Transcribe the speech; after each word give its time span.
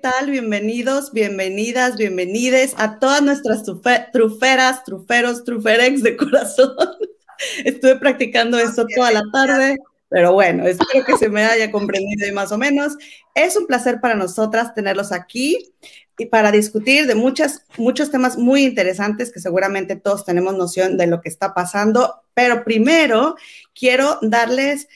tal? 0.00 0.30
Bienvenidos, 0.30 1.12
bienvenidas, 1.12 1.96
bienvenides 1.96 2.74
a 2.76 2.98
todas 2.98 3.22
nuestras 3.22 3.62
truferas, 4.12 4.84
truferos, 4.84 5.44
truferex 5.44 6.02
de 6.02 6.16
corazón. 6.16 6.76
Estuve 7.64 7.96
practicando 7.96 8.58
esto 8.58 8.86
toda 8.94 9.12
la 9.12 9.22
tarde, 9.32 9.76
pero 10.08 10.32
bueno, 10.32 10.66
espero 10.66 11.04
que 11.04 11.16
se 11.16 11.28
me 11.28 11.44
haya 11.44 11.70
comprendido 11.70 12.28
y 12.28 12.32
más 12.32 12.52
o 12.52 12.58
menos. 12.58 12.96
Es 13.34 13.56
un 13.56 13.66
placer 13.66 14.00
para 14.00 14.14
nosotras 14.14 14.74
tenerlos 14.74 15.12
aquí 15.12 15.72
y 16.16 16.26
para 16.26 16.52
discutir 16.52 17.06
de 17.06 17.14
muchas, 17.14 17.64
muchos 17.76 18.10
temas 18.10 18.38
muy 18.38 18.64
interesantes 18.64 19.32
que 19.32 19.40
seguramente 19.40 19.96
todos 19.96 20.24
tenemos 20.24 20.56
noción 20.56 20.96
de 20.96 21.06
lo 21.06 21.20
que 21.20 21.28
está 21.28 21.54
pasando. 21.54 22.22
Pero 22.34 22.64
primero 22.64 23.36
quiero 23.74 24.18
darles 24.22 24.88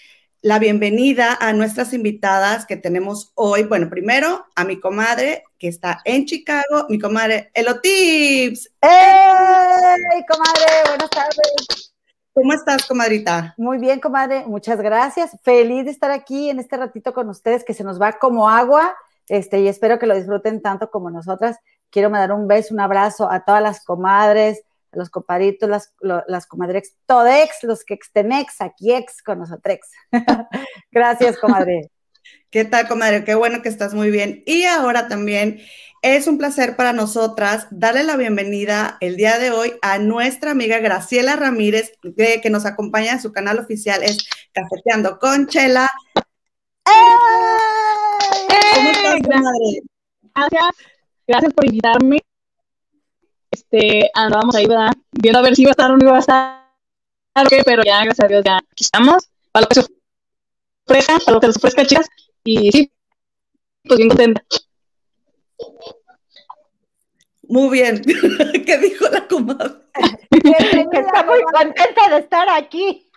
la 0.42 0.58
bienvenida 0.58 1.38
a 1.40 1.52
nuestras 1.52 1.92
invitadas 1.92 2.66
que 2.66 2.76
tenemos 2.76 3.30
hoy. 3.36 3.62
Bueno, 3.62 3.88
primero 3.88 4.44
a 4.56 4.64
mi 4.64 4.80
comadre 4.80 5.44
que 5.56 5.68
está 5.68 6.00
en 6.04 6.26
Chicago, 6.26 6.86
mi 6.88 6.98
comadre 6.98 7.52
Elotips. 7.54 8.68
¡Hey, 8.80 10.24
comadre! 10.28 10.88
Buenas 10.88 11.10
tardes. 11.10 11.94
¿Cómo 12.34 12.52
estás, 12.54 12.86
comadrita? 12.86 13.54
Muy 13.56 13.78
bien, 13.78 14.00
comadre. 14.00 14.44
Muchas 14.44 14.80
gracias. 14.80 15.30
Feliz 15.44 15.84
de 15.84 15.92
estar 15.92 16.10
aquí 16.10 16.50
en 16.50 16.58
este 16.58 16.76
ratito 16.76 17.14
con 17.14 17.28
ustedes 17.28 17.62
que 17.62 17.74
se 17.74 17.84
nos 17.84 18.02
va 18.02 18.14
como 18.14 18.48
agua. 18.48 18.96
Este, 19.28 19.60
y 19.60 19.68
espero 19.68 20.00
que 20.00 20.06
lo 20.06 20.16
disfruten 20.16 20.60
tanto 20.60 20.90
como 20.90 21.08
nosotras. 21.08 21.56
Quiero 21.88 22.10
mandar 22.10 22.32
un 22.32 22.48
beso, 22.48 22.74
un 22.74 22.80
abrazo 22.80 23.30
a 23.30 23.44
todas 23.44 23.62
las 23.62 23.84
comadres, 23.84 24.64
los 24.92 25.10
compadritos, 25.10 25.68
las, 25.68 25.94
las 26.26 26.46
comadrex, 26.46 26.94
todex, 27.06 27.62
los 27.62 27.84
que 27.84 27.94
extenex, 27.94 28.60
aquí 28.60 28.92
ex 28.92 29.22
con 29.22 29.40
nosotros. 29.40 29.78
Gracias, 30.90 31.38
comadre. 31.38 31.90
¿Qué 32.50 32.64
tal, 32.64 32.86
comadre? 32.86 33.24
Qué 33.24 33.34
bueno 33.34 33.62
que 33.62 33.68
estás 33.68 33.94
muy 33.94 34.10
bien. 34.10 34.42
Y 34.46 34.64
ahora 34.64 35.08
también 35.08 35.60
es 36.02 36.26
un 36.26 36.36
placer 36.36 36.76
para 36.76 36.92
nosotras 36.92 37.66
darle 37.70 38.02
la 38.02 38.16
bienvenida 38.16 38.98
el 39.00 39.16
día 39.16 39.38
de 39.38 39.50
hoy 39.50 39.72
a 39.82 39.98
nuestra 39.98 40.50
amiga 40.50 40.78
Graciela 40.78 41.36
Ramírez, 41.36 41.92
que, 42.16 42.40
que 42.40 42.50
nos 42.50 42.66
acompaña 42.66 43.12
en 43.12 43.20
su 43.20 43.32
canal 43.32 43.58
oficial, 43.58 44.02
es 44.02 44.28
Cafeteando 44.52 45.18
con 45.18 45.46
Chela. 45.46 45.90
¿Cómo 48.74 48.90
estás, 48.90 49.20
comadre? 49.22 49.82
Gracias, 50.34 50.74
gracias 51.26 51.54
por 51.54 51.64
invitarme 51.66 52.18
este, 53.52 54.10
andábamos 54.14 54.56
ahí, 54.56 54.66
¿verdad? 54.66 54.92
Viendo 55.12 55.38
a 55.38 55.42
ver 55.42 55.54
si 55.54 55.62
iba 55.62 55.70
a 55.70 55.72
estar 55.72 55.90
o 55.90 55.96
no 55.96 56.04
iba 56.04 56.16
a 56.16 56.20
estar, 56.20 56.62
pero 57.64 57.82
ya, 57.84 58.02
gracias 58.02 58.24
a 58.24 58.28
Dios, 58.28 58.42
ya 58.44 58.56
aquí 58.56 58.84
estamos, 58.84 59.28
para 59.52 59.64
lo 59.64 59.68
que 59.68 59.74
se 59.74 59.86
ofrezca, 60.86 61.18
para 61.20 61.34
lo 61.34 61.40
que 61.40 61.52
se 61.52 61.58
ofrezca, 61.58 61.86
chicas, 61.86 62.08
y 62.44 62.72
sí, 62.72 62.92
pues 63.84 63.98
bien 63.98 64.08
contenta. 64.08 64.42
Muy 67.42 67.70
bien, 67.70 68.02
¿qué 68.66 68.78
dijo 68.78 69.08
la 69.10 69.28
comadre? 69.28 69.74
que 70.30 70.98
está 70.98 71.24
muy 71.24 71.42
contenta 71.42 72.08
de 72.08 72.18
estar 72.18 72.48
aquí. 72.48 73.10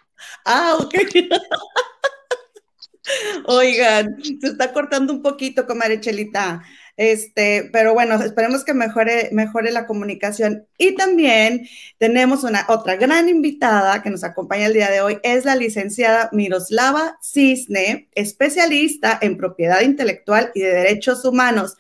Ah, 0.44 0.78
ok. 0.80 0.96
Oigan, 3.46 4.22
se 4.22 4.48
está 4.48 4.74
cortando 4.74 5.14
un 5.14 5.22
poquito, 5.22 5.66
comadre 5.66 6.02
Chelita. 6.02 6.62
Este, 6.98 7.70
pero 7.74 7.94
bueno, 7.94 8.16
esperemos 8.16 8.64
que 8.64 8.74
mejore, 8.74 9.30
mejore 9.32 9.72
la 9.72 9.86
comunicación. 9.86 10.68
Y 10.78 10.96
también 10.96 11.68
tenemos 11.98 12.44
una 12.44 12.66
otra 12.70 12.96
gran 12.96 13.28
invitada 13.28 14.02
que 14.02 14.10
nos 14.10 14.24
acompaña 14.24 14.68
el 14.68 14.74
día 14.74 14.90
de 14.90 15.02
hoy, 15.02 15.20
es 15.24 15.46
la 15.46 15.56
licenciada 15.56 16.30
Miroslava 16.32 17.18
Cisne, 17.22 18.10
especialista 18.14 19.18
en 19.22 19.38
propiedad 19.38 19.82
intelectual 19.82 20.52
y 20.54 20.62
de 20.62 20.74
derechos 20.74 21.26
humanos. 21.26 21.76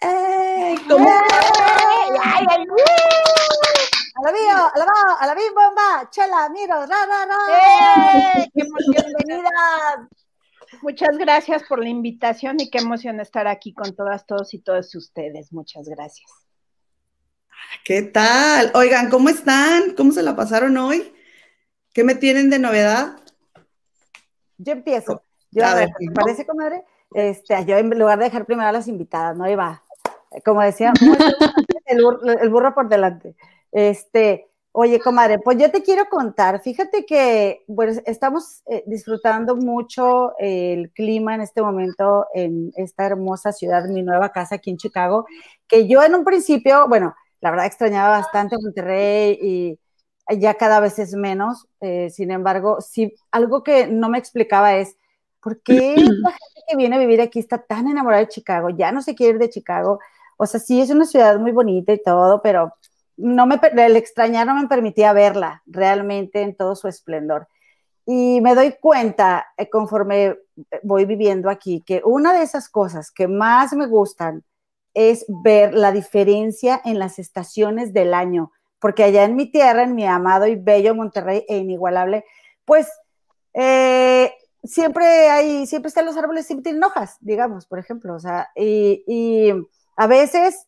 ¡Ey! 0.00 0.76
¿Cómo? 0.88 1.08
¡Ey! 1.08 2.18
¡Ay, 2.22 2.46
ay, 2.50 2.66
a 4.14 4.22
la 4.22 4.32
mío, 4.32 4.70
a 4.74 4.78
la 4.78 4.84
va, 4.84 5.14
a 5.20 5.26
la 5.26 5.34
bim 5.34 5.54
bomba, 5.54 6.10
chela, 6.10 6.48
miro, 6.50 6.86
ra, 6.86 7.06
ra, 7.06 7.26
ra. 7.26 8.34
¡Ey! 8.36 8.50
¡Qué 8.54 8.62
bienvenida! 8.88 10.08
Muchas 10.82 11.16
gracias 11.16 11.62
por 11.68 11.78
la 11.78 11.88
invitación 11.88 12.56
y 12.58 12.68
qué 12.68 12.78
emoción 12.78 13.20
estar 13.20 13.46
aquí 13.46 13.72
con 13.72 13.94
todas, 13.94 14.26
todos 14.26 14.52
y 14.52 14.58
todos 14.58 14.92
ustedes. 14.96 15.52
Muchas 15.52 15.88
gracias. 15.88 16.28
¿Qué 17.84 18.02
tal? 18.02 18.72
Oigan, 18.74 19.08
¿cómo 19.08 19.28
están? 19.28 19.94
¿Cómo 19.96 20.10
se 20.10 20.24
la 20.24 20.34
pasaron 20.34 20.76
hoy? 20.76 21.14
¿Qué 21.94 22.02
me 22.02 22.16
tienen 22.16 22.50
de 22.50 22.58
novedad? 22.58 23.16
Yo 24.58 24.72
empiezo. 24.72 25.22
Yo, 25.52 25.64
a 25.64 25.74
ver, 25.74 25.90
parece, 26.14 26.44
comadre? 26.44 26.84
Este, 27.14 27.64
yo 27.64 27.76
en 27.76 27.90
lugar 27.96 28.18
de 28.18 28.24
dejar 28.24 28.44
primero 28.44 28.68
a 28.68 28.72
las 28.72 28.88
invitadas, 28.88 29.36
no 29.36 29.48
iba. 29.48 29.84
Como 30.44 30.62
decía, 30.62 30.92
el, 31.86 32.04
el 32.40 32.48
burro 32.50 32.74
por 32.74 32.88
delante. 32.88 33.36
Este, 33.70 34.51
Oye, 34.74 35.00
comadre, 35.00 35.38
pues 35.38 35.58
yo 35.58 35.70
te 35.70 35.82
quiero 35.82 36.06
contar, 36.08 36.62
fíjate 36.62 37.04
que 37.04 37.62
bueno, 37.66 37.92
estamos 38.06 38.62
eh, 38.64 38.82
disfrutando 38.86 39.54
mucho 39.54 40.32
el 40.38 40.90
clima 40.92 41.34
en 41.34 41.42
este 41.42 41.60
momento 41.60 42.26
en 42.32 42.72
esta 42.76 43.04
hermosa 43.04 43.52
ciudad, 43.52 43.84
mi 43.88 44.02
nueva 44.02 44.30
casa 44.30 44.54
aquí 44.54 44.70
en 44.70 44.78
Chicago, 44.78 45.26
que 45.68 45.86
yo 45.86 46.02
en 46.02 46.14
un 46.14 46.24
principio, 46.24 46.88
bueno, 46.88 47.14
la 47.42 47.50
verdad 47.50 47.66
extrañaba 47.66 48.16
bastante 48.18 48.56
Monterrey 48.62 49.38
y 49.42 49.78
ya 50.38 50.54
cada 50.54 50.80
vez 50.80 50.98
es 50.98 51.12
menos, 51.14 51.66
eh, 51.82 52.08
sin 52.08 52.30
embargo, 52.30 52.80
sí, 52.80 53.14
algo 53.30 53.62
que 53.62 53.88
no 53.88 54.08
me 54.08 54.16
explicaba 54.16 54.76
es, 54.76 54.96
¿por 55.42 55.60
qué 55.62 55.96
la 55.96 56.30
gente 56.30 56.62
que 56.68 56.76
viene 56.76 56.96
a 56.96 56.98
vivir 56.98 57.20
aquí 57.20 57.40
está 57.40 57.58
tan 57.58 57.88
enamorada 57.88 58.22
de 58.22 58.28
Chicago? 58.28 58.70
Ya 58.70 58.90
no 58.90 59.02
se 59.02 59.14
quiere 59.14 59.34
ir 59.34 59.38
de 59.38 59.50
Chicago, 59.50 59.98
o 60.38 60.46
sea, 60.46 60.60
sí 60.60 60.80
es 60.80 60.88
una 60.90 61.04
ciudad 61.04 61.38
muy 61.38 61.52
bonita 61.52 61.92
y 61.92 62.02
todo, 62.02 62.40
pero 62.40 62.72
no 63.22 63.46
me, 63.46 63.60
el 63.62 63.96
extrañar 63.96 64.46
no 64.46 64.54
me 64.54 64.66
permitía 64.66 65.12
verla 65.12 65.62
realmente 65.66 66.42
en 66.42 66.56
todo 66.56 66.74
su 66.74 66.88
esplendor. 66.88 67.48
Y 68.04 68.40
me 68.40 68.54
doy 68.54 68.74
cuenta, 68.80 69.46
eh, 69.56 69.70
conforme 69.70 70.36
voy 70.82 71.04
viviendo 71.04 71.48
aquí, 71.48 71.82
que 71.86 72.02
una 72.04 72.32
de 72.32 72.42
esas 72.42 72.68
cosas 72.68 73.12
que 73.12 73.28
más 73.28 73.72
me 73.74 73.86
gustan 73.86 74.44
es 74.92 75.24
ver 75.28 75.72
la 75.72 75.92
diferencia 75.92 76.80
en 76.84 76.98
las 76.98 77.18
estaciones 77.18 77.92
del 77.92 78.12
año, 78.12 78.50
porque 78.80 79.04
allá 79.04 79.24
en 79.24 79.36
mi 79.36 79.50
tierra, 79.50 79.84
en 79.84 79.94
mi 79.94 80.04
amado 80.04 80.46
y 80.48 80.56
bello 80.56 80.94
Monterrey 80.94 81.44
e 81.48 81.58
inigualable, 81.58 82.24
pues 82.64 82.88
eh, 83.54 84.34
siempre 84.64 85.30
hay, 85.30 85.66
siempre 85.66 85.88
están 85.88 86.06
los 86.06 86.16
árboles, 86.16 86.46
siempre 86.46 86.64
tienen 86.64 86.82
hojas, 86.82 87.16
digamos, 87.20 87.66
por 87.66 87.78
ejemplo, 87.78 88.14
o 88.14 88.18
sea, 88.18 88.50
y 88.56 89.52
a 89.96 90.06
veces 90.08 90.66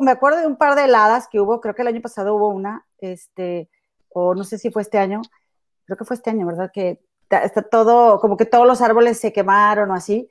me 0.00 0.10
acuerdo 0.10 0.40
de 0.40 0.46
un 0.46 0.56
par 0.56 0.74
de 0.74 0.84
heladas 0.84 1.28
que 1.28 1.40
hubo, 1.40 1.60
creo 1.60 1.74
que 1.74 1.82
el 1.82 1.88
año 1.88 2.00
pasado 2.00 2.34
hubo 2.34 2.48
una, 2.48 2.86
este, 2.98 3.68
o 4.08 4.34
no 4.34 4.44
sé 4.44 4.58
si 4.58 4.70
fue 4.70 4.82
este 4.82 4.98
año, 4.98 5.20
creo 5.84 5.96
que 5.96 6.04
fue 6.04 6.16
este 6.16 6.30
año, 6.30 6.46
¿verdad? 6.46 6.70
Que 6.72 7.00
está 7.30 7.62
todo, 7.62 8.20
como 8.20 8.36
que 8.36 8.46
todos 8.46 8.66
los 8.66 8.80
árboles 8.80 9.18
se 9.18 9.32
quemaron 9.32 9.90
o 9.90 9.94
así, 9.94 10.28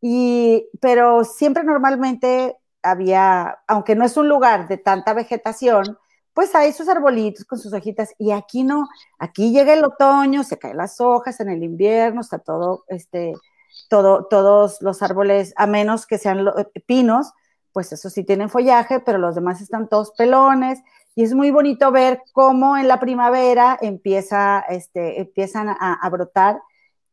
y, 0.00 0.68
pero 0.80 1.24
siempre 1.24 1.64
normalmente 1.64 2.56
había, 2.82 3.58
aunque 3.66 3.94
no 3.94 4.04
es 4.04 4.16
un 4.16 4.28
lugar 4.28 4.68
de 4.68 4.78
tanta 4.78 5.12
vegetación, 5.12 5.98
pues 6.32 6.54
hay 6.54 6.72
sus 6.72 6.88
arbolitos 6.88 7.44
con 7.44 7.58
sus 7.58 7.72
hojitas, 7.72 8.14
y 8.18 8.30
aquí 8.30 8.62
no, 8.62 8.88
aquí 9.18 9.52
llega 9.52 9.72
el 9.72 9.84
otoño, 9.84 10.44
se 10.44 10.58
caen 10.58 10.76
las 10.76 11.00
hojas 11.00 11.40
en 11.40 11.48
el 11.48 11.62
invierno, 11.62 12.20
está 12.20 12.38
todo, 12.38 12.84
este, 12.88 13.32
todo, 13.88 14.26
todos 14.26 14.80
los 14.82 15.02
árboles, 15.02 15.52
a 15.56 15.66
menos 15.66 16.06
que 16.06 16.18
sean 16.18 16.46
pinos, 16.86 17.32
pues 17.76 17.92
eso 17.92 18.08
sí 18.08 18.24
tienen 18.24 18.48
follaje, 18.48 19.00
pero 19.00 19.18
los 19.18 19.34
demás 19.34 19.60
están 19.60 19.86
todos 19.86 20.12
pelones. 20.12 20.78
Y 21.14 21.24
es 21.24 21.34
muy 21.34 21.50
bonito 21.50 21.92
ver 21.92 22.22
cómo 22.32 22.78
en 22.78 22.88
la 22.88 22.98
primavera 22.98 23.76
empieza, 23.82 24.60
este, 24.60 25.20
empiezan 25.20 25.68
a, 25.68 26.08
brotar, 26.08 26.58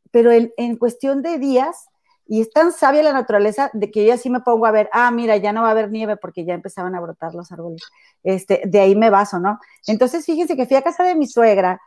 pero 0.09 0.31
en, 0.31 0.77
cuestión 0.77 1.21
de 1.21 1.37
días, 1.37 1.89
y 2.25 2.39
es 2.39 2.49
tan 2.49 2.71
sabia 2.71 3.03
la 3.03 3.11
naturaleza 3.11 3.71
de 3.73 3.91
que 3.91 4.05
yo 4.05 4.13
así 4.13 4.29
me 4.29 4.39
pongo 4.39 4.65
a 4.65 4.71
ver, 4.71 4.89
ah, 4.93 5.11
mira, 5.11 5.35
ya 5.35 5.51
no 5.51 5.63
va 5.63 5.67
a 5.67 5.71
haber 5.71 5.91
nieve 5.91 6.15
porque 6.15 6.45
ya 6.45 6.53
empezaban 6.53 6.95
a 6.95 7.01
brotar 7.01 7.35
los 7.35 7.51
árboles. 7.51 7.81
Este, 8.23 8.61
de 8.63 8.79
ahí 8.79 8.95
me 8.95 9.09
baso, 9.09 9.39
¿no? 9.39 9.59
Entonces, 9.85 10.25
fíjense 10.25 10.55
que 10.55 10.65
fui 10.65 10.77
a 10.77 10.81
casa 10.81 11.03
de 11.03 11.15
mi 11.15 11.27
suegra 11.27 11.81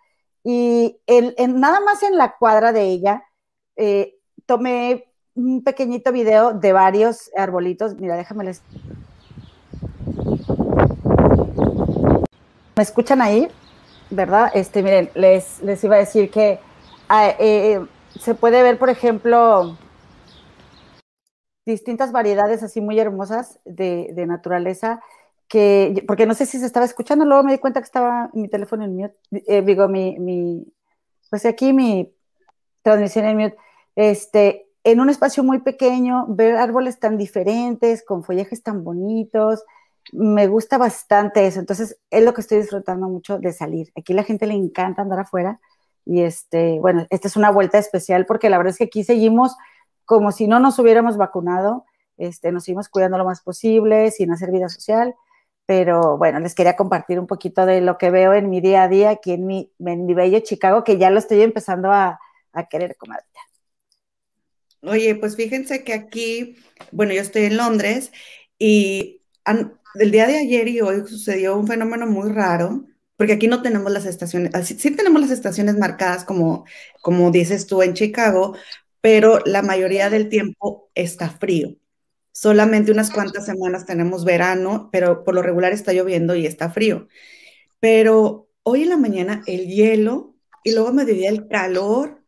y 0.45 0.99
nada 1.49 1.81
más 1.81 2.03
en 2.03 2.19
la 2.19 2.37
cuadra 2.37 2.75
de 2.75 2.83
ella, 2.83 3.25
eh, 3.77 4.19
tomé 4.45 5.16
un 5.37 5.63
pequeñito 5.63 6.11
video 6.13 6.55
de 6.55 6.73
varios 6.73 7.31
arbolitos. 7.37 7.95
Mira, 7.97 8.17
déjame 8.17 8.45
les. 8.45 8.63
¿Me 12.75 12.83
escuchan 12.83 13.23
ahí? 13.23 13.49
¿Verdad? 14.11 14.51
Este, 14.55 14.83
miren, 14.83 15.11
les, 15.15 15.63
les 15.63 15.83
iba 15.85 15.97
a 15.97 16.01
decir 16.01 16.31
que 16.31 16.59
ah, 17.09 17.35
eh, 17.39 17.85
se 18.19 18.35
puede 18.35 18.63
ver, 18.63 18.79
por 18.79 18.89
ejemplo, 18.89 19.77
distintas 21.67 22.13
variedades 22.13 22.63
así 22.63 22.81
muy 22.81 22.99
hermosas 22.99 23.59
de, 23.65 24.13
naturaleza, 24.27 25.01
que, 25.49 26.05
porque 26.07 26.27
no 26.27 26.35
sé 26.35 26.47
si 26.47 26.59
se 26.59 26.67
estaba 26.67 26.87
escuchando, 26.87 27.25
luego 27.25 27.43
me 27.43 27.53
di 27.53 27.59
cuenta 27.59 27.81
que 27.81 27.87
estaba 27.87 28.31
mi 28.33 28.49
teléfono 28.49 28.85
en 28.85 28.97
mute, 28.97 29.17
eh, 29.47 29.63
digo, 29.63 29.89
mi, 29.89 30.19
mi, 30.19 30.67
pues 31.31 31.45
aquí 31.45 31.73
mi 31.73 32.13
transmisión 32.83 33.25
en 33.25 33.37
mute, 33.37 33.57
este, 33.97 34.66
en 34.87 35.01
un 35.01 35.11
espacio 35.11 35.43
muy 35.43 35.59
pequeño, 35.59 36.27
ver 36.29 36.55
árboles 36.55 37.01
tan 37.01 37.19
diferentes, 37.19 38.05
con 38.05 38.23
follajes 38.23 38.63
tan 38.63 38.85
bonitos, 38.85 39.65
me 40.13 40.47
gusta 40.47 40.79
bastante 40.79 41.45
eso. 41.45 41.59
Entonces, 41.59 41.99
es 42.09 42.25
lo 42.25 42.33
que 42.33 42.41
estoy 42.41 42.59
disfrutando 42.59 43.09
mucho 43.09 43.41
de 43.41 43.53
salir. 43.53 43.93
Aquí 43.97 44.13
la 44.13 44.23
gente 44.23 44.47
le 44.47 44.55
encanta 44.55 45.03
andar 45.03 45.19
afuera. 45.19 45.59
Y 46.05 46.21
este, 46.23 46.79
bueno, 46.79 47.05
esta 47.11 47.27
es 47.27 47.35
una 47.37 47.51
vuelta 47.51 47.79
especial 47.79 48.27
porque 48.27 48.49
la 48.49 48.59
verdad 48.59 48.71
es 48.71 48.79
que 48.79 48.85
aquí 48.85 49.03
seguimos 49.03 49.57
como 50.05 50.31
si 50.31 50.47
no 50.47 50.61
nos 50.61 50.79
hubiéramos 50.79 51.17
vacunado. 51.17 51.85
Este, 52.17 52.53
nos 52.53 52.63
seguimos 52.63 52.89
cuidando 52.89 53.19
lo 53.19 53.25
más 53.25 53.43
posible, 53.43 54.13
sin 54.13 54.31
hacer 54.31 54.53
vida 54.53 54.69
social. 54.69 55.17
Pero 55.67 56.17
bueno, 56.17 56.39
les 56.39 56.55
quería 56.55 56.77
compartir 56.77 57.19
un 57.19 57.27
poquito 57.27 57.67
de 57.67 57.81
lo 57.81 57.99
que 57.99 58.13
veo 58.13 58.35
en 58.35 58.51
mi 58.51 58.61
día 58.61 58.85
a 58.85 58.89
día 58.89 59.11
aquí 59.11 59.33
en 59.33 59.47
mi, 59.47 59.73
en 59.81 60.07
mi 60.07 60.15
bello 60.15 60.39
Chicago, 60.39 60.85
que 60.85 60.97
ya 60.97 61.11
lo 61.11 61.19
estoy 61.19 61.43
empezando 61.43 61.91
a, 61.91 62.21
a 62.53 62.69
querer 62.69 62.97
comer. 62.97 63.25
Oye, 64.83 65.15
pues 65.17 65.37
fíjense 65.37 65.85
que 65.85 65.93
aquí, 65.95 66.57
bueno, 66.93 67.13
yo 67.13 67.21
estoy 67.23 67.45
en 67.45 67.57
Londres 67.57 68.13
y 68.59 69.23
el 69.95 70.11
día 70.11 70.27
de 70.27 70.39
ayer 70.39 70.69
y 70.69 70.81
hoy 70.81 71.03
sucedió 71.07 71.57
un 71.57 71.67
fenómeno 71.67 72.07
muy 72.07 72.31
raro, 72.31 72.85
porque 73.17 73.33
aquí 73.33 73.49
no 73.49 73.63
tenemos 73.63 73.91
las 73.93 74.05
estaciones, 74.07 74.53
sí, 74.67 74.91
tenemos 74.95 75.21
las 75.21 75.31
estaciones 75.31 75.77
marcadas 75.79 76.25
como, 76.25 76.65
como 77.03 77.31
dices 77.31 77.67
tú 77.67 77.83
en 77.83 77.95
Chicago, 77.95 78.57
pero 79.01 79.41
la 79.47 79.63
mayoría 79.63 80.11
del 80.11 80.29
tiempo 80.29 80.91
está 80.95 81.31
frío. 81.31 81.77
Solamente 82.33 82.93
unas 82.93 83.11
cuantas 83.11 83.47
semanas 83.47 83.87
tenemos 83.87 84.25
verano, 84.25 84.91
pero 84.93 85.25
por 85.25 85.35
lo 85.35 85.43
regular 85.43 85.73
está 85.73 85.93
lloviendo 85.95 86.35
y 86.37 86.47
está 86.47 86.71
frío. 86.71 87.09
Pero 87.81 88.49
hoy 88.63 88.83
en 88.83 88.91
la 88.91 88.97
mañana 88.99 89.43
el 89.47 89.69
hielo 89.69 90.37
y 90.65 90.73
luego 90.73 90.93
me 90.93 91.05
mediodía 91.05 91.31
el 91.31 91.49
calor, 91.49 92.26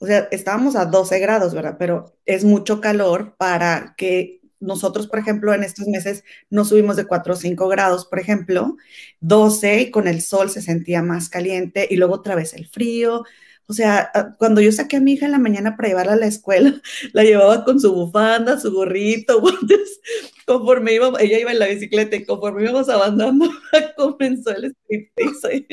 o 0.00 0.06
sea, 0.06 0.28
estábamos 0.30 0.76
a 0.76 0.86
12 0.86 1.18
grados, 1.18 1.54
¿verdad? 1.54 1.76
Pero 1.78 2.16
es 2.24 2.44
mucho 2.44 2.80
calor 2.80 3.36
para 3.36 3.94
que 3.98 4.40
nosotros, 4.58 5.06
por 5.06 5.18
ejemplo, 5.18 5.52
en 5.54 5.62
estos 5.62 5.86
meses 5.88 6.24
no 6.48 6.64
subimos 6.64 6.96
de 6.96 7.04
4 7.06 7.34
o 7.34 7.36
5 7.36 7.68
grados, 7.68 8.06
por 8.06 8.18
ejemplo, 8.18 8.76
12 9.20 9.82
y 9.82 9.90
con 9.90 10.08
el 10.08 10.22
sol 10.22 10.50
se 10.50 10.62
sentía 10.62 11.02
más 11.02 11.28
caliente 11.28 11.86
y 11.90 11.96
luego 11.96 12.14
otra 12.14 12.34
vez 12.34 12.54
el 12.54 12.66
frío. 12.66 13.24
O 13.66 13.74
sea, 13.74 14.10
ah, 14.14 14.34
cuando 14.38 14.62
yo 14.62 14.72
saqué 14.72 14.96
a 14.96 15.00
mi 15.00 15.12
hija 15.12 15.26
en 15.26 15.32
la 15.32 15.38
mañana 15.38 15.76
para 15.76 15.90
llevarla 15.90 16.14
a 16.14 16.16
la 16.16 16.26
escuela, 16.26 16.80
la 17.12 17.22
llevaba 17.22 17.64
con 17.64 17.78
su 17.78 17.92
bufanda, 17.94 18.58
su 18.58 18.72
gorrito, 18.72 19.42
conforme 20.46 20.94
iba, 20.94 21.12
ella 21.20 21.38
iba 21.38 21.52
en 21.52 21.58
la 21.58 21.66
bicicleta 21.68 22.16
y 22.16 22.24
conforme 22.24 22.62
íbamos 22.62 22.88
avanzando, 22.88 23.50
comenzó 23.96 24.50
el 24.56 24.74
striptease. 24.74 25.66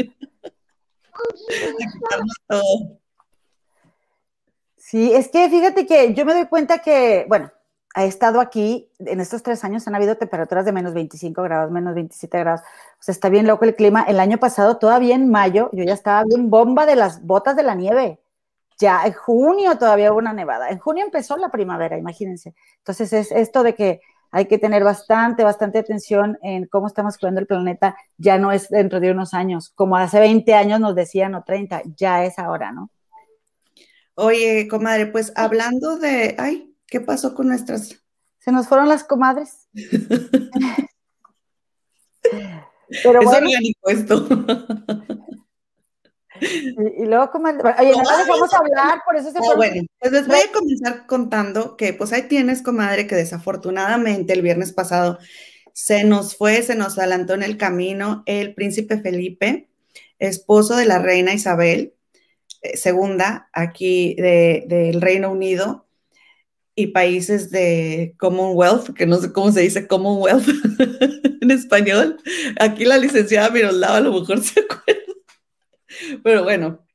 Sí, 4.90 5.12
es 5.14 5.28
que 5.28 5.50
fíjate 5.50 5.86
que 5.86 6.14
yo 6.14 6.24
me 6.24 6.34
doy 6.34 6.46
cuenta 6.46 6.80
que, 6.80 7.26
bueno, 7.28 7.52
ha 7.94 8.06
estado 8.06 8.40
aquí, 8.40 8.90
en 9.00 9.20
estos 9.20 9.44
tres 9.44 9.66
años 9.66 9.86
han 9.86 9.96
habido 9.96 10.16
temperaturas 10.16 10.64
de 10.64 10.72
menos 10.72 10.94
25 10.94 11.44
grados, 11.44 11.72
menos 11.72 11.94
27 11.94 12.40
grados. 12.40 12.62
O 12.62 13.04
sea, 13.04 13.12
está 13.12 13.28
bien 13.28 13.48
loco 13.48 13.66
el 13.66 13.76
clima. 13.76 14.04
El 14.04 14.18
año 14.22 14.38
pasado, 14.38 14.78
todavía 14.78 15.14
en 15.16 15.30
mayo, 15.30 15.70
yo 15.74 15.84
ya 15.84 15.94
estaba 15.94 16.24
bien 16.24 16.50
bomba 16.50 16.86
de 16.86 16.96
las 16.96 17.22
botas 17.22 17.58
de 17.58 17.64
la 17.64 17.76
nieve. 17.76 18.22
Ya 18.80 19.06
en 19.06 19.12
junio 19.14 19.78
todavía 19.78 20.12
hubo 20.12 20.20
una 20.20 20.32
nevada. 20.34 20.70
En 20.70 20.80
junio 20.80 21.04
empezó 21.04 21.36
la 21.38 21.50
primavera, 21.50 21.98
imagínense. 21.98 22.56
Entonces 22.78 23.12
es 23.12 23.32
esto 23.34 23.64
de 23.64 23.76
que 23.76 24.00
hay 24.32 24.46
que 24.46 24.58
tener 24.58 24.86
bastante, 24.86 25.44
bastante 25.44 25.80
atención 25.80 26.38
en 26.44 26.66
cómo 26.68 26.88
estamos 26.88 27.18
cuidando 27.18 27.42
el 27.42 27.48
planeta. 27.48 27.98
Ya 28.18 28.38
no 28.38 28.54
es 28.54 28.70
dentro 28.70 29.02
de 29.02 29.12
unos 29.12 29.34
años, 29.34 29.70
como 29.76 29.98
hace 29.98 30.22
20 30.22 30.54
años 30.54 30.80
nos 30.80 30.96
decían 30.96 31.36
o 31.36 31.44
30, 31.44 31.82
ya 31.98 32.24
es 32.24 32.40
ahora, 32.40 32.72
¿no? 32.72 32.90
Oye, 34.20 34.68
comadre, 34.68 35.08
pues 35.08 35.32
hablando 35.36 35.98
de, 35.98 36.36
ay, 36.38 36.68
¿Qué 36.88 37.02
pasó 37.02 37.36
con 37.36 37.50
nuestras? 37.50 38.02
Se 38.40 38.52
nos 38.52 38.68
fueron 38.68 38.88
las 38.88 39.04
comadres. 39.04 39.68
Pero 43.04 43.22
es 43.22 43.28
orgánico 43.28 43.90
esto. 43.90 44.26
Y, 46.40 47.04
luego, 47.06 47.32
comadre, 47.32 47.74
oye, 47.80 47.92
no, 47.92 48.04
no 48.04 48.28
vamos 48.28 48.54
a 48.54 48.58
hablar, 48.58 49.02
por 49.04 49.16
eso 49.18 49.32
se 49.32 49.40
ah, 49.40 49.56
Bueno, 49.56 49.82
pues 50.00 50.12
les 50.12 50.28
voy 50.28 50.38
a 50.38 50.52
comenzar 50.54 51.08
contando 51.08 51.76
que, 51.76 51.94
pues 51.94 52.14
ahí 52.14 52.28
tienes, 52.28 52.62
comadre, 52.62 53.08
que 53.08 53.16
desafortunadamente 53.16 54.34
el 54.34 54.44
viernes 54.44 54.72
pasado 54.72 55.18
se 55.74 56.04
nos 56.04 56.38
fue, 56.38 56.62
se 56.62 56.76
nos 56.76 57.00
adelantó 57.00 57.34
en 57.34 57.42
el 57.42 57.58
camino 57.58 58.22
el 58.28 58.54
príncipe 58.54 59.00
Felipe, 59.00 59.68
esposo 60.20 60.76
de 60.76 60.86
la 60.86 61.00
reina 61.00 61.34
Isabel 61.34 61.97
segunda, 62.76 63.50
aquí 63.54 64.16
del 64.16 65.02
Reino 65.02 65.32
Unido, 65.32 65.88
y 66.80 66.88
países 66.88 67.50
de 67.50 68.14
Commonwealth, 68.18 68.94
que 68.94 69.08
no 69.08 69.18
sé 69.18 69.34
cómo 69.34 69.52
se 69.52 69.62
dice 69.62 69.88
Commonwealth 69.88 70.48
en 71.42 71.52
español. 71.52 72.22
Aquí 72.60 72.86
la 72.86 73.00
licenciada 73.00 73.50
Miroslava 73.50 73.98
a 73.98 74.02
lo 74.02 74.14
mejor 74.14 74.44
se 74.44 74.60
acuerda. 74.60 75.02
Pero 76.24 76.44
bueno, 76.44 76.86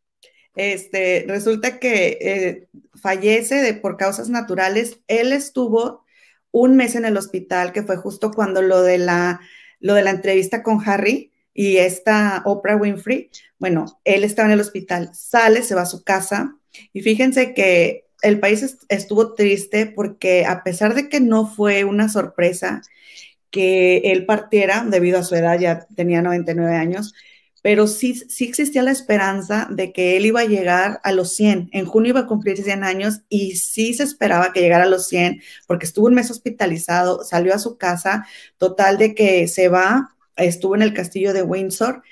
este, 0.54 1.24
resulta 1.26 1.80
que 1.80 2.18
eh, 2.20 2.68
fallece 2.94 3.56
de, 3.56 3.74
por 3.74 3.96
causas 3.96 4.28
naturales. 4.28 5.00
Él 5.08 5.32
estuvo 5.32 6.04
un 6.52 6.76
mes 6.76 6.94
en 6.94 7.04
el 7.04 7.16
hospital, 7.16 7.72
que 7.72 7.82
fue 7.82 7.96
justo 7.96 8.30
cuando 8.30 8.62
lo 8.62 8.82
de 8.82 8.98
la, 8.98 9.40
lo 9.80 9.94
de 9.94 10.02
la 10.02 10.10
entrevista 10.10 10.62
con 10.62 10.80
Harry 10.88 11.31
y 11.54 11.78
esta 11.78 12.42
Oprah 12.44 12.76
Winfrey. 12.76 13.30
Bueno, 13.58 14.00
él 14.04 14.24
estaba 14.24 14.48
en 14.48 14.54
el 14.54 14.60
hospital, 14.60 15.10
sale, 15.14 15.62
se 15.62 15.74
va 15.74 15.82
a 15.82 15.86
su 15.86 16.02
casa 16.02 16.56
y 16.92 17.02
fíjense 17.02 17.54
que 17.54 18.06
el 18.22 18.40
país 18.40 18.78
estuvo 18.88 19.34
triste 19.34 19.86
porque 19.86 20.46
a 20.46 20.62
pesar 20.62 20.94
de 20.94 21.08
que 21.08 21.20
no 21.20 21.46
fue 21.46 21.84
una 21.84 22.08
sorpresa 22.08 22.80
que 23.50 23.98
él 23.98 24.24
partiera 24.24 24.84
debido 24.88 25.18
a 25.18 25.24
su 25.24 25.34
edad, 25.34 25.58
ya 25.58 25.86
tenía 25.94 26.22
99 26.22 26.74
años, 26.74 27.12
pero 27.62 27.86
sí, 27.86 28.14
sí 28.14 28.44
existía 28.44 28.82
la 28.82 28.90
esperanza 28.90 29.68
de 29.70 29.92
que 29.92 30.16
él 30.16 30.26
iba 30.26 30.40
a 30.40 30.46
llegar 30.46 31.00
a 31.04 31.12
los 31.12 31.34
100. 31.36 31.68
En 31.72 31.86
junio 31.86 32.10
iba 32.10 32.20
a 32.20 32.26
cumplir 32.26 32.60
100 32.60 32.82
años 32.82 33.20
y 33.28 33.56
sí 33.56 33.94
se 33.94 34.02
esperaba 34.02 34.52
que 34.52 34.60
llegara 34.60 34.84
a 34.84 34.88
los 34.88 35.06
100 35.06 35.42
porque 35.66 35.86
estuvo 35.86 36.06
un 36.06 36.14
mes 36.14 36.30
hospitalizado, 36.30 37.22
salió 37.24 37.54
a 37.54 37.60
su 37.60 37.76
casa, 37.76 38.26
total 38.56 38.98
de 38.98 39.14
que 39.14 39.46
se 39.46 39.68
va, 39.68 40.16
estuvo 40.36 40.74
en 40.74 40.82
el 40.82 40.94
castillo 40.94 41.32
de 41.32 41.42
Windsor 41.42 42.02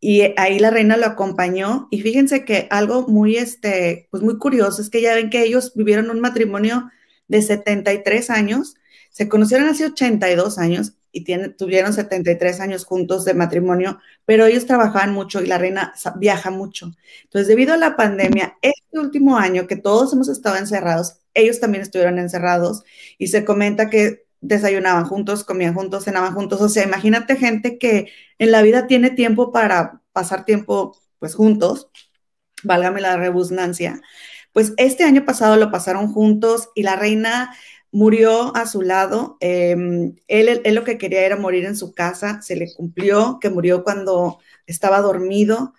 y 0.00 0.32
ahí 0.38 0.58
la 0.58 0.70
reina 0.70 0.96
lo 0.96 1.06
acompañó 1.06 1.88
y 1.90 2.00
fíjense 2.00 2.44
que 2.44 2.66
algo 2.70 3.06
muy, 3.06 3.36
este, 3.36 4.08
pues 4.10 4.22
muy 4.22 4.38
curioso 4.38 4.80
es 4.80 4.88
que 4.88 5.02
ya 5.02 5.14
ven 5.14 5.28
que 5.28 5.42
ellos 5.42 5.72
vivieron 5.74 6.10
un 6.10 6.20
matrimonio 6.20 6.90
de 7.28 7.42
73 7.42 8.30
años, 8.30 8.76
se 9.10 9.28
conocieron 9.28 9.68
hace 9.68 9.84
82 9.84 10.58
años 10.58 10.94
y 11.12 11.24
tiene, 11.24 11.50
tuvieron 11.50 11.92
73 11.92 12.60
años 12.60 12.84
juntos 12.84 13.24
de 13.24 13.34
matrimonio, 13.34 13.98
pero 14.24 14.46
ellos 14.46 14.66
trabajaban 14.66 15.12
mucho 15.12 15.42
y 15.42 15.46
la 15.46 15.58
reina 15.58 15.92
viaja 16.16 16.50
mucho. 16.50 16.92
Entonces, 17.24 17.48
debido 17.48 17.74
a 17.74 17.76
la 17.76 17.96
pandemia, 17.96 18.56
este 18.62 18.98
último 18.98 19.36
año 19.36 19.66
que 19.66 19.76
todos 19.76 20.12
hemos 20.12 20.28
estado 20.28 20.56
encerrados, 20.56 21.18
ellos 21.34 21.60
también 21.60 21.82
estuvieron 21.82 22.18
encerrados 22.18 22.84
y 23.18 23.28
se 23.28 23.44
comenta 23.44 23.90
que 23.90 24.24
desayunaban 24.40 25.04
juntos, 25.04 25.44
comían 25.44 25.74
juntos, 25.74 26.04
cenaban 26.04 26.34
juntos. 26.34 26.60
O 26.60 26.68
sea, 26.68 26.84
imagínate 26.84 27.36
gente 27.36 27.78
que 27.78 28.10
en 28.38 28.50
la 28.50 28.62
vida 28.62 28.86
tiene 28.86 29.10
tiempo 29.10 29.52
para 29.52 30.02
pasar 30.12 30.44
tiempo 30.44 30.96
pues 31.18 31.34
juntos, 31.34 31.90
válgame 32.64 33.00
la 33.00 33.16
rebusnancia. 33.16 34.00
Pues 34.52 34.72
este 34.78 35.04
año 35.04 35.24
pasado 35.24 35.56
lo 35.56 35.70
pasaron 35.70 36.12
juntos 36.12 36.70
y 36.74 36.82
la 36.82 36.96
reina 36.96 37.54
murió 37.92 38.56
a 38.56 38.66
su 38.66 38.82
lado. 38.82 39.36
Em, 39.40 40.16
él, 40.28 40.62
lo 40.74 40.84
que 40.84 40.98
quería 40.98 41.24
era 41.26 41.36
morir 41.36 41.64
en 41.66 41.76
su 41.76 41.92
casa, 41.92 42.40
se 42.42 42.56
le 42.56 42.72
cumplió, 42.74 43.38
que 43.40 43.50
murió 43.50 43.84
cuando 43.84 44.38
estaba 44.66 45.00
dormido. 45.00 45.74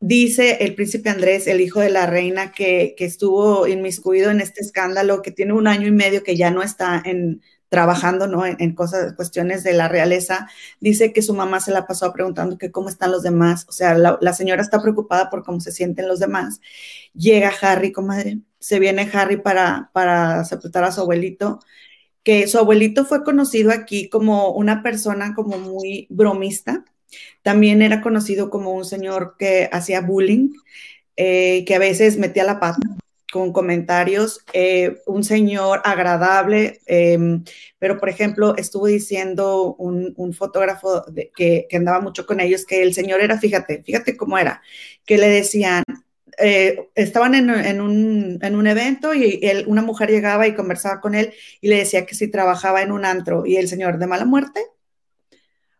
Dice 0.00 0.58
el 0.60 0.74
príncipe 0.76 1.10
Andrés, 1.10 1.48
el 1.48 1.60
hijo 1.60 1.80
de 1.80 1.90
la 1.90 2.06
reina, 2.06 2.52
que, 2.52 2.94
que 2.96 3.04
estuvo 3.04 3.66
inmiscuido 3.66 4.30
en 4.30 4.40
este 4.40 4.60
escándalo, 4.60 5.22
que 5.22 5.32
tiene 5.32 5.54
un 5.54 5.66
año 5.66 5.88
y 5.88 5.92
medio 5.92 6.22
que 6.22 6.36
ya 6.36 6.50
no 6.50 6.62
está 6.62 7.02
en 7.04 7.42
trabajando 7.68 8.26
¿no? 8.26 8.46
en, 8.46 8.74
cosas, 8.74 9.14
cuestiones 9.14 9.62
de 9.62 9.74
la 9.74 9.88
realeza, 9.88 10.48
dice 10.80 11.12
que 11.12 11.22
su 11.22 11.34
mamá 11.34 11.60
se 11.60 11.72
la 11.72 11.86
pasó 11.86 12.12
preguntando 12.12 12.58
que 12.58 12.70
cómo 12.70 12.88
están 12.88 13.12
los 13.12 13.22
demás, 13.22 13.66
o 13.68 13.72
sea, 13.72 13.94
la, 13.94 14.32
señora 14.32 14.62
está 14.62 14.80
preocupada 14.80 15.30
por 15.30 15.44
cómo 15.44 15.60
se 15.60 15.72
sienten 15.72 16.08
los 16.08 16.20
demás. 16.20 16.60
Llega 17.14 17.52
Harry, 17.60 17.92
comadre, 17.92 18.40
se 18.58 18.78
viene 18.78 19.08
Harry 19.12 19.36
para, 19.36 19.90
para 19.92 20.40
a 20.40 20.92
su 20.92 21.00
abuelito, 21.00 21.60
que 22.22 22.46
su 22.48 22.58
abuelito 22.58 23.04
fue 23.04 23.24
conocido 23.24 23.72
aquí 23.72 24.08
como 24.08 24.52
una 24.52 24.82
persona 24.82 25.34
como 25.34 25.58
muy 25.58 26.06
bromista, 26.10 26.84
también 27.42 27.82
era 27.82 28.00
conocido 28.02 28.50
como 28.50 28.72
un 28.72 28.84
señor 28.84 29.36
que 29.38 29.68
hacía 29.72 30.00
bullying, 30.00 30.50
eh, 31.16 31.64
que 31.66 31.74
a 31.74 31.78
veces 31.78 32.18
metía 32.18 32.44
la 32.44 32.60
pata 32.60 32.80
con 33.32 33.52
comentarios, 33.52 34.44
eh, 34.52 35.02
un 35.06 35.22
señor 35.22 35.82
agradable, 35.84 36.80
em, 36.86 37.44
pero 37.78 37.98
por 37.98 38.08
ejemplo, 38.08 38.56
estuvo 38.56 38.86
diciendo 38.86 39.74
un, 39.78 40.32
fotógrafo 40.34 41.04
que, 41.36 41.66
andaba 41.72 42.00
mucho 42.00 42.26
con 42.26 42.40
ellos 42.40 42.64
que 42.64 42.82
el 42.82 42.94
señor 42.94 43.20
era, 43.20 43.38
fíjate, 43.38 43.82
fíjate 43.82 44.16
cómo 44.16 44.38
era, 44.38 44.62
que 45.04 45.18
le 45.18 45.28
decían, 45.28 45.84
eh, 46.38 46.88
estaban 46.94 47.34
en, 47.34 47.50
un, 47.80 48.38
en, 48.42 48.56
un, 48.56 48.66
evento 48.66 49.14
y 49.14 49.40
una 49.66 49.82
mujer 49.82 50.10
llegaba 50.10 50.46
y 50.46 50.54
conversaba 50.54 51.00
con 51.00 51.14
él 51.14 51.32
y 51.60 51.68
le 51.68 51.76
decía 51.78 52.06
que 52.06 52.14
si 52.14 52.28
trabajaba 52.28 52.82
en 52.82 52.92
un 52.92 53.04
antro 53.04 53.44
y 53.46 53.56
el 53.56 53.68
señor 53.68 53.98
de 53.98 54.06
mala 54.06 54.24
muerte. 54.24 54.60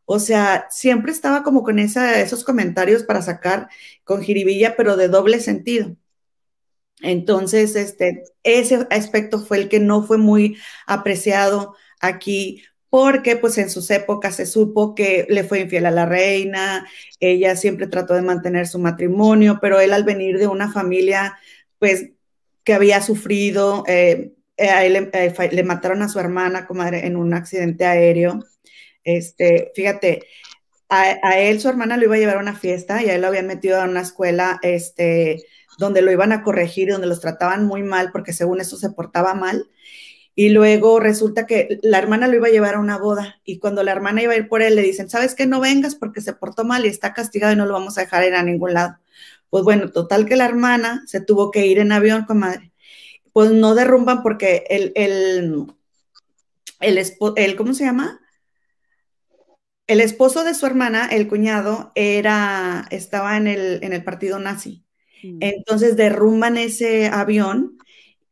O 0.05 0.19
sea, 0.19 0.67
siempre 0.71 1.13
estaba 1.13 1.43
como 1.43 1.63
con 1.63 1.79
esa, 1.79 2.21
esos 2.21 2.43
comentarios 2.45 3.03
para 3.05 3.23
sacar 3.23 3.69
con 4.05 4.23
jiribilla, 4.23 4.75
pero 4.77 4.97
de 4.97 5.09
doble 5.09 5.39
sentido. 5.41 5.97
Entonces, 7.03 7.77
este, 7.77 8.25
ese 8.43 8.87
aspecto 8.91 9.41
fue 9.41 9.59
el 9.59 9.69
que 9.69 9.81
no 9.81 10.03
fue 10.03 10.19
muy 10.19 10.57
apreciado 10.87 11.77
aquí 12.01 12.63
porque 12.91 13.37
pues 13.37 13.59
en 13.59 13.71
sus 13.71 13.91
épocas 13.91 14.37
se 14.37 14.47
supo 14.47 14.95
que 14.95 15.27
le 15.29 15.45
fue 15.45 15.61
infiel 15.61 15.87
a 15.87 15.91
la 15.91 16.07
reina, 16.07 16.89
ella 17.21 17.55
siempre 17.55 17.87
trató 17.87 18.15
de 18.15 18.23
mantener 18.23 18.67
su 18.67 18.79
matrimonio, 18.79 19.59
pero 19.61 19.79
él 19.81 19.93
al 19.93 20.05
venir 20.05 20.39
de 20.39 20.47
una 20.47 20.73
familia 20.73 21.39
pues 21.79 22.11
que 22.65 22.75
había 22.75 23.03
sufrido, 23.03 23.85
eh, 23.87 24.33
él, 24.57 25.11
eh, 25.13 25.49
le 25.53 25.63
mataron 25.63 26.03
a 26.03 26.09
su 26.09 26.19
hermana 26.19 26.67
comadre 26.67 27.07
en 27.07 27.17
un 27.17 27.33
accidente 27.35 27.87
aéreo. 27.87 28.45
Este, 29.05 29.71
fíjate, 29.75 30.27
a, 30.89 31.39
él 31.39 31.61
su 31.61 31.69
hermana 31.69 31.97
lo 31.97 32.05
iba 32.05 32.17
a 32.17 32.19
llevar 32.19 32.37
a 32.37 32.41
una 32.41 32.57
fiesta 32.57 33.03
y 33.03 33.09
a 33.09 33.15
él 33.15 33.23
lo 33.23 33.29
habían 33.29 33.47
metido 33.47 33.81
a 33.81 33.85
una 33.85 34.01
escuela 34.01 34.59
este, 34.63 35.45
donde 35.79 36.03
lo 36.03 36.13
iban 36.13 36.33
a 36.33 36.43
corregir, 36.43 36.91
donde 36.91 37.07
los 37.07 37.21
trataban 37.21 37.65
muy 37.65 37.83
mal 37.83 38.11
porque 38.13 38.33
según 38.33 38.61
eso 38.61 38.77
se 38.77 38.91
portaba 38.91 39.35
mal. 39.35 39.71
Y 40.35 40.51
luego 40.51 41.01
resulta 41.01 41.47
que 41.47 41.79
la 41.83 41.99
hermana 41.99 42.29
lo 42.29 42.37
iba 42.37 42.49
a 42.49 42.51
llevar 42.51 42.75
a 42.75 42.81
una 42.81 42.99
boda 42.99 43.41
y 43.45 43.59
cuando 43.59 43.83
la 43.83 43.93
hermana 43.93 44.23
iba 44.23 44.35
a 44.35 44.37
ir 44.37 44.49
por 44.49 44.63
él 44.63 44.77
le 44.77 44.83
dicen, 44.83 45.09
¿sabes 45.09 45.35
qué? 45.35 45.47
No 45.47 45.61
vengas 45.61 45.95
porque 45.95 46.21
se 46.21 46.33
portó 46.33 46.65
mal 46.65 46.85
y 46.85 46.89
está 46.89 47.13
castigado 47.13 47.53
y 47.53 47.57
no 47.57 47.67
lo 47.67 47.73
vamos 47.73 47.99
a 47.99 48.03
dejar 48.03 48.25
ir 48.25 48.35
a 48.35 48.43
ningún 48.43 48.75
lado. 48.75 48.99
Pues 49.51 49.65
bueno, 49.65 49.91
total 49.91 50.27
que 50.27 50.37
la 50.37 50.45
hermana 50.45 51.03
se 51.07 51.21
tuvo 51.21 51.51
que 51.51 51.67
ir 51.67 51.79
en 51.79 51.93
avión, 51.93 52.25
comadre. 52.25 52.73
Pues 53.33 53.51
no 53.51 53.75
derrumban 53.75 54.23
porque 54.23 54.65
el, 54.69 54.93
el, 54.95 55.67
el, 56.81 57.03
el 57.37 57.57
¿cómo 57.57 57.75
se 57.75 57.85
llama? 57.85 58.21
El 59.89 60.01
esposo 60.01 60.45
de 60.45 60.55
su 60.55 60.67
hermana, 60.67 61.09
el 61.11 61.29
cuñado, 61.29 61.93
era, 61.95 62.87
estaba 62.91 63.37
en 63.39 63.47
el, 63.47 63.83
en 63.83 63.93
el 63.93 64.05
partido 64.05 64.39
nazi. 64.39 64.85
Mm. 65.23 65.39
Entonces 65.41 65.97
derrumban 65.97 66.57
ese 66.57 67.07
avión 67.07 67.79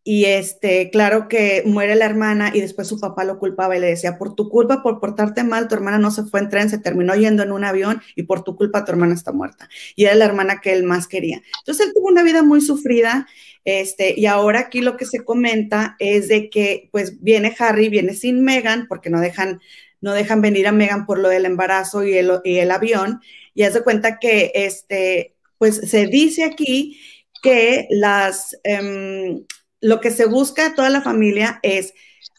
y 0.09 0.27
este, 0.27 0.89
claro 0.91 1.27
que 1.27 1.65
muere 1.67 1.97
la 1.97 2.05
hermana 2.05 2.53
y 2.55 2.61
después 2.61 2.87
su 2.87 3.01
papá 3.01 3.25
lo 3.25 3.41
culpaba 3.41 3.77
y 3.77 3.81
le 3.81 3.89
decía, 3.89 4.19
por 4.19 4.37
tu 4.37 4.49
culpa, 4.49 4.81
por 4.81 5.01
portarte 5.01 5.43
mal, 5.43 5.67
tu 5.67 5.75
hermana 5.75 5.99
no 5.99 6.13
se 6.13 6.23
fue 6.23 6.39
en 6.39 6.49
tren, 6.49 6.71
se 6.71 6.79
terminó 6.79 7.17
yendo 7.17 7.43
en 7.43 7.51
un 7.51 7.65
avión 7.65 8.01
y 8.15 8.23
por 8.23 8.45
tu 8.45 8.55
culpa 8.55 8.85
tu 8.85 8.93
hermana 8.93 9.15
está 9.15 9.33
muerta. 9.33 9.69
Y 9.97 10.05
era 10.05 10.15
la 10.15 10.27
hermana 10.27 10.61
que 10.61 10.73
él 10.73 10.85
más 10.85 11.09
quería. 11.09 11.43
Entonces 11.59 11.89
él 11.89 11.93
tuvo 11.93 12.07
una 12.07 12.23
vida 12.23 12.45
muy 12.45 12.61
sufrida. 12.61 13.27
Este, 13.65 14.15
y 14.17 14.27
ahora 14.27 14.61
aquí 14.61 14.81
lo 14.81 14.97
que 14.97 15.07
se 15.07 15.25
comenta 15.25 15.97
es 15.99 16.29
de 16.29 16.51
que 16.51 16.89
pues 16.93 17.21
viene 17.21 17.53
Harry, 17.59 17.89
viene 17.89 18.15
sin 18.15 18.45
Megan, 18.45 18.87
porque 18.89 19.11
no 19.11 19.21
dejan, 19.21 19.61
no 20.01 20.13
dejan 20.13 20.41
venir 20.41 20.69
a 20.69 20.73
Megan 20.73 21.05
por 21.05 21.19
lo 21.19 21.29
del 21.31 21.47
embarazo 21.47 22.05
y 22.05 22.15
el, 22.15 22.31
y 22.45 22.59
el 22.59 22.71
avión. 22.71 23.23
Y 23.55 23.65
hace 23.65 23.83
cuenta 23.83 24.21
que 24.21 24.53
este, 24.55 25.36
pues 25.59 25.77
se 25.77 26.07
dice 26.07 26.45
aquí 26.45 27.01
que 27.43 27.87
las, 27.91 28.59
em, 28.65 29.45
lo 29.81 30.01
que 30.01 30.11
se 30.11 30.27
busca 30.27 30.67
a 30.67 30.75
toda 30.75 30.91
la 30.91 31.03
familia 31.03 31.61
es 31.63 31.95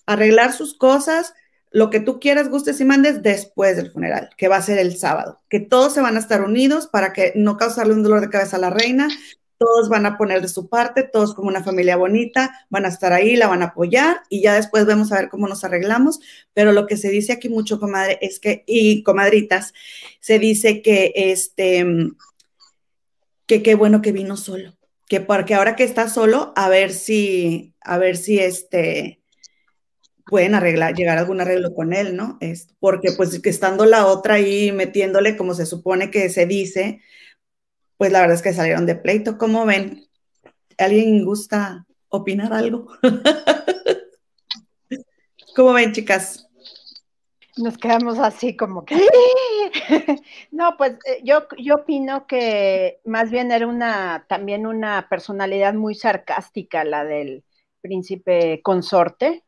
arreglar 0.05 0.53
sus 0.53 0.77
cosas, 0.77 1.33
lo 1.71 1.89
que 1.89 1.99
tú 1.99 2.19
quieras, 2.19 2.49
gustes 2.49 2.79
y 2.79 2.85
mandes 2.85 3.21
después 3.21 3.75
del 3.75 3.91
funeral, 3.91 4.29
que 4.37 4.47
va 4.47 4.57
a 4.57 4.61
ser 4.61 4.79
el 4.79 4.97
sábado, 4.97 5.41
que 5.49 5.59
todos 5.59 5.93
se 5.93 6.01
van 6.01 6.15
a 6.15 6.19
estar 6.19 6.41
unidos 6.41 6.87
para 6.87 7.13
que 7.13 7.33
no 7.35 7.57
causarle 7.57 7.93
un 7.93 8.03
dolor 8.03 8.21
de 8.21 8.29
cabeza 8.29 8.57
a 8.57 8.59
la 8.59 8.69
reina, 8.69 9.09
todos 9.57 9.89
van 9.89 10.05
a 10.05 10.17
poner 10.17 10.41
de 10.41 10.47
su 10.47 10.69
parte, 10.69 11.03
todos 11.03 11.33
como 11.33 11.49
una 11.49 11.63
familia 11.63 11.97
bonita, 11.97 12.65
van 12.69 12.85
a 12.85 12.89
estar 12.89 13.11
ahí, 13.11 13.35
la 13.35 13.47
van 13.47 13.63
a 13.63 13.67
apoyar 13.67 14.21
y 14.29 14.41
ya 14.41 14.53
después 14.53 14.85
vemos 14.85 15.11
a 15.11 15.15
ver 15.15 15.29
cómo 15.29 15.47
nos 15.47 15.63
arreglamos, 15.63 16.19
pero 16.53 16.71
lo 16.71 16.85
que 16.85 16.97
se 16.97 17.09
dice 17.09 17.33
aquí 17.33 17.49
mucho, 17.49 17.79
comadre, 17.79 18.19
es 18.21 18.39
que, 18.39 18.63
y 18.67 19.03
comadritas, 19.03 19.73
se 20.19 20.39
dice 20.39 20.81
que 20.81 21.11
este, 21.15 21.85
que 23.47 23.63
qué 23.63 23.75
bueno 23.75 24.01
que 24.01 24.11
vino 24.11 24.37
solo, 24.37 24.77
que 25.07 25.21
porque 25.21 25.55
ahora 25.55 25.75
que 25.75 25.83
está 25.83 26.09
solo, 26.09 26.53
a 26.55 26.69
ver 26.69 26.91
si, 26.91 27.73
a 27.81 27.97
ver 27.97 28.17
si 28.17 28.39
este, 28.39 29.21
pueden 30.25 30.53
arreglar, 30.53 30.93
llegar 30.93 31.17
a 31.17 31.21
algún 31.21 31.41
arreglo 31.41 31.73
con 31.73 31.93
él, 31.93 32.15
¿no? 32.15 32.37
Es 32.41 32.67
porque 32.79 33.13
pues 33.15 33.41
que 33.41 33.49
estando 33.49 33.85
la 33.85 34.05
otra 34.05 34.35
ahí 34.35 34.71
metiéndole 34.71 35.37
como 35.37 35.53
se 35.53 35.65
supone 35.65 36.11
que 36.11 36.29
se 36.29 36.45
dice, 36.45 37.01
pues 37.97 38.11
la 38.11 38.19
verdad 38.19 38.35
es 38.35 38.41
que 38.41 38.53
salieron 38.53 38.85
de 38.85 38.95
pleito. 38.95 39.37
¿Cómo 39.37 39.65
ven? 39.65 40.05
¿Alguien 40.77 41.25
gusta 41.25 41.87
opinar 42.09 42.53
algo? 42.53 42.87
¿Cómo 45.55 45.73
ven, 45.73 45.93
chicas? 45.93 46.46
Nos 47.59 47.77
quedamos 47.77 48.19
así 48.19 48.55
como 48.55 48.85
que... 48.85 48.95
no, 50.51 50.75
pues 50.77 50.93
eh, 51.05 51.21
yo, 51.23 51.47
yo 51.57 51.75
opino 51.75 52.27
que 52.27 52.99
más 53.05 53.31
bien 53.31 53.51
era 53.51 53.67
una, 53.67 54.25
también 54.27 54.65
una 54.65 55.07
personalidad 55.09 55.73
muy 55.73 55.95
sarcástica 55.95 56.83
la 56.83 57.03
del 57.03 57.43
príncipe 57.81 58.61
consorte, 58.63 59.43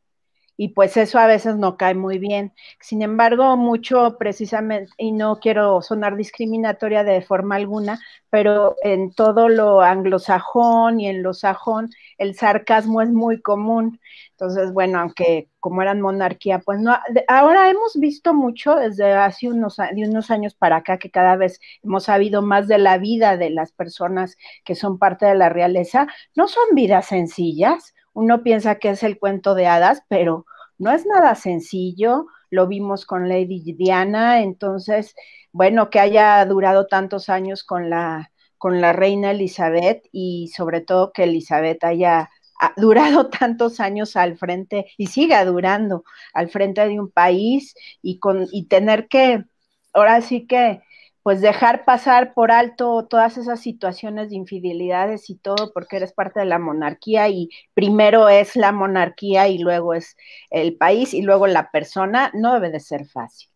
y 0.61 0.69
pues 0.69 0.97
eso 0.97 1.19
a 1.19 1.25
veces 1.25 1.55
no 1.55 1.77
cae 1.77 1.95
muy 1.95 2.19
bien. 2.19 2.51
Sin 2.81 3.01
embargo, 3.01 3.55
mucho 3.55 4.17
precisamente, 4.19 4.91
y 4.97 5.13
no 5.13 5.39
quiero 5.39 5.81
sonar 5.81 6.17
discriminatoria 6.17 7.05
de 7.05 7.21
forma 7.21 7.55
alguna, 7.55 7.97
pero 8.29 8.75
en 8.83 9.13
todo 9.13 9.47
lo 9.47 9.79
anglosajón 9.79 10.99
y 10.99 11.07
en 11.07 11.23
lo 11.23 11.33
sajón, 11.33 11.91
el 12.17 12.35
sarcasmo 12.35 13.01
es 13.01 13.09
muy 13.09 13.41
común. 13.41 14.01
Entonces, 14.31 14.73
bueno, 14.73 14.99
aunque 14.99 15.47
como 15.61 15.81
eran 15.81 16.01
monarquía, 16.01 16.59
pues 16.59 16.79
no, 16.81 16.93
ahora 17.29 17.69
hemos 17.69 17.93
visto 17.95 18.33
mucho 18.33 18.75
desde 18.75 19.13
hace 19.13 19.47
unos, 19.47 19.77
unos 19.79 20.29
años 20.29 20.55
para 20.55 20.77
acá 20.77 20.97
que 20.97 21.09
cada 21.09 21.37
vez 21.37 21.61
hemos 21.83 22.03
sabido 22.03 22.41
más 22.41 22.67
de 22.67 22.79
la 22.79 22.97
vida 22.97 23.37
de 23.37 23.49
las 23.49 23.71
personas 23.71 24.35
que 24.65 24.75
son 24.75 24.99
parte 24.99 25.25
de 25.25 25.35
la 25.35 25.47
realeza. 25.47 26.07
No 26.35 26.49
son 26.49 26.75
vidas 26.75 27.05
sencillas, 27.07 27.93
uno 28.19 28.43
piensa 28.43 28.75
que 28.75 28.89
es 28.89 29.03
el 29.03 29.17
cuento 29.17 29.55
de 29.55 29.67
hadas, 29.67 30.03
pero 30.09 30.45
no 30.77 30.91
es 30.91 31.05
nada 31.05 31.35
sencillo. 31.35 32.27
Lo 32.49 32.67
vimos 32.67 33.05
con 33.05 33.29
Lady 33.29 33.73
Diana, 33.77 34.41
entonces, 34.41 35.15
bueno, 35.51 35.89
que 35.89 35.99
haya 35.99 36.45
durado 36.45 36.88
tantos 36.88 37.29
años 37.29 37.63
con 37.63 37.89
la, 37.89 38.31
con 38.57 38.81
la 38.81 38.91
reina 38.93 39.31
Elizabeth 39.31 40.03
y 40.11 40.49
sobre 40.55 40.81
todo 40.81 41.13
que 41.13 41.23
Elizabeth 41.23 41.83
haya 41.83 42.29
durado 42.77 43.29
tantos 43.29 43.79
años 43.79 44.15
al 44.15 44.38
frente 44.38 44.88
y 44.97 45.07
siga 45.07 45.45
durando 45.45 46.03
al 46.33 46.49
frente 46.49 46.88
de 46.88 46.99
un 46.99 47.09
país 47.11 47.73
y 48.01 48.19
con 48.19 48.47
y 48.51 48.67
tener 48.67 49.07
que 49.07 49.45
ahora 49.93 50.21
sí 50.21 50.45
que 50.47 50.81
pues 51.29 51.41
dejar 51.41 51.86
pasar 51.86 52.33
por 52.33 52.51
alto 52.51 53.05
todas 53.07 53.38
esas 53.38 53.62
situaciones 53.62 54.31
de 54.31 54.36
infidelidades 54.36 55.29
y 55.29 55.36
todo 55.36 55.71
porque 55.74 55.98
eres 55.98 56.12
parte 56.12 56.39
de 56.39 56.48
la 56.48 56.57
monarquía 56.57 57.29
y 57.29 57.51
primero 57.75 58.29
es 58.29 58.55
la 58.55 58.71
monarquía 58.71 59.48
y 59.48 59.59
luego 59.59 59.93
es 59.93 60.17
el 60.50 60.75
país 60.75 61.13
y 61.13 61.21
luego 61.21 61.45
la 61.45 61.69
persona, 61.69 62.31
no 62.33 62.55
debe 62.55 62.71
de 62.71 62.79
ser 62.79 63.05
fácil. 63.05 63.48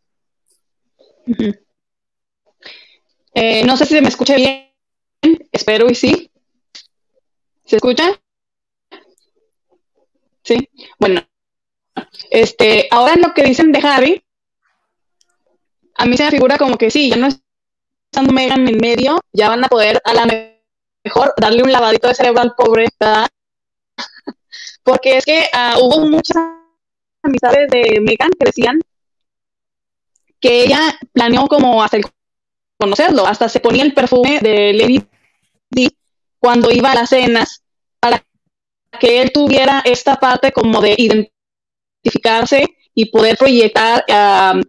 Eh, 3.33 3.65
no 3.65 3.75
sé 3.75 3.87
si 3.87 3.99
me 3.99 4.09
escucha 4.09 4.35
bien, 4.35 4.69
espero 5.51 5.89
y 5.89 5.95
sí. 5.95 6.29
¿Se 7.65 7.77
escucha? 7.77 8.21
Sí, 10.43 10.69
bueno. 10.99 11.21
Este, 12.29 12.87
ahora 12.91 13.15
lo 13.15 13.33
que 13.33 13.41
dicen 13.41 13.71
de 13.71 13.79
Harry, 13.79 14.23
a 15.95 16.05
mí 16.05 16.15
se 16.17 16.25
me 16.25 16.29
figura 16.29 16.59
como 16.59 16.77
que 16.77 16.91
sí, 16.91 17.09
ya 17.09 17.15
no 17.15 17.25
es 17.25 17.42
estando 18.13 18.31
Megan 18.31 18.67
en 18.67 18.77
medio, 18.77 19.19
ya 19.31 19.49
van 19.49 19.65
a 19.65 19.67
poder 19.67 19.99
a 20.05 20.13
la 20.13 20.27
mejor 21.03 21.33
darle 21.35 21.63
un 21.63 21.71
lavadito 21.71 22.07
de 22.07 22.13
cerebro 22.13 22.41
al 22.41 22.53
pobre, 22.53 22.87
Porque 24.83 25.17
es 25.17 25.25
que 25.25 25.49
uh, 25.51 25.79
hubo 25.83 26.07
muchas 26.07 26.37
amistades 27.23 27.69
de 27.71 27.99
Megan 28.01 28.29
que 28.37 28.45
decían 28.45 28.79
que 30.39 30.63
ella 30.63 30.99
planeó 31.11 31.47
como 31.47 31.83
hacer 31.83 32.01
conocerlo, 32.77 33.25
hasta 33.25 33.49
se 33.49 33.59
ponía 33.59 33.83
el 33.83 33.95
perfume 33.95 34.39
de 34.41 34.73
Lady 34.73 35.03
Di 35.71 35.89
cuando 36.37 36.69
iba 36.69 36.91
a 36.91 36.95
las 36.95 37.09
cenas 37.09 37.63
para 37.99 38.23
que 38.99 39.21
él 39.21 39.31
tuviera 39.31 39.81
esta 39.85 40.17
parte 40.17 40.51
como 40.51 40.81
de 40.81 40.95
identificarse 42.03 42.77
y 42.93 43.05
poder 43.05 43.37
proyectar 43.37 44.05
uh, 44.07 44.61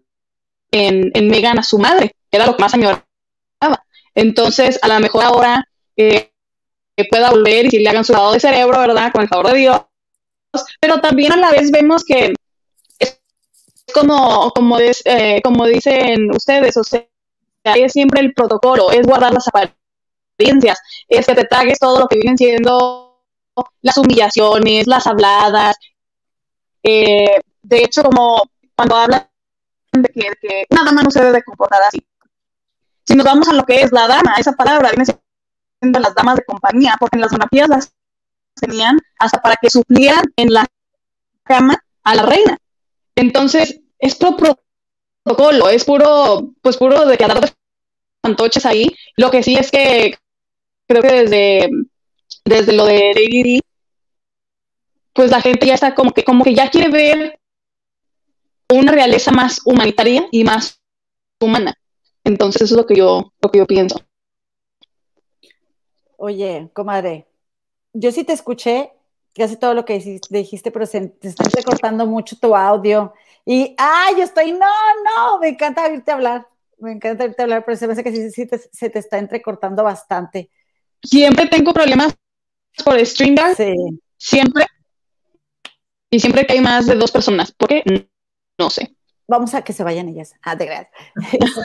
en, 0.71 1.11
en 1.13 1.29
Megan 1.29 1.59
a 1.59 1.63
su 1.63 1.79
madre, 1.79 2.15
era 2.31 2.47
lo 2.47 2.57
que 2.57 2.63
más 2.63 2.73
a 2.73 2.79
mí 2.79 2.87
entonces, 4.15 4.79
a 4.83 4.89
lo 4.89 5.01
mejor 5.01 5.25
ahora 5.25 5.69
eh, 5.97 6.31
que 6.97 7.05
pueda 7.11 7.31
volver 7.31 7.67
y 7.67 7.71
si 7.71 7.79
le 7.81 7.89
hagan 7.89 8.05
su 8.05 8.13
lado 8.13 8.33
de 8.33 8.41
cerebro, 8.41 8.79
¿verdad? 8.79 9.13
Con 9.13 9.23
el 9.23 9.29
favor 9.29 9.53
de 9.53 9.59
Dios. 9.59 9.81
Pero 10.81 11.01
también 11.01 11.33
a 11.33 11.37
la 11.37 11.51
vez 11.51 11.71
vemos 11.71 12.05
que 12.05 12.35
es 12.99 13.21
como, 13.93 14.51
como, 14.53 14.79
eh, 14.79 15.41
como 15.43 15.67
dicen 15.67 16.31
ustedes, 16.31 16.77
o 16.77 16.85
sea, 16.85 17.05
es 17.65 17.93
siempre 17.93 18.21
el 18.21 18.35
protocolo, 18.35 18.91
es 18.93 19.07
guardar 19.07 19.33
las 19.33 19.49
apariencias 19.49 19.75
es 21.09 21.27
que 21.27 21.35
te 21.35 21.45
tragues 21.45 21.79
todo 21.79 22.01
lo 22.01 22.09
que 22.09 22.17
vienen 22.17 22.37
siendo 22.37 23.23
las 23.83 23.97
humillaciones, 23.97 24.87
las 24.87 25.07
habladas. 25.07 25.77
Eh, 26.83 27.41
de 27.63 27.79
hecho, 27.79 28.03
como 28.03 28.43
cuando 28.75 28.97
hablan 28.97 29.29
de 29.93 30.09
que, 30.09 30.33
que, 30.41 30.67
una 30.71 30.85
dama 30.85 31.03
no 31.03 31.11
se 31.11 31.23
debe 31.23 31.43
comportar 31.43 31.81
así. 31.83 32.05
Si 33.07 33.15
nos 33.15 33.25
vamos 33.25 33.49
a 33.49 33.53
lo 33.53 33.65
que 33.65 33.83
es 33.83 33.93
la 33.93 34.07
dama, 34.07 34.35
esa 34.39 34.53
palabra 34.53 34.91
viene 34.91 35.05
siendo 35.81 36.01
las 36.01 36.15
damas 36.15 36.37
de 36.37 36.45
compañía, 36.45 36.97
porque 36.99 37.17
en 37.17 37.21
las 37.23 37.33
monarquías 37.33 37.69
las 37.69 37.93
tenían 38.55 38.99
hasta 39.19 39.41
para 39.41 39.57
que 39.61 39.71
suplieran 39.71 40.25
en 40.37 40.53
la 40.53 40.67
cama 41.43 41.83
a 42.03 42.15
la 42.15 42.23
reina. 42.23 42.59
Entonces, 43.15 43.81
es 43.99 44.15
puro 44.17 44.59
protocolo, 45.23 45.69
es 45.69 45.85
puro, 45.85 46.53
pues 46.63 46.77
puro 46.77 47.07
de 47.07 47.17
que 47.17 47.27
de 47.27 47.53
fantoches 48.23 48.67
ahí. 48.67 48.95
Lo 49.17 49.31
que 49.31 49.43
sí 49.43 49.57
es 49.57 49.71
que 49.71 50.19
creo 50.87 51.03
que 51.03 51.13
desde, 51.13 51.71
desde 52.45 52.73
lo 52.73 52.85
de 52.87 53.13
Lady 53.15 53.61
pues 55.15 55.31
la 55.31 55.41
gente 55.41 55.67
ya 55.67 55.75
está 55.75 55.95
como 55.95 56.13
que, 56.13 56.25
como 56.25 56.45
que 56.45 56.55
ya 56.55 56.69
quiere 56.69 56.91
ver 56.91 57.41
una 58.69 58.93
realeza 58.93 59.31
más 59.31 59.61
humanitaria 59.65 60.27
y 60.31 60.45
más 60.45 60.81
humana. 61.41 61.75
Entonces 62.25 62.63
eso 62.63 62.75
es 62.75 62.79
lo 62.79 62.87
que 62.87 62.97
yo, 62.97 63.33
lo 63.41 63.51
que 63.51 63.59
yo 63.59 63.67
pienso. 63.67 64.01
Oye, 66.17 66.71
comadre, 66.73 67.27
yo 67.93 68.11
sí 68.11 68.25
te 68.25 68.33
escuché 68.33 68.93
casi 69.35 69.57
todo 69.57 69.75
lo 69.75 69.85
que 69.85 70.23
dijiste, 70.31 70.71
pero 70.71 70.87
se, 70.87 71.09
te 71.09 71.29
está 71.29 71.45
recortando 71.55 72.07
mucho 72.07 72.37
tu 72.37 72.55
audio. 72.57 73.13
Y, 73.45 73.75
ay, 73.77 74.17
yo 74.17 74.23
estoy, 74.23 74.53
no, 74.53 74.67
no, 75.05 75.39
me 75.39 75.49
encanta 75.49 75.85
oírte 75.87 76.13
hablar. 76.13 76.47
Me 76.79 76.93
encanta 76.93 77.25
oírte 77.25 77.43
hablar, 77.43 77.65
pero 77.65 77.77
se 77.77 77.87
me 77.87 77.93
hace 77.93 78.05
que 78.05 78.31
sí, 78.31 78.49
se 78.73 78.91
te 78.91 78.99
está 78.99 79.19
entrecortando 79.19 79.83
bastante. 79.83 80.51
Siempre 81.03 81.47
tengo 81.47 81.73
problemas 81.73 82.15
por 82.85 83.05
StreamYard. 83.05 83.57
Sí. 83.57 83.75
Siempre. 84.17 84.67
Y 86.11 86.21
siempre 86.21 86.47
que 86.47 86.55
hay 86.55 86.61
más 86.61 86.87
de 86.87 86.95
dos 86.95 87.11
personas. 87.11 87.53
¿Por 87.53 87.69
qué? 87.69 88.09
No 88.59 88.71
sé. 88.71 88.95
Vamos 89.27 89.55
a 89.55 89.63
que 89.63 89.73
se 89.73 89.83
vayan 89.83 90.09
ellas. 90.09 90.35
Ah, 90.43 90.55
de 90.55 90.67
gracias. 90.67 90.93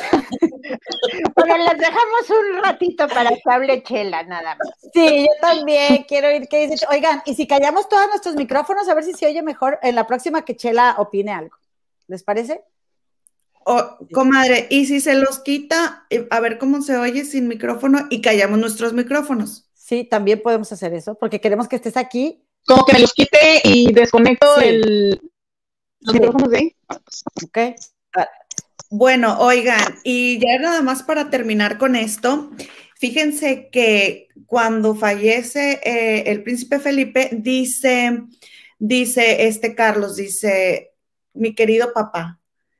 Pero 1.36 1.58
las 1.58 1.78
dejamos 1.78 2.30
un 2.30 2.64
ratito 2.64 3.08
para 3.10 3.32
que 3.32 3.42
hable 3.46 3.84
Chela, 3.84 4.24
nada 4.24 4.56
más. 4.56 4.68
Sí, 4.94 5.24
yo 5.24 5.32
también 5.42 6.04
quiero 6.08 6.30
oír 6.30 6.48
qué 6.48 6.68
dice. 6.68 6.86
Oigan, 6.90 7.22
y 7.26 7.36
si 7.36 7.48
callamos 7.48 7.90
todos 7.90 8.08
nuestros 8.08 8.36
micrófonos, 8.36 8.88
a 8.88 8.94
ver 8.94 9.04
si 9.04 9.14
se 9.14 9.26
oye 9.26 9.42
mejor 9.42 9.78
en 9.82 9.96
la 9.96 10.08
próxima 10.08 10.46
que 10.46 10.56
Chela 10.56 10.96
opine 11.00 11.34
algo. 11.34 11.58
¿Les 12.08 12.24
parece? 12.24 12.64
Oh, 13.66 13.98
comadre, 14.14 14.68
y 14.70 14.86
si 14.86 15.02
se 15.02 15.16
los 15.16 15.40
quita, 15.40 16.06
eh, 16.10 16.28
a 16.32 16.40
ver 16.40 16.58
cómo 16.58 16.82
se 16.82 16.98
oye 16.98 17.26
sin 17.26 17.48
micrófono 17.48 18.08
y 18.10 18.22
callamos 18.22 18.58
nuestros 18.58 18.94
micrófonos. 18.94 19.70
Sí, 19.74 20.06
también 20.06 20.42
podemos 20.42 20.72
hacer 20.72 20.94
eso, 20.94 21.16
porque 21.16 21.42
queremos 21.42 21.68
que 21.68 21.76
estés 21.76 21.98
aquí. 21.98 22.44
Como 22.66 22.86
que 22.86 22.94
me 22.94 23.00
los 23.00 23.14
quite 23.14 23.62
y 23.64 23.92
desconecto 23.92 24.60
el, 24.62 25.22
ahí. 26.08 26.76
Ok. 27.44 27.58
Bueno, 28.92 29.38
oigan, 29.40 30.00
y 30.04 30.40
ya 30.40 30.58
nada 30.60 30.82
más 30.82 31.04
para 31.04 31.30
terminar 31.30 31.78
con 31.78 31.96
esto, 31.96 32.52
fíjense 32.96 33.70
que 33.72 34.30
cuando 34.48 34.96
fallece 34.96 35.80
eh, 35.84 36.24
el 36.32 36.42
príncipe 36.42 36.80
Felipe, 36.80 37.30
dice, 37.32 38.24
dice 38.80 39.46
este 39.48 39.76
Carlos, 39.76 40.16
dice, 40.16 40.94
mi 41.34 41.54
querido 41.54 41.94
papá. 41.94 42.40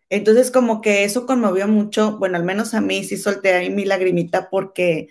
Entonces 0.10 0.50
como 0.50 0.82
que 0.82 1.04
eso 1.04 1.28
conmovió 1.28 1.68
mucho, 1.68 2.18
bueno, 2.18 2.38
al 2.38 2.44
menos 2.44 2.74
a 2.74 2.82
mí 2.82 3.04
sí 3.04 3.16
solté 3.16 3.54
ahí 3.54 3.70
mi 3.70 3.86
lagrimita 3.86 4.50
porque 4.50 5.10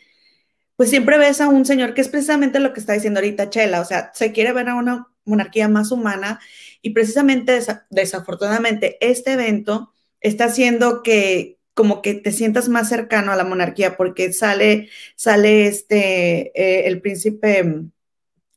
pues 0.74 0.90
siempre 0.90 1.18
ves 1.18 1.40
a 1.40 1.48
un 1.48 1.64
señor 1.64 1.94
que 1.94 2.00
es 2.00 2.08
precisamente 2.08 2.60
lo 2.60 2.72
que 2.72 2.80
está 2.80 2.92
diciendo 2.92 3.20
ahorita 3.20 3.50
Chela, 3.50 3.80
o 3.80 3.84
sea, 3.84 4.10
se 4.14 4.32
quiere 4.32 4.52
ver 4.52 4.68
a 4.68 4.74
una 4.74 5.08
monarquía 5.24 5.68
más 5.68 5.92
humana 5.92 6.40
y 6.88 6.90
precisamente 6.90 7.60
desafortunadamente 7.90 8.96
este 9.06 9.34
evento 9.34 9.92
está 10.22 10.46
haciendo 10.46 11.02
que 11.02 11.58
como 11.74 12.00
que 12.00 12.14
te 12.14 12.32
sientas 12.32 12.70
más 12.70 12.88
cercano 12.88 13.30
a 13.30 13.36
la 13.36 13.44
monarquía 13.44 13.98
porque 13.98 14.32
sale, 14.32 14.88
sale 15.14 15.66
este, 15.66 16.50
eh, 16.58 16.88
el 16.88 17.02
príncipe 17.02 17.82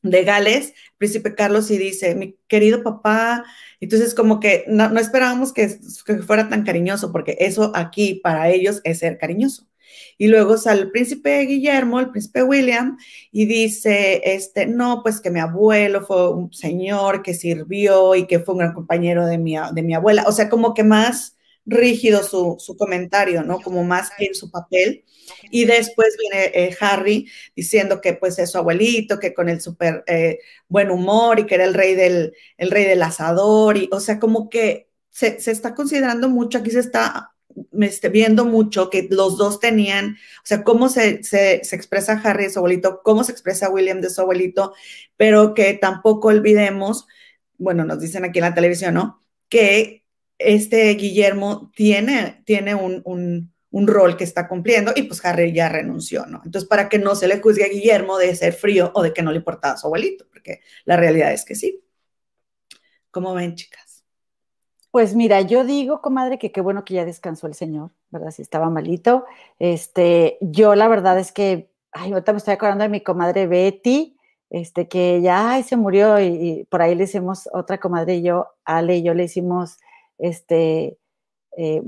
de 0.00 0.24
Gales, 0.24 0.72
príncipe 0.96 1.34
Carlos, 1.34 1.70
y 1.70 1.76
dice, 1.76 2.14
mi 2.14 2.38
querido 2.48 2.82
papá, 2.82 3.44
entonces 3.80 4.14
como 4.14 4.40
que 4.40 4.64
no, 4.66 4.98
esperábamos 4.98 5.52
que, 5.52 5.78
que, 6.06 6.16
fuera 6.22 6.48
tan 6.48 6.64
cariñoso, 6.64 7.12
porque 7.12 7.36
eso 7.38 7.70
aquí 7.74 8.14
para 8.14 8.48
ellos 8.48 8.80
es 8.84 9.00
ser 9.00 9.18
cariñoso. 9.18 9.68
Y 10.18 10.28
luego 10.28 10.56
sale 10.58 10.82
el 10.82 10.90
príncipe 10.90 11.40
Guillermo, 11.40 12.00
el 12.00 12.10
príncipe 12.10 12.42
William, 12.42 12.98
y 13.30 13.46
dice, 13.46 14.22
este, 14.24 14.66
no, 14.66 15.02
pues 15.02 15.20
que 15.20 15.30
mi 15.30 15.40
abuelo 15.40 16.04
fue 16.06 16.32
un 16.32 16.52
señor 16.52 17.22
que 17.22 17.34
sirvió 17.34 18.14
y 18.14 18.26
que 18.26 18.40
fue 18.40 18.54
un 18.54 18.60
gran 18.60 18.74
compañero 18.74 19.26
de 19.26 19.38
mi, 19.38 19.56
de 19.72 19.82
mi 19.82 19.94
abuela. 19.94 20.24
O 20.26 20.32
sea, 20.32 20.48
como 20.48 20.74
que 20.74 20.84
más 20.84 21.36
rígido 21.64 22.22
su, 22.22 22.56
su 22.58 22.76
comentario, 22.76 23.42
¿no? 23.42 23.60
Como 23.60 23.84
más 23.84 24.10
en 24.18 24.34
su 24.34 24.50
papel. 24.50 25.04
Y 25.50 25.64
después 25.64 26.16
viene 26.18 26.50
eh, 26.54 26.76
Harry 26.80 27.28
diciendo 27.54 28.00
que 28.00 28.14
pues 28.14 28.38
es 28.38 28.50
su 28.50 28.58
abuelito, 28.58 29.18
que 29.18 29.34
con 29.34 29.48
el 29.48 29.60
súper 29.60 30.02
eh, 30.06 30.38
buen 30.68 30.90
humor 30.90 31.40
y 31.40 31.46
que 31.46 31.54
era 31.54 31.64
el 31.64 31.74
rey 31.74 31.94
del, 31.94 32.34
el 32.56 32.70
rey 32.70 32.84
del 32.84 33.02
asador. 33.02 33.76
Y, 33.76 33.88
o 33.92 34.00
sea, 34.00 34.18
como 34.18 34.48
que 34.48 34.88
se, 35.10 35.40
se 35.40 35.50
está 35.50 35.74
considerando 35.74 36.28
mucho, 36.28 36.58
aquí 36.58 36.70
se 36.70 36.80
está 36.80 37.31
me 37.70 37.86
esté 37.86 38.08
viendo 38.08 38.44
mucho 38.44 38.90
que 38.90 39.08
los 39.10 39.36
dos 39.38 39.60
tenían, 39.60 40.16
o 40.38 40.44
sea, 40.46 40.62
cómo 40.62 40.88
se, 40.88 41.22
se, 41.22 41.56
expresa 41.56 42.20
Harry 42.24 42.44
de 42.44 42.50
su 42.50 42.58
abuelito, 42.58 43.00
cómo 43.02 43.24
se 43.24 43.32
expresa 43.32 43.70
William 43.70 44.00
de 44.00 44.10
su 44.10 44.20
abuelito, 44.20 44.74
pero 45.16 45.54
que 45.54 45.74
tampoco 45.74 46.28
olvidemos, 46.28 47.06
bueno, 47.58 47.84
nos 47.84 48.00
dicen 48.00 48.24
aquí 48.24 48.38
en 48.38 48.44
la 48.44 48.54
televisión, 48.54 48.94
¿no? 48.94 49.20
Que 49.48 50.04
este 50.38 50.92
Guillermo 50.94 51.70
tiene, 51.74 52.42
tiene 52.44 52.74
un, 52.74 53.02
un, 53.04 53.86
rol 53.86 54.16
que 54.16 54.24
está 54.24 54.48
cumpliendo 54.48 54.92
y 54.94 55.02
pues 55.04 55.24
Harry 55.24 55.52
ya 55.52 55.68
renunció, 55.68 56.26
¿no? 56.26 56.42
Entonces, 56.44 56.68
para 56.68 56.88
que 56.88 56.98
no 56.98 57.14
se 57.14 57.28
le 57.28 57.40
juzgue 57.40 57.64
a 57.64 57.68
Guillermo 57.68 58.18
de 58.18 58.34
ser 58.34 58.52
frío 58.52 58.90
o 58.94 59.02
de 59.02 59.12
que 59.12 59.22
no 59.22 59.30
le 59.32 59.38
importaba 59.38 59.74
a 59.74 59.76
su 59.76 59.86
abuelito, 59.86 60.26
porque 60.30 60.60
la 60.84 60.96
realidad 60.96 61.32
es 61.32 61.44
que 61.44 61.54
sí. 61.54 61.82
¿Cómo 63.10 63.34
ven, 63.34 63.54
chicas? 63.54 63.81
Pues 64.92 65.14
mira, 65.14 65.40
yo 65.40 65.64
digo, 65.64 66.02
comadre, 66.02 66.38
que 66.38 66.52
qué 66.52 66.60
bueno 66.60 66.84
que 66.84 66.92
ya 66.92 67.06
descansó 67.06 67.46
el 67.46 67.54
señor, 67.54 67.92
¿verdad? 68.10 68.30
Si 68.30 68.42
estaba 68.42 68.68
malito. 68.68 69.24
Este, 69.58 70.36
yo 70.42 70.74
la 70.74 70.86
verdad 70.86 71.18
es 71.18 71.32
que, 71.32 71.70
ay, 71.92 72.12
ahorita 72.12 72.32
me 72.32 72.38
estoy 72.38 72.52
acordando 72.52 72.82
de 72.84 72.90
mi 72.90 73.00
comadre 73.00 73.46
Betty, 73.46 74.18
este, 74.50 74.88
que 74.88 75.22
ya 75.22 75.62
se 75.62 75.76
murió 75.78 76.20
y, 76.20 76.66
por 76.70 76.82
ahí 76.82 76.94
le 76.94 77.04
hicimos 77.04 77.48
otra 77.54 77.78
comadre 77.80 78.16
y 78.16 78.22
yo, 78.22 78.48
Ale 78.66 78.98
y 78.98 79.02
yo 79.02 79.14
le 79.14 79.24
hicimos 79.24 79.78
este, 80.18 80.98
eh, 81.56 81.82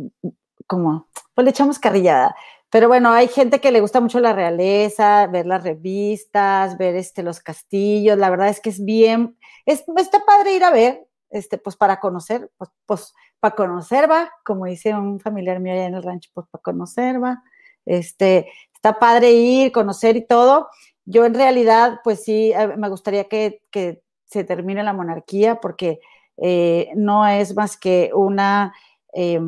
como, 0.66 1.08
pues 1.34 1.44
le 1.44 1.50
echamos 1.50 1.78
carrillada. 1.78 2.34
Pero 2.70 2.88
bueno, 2.88 3.12
hay 3.12 3.28
gente 3.28 3.60
que 3.60 3.70
le 3.70 3.82
gusta 3.82 4.00
mucho 4.00 4.18
la 4.18 4.32
realeza, 4.32 5.26
ver 5.26 5.44
las 5.46 5.62
revistas, 5.62 6.78
ver 6.78 6.96
este, 6.96 7.22
los 7.22 7.40
castillos. 7.40 8.18
La 8.18 8.30
verdad 8.30 8.48
es 8.48 8.60
que 8.60 8.70
es 8.70 8.82
bien, 8.82 9.36
es, 9.66 9.84
está 9.98 10.24
padre 10.24 10.56
ir 10.56 10.64
a 10.64 10.70
ver, 10.70 11.06
este, 11.34 11.58
pues 11.58 11.76
para 11.76 11.98
conocer, 11.98 12.50
pues, 12.56 12.70
pues 12.86 13.14
para 13.40 13.54
conocer 13.54 14.10
va, 14.10 14.30
como 14.44 14.66
dice 14.66 14.94
un 14.94 15.18
familiar 15.18 15.60
mío 15.60 15.74
allá 15.74 15.86
en 15.86 15.94
el 15.94 16.02
rancho, 16.02 16.30
pues 16.32 16.46
para 16.48 16.62
conocer 16.62 17.22
va. 17.22 17.42
Este, 17.84 18.48
está 18.72 18.98
padre 18.98 19.32
ir, 19.32 19.72
conocer 19.72 20.16
y 20.16 20.26
todo. 20.26 20.68
Yo 21.04 21.24
en 21.24 21.34
realidad, 21.34 22.00
pues 22.04 22.22
sí, 22.24 22.52
eh, 22.52 22.76
me 22.76 22.88
gustaría 22.88 23.24
que, 23.24 23.62
que 23.70 24.02
se 24.26 24.44
termine 24.44 24.82
la 24.82 24.92
monarquía 24.92 25.60
porque 25.60 26.00
eh, 26.36 26.90
no 26.94 27.26
es 27.26 27.56
más 27.56 27.76
que 27.76 28.10
una 28.14 28.72
eh, 29.12 29.40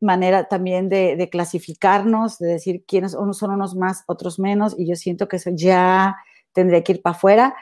manera 0.00 0.48
también 0.48 0.88
de, 0.88 1.28
clasificarnos, 1.30 2.38
de 2.38 2.48
decir 2.48 2.84
quiénes 2.86 3.14
unos 3.14 3.38
son 3.38 3.50
unos 3.52 3.74
más, 3.74 4.04
otros 4.06 4.38
menos, 4.38 4.74
y 4.78 4.86
yo 4.86 4.96
siento 4.96 5.28
que 5.28 5.36
eso 5.36 5.50
ya 5.54 6.16
tendría 6.52 6.82
que 6.82 6.92
ir 6.92 7.02
para 7.02 7.16
afuera. 7.16 7.54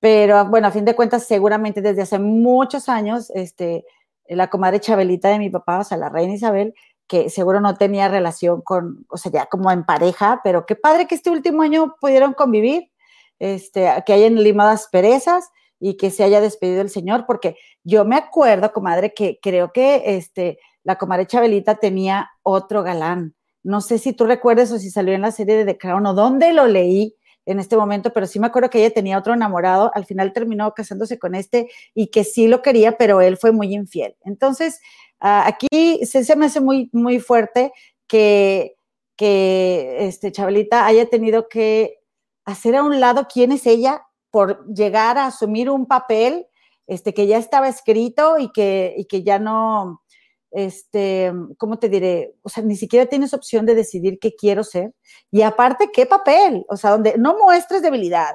Pero 0.00 0.44
bueno, 0.46 0.68
a 0.68 0.70
fin 0.70 0.84
de 0.84 0.94
cuentas, 0.94 1.26
seguramente 1.26 1.82
desde 1.82 2.02
hace 2.02 2.18
muchos 2.18 2.88
años, 2.88 3.30
este, 3.34 3.84
la 4.28 4.48
comadre 4.48 4.80
Chabelita 4.80 5.28
de 5.28 5.38
mi 5.38 5.50
papá, 5.50 5.80
o 5.80 5.84
sea, 5.84 5.98
la 5.98 6.08
reina 6.08 6.34
Isabel, 6.34 6.74
que 7.08 7.30
seguro 7.30 7.60
no 7.60 7.74
tenía 7.76 8.08
relación 8.08 8.60
con, 8.60 9.06
o 9.08 9.16
sea, 9.16 9.32
ya 9.32 9.46
como 9.46 9.70
en 9.72 9.84
pareja, 9.84 10.40
pero 10.44 10.66
qué 10.66 10.76
padre 10.76 11.06
que 11.06 11.14
este 11.14 11.30
último 11.30 11.62
año 11.62 11.96
pudieron 12.00 12.34
convivir, 12.34 12.90
este, 13.38 13.88
que 14.06 14.12
hayan 14.12 14.36
limadas 14.36 14.88
perezas 14.92 15.48
y 15.80 15.96
que 15.96 16.10
se 16.10 16.22
haya 16.22 16.40
despedido 16.40 16.82
el 16.82 16.90
señor, 16.90 17.24
porque 17.26 17.56
yo 17.82 18.04
me 18.04 18.16
acuerdo, 18.16 18.72
comadre, 18.72 19.14
que 19.14 19.38
creo 19.40 19.72
que 19.72 20.02
este, 20.16 20.58
la 20.84 20.96
comadre 20.96 21.26
Chabelita 21.26 21.76
tenía 21.76 22.30
otro 22.42 22.82
galán. 22.82 23.34
No 23.62 23.80
sé 23.80 23.98
si 23.98 24.12
tú 24.12 24.24
recuerdas 24.26 24.70
o 24.72 24.78
si 24.78 24.90
salió 24.90 25.14
en 25.14 25.22
la 25.22 25.32
serie 25.32 25.56
de 25.56 25.64
The 25.64 25.78
Crown 25.78 26.06
o 26.06 26.14
dónde 26.14 26.52
lo 26.52 26.66
leí 26.66 27.16
en 27.48 27.58
este 27.58 27.76
momento, 27.76 28.12
pero 28.12 28.26
sí 28.26 28.38
me 28.38 28.46
acuerdo 28.46 28.68
que 28.68 28.78
ella 28.78 28.92
tenía 28.92 29.18
otro 29.18 29.32
enamorado, 29.32 29.90
al 29.94 30.04
final 30.04 30.32
terminó 30.32 30.74
casándose 30.74 31.18
con 31.18 31.34
este 31.34 31.68
y 31.94 32.08
que 32.08 32.22
sí 32.22 32.46
lo 32.46 32.60
quería, 32.60 32.98
pero 32.98 33.22
él 33.22 33.38
fue 33.38 33.52
muy 33.52 33.74
infiel. 33.74 34.16
Entonces, 34.22 34.80
ah, 35.18 35.46
aquí 35.46 36.04
se, 36.04 36.36
me 36.36 36.46
hace 36.46 36.60
muy, 36.60 36.90
muy 36.92 37.20
fuerte 37.20 37.72
que, 38.06 38.76
que 39.16 39.96
este, 40.00 40.30
Chabelita 40.30 40.84
haya 40.84 41.08
tenido 41.08 41.48
que 41.48 42.00
hacer 42.44 42.76
a 42.76 42.82
un 42.82 43.00
lado 43.00 43.26
quién 43.32 43.52
es 43.52 43.66
ella 43.66 44.02
por 44.30 44.66
llegar 44.66 45.16
a 45.16 45.26
asumir 45.26 45.70
un 45.70 45.86
papel 45.86 46.46
este, 46.86 47.14
que 47.14 47.26
ya 47.26 47.38
estaba 47.38 47.68
escrito 47.68 48.38
y 48.38 48.52
que, 48.52 48.94
y 48.96 49.06
que 49.06 49.22
ya 49.22 49.38
no, 49.38 50.02
este, 50.50 51.32
¿cómo 51.56 51.78
te 51.78 51.88
diré? 51.88 52.34
O 52.42 52.48
sea, 52.48 52.62
ni 52.62 52.76
siquiera 52.76 53.06
tienes 53.06 53.34
opción 53.34 53.66
de 53.66 53.74
decidir 53.74 54.18
qué 54.18 54.34
quiero 54.34 54.64
ser. 54.64 54.94
Y 55.30 55.42
aparte, 55.42 55.90
¿qué 55.92 56.06
papel? 56.06 56.64
O 56.68 56.76
sea, 56.76 56.90
donde 56.90 57.16
no 57.18 57.36
muestres 57.38 57.82
debilidad. 57.82 58.34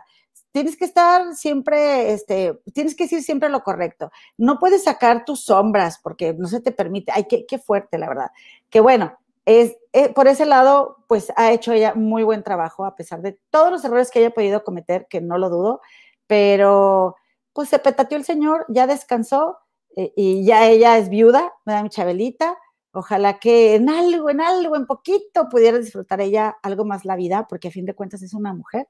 Tienes 0.51 0.77
que 0.77 0.85
estar 0.85 1.35
siempre, 1.35 2.11
este, 2.13 2.59
tienes 2.73 2.95
que 2.95 3.05
decir 3.05 3.23
siempre 3.23 3.49
lo 3.49 3.63
correcto. 3.63 4.11
No 4.37 4.59
puedes 4.59 4.83
sacar 4.83 5.25
tus 5.25 5.45
sombras 5.45 5.99
porque 6.01 6.33
no 6.33 6.47
se 6.47 6.61
te 6.61 6.71
permite. 6.71 7.11
Ay, 7.13 7.25
qué, 7.27 7.45
qué 7.47 7.57
fuerte, 7.57 7.97
la 7.97 8.07
verdad. 8.07 8.31
Que 8.69 8.79
bueno, 8.79 9.17
es, 9.45 9.75
eh, 9.91 10.13
por 10.13 10.27
ese 10.27 10.45
lado, 10.45 10.97
pues 11.07 11.33
ha 11.35 11.51
hecho 11.51 11.73
ella 11.73 11.93
muy 11.95 12.23
buen 12.23 12.43
trabajo, 12.43 12.85
a 12.85 12.95
pesar 12.95 13.21
de 13.21 13.37
todos 13.49 13.71
los 13.71 13.83
errores 13.83 14.11
que 14.11 14.19
haya 14.19 14.31
podido 14.31 14.63
cometer, 14.63 15.07
que 15.09 15.21
no 15.21 15.37
lo 15.37 15.49
dudo, 15.49 15.81
pero 16.27 17.15
pues 17.53 17.69
se 17.69 17.79
petateó 17.79 18.17
el 18.17 18.25
señor, 18.25 18.65
ya 18.69 18.87
descansó 18.87 19.57
y 19.95 20.45
ya 20.45 20.67
ella 20.67 20.97
es 20.97 21.09
viuda, 21.09 21.53
me 21.65 21.73
da 21.73 21.83
mi 21.83 21.89
chabelita. 21.89 22.57
Ojalá 22.91 23.39
que 23.39 23.75
en 23.75 23.89
algo, 23.89 24.29
en 24.29 24.41
algo, 24.41 24.75
en 24.75 24.85
poquito 24.85 25.49
pudiera 25.49 25.79
disfrutar 25.79 26.21
ella 26.21 26.57
algo 26.61 26.85
más 26.85 27.05
la 27.05 27.15
vida, 27.15 27.47
porque 27.49 27.69
a 27.69 27.71
fin 27.71 27.85
de 27.85 27.95
cuentas 27.95 28.21
es 28.21 28.33
una 28.33 28.53
mujer. 28.53 28.87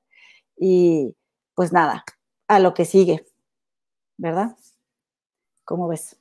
Y 0.57 1.15
pues 1.55 1.71
nada, 1.71 2.03
a 2.47 2.59
lo 2.59 2.73
que 2.73 2.85
sigue, 2.85 3.25
¿verdad? 4.17 4.57
¿Cómo 5.65 5.87
ves? 5.87 6.19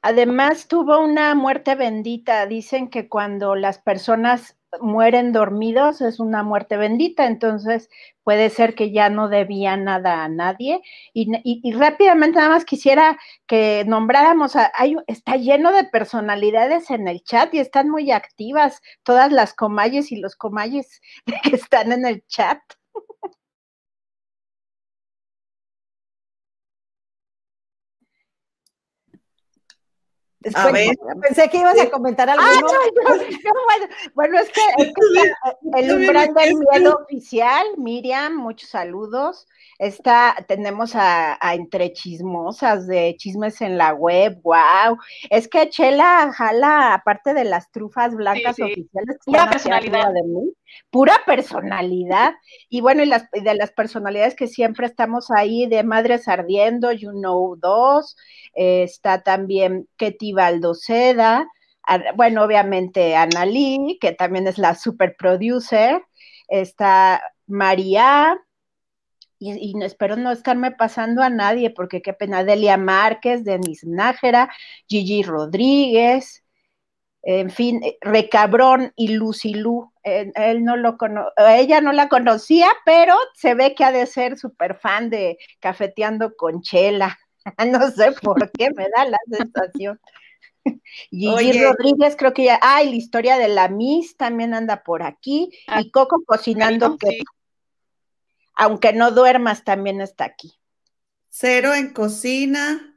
Además 0.00 0.68
tuvo 0.68 1.00
una 1.00 1.34
muerte 1.34 1.74
bendita. 1.74 2.46
Dicen 2.46 2.88
que 2.88 3.08
cuando 3.08 3.54
las 3.54 3.78
personas 3.78 4.57
mueren 4.80 5.32
dormidos 5.32 6.00
es 6.00 6.20
una 6.20 6.42
muerte 6.42 6.76
bendita, 6.76 7.26
entonces 7.26 7.88
puede 8.22 8.50
ser 8.50 8.74
que 8.74 8.92
ya 8.92 9.08
no 9.08 9.28
debía 9.28 9.76
nada 9.76 10.24
a 10.24 10.28
nadie. 10.28 10.82
Y, 11.14 11.72
rápidamente 11.72 12.38
nada 12.38 12.50
más 12.50 12.64
quisiera 12.64 13.18
que 13.46 13.84
nombráramos, 13.86 14.56
a, 14.56 14.70
hay, 14.74 14.96
está 15.06 15.36
lleno 15.36 15.72
de 15.72 15.84
personalidades 15.84 16.90
en 16.90 17.08
el 17.08 17.22
chat 17.22 17.52
y 17.54 17.58
están 17.58 17.88
muy 17.88 18.10
activas 18.10 18.82
todas 19.02 19.32
las 19.32 19.54
comayes 19.54 20.12
y 20.12 20.16
los 20.16 20.36
comayes 20.36 21.00
que 21.42 21.56
están 21.56 21.92
en 21.92 22.06
el 22.06 22.24
chat. 22.26 22.60
Pensé 30.40 31.48
que 31.50 31.58
ibas 31.58 31.80
a 31.80 31.90
comentar 31.90 32.30
algo. 32.30 32.44
bueno, 34.14 34.38
es 34.38 34.50
que, 34.50 34.60
el 35.76 35.92
umbral 35.92 36.32
del 36.32 36.54
miedo 36.56 36.96
oficial, 37.02 37.66
Miriam, 37.76 38.36
muchos 38.36 38.70
saludos. 38.70 39.48
Está, 39.78 40.36
tenemos 40.48 40.92
a, 40.94 41.38
entre 41.54 41.92
chismosas 41.92 42.86
de 42.86 43.14
chismes 43.16 43.60
en 43.60 43.78
la 43.78 43.94
web, 43.94 44.40
wow. 44.42 44.96
Es 45.30 45.48
que 45.48 45.70
Chela 45.70 46.32
jala, 46.32 46.94
aparte 46.94 47.34
de 47.34 47.44
las 47.44 47.70
trufas 47.70 48.14
blancas 48.14 48.58
oficiales, 48.60 49.18
pura 49.24 49.50
personalidad. 49.50 50.12
De 50.12 50.22
mí, 50.22 50.52
pura 50.90 51.14
personalidad. 51.26 52.34
Y 52.68 52.80
bueno, 52.80 53.02
y 53.02 53.06
las, 53.06 53.30
de 53.30 53.54
las 53.54 53.70
personalidades 53.72 54.34
que 54.34 54.48
siempre 54.48 54.86
estamos 54.86 55.30
ahí, 55.30 55.66
de 55.66 55.82
Madres 55.82 56.26
Ardiendo, 56.28 56.92
You 56.92 57.10
Know 57.10 57.56
2, 57.56 58.16
está 58.54 59.22
también 59.22 59.88
Ketty 59.96 60.32
Baldoceda, 60.38 61.48
bueno, 62.14 62.44
obviamente 62.44 63.14
Lee, 63.46 63.98
que 64.00 64.12
también 64.12 64.46
es 64.46 64.58
la 64.58 64.74
super 64.74 65.16
producer, 65.16 66.02
está 66.48 67.22
María, 67.46 68.38
y, 69.38 69.74
espero 69.82 70.16
no 70.16 70.32
estarme 70.32 70.72
pasando 70.72 71.22
a 71.22 71.30
nadie, 71.30 71.70
porque 71.70 72.02
qué 72.02 72.12
pena, 72.12 72.44
Delia 72.44 72.76
Márquez, 72.76 73.44
Denis 73.44 73.84
Nájera, 73.84 74.50
Gigi 74.88 75.22
Rodríguez, 75.22 76.44
en 77.22 77.50
fin, 77.50 77.82
eh, 77.84 77.98
Recabrón 78.00 78.92
y 78.96 79.08
Lucy 79.08 79.54
Lu, 79.54 79.92
él, 80.02 80.64
no 80.64 80.76
lo 80.76 80.96
cono 80.96 81.26
ella 81.36 81.80
no 81.80 81.92
la 81.92 82.08
conocía, 82.08 82.68
pero 82.84 83.14
se 83.34 83.54
ve 83.54 83.74
que 83.74 83.84
ha 83.84 83.92
de 83.92 84.06
ser 84.06 84.38
súper 84.38 84.78
fan 84.78 85.10
de 85.10 85.38
Cafeteando 85.60 86.34
con 86.36 86.62
Chela. 86.62 87.18
no 87.66 87.90
sé 87.90 88.12
por 88.22 88.50
qué 88.52 88.70
me 88.74 88.88
da 88.88 89.04
la 89.04 89.18
sensación. 89.30 90.00
Gigi 91.10 91.62
Rodríguez, 91.62 92.16
creo 92.16 92.32
que 92.32 92.44
ya, 92.44 92.58
ay, 92.62 92.90
la 92.90 92.96
historia 92.96 93.38
de 93.38 93.48
la 93.48 93.68
Miss 93.68 94.16
también 94.16 94.54
anda 94.54 94.82
por 94.82 95.02
aquí, 95.02 95.50
y 95.52 95.58
ah, 95.66 95.82
Coco 95.92 96.22
cocinando 96.26 96.96
que 96.96 97.18
aunque 98.58 98.92
no 98.92 99.12
duermas, 99.12 99.62
también 99.62 100.00
está 100.00 100.24
aquí. 100.24 100.58
Cero 101.28 101.74
en 101.74 101.92
cocina, 101.92 102.96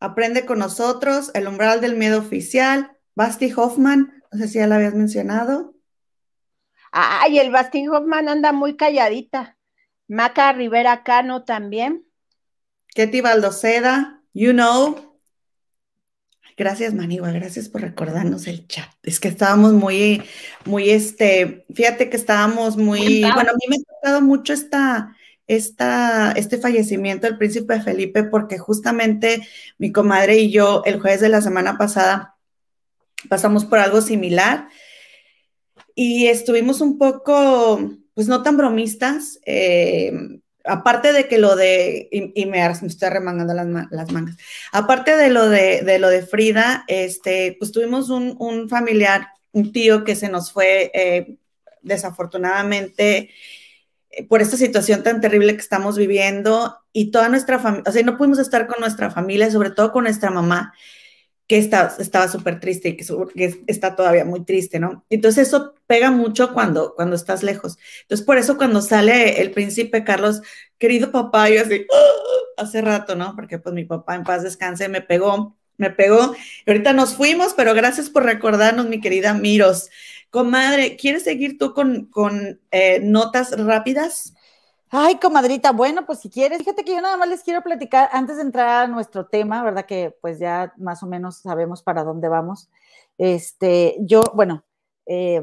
aprende 0.00 0.44
con 0.44 0.58
nosotros, 0.58 1.30
el 1.34 1.46
umbral 1.46 1.80
del 1.80 1.96
miedo 1.96 2.18
oficial, 2.18 2.90
Basti 3.14 3.52
Hoffman, 3.56 4.24
no 4.32 4.38
sé 4.38 4.48
si 4.48 4.58
ya 4.58 4.66
la 4.66 4.76
habías 4.76 4.94
mencionado. 4.94 5.74
Ay, 6.90 7.38
el 7.38 7.52
Basti 7.52 7.86
Hoffman 7.86 8.28
anda 8.28 8.52
muy 8.52 8.76
calladita. 8.76 9.56
Maca 10.08 10.52
Rivera 10.52 11.04
Cano 11.04 11.44
también. 11.44 12.04
Ketty 12.94 13.20
Baldoceda, 13.20 14.22
you 14.32 14.52
know. 14.52 15.05
Gracias, 16.56 16.94
Manigua, 16.94 17.32
gracias 17.32 17.68
por 17.68 17.82
recordarnos 17.82 18.46
el 18.46 18.66
chat. 18.66 18.88
Es 19.02 19.20
que 19.20 19.28
estábamos 19.28 19.74
muy, 19.74 20.22
muy, 20.64 20.88
este, 20.88 21.66
fíjate 21.74 22.08
que 22.08 22.16
estábamos 22.16 22.78
muy, 22.78 23.20
bueno, 23.20 23.50
a 23.50 23.54
mí 23.54 23.66
me 23.68 23.76
ha 23.76 23.94
tocado 23.94 24.22
mucho 24.22 24.54
esta, 24.54 25.14
esta, 25.46 26.32
este 26.32 26.56
fallecimiento 26.56 27.26
del 27.26 27.36
príncipe 27.36 27.80
Felipe 27.82 28.24
porque 28.24 28.56
justamente 28.56 29.46
mi 29.76 29.92
comadre 29.92 30.38
y 30.38 30.50
yo 30.50 30.82
el 30.86 30.98
jueves 30.98 31.20
de 31.20 31.28
la 31.28 31.42
semana 31.42 31.76
pasada 31.76 32.36
pasamos 33.28 33.66
por 33.66 33.78
algo 33.78 34.00
similar 34.00 34.68
y 35.94 36.28
estuvimos 36.28 36.80
un 36.80 36.96
poco, 36.96 37.80
pues 38.14 38.28
no 38.28 38.42
tan 38.42 38.56
bromistas. 38.56 39.40
Eh, 39.44 40.40
aparte 40.66 41.12
de 41.12 41.28
que 41.28 41.38
lo 41.38 41.56
de, 41.56 42.08
y, 42.10 42.46
me, 42.46 42.64
estoy 42.66 43.08
remangando 43.08 43.54
las, 43.54 44.12
mangas, 44.12 44.36
aparte 44.72 45.16
de 45.16 45.30
lo 45.30 45.48
de, 45.48 45.98
lo 45.98 46.08
de 46.08 46.22
Frida, 46.22 46.84
este, 46.88 47.56
pues 47.58 47.72
tuvimos 47.72 48.10
un, 48.10 48.68
familiar, 48.68 49.28
un 49.52 49.72
tío 49.72 50.04
que 50.04 50.16
se 50.16 50.28
nos 50.28 50.52
fue 50.52 50.90
eh, 50.94 51.36
desafortunadamente 51.82 53.30
eh, 54.10 54.26
por 54.26 54.42
esta 54.42 54.56
situación 54.56 55.02
tan 55.02 55.20
terrible 55.20 55.54
que 55.54 55.62
estamos 55.62 55.96
viviendo 55.96 56.76
y 56.92 57.10
toda 57.10 57.28
nuestra 57.28 57.58
familia, 57.58 57.84
o 57.88 57.92
sea, 57.92 58.02
no 58.02 58.16
pudimos 58.16 58.38
estar 58.38 58.66
con 58.66 58.80
nuestra 58.80 59.10
familia, 59.10 59.50
sobre 59.50 59.70
todo 59.70 59.92
con 59.92 60.04
nuestra 60.04 60.30
mamá 60.30 60.74
que 61.46 61.58
está, 61.58 61.94
estaba 61.98 62.28
súper 62.28 62.58
triste 62.58 62.88
y 62.88 62.96
que, 62.96 63.62
está 63.66 63.94
todavía 63.94 64.24
muy 64.24 64.44
triste, 64.44 64.80
¿no? 64.80 65.04
Entonces 65.10 65.48
eso 65.48 65.74
pega 65.86 66.10
mucho 66.10 66.52
cuando, 66.52 66.94
cuando 66.94 67.14
estás 67.14 67.42
lejos. 67.42 67.78
Entonces 68.02 68.26
por 68.26 68.38
eso 68.38 68.56
cuando 68.56 68.82
sale 68.82 69.40
el 69.40 69.52
príncipe 69.52 70.02
Carlos, 70.02 70.42
querido 70.78 71.12
papá, 71.12 71.48
yo 71.48 71.62
así, 71.62 71.86
¡ah! 71.92 72.62
hace 72.62 72.82
rato, 72.82 73.14
¿no? 73.14 73.34
Porque 73.36 73.58
pues 73.58 73.74
mi 73.74 73.84
papá 73.84 74.16
en 74.16 74.24
paz 74.24 74.42
descanse 74.42 74.88
me 74.88 75.02
pegó, 75.02 75.56
me 75.76 75.90
pegó. 75.90 76.34
Y 76.66 76.70
ahorita 76.70 76.92
nos 76.92 77.14
fuimos, 77.14 77.54
pero 77.54 77.74
gracias 77.74 78.10
por 78.10 78.24
recordarnos, 78.24 78.88
mi 78.88 79.00
querida 79.00 79.34
Miros. 79.34 79.90
Comadre, 80.30 80.96
¿quieres 80.96 81.22
seguir 81.22 81.58
tú 81.58 81.72
con, 81.72 82.06
con 82.06 82.60
eh, 82.72 83.00
notas 83.00 83.52
rápidas? 83.56 84.34
Ay, 84.90 85.16
comadrita, 85.18 85.72
bueno, 85.72 86.06
pues 86.06 86.20
si 86.20 86.30
quieres, 86.30 86.58
fíjate 86.58 86.84
que 86.84 86.94
yo 86.94 87.00
nada 87.00 87.16
más 87.16 87.28
les 87.28 87.42
quiero 87.42 87.60
platicar 87.62 88.08
antes 88.12 88.36
de 88.36 88.42
entrar 88.42 88.84
a 88.84 88.86
nuestro 88.86 89.26
tema, 89.26 89.64
¿verdad? 89.64 89.84
Que 89.84 90.16
pues 90.20 90.38
ya 90.38 90.72
más 90.76 91.02
o 91.02 91.06
menos 91.06 91.38
sabemos 91.38 91.82
para 91.82 92.04
dónde 92.04 92.28
vamos. 92.28 92.68
Este, 93.18 93.96
yo, 94.00 94.22
bueno, 94.34 94.64
eh, 95.06 95.42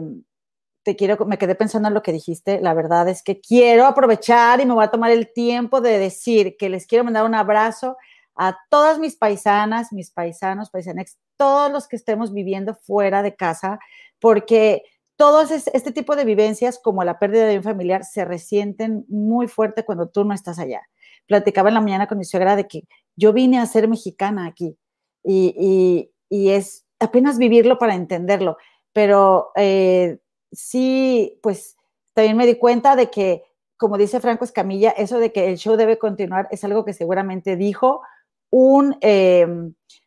te 0.84 0.96
quiero, 0.96 1.26
me 1.26 1.38
quedé 1.38 1.56
pensando 1.56 1.90
en 1.90 1.94
lo 1.94 2.02
que 2.02 2.14
dijiste. 2.14 2.62
La 2.62 2.74
verdad 2.74 3.10
es 3.10 3.22
que 3.22 3.42
quiero 3.42 3.86
aprovechar 3.86 4.62
y 4.62 4.66
me 4.66 4.74
voy 4.74 4.86
a 4.86 4.92
tomar 4.92 5.12
el 5.12 5.34
tiempo 5.34 5.82
de 5.82 6.00
decir 6.00 6.56
que 6.58 6.70
les 6.70 6.88
quiero 6.88 7.04
mandar 7.04 7.26
un 7.26 7.36
abrazo 7.36 7.98
a 8.36 8.58
todas 8.70 8.98
mis 8.98 9.18
paisanas, 9.18 9.92
mis 9.92 10.10
paisanos, 10.12 10.70
paisanex, 10.70 11.18
todos 11.36 11.70
los 11.72 11.88
que 11.90 11.98
estemos 11.98 12.34
viviendo 12.34 12.76
fuera 12.76 13.22
de 13.22 13.36
casa, 13.36 13.80
porque 14.20 14.84
todos 15.16 15.52
este 15.52 15.92
tipo 15.92 16.16
de 16.16 16.26
vivencias, 16.26 16.80
como 16.80 17.04
la 17.04 17.20
pérdida 17.20 17.46
de 17.48 17.58
un 17.58 17.64
familiar, 17.64 18.04
se 18.04 18.26
resienten 18.26 19.06
muy 19.08 19.48
fuerte 19.48 19.86
cuando 19.86 20.10
tú 20.10 20.24
no 20.24 20.34
estás 20.34 20.60
allá. 20.60 20.82
Platicaba 21.28 21.70
en 21.70 21.76
la 21.76 21.82
mañana 21.82 22.08
con 22.08 22.18
mi 22.18 22.26
suegra 22.26 22.56
de 22.56 22.68
que 22.68 22.84
yo 23.16 23.34
vine 23.34 23.60
a 23.60 23.66
ser 23.66 23.88
mexicana 23.88 24.46
aquí 24.48 24.78
y, 25.24 26.10
es 26.30 26.86
apenas 27.00 27.38
vivirlo 27.38 27.78
para 27.78 27.94
entenderlo, 27.94 28.58
pero 28.92 29.52
eh, 29.56 30.20
sí, 30.52 31.40
pues 31.44 31.78
también 32.14 32.38
me 32.38 32.48
di 32.48 32.56
cuenta 32.56 32.96
de 32.96 33.12
que, 33.12 33.44
como 33.78 33.98
dice 33.98 34.20
Franco 34.20 34.44
Escamilla, 34.44 34.92
eso 34.92 35.20
de 35.20 35.32
que 35.32 35.50
el 35.50 35.58
show 35.58 35.76
debe 35.76 36.00
continuar 36.00 36.48
es 36.50 36.64
algo 36.64 36.86
que 36.86 36.94
seguramente 36.94 37.56
dijo 37.56 38.02
un, 38.50 38.98
eh, 39.02 39.46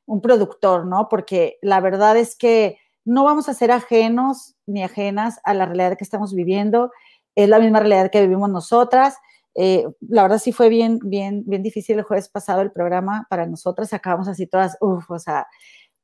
un 0.07 0.21
productor, 0.21 0.87
¿no? 0.87 1.09
Porque 1.09 1.59
la 1.63 1.81
verdad 1.81 2.17
es 2.17 2.37
que 2.37 2.79
no 3.07 3.25
vamos 3.25 3.49
a 3.49 3.55
ser 3.55 3.71
ajenos 3.71 4.57
ni 4.67 4.83
ajenas 4.83 5.41
a 5.45 5.55
la 5.55 5.65
realidad 5.65 5.97
que 5.97 6.05
estamos 6.05 6.35
viviendo. 6.35 6.91
Es 7.37 7.49
la 7.49 7.61
misma 7.61 7.79
realidad 7.79 8.11
que 8.11 8.21
vivimos 8.21 8.51
nosotras. 8.51 9.17
Eh, 9.55 9.87
la 10.01 10.23
verdad 10.23 10.39
sí 10.39 10.53
fue 10.53 10.69
bien, 10.69 10.99
bien, 11.03 11.45
bien 11.47 11.63
difícil 11.63 11.97
el 11.99 12.05
jueves 12.05 12.29
pasado 12.29 12.61
el 12.61 12.73
programa 12.73 13.27
para 13.31 13.47
nosotras, 13.47 13.95
acabamos 13.95 14.29
así 14.29 14.47
todas, 14.47 14.77
uff, 14.83 15.11
o 15.11 15.19
sea, 15.19 15.47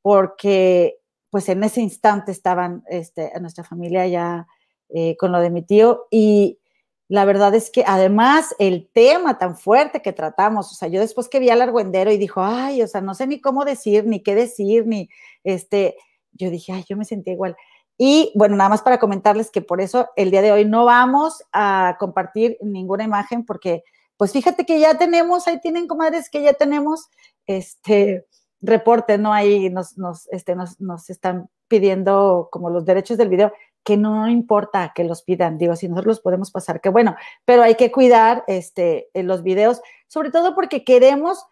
porque 0.01 0.97
pues 1.29 1.49
en 1.51 1.63
ese 1.63 1.83
instante 1.83 2.33
estaban 2.33 2.83
este, 2.89 3.31
nuestra 3.41 3.65
familia 3.65 4.07
ya 4.07 4.47
eh, 4.89 5.17
con 5.19 5.33
lo 5.33 5.41
de 5.41 5.51
mi 5.51 5.63
tío. 5.63 6.07
Y 6.11 6.61
la 7.09 7.25
verdad 7.25 7.55
es 7.55 7.71
que 7.71 7.85
además 7.87 8.55
el 8.59 8.89
tema 8.93 9.39
tan 9.39 9.57
fuerte 9.57 10.03
que 10.03 10.13
tratamos, 10.13 10.71
o 10.71 10.75
sea, 10.75 10.89
yo 10.89 11.01
después 11.01 11.29
que 11.29 11.41
vi 11.41 11.51
al 11.51 11.63
argüendero 11.63 12.13
y 12.13 12.17
dijo, 12.17 12.43
ay, 12.43 12.81
o 12.83 12.87
sea, 12.87 13.01
no 13.01 13.15
sé 13.15 13.27
ni 13.27 13.41
cómo 13.41 13.65
decir, 13.65 14.07
ni 14.07 14.23
qué 14.23 14.35
decir, 14.35 14.87
ni 14.87 15.09
este, 15.43 15.97
yo 16.33 16.51
dije, 16.51 16.73
ay, 16.73 16.85
yo 16.89 16.97
me 16.97 17.05
sentí 17.05 17.31
igual. 17.31 17.57
Y 17.99 18.33
bueno, 18.35 18.57
nada 18.57 18.71
más 18.71 18.83
para 18.83 18.99
comentarles 18.99 19.51
que 19.51 19.63
por 19.63 19.81
eso 19.81 20.09
el 20.17 20.31
día 20.31 20.43
de 20.43 20.53
hoy 20.53 20.65
no 20.65 20.85
vamos 20.85 21.43
a 21.53 21.97
compartir 22.01 22.59
ninguna 22.63 23.05
imagen 23.05 23.45
porque, 23.45 23.85
pues 24.17 24.33
fíjate 24.33 24.65
que 24.65 24.81
ya 24.81 24.97
tenemos, 24.99 25.47
ahí 25.47 25.61
tienen 25.61 25.87
comadres 25.87 26.31
que 26.31 26.43
ya 26.43 26.55
tenemos 26.55 27.09
este 27.47 28.27
reporte, 28.61 29.19
¿no? 29.19 29.33
Ahí 29.33 29.71
nos, 29.71 29.99
nos, 29.99 30.29
este, 30.33 30.55
nos, 30.55 30.81
nos 30.81 31.11
están 31.11 31.49
pidiendo 31.69 32.49
como 32.51 32.71
los 32.71 32.85
derechos 32.85 33.19
del 33.19 33.29
video, 33.29 33.53
que 33.85 33.97
no 33.97 34.29
importa 34.29 34.93
que 34.95 35.05
los 35.05 35.23
pidan, 35.23 35.59
digo, 35.59 35.75
si 35.75 35.89
nosotros 35.89 36.17
los 36.17 36.21
podemos 36.21 36.51
pasar, 36.51 36.81
que 36.81 36.89
bueno, 36.89 37.17
pero 37.45 37.63
hay 37.63 37.75
que 37.75 37.91
cuidar 37.91 38.45
este, 38.47 39.09
los 39.15 39.43
videos, 39.43 39.81
sobre 40.07 40.31
todo 40.31 40.55
porque 40.55 40.85
queremos 40.85 41.45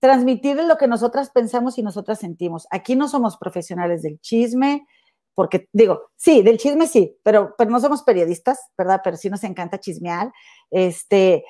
transmitir 0.00 0.56
lo 0.56 0.76
que 0.76 0.88
nosotras 0.88 1.30
pensamos 1.30 1.78
y 1.78 1.82
nosotras 1.82 2.18
sentimos. 2.18 2.66
Aquí 2.70 2.96
no 2.96 3.08
somos 3.08 3.36
profesionales 3.36 4.02
del 4.02 4.20
chisme, 4.20 4.86
porque 5.34 5.68
digo, 5.72 6.10
sí, 6.16 6.42
del 6.42 6.58
chisme 6.58 6.86
sí, 6.86 7.16
pero, 7.22 7.54
pero 7.58 7.70
no 7.70 7.78
somos 7.78 8.02
periodistas, 8.02 8.58
¿verdad? 8.76 9.02
Pero 9.04 9.16
sí 9.16 9.28
nos 9.28 9.44
encanta 9.44 9.78
chismear. 9.78 10.32
Este, 10.70 11.44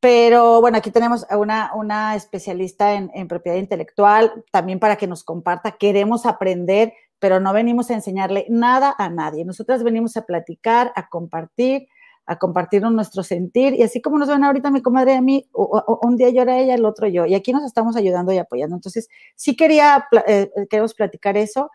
pero 0.00 0.60
bueno, 0.60 0.78
aquí 0.78 0.90
tenemos 0.90 1.26
a 1.30 1.36
una, 1.36 1.72
una 1.74 2.14
especialista 2.14 2.94
en, 2.94 3.10
en, 3.14 3.28
propiedad 3.28 3.58
intelectual, 3.58 4.44
también 4.50 4.78
para 4.78 4.96
que 4.96 5.06
nos 5.06 5.22
comparta. 5.22 5.72
Queremos 5.72 6.24
aprender, 6.24 6.94
pero 7.18 7.38
no 7.38 7.52
venimos 7.52 7.90
a 7.90 7.94
enseñarle 7.94 8.46
nada 8.48 8.94
a 8.96 9.10
nadie. 9.10 9.44
Nosotras 9.44 9.82
venimos 9.82 10.16
a 10.16 10.22
platicar, 10.22 10.92
a 10.96 11.08
compartir, 11.08 11.88
a 12.26 12.38
compartirnos 12.38 12.92
nuestro 12.92 13.22
sentir. 13.22 13.74
Y 13.74 13.82
así 13.82 14.02
como 14.02 14.18
nos 14.18 14.28
ven 14.28 14.44
ahorita 14.44 14.70
mi 14.70 14.82
comadre 14.82 15.12
y 15.12 15.16
a 15.16 15.22
mí, 15.22 15.48
un 15.52 16.16
día 16.16 16.30
yo 16.30 16.42
era 16.42 16.58
ella, 16.58 16.74
el 16.74 16.84
otro 16.84 17.06
yo. 17.06 17.24
Y 17.26 17.34
aquí 17.34 17.52
nos 17.52 17.64
estamos 17.64 17.96
ayudando 17.96 18.32
y 18.32 18.38
apoyando. 18.38 18.76
Entonces, 18.76 19.08
sí 19.36 19.56
quería, 19.56 20.06
eh, 20.26 20.50
queremos 20.68 20.94
platicar 20.94 21.36
eso 21.36 21.70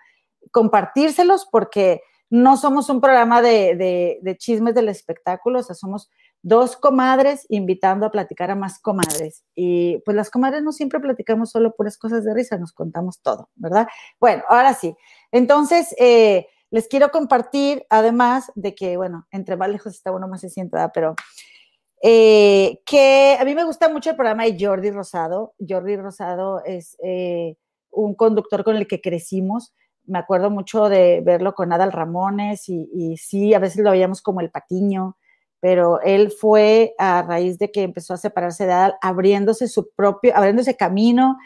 compartírselos 0.51 1.47
porque 1.51 2.01
no 2.29 2.55
somos 2.55 2.89
un 2.89 3.01
programa 3.01 3.41
de, 3.41 4.19
de, 4.21 4.37
chismes 4.37 4.73
del 4.73 4.87
espectáculo, 4.87 5.59
o 5.59 5.63
sea, 5.63 5.75
somos 5.75 6.09
dos 6.41 6.77
comadres 6.77 7.45
invitando 7.49 8.05
a 8.05 8.11
platicar 8.11 8.49
a 8.49 8.55
más 8.55 8.79
comadres. 8.79 9.43
Y 9.53 9.97
pues 10.05 10.15
las 10.15 10.29
comadres 10.29 10.63
no 10.63 10.71
siempre 10.71 11.01
platicamos 11.01 11.51
solo 11.51 11.75
puras 11.75 11.97
cosas 11.97 12.23
de 12.23 12.33
risa, 12.33 12.57
nos 12.57 12.71
contamos 12.71 13.21
todo, 13.21 13.49
¿verdad? 13.55 13.87
Bueno, 14.19 14.43
ahora 14.47 14.73
sí. 14.73 14.95
Entonces, 15.31 15.93
eh, 15.99 16.47
les 16.71 16.87
quiero 16.87 17.11
compartir, 17.11 17.85
además 17.89 18.51
de 18.55 18.73
que, 18.73 18.97
bueno, 18.97 19.27
entre 19.31 19.55
más 19.55 19.69
lejos 19.69 19.93
está 19.93 20.11
uno, 20.11 20.27
más 20.27 20.41
se 20.41 20.49
siente, 20.49 20.75
¿verdad? 20.75 20.91
Pero 20.93 21.15
eh, 22.01 22.79
que 22.85 23.37
a 23.39 23.45
mí 23.45 23.53
me 23.53 23.63
gusta 23.63 23.89
mucho 23.89 24.09
el 24.09 24.15
programa 24.15 24.45
de 24.45 24.57
Jordi 24.59 24.89
Rosado. 24.89 25.53
Jordi 25.59 25.97
Rosado 25.97 26.63
es 26.65 26.97
eh, 27.03 27.55
un 27.91 28.15
conductor 28.15 28.63
con 28.63 28.75
el 28.75 28.87
que 28.87 29.01
crecimos 29.01 29.73
me 30.05 30.19
acuerdo 30.19 30.49
mucho 30.49 30.89
de 30.89 31.21
verlo 31.21 31.53
con 31.53 31.71
Adal 31.71 31.91
Ramones 31.91 32.67
y, 32.67 33.17
sí, 33.17 33.53
a 33.53 33.59
veces 33.59 33.83
lo 33.83 33.91
veíamos 33.91 34.21
como 34.21 34.41
el 34.41 34.51
patiño, 34.51 35.17
pero 35.59 36.01
él 36.01 36.31
fue 36.31 36.93
a 36.97 37.21
raíz 37.21 37.57
de 37.59 37.71
que 37.71 37.83
empezó 37.83 38.13
a 38.13 38.17
separarse 38.17 38.65
de 38.65 38.73
Adal, 38.73 38.95
abriéndose 39.01 39.67
su 39.67 39.89
propio, 39.95 40.35
abriéndose 40.35 40.75
camino 40.75 41.37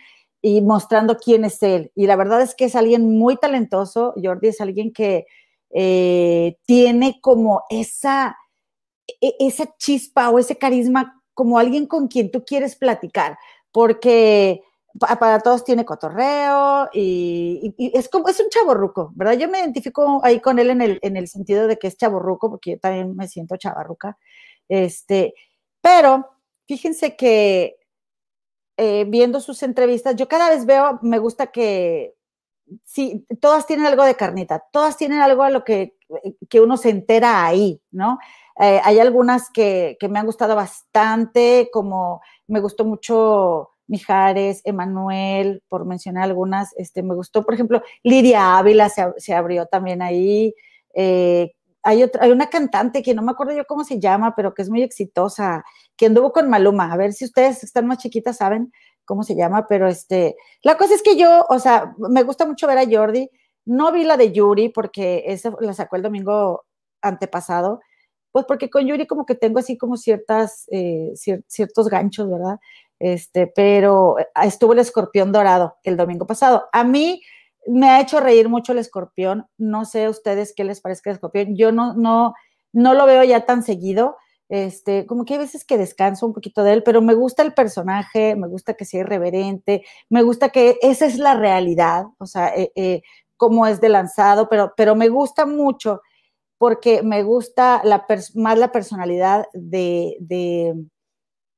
y 0.48 0.62
mostrando 0.62 1.18
quién 1.18 1.44
es 1.44 1.64
él. 1.64 1.92
Y 1.96 2.06
la 2.06 2.16
verdad 2.16 2.40
es 2.40 2.54
que 2.54 2.66
es 2.66 2.76
alguien 2.76 3.18
muy 3.18 3.36
talentoso, 3.36 4.14
Jordi 4.22 4.50
es 4.50 4.62
alguien 4.62 4.94
que 4.94 5.26
eh, 5.72 6.58
tiene 6.68 7.20
como 7.20 7.64
esa, 7.72 8.38
e, 9.20 9.36
esa 9.40 9.76
chispa 9.78 10.30
o 10.30 10.38
ese 10.38 10.56
carisma 10.56 11.20
como 11.34 11.58
alguien 11.58 11.88
con 11.88 12.08
quien 12.08 12.30
tú 12.30 12.46
quieres 12.46 12.76
platicar, 12.76 13.40
porque 13.72 14.62
para 15.00 15.40
todos 15.40 15.66
tiene 15.66 15.84
cotorreo 15.84 16.90
y, 16.94 17.74
es 17.96 18.08
como, 18.08 18.30
es 18.30 18.40
un 18.40 18.50
chaborruco, 18.50 19.14
¿verdad? 19.16 19.34
Yo 19.40 19.50
me 19.50 19.62
identifico 19.62 20.22
ahí 20.24 20.40
con 20.42 20.60
él 20.60 20.70
en 20.70 20.84
el, 20.84 21.00
en 21.02 21.18
el 21.18 21.28
sentido 21.28 21.66
de 21.66 21.80
que 21.80 21.88
es 21.88 21.98
chaborruco, 21.98 22.52
porque 22.52 22.74
yo 22.74 22.80
también 22.80 23.16
me 23.16 23.28
siento 23.28 23.58
chavarruca. 23.58 24.20
Este, 24.70 25.34
pero 25.82 26.30
fíjense 26.68 27.16
que 27.16 27.78
eh, 28.78 29.06
viendo 29.08 29.40
sus 29.40 29.64
entrevistas, 29.64 30.16
yo 30.16 30.28
cada 30.28 30.50
vez 30.50 30.66
veo, 30.66 31.00
me 31.02 31.20
gusta 31.20 31.48
que, 31.48 32.16
sí, 32.84 33.26
todas 33.40 33.66
tienen 33.66 33.86
algo 33.86 34.04
de 34.04 34.16
carnita, 34.16 34.64
todas 34.72 34.98
tienen 34.98 35.20
algo 35.20 35.44
a 35.44 35.50
lo 35.50 35.64
que, 35.64 35.98
que 36.50 36.62
uno 36.62 36.78
se 36.78 36.90
entera 36.90 37.46
ahí, 37.46 37.82
¿no? 37.92 38.20
Eh, 38.60 38.80
hay 38.84 39.00
algunas 39.00 39.50
que, 39.50 39.98
que 40.00 40.08
me 40.10 40.20
han 40.20 40.26
gustado 40.26 40.56
bastante, 40.56 41.70
como 41.72 42.22
me 42.48 42.60
gustó 42.60 42.86
mucho 42.86 43.72
Mijares, 43.88 44.62
Emanuel, 44.64 45.62
por 45.68 45.86
mencionar 45.86 46.24
algunas, 46.24 46.74
este, 46.78 47.04
me 47.04 47.14
gustó, 47.14 47.44
por 47.44 47.54
ejemplo, 47.54 47.84
Lidia 48.04 48.58
Ávila 48.58 48.90
se, 48.90 49.34
abrió 49.34 49.68
también 49.68 50.02
ahí. 50.02 50.56
Eh, 50.94 51.54
hay, 51.86 52.02
otra, 52.02 52.24
hay 52.24 52.32
una 52.32 52.50
cantante 52.50 53.04
que 53.04 53.14
no 53.14 53.22
me 53.22 53.32
acuerdo 53.32 53.54
yo 53.54 53.66
cómo 53.66 53.84
se 53.84 54.00
llama, 54.00 54.34
pero 54.36 54.56
que 54.56 54.64
es 54.64 54.70
muy 54.72 54.82
exitosa, 54.82 55.64
que 55.96 56.08
anduvo 56.08 56.34
con 56.34 56.50
Maluma. 56.50 56.92
A 56.92 56.98
ver 56.98 57.14
si 57.14 57.26
ustedes 57.26 57.64
están 57.64 57.86
más 57.86 58.00
chiquitas 58.00 58.38
saben 58.38 58.74
cómo 59.06 59.22
se 59.22 59.36
llama, 59.36 59.68
pero 59.68 59.88
este, 59.88 60.36
la 60.64 60.78
cosa 60.78 60.96
es 60.96 61.04
que 61.04 61.16
yo, 61.16 61.46
o 61.48 61.60
sea, 61.60 61.94
me 62.00 62.24
gusta 62.24 62.48
mucho 62.48 62.66
ver 62.66 62.80
a 62.80 62.90
Jordi. 62.90 63.30
No 63.66 63.92
vi 63.92 64.04
la 64.04 64.18
de 64.18 64.32
Yuri 64.32 64.70
porque 64.70 65.26
esa 65.28 65.54
la 65.60 65.74
sacó 65.74 65.96
el 65.96 66.02
domingo 66.02 66.66
antepasado, 67.04 67.82
pues 68.32 68.46
porque 68.48 68.72
con 68.72 68.88
Yuri 68.88 69.06
como 69.06 69.28
que 69.28 69.36
tengo 69.36 69.60
así 69.60 69.78
como 69.78 69.96
ciertas, 69.96 70.66
eh, 70.72 71.14
ciertos 71.48 71.88
ganchos, 71.88 72.30
¿verdad? 72.32 72.60
Este, 72.98 73.46
pero 73.46 74.18
eh, 74.18 74.28
estuvo 74.44 74.74
el 74.74 74.80
escorpión 74.80 75.32
dorado 75.32 75.78
el 75.84 75.98
domingo 75.98 76.26
pasado. 76.26 76.66
A 76.74 76.84
mí 76.84 77.22
me 77.68 77.90
ha 77.90 78.02
hecho 78.02 78.20
reír 78.20 78.50
mucho 78.50 78.72
el 78.72 78.80
escorpión. 78.80 79.48
No 79.58 79.86
sé 79.86 80.06
a 80.06 80.10
ustedes 80.10 80.54
qué 80.56 80.64
les 80.64 80.82
parezca 80.82 81.10
el 81.10 81.16
escorpión. 81.16 81.56
Yo 81.56 81.72
no, 81.72 81.94
no, 81.94 82.34
no 82.74 82.94
lo 82.94 83.06
veo 83.06 83.24
ya 83.24 83.46
tan 83.46 83.64
seguido. 83.64 84.18
Este, 84.50 85.08
como 85.08 85.26
que 85.26 85.34
hay 85.34 85.40
veces 85.40 85.66
que 85.66 85.78
descanso 85.78 86.26
un 86.26 86.34
poquito 86.34 86.64
de 86.64 86.74
él, 86.74 86.84
pero 86.84 87.02
me 87.02 87.16
gusta 87.16 87.42
el 87.42 87.54
personaje, 87.54 88.36
me 88.36 88.48
gusta 88.48 88.76
que 88.76 88.86
sea 88.86 89.00
irreverente, 89.02 89.84
me 90.10 90.22
gusta 90.22 90.50
que 90.50 90.78
esa 90.84 91.08
es 91.08 91.18
la 91.18 91.34
realidad, 91.34 92.06
o 92.20 92.28
sea, 92.28 92.50
eh, 92.56 92.72
eh, 92.76 93.02
cómo 93.38 93.66
es 93.66 93.82
de 93.82 93.90
lanzado, 93.90 94.48
pero, 94.48 94.74
pero 94.78 94.96
me 94.96 95.10
gusta 95.10 95.48
mucho 95.48 96.02
porque 96.58 97.02
me 97.04 97.24
gusta 97.24 97.82
la 97.84 98.06
más 98.36 98.58
la 98.58 98.72
personalidad 98.72 99.46
de, 99.54 100.76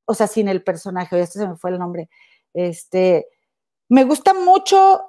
o 0.06 0.14
sea, 0.14 0.26
sin 0.26 0.48
el 0.48 0.62
personaje, 0.64 1.20
este 1.20 1.40
se 1.40 1.48
me 1.48 1.56
fue 1.56 1.70
el 1.70 1.78
nombre. 1.78 2.08
Este, 2.54 3.26
me 3.88 4.04
gusta 4.04 4.34
mucho 4.34 5.02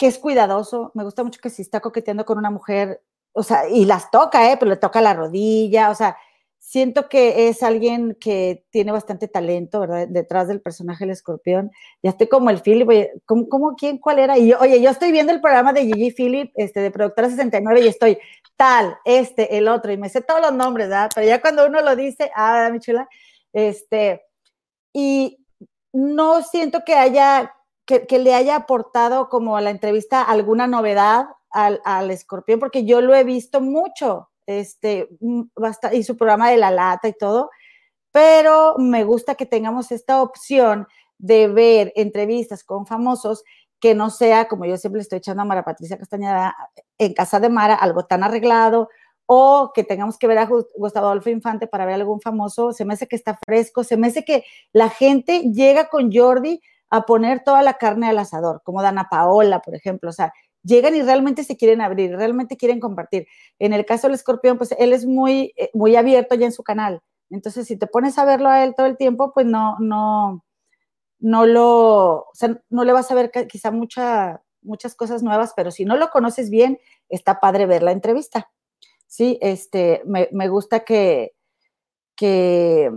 que 0.00 0.06
es 0.06 0.16
cuidadoso, 0.16 0.92
me 0.94 1.04
gusta 1.04 1.22
mucho 1.22 1.42
que 1.42 1.50
si 1.50 1.60
está 1.60 1.80
coqueteando 1.80 2.24
con 2.24 2.38
una 2.38 2.48
mujer, 2.50 3.02
o 3.32 3.42
sea, 3.42 3.68
y 3.68 3.84
las 3.84 4.10
toca, 4.10 4.50
¿eh? 4.50 4.56
Pero 4.58 4.70
le 4.70 4.78
toca 4.78 5.02
la 5.02 5.12
rodilla, 5.12 5.90
o 5.90 5.94
sea, 5.94 6.16
siento 6.58 7.10
que 7.10 7.48
es 7.48 7.62
alguien 7.62 8.16
que 8.18 8.64
tiene 8.70 8.92
bastante 8.92 9.28
talento, 9.28 9.78
¿verdad? 9.78 10.08
Detrás 10.08 10.48
del 10.48 10.62
personaje 10.62 11.04
del 11.04 11.10
escorpión. 11.10 11.70
Ya 12.02 12.08
estoy 12.08 12.28
como 12.28 12.48
el 12.48 12.62
Philip, 12.62 12.88
oye, 12.88 13.12
¿cómo, 13.26 13.46
cómo 13.50 13.76
quién, 13.76 13.98
cuál 13.98 14.20
era? 14.20 14.38
Y 14.38 14.48
yo, 14.48 14.58
oye, 14.58 14.80
yo 14.80 14.88
estoy 14.88 15.12
viendo 15.12 15.34
el 15.34 15.42
programa 15.42 15.74
de 15.74 15.84
Gigi 15.84 16.12
Philip, 16.12 16.50
este, 16.56 16.80
de 16.80 16.90
Productora 16.90 17.28
69, 17.28 17.82
y 17.82 17.88
estoy 17.88 18.18
tal, 18.56 18.96
este, 19.04 19.58
el 19.58 19.68
otro, 19.68 19.92
y 19.92 19.98
me 19.98 20.08
sé 20.08 20.22
todos 20.22 20.40
los 20.40 20.54
nombres, 20.54 20.88
¿verdad? 20.88 21.10
Pero 21.14 21.26
ya 21.26 21.42
cuando 21.42 21.66
uno 21.66 21.82
lo 21.82 21.94
dice, 21.94 22.30
ah, 22.34 22.70
mi 22.72 22.80
chula, 22.80 23.06
este, 23.52 24.22
y 24.94 25.44
no 25.92 26.40
siento 26.40 26.84
que 26.86 26.94
haya, 26.94 27.52
que, 28.06 28.18
le 28.18 28.34
haya 28.34 28.56
aportado 28.56 29.28
como 29.28 29.56
a 29.56 29.60
la 29.60 29.70
entrevista 29.70 30.22
alguna 30.22 30.66
novedad 30.66 31.26
al, 31.50 32.10
escorpión, 32.10 32.60
porque 32.60 32.84
yo 32.84 33.00
lo 33.00 33.14
he 33.14 33.24
visto 33.24 33.60
mucho, 33.60 34.30
este, 34.46 35.08
mm, 35.20 35.42
y 35.92 36.02
su 36.04 36.16
programa 36.16 36.50
de 36.50 36.56
la 36.56 36.70
lata 36.70 37.08
y 37.08 37.12
todo, 37.12 37.50
pero 38.12 38.76
me 38.78 39.04
gusta 39.04 39.34
que 39.34 39.46
tengamos 39.46 39.92
esta 39.92 40.22
opción 40.22 40.86
de 41.18 41.48
ver 41.48 41.92
entrevistas 41.96 42.64
con 42.64 42.86
famosos 42.86 43.44
que 43.80 43.94
no 43.94 44.10
sea, 44.10 44.46
como 44.46 44.66
yo 44.66 44.76
siempre 44.76 45.00
estoy 45.00 45.18
echando 45.18 45.42
a 45.42 45.46
Mara 45.46 45.64
Patricia 45.64 45.98
Castañeda, 45.98 46.54
en 46.98 47.14
casa 47.14 47.40
de 47.40 47.48
Mara, 47.48 47.74
algo 47.74 48.04
tan 48.04 48.22
arreglado, 48.22 48.88
o 49.26 49.72
que 49.74 49.84
tengamos 49.84 50.18
que 50.18 50.26
ver 50.26 50.38
a 50.38 50.48
Gustavo 50.76 51.06
Adolfo 51.06 51.30
Infante 51.30 51.66
para 51.66 51.86
ver 51.86 51.94
algún 51.94 52.20
famoso, 52.20 52.72
se 52.72 52.84
me 52.84 52.94
hace 52.94 53.06
que 53.06 53.16
está 53.16 53.38
fresco, 53.46 53.84
se 53.84 53.96
me 53.96 54.08
hace 54.08 54.24
que 54.24 54.44
la 54.72 54.88
gente 54.88 55.50
llega 55.52 55.88
con 55.88 56.12
Jordi 56.12 56.60
a 56.90 57.02
poner 57.02 57.42
toda 57.44 57.62
la 57.62 57.74
carne 57.74 58.08
al 58.08 58.18
asador, 58.18 58.62
como 58.64 58.82
Dana 58.82 59.08
Paola, 59.10 59.60
por 59.60 59.74
ejemplo, 59.74 60.10
o 60.10 60.12
sea, 60.12 60.32
llegan 60.62 60.94
y 60.94 61.02
realmente 61.02 61.44
se 61.44 61.56
quieren 61.56 61.80
abrir, 61.80 62.14
realmente 62.16 62.56
quieren 62.56 62.80
compartir. 62.80 63.26
En 63.58 63.72
el 63.72 63.86
caso 63.86 64.06
del 64.08 64.14
escorpión, 64.14 64.58
pues 64.58 64.74
él 64.78 64.92
es 64.92 65.06
muy, 65.06 65.52
eh, 65.56 65.70
muy 65.72 65.96
abierto 65.96 66.34
ya 66.34 66.46
en 66.46 66.52
su 66.52 66.62
canal. 66.62 67.00
Entonces, 67.30 67.66
si 67.66 67.76
te 67.76 67.86
pones 67.86 68.18
a 68.18 68.24
verlo 68.24 68.48
a 68.48 68.64
él 68.64 68.74
todo 68.76 68.86
el 68.86 68.96
tiempo, 68.96 69.32
pues 69.32 69.46
no, 69.46 69.76
no, 69.78 70.44
no 71.20 71.46
lo, 71.46 72.22
o 72.22 72.30
sea, 72.34 72.60
no 72.70 72.84
le 72.84 72.92
vas 72.92 73.10
a 73.10 73.14
ver 73.14 73.30
quizá 73.48 73.70
mucha, 73.70 74.42
muchas 74.62 74.94
cosas 74.94 75.22
nuevas, 75.22 75.52
pero 75.54 75.70
si 75.70 75.84
no 75.84 75.96
lo 75.96 76.10
conoces 76.10 76.50
bien, 76.50 76.78
está 77.08 77.40
padre 77.40 77.66
ver 77.66 77.82
la 77.82 77.92
entrevista. 77.92 78.50
Sí, 79.06 79.38
este, 79.40 80.02
me, 80.04 80.28
me 80.32 80.48
gusta 80.48 80.80
que, 80.80 81.34
que, 82.16 82.90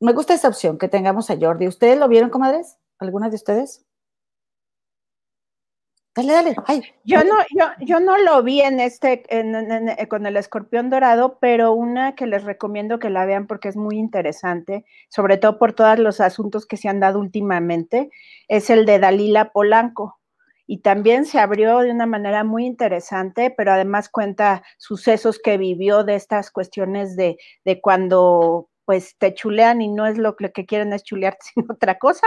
me 0.00 0.12
gusta 0.12 0.34
esa 0.34 0.48
opción, 0.48 0.78
que 0.78 0.88
tengamos 0.88 1.30
a 1.30 1.36
Jordi. 1.38 1.68
¿Ustedes 1.68 1.98
lo 1.98 2.08
vieron, 2.08 2.30
comadres? 2.30 2.78
¿Algunas 2.98 3.30
de 3.30 3.36
ustedes? 3.36 3.86
Dale, 6.16 6.32
dale. 6.32 6.56
Ay, 6.64 6.82
yo 7.04 7.22
no, 7.24 7.34
yo, 7.54 7.66
yo 7.80 8.00
no 8.00 8.16
lo 8.16 8.42
vi 8.42 8.62
en 8.62 8.80
este, 8.80 9.22
con 10.08 10.24
el 10.24 10.38
escorpión 10.38 10.88
dorado, 10.88 11.38
pero 11.40 11.72
una 11.72 12.14
que 12.14 12.26
les 12.26 12.42
recomiendo 12.44 12.98
que 12.98 13.10
la 13.10 13.26
vean 13.26 13.46
porque 13.46 13.68
es 13.68 13.76
muy 13.76 13.98
interesante, 13.98 14.86
sobre 15.10 15.36
todo 15.36 15.58
por 15.58 15.74
todos 15.74 15.98
los 15.98 16.22
asuntos 16.22 16.64
que 16.64 16.78
se 16.78 16.88
han 16.88 17.00
dado 17.00 17.20
últimamente, 17.20 18.08
es 18.48 18.70
el 18.70 18.86
de 18.86 18.98
Dalila 18.98 19.52
Polanco. 19.52 20.18
Y 20.66 20.78
también 20.78 21.26
se 21.26 21.38
abrió 21.38 21.80
de 21.80 21.90
una 21.90 22.06
manera 22.06 22.44
muy 22.44 22.64
interesante, 22.64 23.52
pero 23.54 23.72
además 23.72 24.08
cuenta 24.08 24.62
sucesos 24.78 25.38
que 25.38 25.58
vivió 25.58 26.02
de 26.02 26.14
estas 26.14 26.50
cuestiones 26.50 27.14
de, 27.14 27.36
de 27.66 27.80
cuando 27.82 28.70
pues 28.86 29.16
te 29.18 29.34
chulean 29.34 29.82
y 29.82 29.88
no 29.88 30.06
es 30.06 30.16
lo 30.16 30.36
que 30.36 30.64
quieren 30.64 30.94
es 30.94 31.02
chulearte, 31.02 31.44
sino 31.54 31.66
otra 31.68 31.98
cosa. 31.98 32.26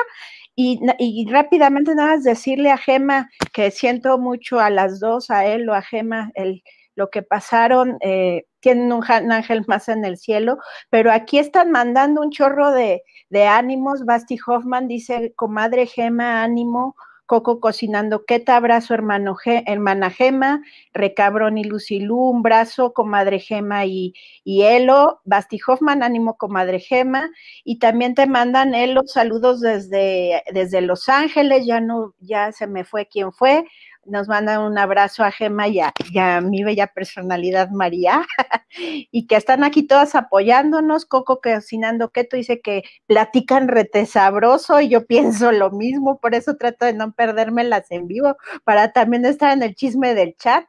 Y, 0.56 0.80
y, 1.00 1.26
rápidamente 1.32 1.96
nada 1.96 2.16
más 2.16 2.24
decirle 2.24 2.70
a 2.70 2.78
Gema 2.78 3.30
que 3.54 3.72
siento 3.72 4.20
mucho 4.20 4.60
a 4.60 4.70
las 4.70 5.00
dos, 5.00 5.32
a 5.32 5.46
él 5.46 5.68
o 5.70 5.74
a 5.74 5.82
Gema, 5.82 6.32
el, 6.36 6.62
lo 6.96 7.10
que 7.10 7.24
pasaron, 7.24 7.98
eh, 8.02 8.44
tienen 8.60 8.92
un, 8.92 9.04
ángel 9.10 9.64
más 9.68 9.88
en 9.88 10.04
el 10.04 10.18
cielo, 10.18 10.58
pero 10.90 11.12
aquí 11.14 11.40
están 11.40 11.72
mandando 11.72 12.22
un 12.22 12.30
chorro 12.30 12.72
de, 12.72 13.04
de 13.30 13.48
ánimos. 13.48 14.04
Basti 14.04 14.38
Hoffman 14.46 14.90
dice, 14.90 15.34
comadre 15.38 15.88
Gema, 15.88 16.44
ánimo, 16.44 16.96
Coco 17.30 17.60
cocinando 17.60 18.26
Queta, 18.26 18.56
abrazo 18.56 18.96
hermano 18.96 19.38
hermana 19.46 20.10
Gema, 20.10 20.64
Recabrón 20.96 21.60
y 21.60 21.64
Lucilú, 21.64 22.18
un 22.18 22.42
brazo, 22.42 22.92
comadre 22.92 23.38
Gema 23.38 23.86
y, 23.86 24.16
y 24.44 24.64
Elo, 24.64 25.22
Basti 25.26 25.60
Hoffman, 25.68 26.02
ánimo 26.02 26.38
comadre 26.38 26.80
Gema, 26.80 27.30
y 27.64 27.78
también 27.78 28.16
te 28.16 28.26
mandan 28.26 28.74
Elo 28.74 29.04
saludos 29.06 29.62
desde, 29.62 30.42
desde 30.52 30.82
Los 30.82 31.08
Ángeles, 31.08 31.68
ya 31.68 31.80
no, 31.80 32.16
ya 32.20 32.52
se 32.52 32.66
me 32.66 32.84
fue 32.84 33.06
quién 33.06 33.32
fue, 33.32 33.64
nos 34.06 34.28
manda 34.28 34.60
un 34.60 34.78
abrazo 34.78 35.24
a 35.24 35.32
Gema 35.32 35.68
y 35.68 35.80
a, 35.80 36.42
mi 36.42 36.64
bella 36.64 36.88
personalidad 36.88 37.70
María, 37.70 38.26
y 39.12 39.28
que 39.28 39.36
están 39.36 39.64
aquí 39.64 39.84
todas 39.84 40.16
apoyándonos. 40.16 41.06
Coco 41.06 41.42
cocinando 41.42 42.10
keto 42.10 42.38
dice 42.38 42.62
que 42.62 42.84
platican 43.08 43.68
rete 43.68 44.06
sabroso 44.06 44.82
y 44.82 44.90
yo 44.90 45.06
pienso 45.06 45.52
lo 45.52 45.72
mismo, 45.72 46.20
por 46.20 46.36
eso 46.36 46.56
trato 46.58 46.86
de 46.86 46.94
no 46.94 47.14
perdérmelas 47.14 47.92
en 47.92 48.08
vivo, 48.08 48.38
para 48.64 48.92
también 48.92 49.26
estar 49.26 49.52
en 49.52 49.64
el 49.64 49.76
chisme 49.76 50.16
del 50.16 50.36
chat. 50.36 50.66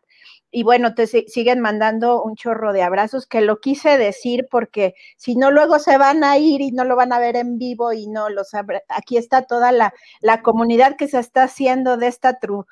Y 0.52 0.64
bueno, 0.64 0.94
te 0.94 1.06
siguen 1.06 1.60
mandando 1.60 2.24
un 2.24 2.34
chorro 2.34 2.72
de 2.72 2.82
abrazos 2.82 3.24
que 3.26 3.40
lo 3.40 3.60
quise 3.60 3.96
decir 3.98 4.48
porque 4.50 4.94
si 5.16 5.36
no 5.36 5.52
luego 5.52 5.78
se 5.78 5.96
van 5.96 6.24
a 6.24 6.38
ir 6.38 6.60
y 6.60 6.72
no 6.72 6.82
lo 6.82 6.96
van 6.96 7.12
a 7.12 7.20
ver 7.20 7.36
en 7.36 7.56
vivo 7.56 7.92
y 7.92 8.08
no 8.08 8.28
los 8.30 8.50
aquí 8.88 9.16
está 9.16 9.42
toda 9.42 9.70
la, 9.70 9.94
la 10.20 10.42
comunidad 10.42 10.96
que 10.96 11.06
se 11.06 11.20
está 11.20 11.44
haciendo 11.44 11.96
de 11.96 12.08
esta 12.08 12.40
tru 12.40 12.66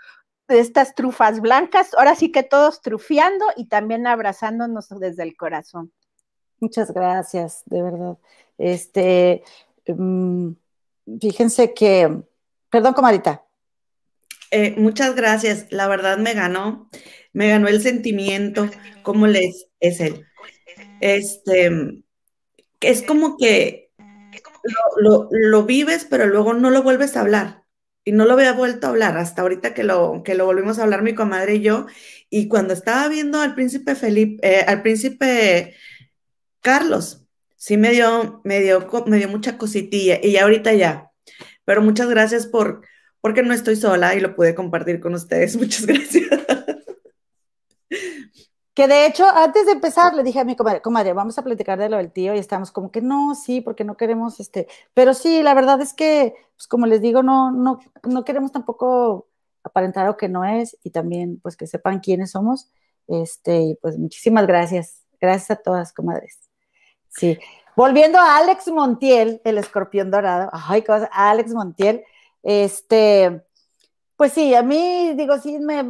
de 0.48 0.60
estas 0.60 0.94
trufas 0.94 1.40
blancas. 1.40 1.94
Ahora 1.94 2.14
sí 2.14 2.32
que 2.32 2.42
todos 2.42 2.80
trufiando 2.80 3.44
y 3.56 3.66
también 3.66 4.06
abrazándonos 4.06 4.88
desde 4.88 5.22
el 5.22 5.36
corazón. 5.36 5.92
Muchas 6.60 6.92
gracias, 6.92 7.62
de 7.66 7.82
verdad. 7.82 8.18
Este, 8.56 9.44
mm, 9.86 10.52
fíjense 11.20 11.74
que, 11.74 12.22
perdón, 12.70 12.94
comadita. 12.94 13.44
Eh, 14.50 14.74
muchas 14.76 15.14
gracias. 15.14 15.66
La 15.70 15.86
verdad 15.86 16.18
me 16.18 16.32
ganó, 16.34 16.88
me 17.32 17.48
ganó 17.48 17.68
el 17.68 17.82
sentimiento, 17.82 18.68
como 19.02 19.26
les 19.26 19.68
es 19.78 20.00
él. 20.00 20.26
Este, 21.00 22.02
es 22.80 23.02
como 23.02 23.36
que 23.36 23.92
lo, 24.96 25.28
lo 25.30 25.62
vives, 25.64 26.06
pero 26.08 26.26
luego 26.26 26.54
no 26.54 26.70
lo 26.70 26.82
vuelves 26.82 27.16
a 27.16 27.20
hablar 27.20 27.57
y 28.08 28.12
no 28.12 28.24
lo 28.24 28.32
había 28.32 28.54
vuelto 28.54 28.86
a 28.86 28.90
hablar 28.90 29.18
hasta 29.18 29.42
ahorita 29.42 29.74
que 29.74 29.84
lo, 29.84 30.22
que 30.24 30.34
lo 30.34 30.46
volvimos 30.46 30.78
a 30.78 30.84
hablar 30.84 31.02
mi 31.02 31.14
comadre 31.14 31.56
y 31.56 31.60
yo. 31.60 31.86
Y 32.30 32.48
cuando 32.48 32.72
estaba 32.72 33.06
viendo 33.08 33.38
al 33.38 33.54
príncipe 33.54 33.94
Felipe, 33.94 34.38
eh, 34.42 34.64
al 34.66 34.80
príncipe 34.80 35.74
Carlos, 36.62 37.26
sí 37.56 37.76
me 37.76 37.90
dio, 37.90 38.40
me 38.44 38.60
dio, 38.60 38.88
me 39.06 39.18
dio 39.18 39.28
mucha 39.28 39.58
cositilla 39.58 40.20
y 40.22 40.38
ahorita 40.38 40.72
ya. 40.72 41.10
Pero 41.66 41.82
muchas 41.82 42.08
gracias 42.08 42.46
por, 42.46 42.80
porque 43.20 43.42
no 43.42 43.52
estoy 43.52 43.76
sola 43.76 44.14
y 44.14 44.20
lo 44.20 44.34
pude 44.34 44.54
compartir 44.54 45.00
con 45.00 45.12
ustedes. 45.12 45.56
Muchas 45.58 45.84
gracias. 45.84 46.30
Que 48.78 48.86
de 48.86 49.06
hecho, 49.06 49.26
antes 49.26 49.66
de 49.66 49.72
empezar, 49.72 50.14
le 50.14 50.22
dije 50.22 50.38
a 50.38 50.44
mi 50.44 50.54
comadre, 50.54 50.80
comadre, 50.80 51.12
vamos 51.12 51.36
a 51.36 51.42
platicar 51.42 51.80
de 51.80 51.88
lo 51.88 51.96
del 51.96 52.12
tío, 52.12 52.32
y 52.36 52.38
estamos 52.38 52.70
como 52.70 52.92
que 52.92 53.00
no, 53.00 53.34
sí, 53.34 53.60
porque 53.60 53.82
no 53.82 53.96
queremos, 53.96 54.38
este, 54.38 54.68
pero 54.94 55.14
sí, 55.14 55.42
la 55.42 55.52
verdad 55.52 55.80
es 55.80 55.92
que, 55.92 56.36
pues 56.54 56.68
como 56.68 56.86
les 56.86 57.00
digo, 57.00 57.24
no, 57.24 57.50
no, 57.50 57.80
no 58.04 58.24
queremos 58.24 58.52
tampoco 58.52 59.26
aparentar 59.64 60.06
lo 60.06 60.16
que 60.16 60.28
no 60.28 60.44
es, 60.44 60.78
y 60.84 60.90
también, 60.90 61.40
pues 61.40 61.56
que 61.56 61.66
sepan 61.66 61.98
quiénes 61.98 62.30
somos, 62.30 62.70
este, 63.08 63.76
pues 63.82 63.98
muchísimas 63.98 64.46
gracias, 64.46 65.02
gracias 65.20 65.50
a 65.58 65.60
todas, 65.60 65.92
comadres. 65.92 66.38
Sí. 67.08 67.36
Volviendo 67.74 68.20
a 68.20 68.36
Alex 68.36 68.68
Montiel, 68.68 69.40
el 69.42 69.58
escorpión 69.58 70.12
dorado, 70.12 70.50
ay, 70.52 70.82
cosa, 70.82 71.10
Alex 71.10 71.52
Montiel, 71.52 72.04
este, 72.44 73.42
pues 74.14 74.32
sí, 74.34 74.54
a 74.54 74.62
mí, 74.62 75.14
digo, 75.16 75.36
sí, 75.38 75.58
me 75.58 75.82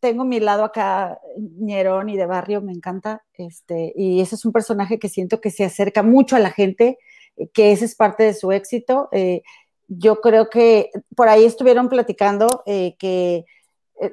tengo 0.00 0.24
mi 0.24 0.40
lado 0.40 0.64
acá 0.64 1.20
ñerón 1.36 2.08
y 2.08 2.16
de 2.16 2.26
barrio, 2.26 2.62
me 2.62 2.72
encanta, 2.72 3.22
este, 3.34 3.92
y 3.94 4.20
ese 4.20 4.34
es 4.34 4.44
un 4.44 4.52
personaje 4.52 4.98
que 4.98 5.08
siento 5.08 5.40
que 5.40 5.50
se 5.50 5.64
acerca 5.64 6.02
mucho 6.02 6.36
a 6.36 6.40
la 6.40 6.50
gente, 6.50 6.98
eh, 7.36 7.48
que 7.50 7.72
ese 7.72 7.84
es 7.84 7.94
parte 7.94 8.24
de 8.24 8.34
su 8.34 8.50
éxito. 8.50 9.08
Eh, 9.12 9.42
yo 9.88 10.20
creo 10.20 10.48
que 10.50 10.90
por 11.14 11.28
ahí 11.28 11.44
estuvieron 11.44 11.88
platicando 11.88 12.62
eh, 12.66 12.96
que 12.98 13.44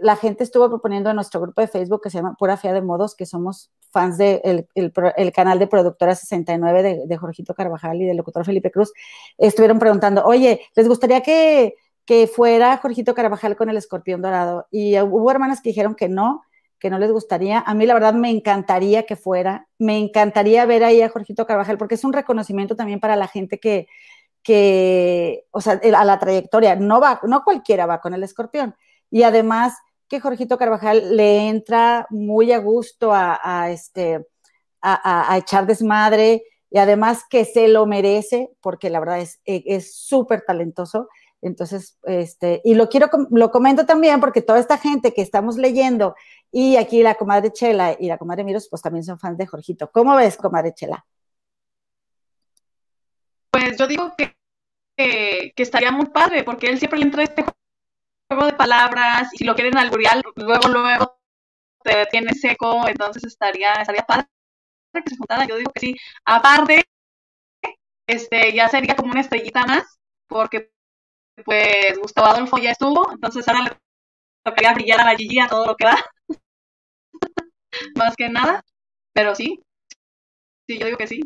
la 0.01 0.17
gente 0.17 0.43
estuvo 0.43 0.67
proponiendo 0.67 1.09
en 1.09 1.15
nuestro 1.15 1.39
grupo 1.39 1.61
de 1.61 1.67
Facebook 1.69 2.01
que 2.03 2.09
se 2.09 2.17
llama 2.17 2.35
Pura 2.37 2.57
Fea 2.57 2.73
de 2.73 2.81
Modos, 2.81 3.15
que 3.15 3.25
somos 3.25 3.71
fans 3.91 4.17
del 4.17 4.41
de 4.43 4.67
el, 5.15 5.31
canal 5.31 5.59
de 5.59 5.67
Productora 5.67 6.13
69 6.13 6.83
de, 6.83 7.07
de 7.07 7.17
Jorgito 7.17 7.53
Carvajal 7.55 8.01
y 8.01 8.05
del 8.05 8.17
locutor 8.17 8.43
Felipe 8.43 8.69
Cruz, 8.69 8.91
estuvieron 9.37 9.79
preguntando, 9.79 10.25
oye, 10.25 10.59
¿les 10.75 10.89
gustaría 10.89 11.21
que 11.21 11.75
que 12.07 12.25
fuera 12.25 12.77
Jorgito 12.77 13.13
Carabajal 13.13 13.57
con 13.57 13.69
el 13.69 13.75
escorpión 13.75 14.21
dorado. 14.21 14.65
Y 14.71 14.97
hubo 15.01 15.29
hermanas 15.29 15.61
que 15.61 15.69
dijeron 15.69 15.93
que 15.93 16.07
no, 16.07 16.41
que 16.79 16.89
no 16.89 16.99
les 16.99 17.11
gustaría. 17.11 17.59
A 17.59 17.73
mí 17.73 17.85
la 17.85 17.93
verdad 17.93 18.13
me 18.13 18.31
encantaría 18.31 19.05
que 19.05 19.17
fuera, 19.17 19.67
me 19.77 19.97
encantaría 19.97 20.65
ver 20.65 20.85
ahí 20.85 21.01
a 21.01 21.09
Jorgito 21.09 21.45
Carabajal, 21.45 21.77
porque 21.77 21.95
es 21.95 22.05
un 22.05 22.13
reconocimiento 22.13 22.77
también 22.77 23.01
para 23.01 23.17
la 23.17 23.27
gente 23.27 23.59
que, 23.59 23.87
que 24.41 25.43
o 25.51 25.59
sea, 25.59 25.81
a 25.97 26.05
la 26.05 26.17
trayectoria, 26.17 26.77
no 26.77 27.01
va, 27.01 27.19
no 27.23 27.43
cualquiera 27.43 27.85
va 27.85 27.99
con 27.99 28.13
el 28.13 28.23
escorpión. 28.23 28.73
Y 29.11 29.23
además 29.23 29.73
que 30.07 30.21
Jorgito 30.21 30.57
Carvajal 30.57 31.17
le 31.17 31.49
entra 31.49 32.07
muy 32.09 32.53
a 32.53 32.59
gusto 32.59 33.11
a, 33.13 33.69
este, 33.69 34.25
a, 34.81 35.33
a, 35.33 35.37
echar 35.37 35.67
desmadre 35.67 36.43
y 36.69 36.77
además 36.77 37.23
que 37.29 37.43
se 37.43 37.67
lo 37.67 37.85
merece, 37.85 38.49
porque 38.61 38.89
la 38.89 39.01
verdad 39.01 39.19
es 39.43 39.93
súper 39.93 40.43
talentoso. 40.47 41.09
Entonces, 41.41 41.97
este, 42.03 42.61
y 42.63 42.73
lo 42.73 42.89
quiero, 42.89 43.09
lo 43.31 43.51
comento 43.51 43.85
también 43.85 44.19
porque 44.19 44.41
toda 44.41 44.59
esta 44.59 44.77
gente 44.77 45.13
que 45.13 45.21
estamos 45.21 45.57
leyendo 45.57 46.15
y 46.51 46.77
aquí 46.77 47.03
la 47.03 47.15
comadre 47.15 47.51
Chela 47.51 47.95
y 47.99 48.07
la 48.07 48.17
comadre 48.17 48.43
Miros, 48.43 48.67
pues 48.69 48.81
también 48.81 49.03
son 49.03 49.19
fans 49.19 49.37
de 49.37 49.45
Jorgito. 49.45 49.91
¿Cómo 49.91 50.15
ves, 50.15 50.37
comadre 50.37 50.73
Chela? 50.73 51.05
Pues 53.51 53.77
yo 53.77 53.87
digo 53.87 54.13
que, 54.17 54.35
que, 54.95 55.53
estaría 55.57 55.91
muy 55.91 56.07
padre 56.07 56.43
porque 56.43 56.67
él 56.67 56.79
siempre 56.79 57.01
entra 57.01 57.23
este 57.23 57.43
juego 58.29 58.45
de 58.45 58.53
palabras 58.53 59.33
y 59.33 59.37
si 59.37 59.43
lo 59.43 59.55
quieren 59.55 59.77
alburear, 59.77 60.21
luego, 60.35 60.67
luego 60.69 61.19
te 61.83 62.05
tiene 62.07 62.33
seco, 62.33 62.87
entonces 62.87 63.23
estaría, 63.23 63.73
estaría 63.73 64.05
padre. 64.05 64.27
Yo 65.47 65.57
digo 65.57 65.71
que 65.71 65.79
sí. 65.79 65.95
Aparte, 66.25 66.83
este, 68.07 68.53
ya 68.53 68.67
sería 68.69 68.95
como 68.95 69.11
una 69.11 69.21
estrellita 69.21 69.65
más 69.65 69.99
porque 70.27 70.71
pues 71.45 71.97
Gustavo 71.99 72.27
Adolfo 72.27 72.57
ya 72.57 72.71
estuvo, 72.71 73.11
entonces 73.11 73.47
ahora 73.47 73.63
le 73.63 73.77
tocaría 74.43 74.73
brillar 74.73 75.01
a 75.01 75.05
la 75.05 75.17
Gigi 75.17 75.39
a 75.39 75.47
todo 75.47 75.65
lo 75.67 75.75
que 75.75 75.85
va. 75.85 75.97
Más 77.95 78.15
que 78.15 78.29
nada, 78.29 78.63
pero 79.13 79.35
sí, 79.35 79.59
sí, 80.67 80.77
yo 80.79 80.85
digo 80.85 80.97
que 80.97 81.07
sí. 81.07 81.21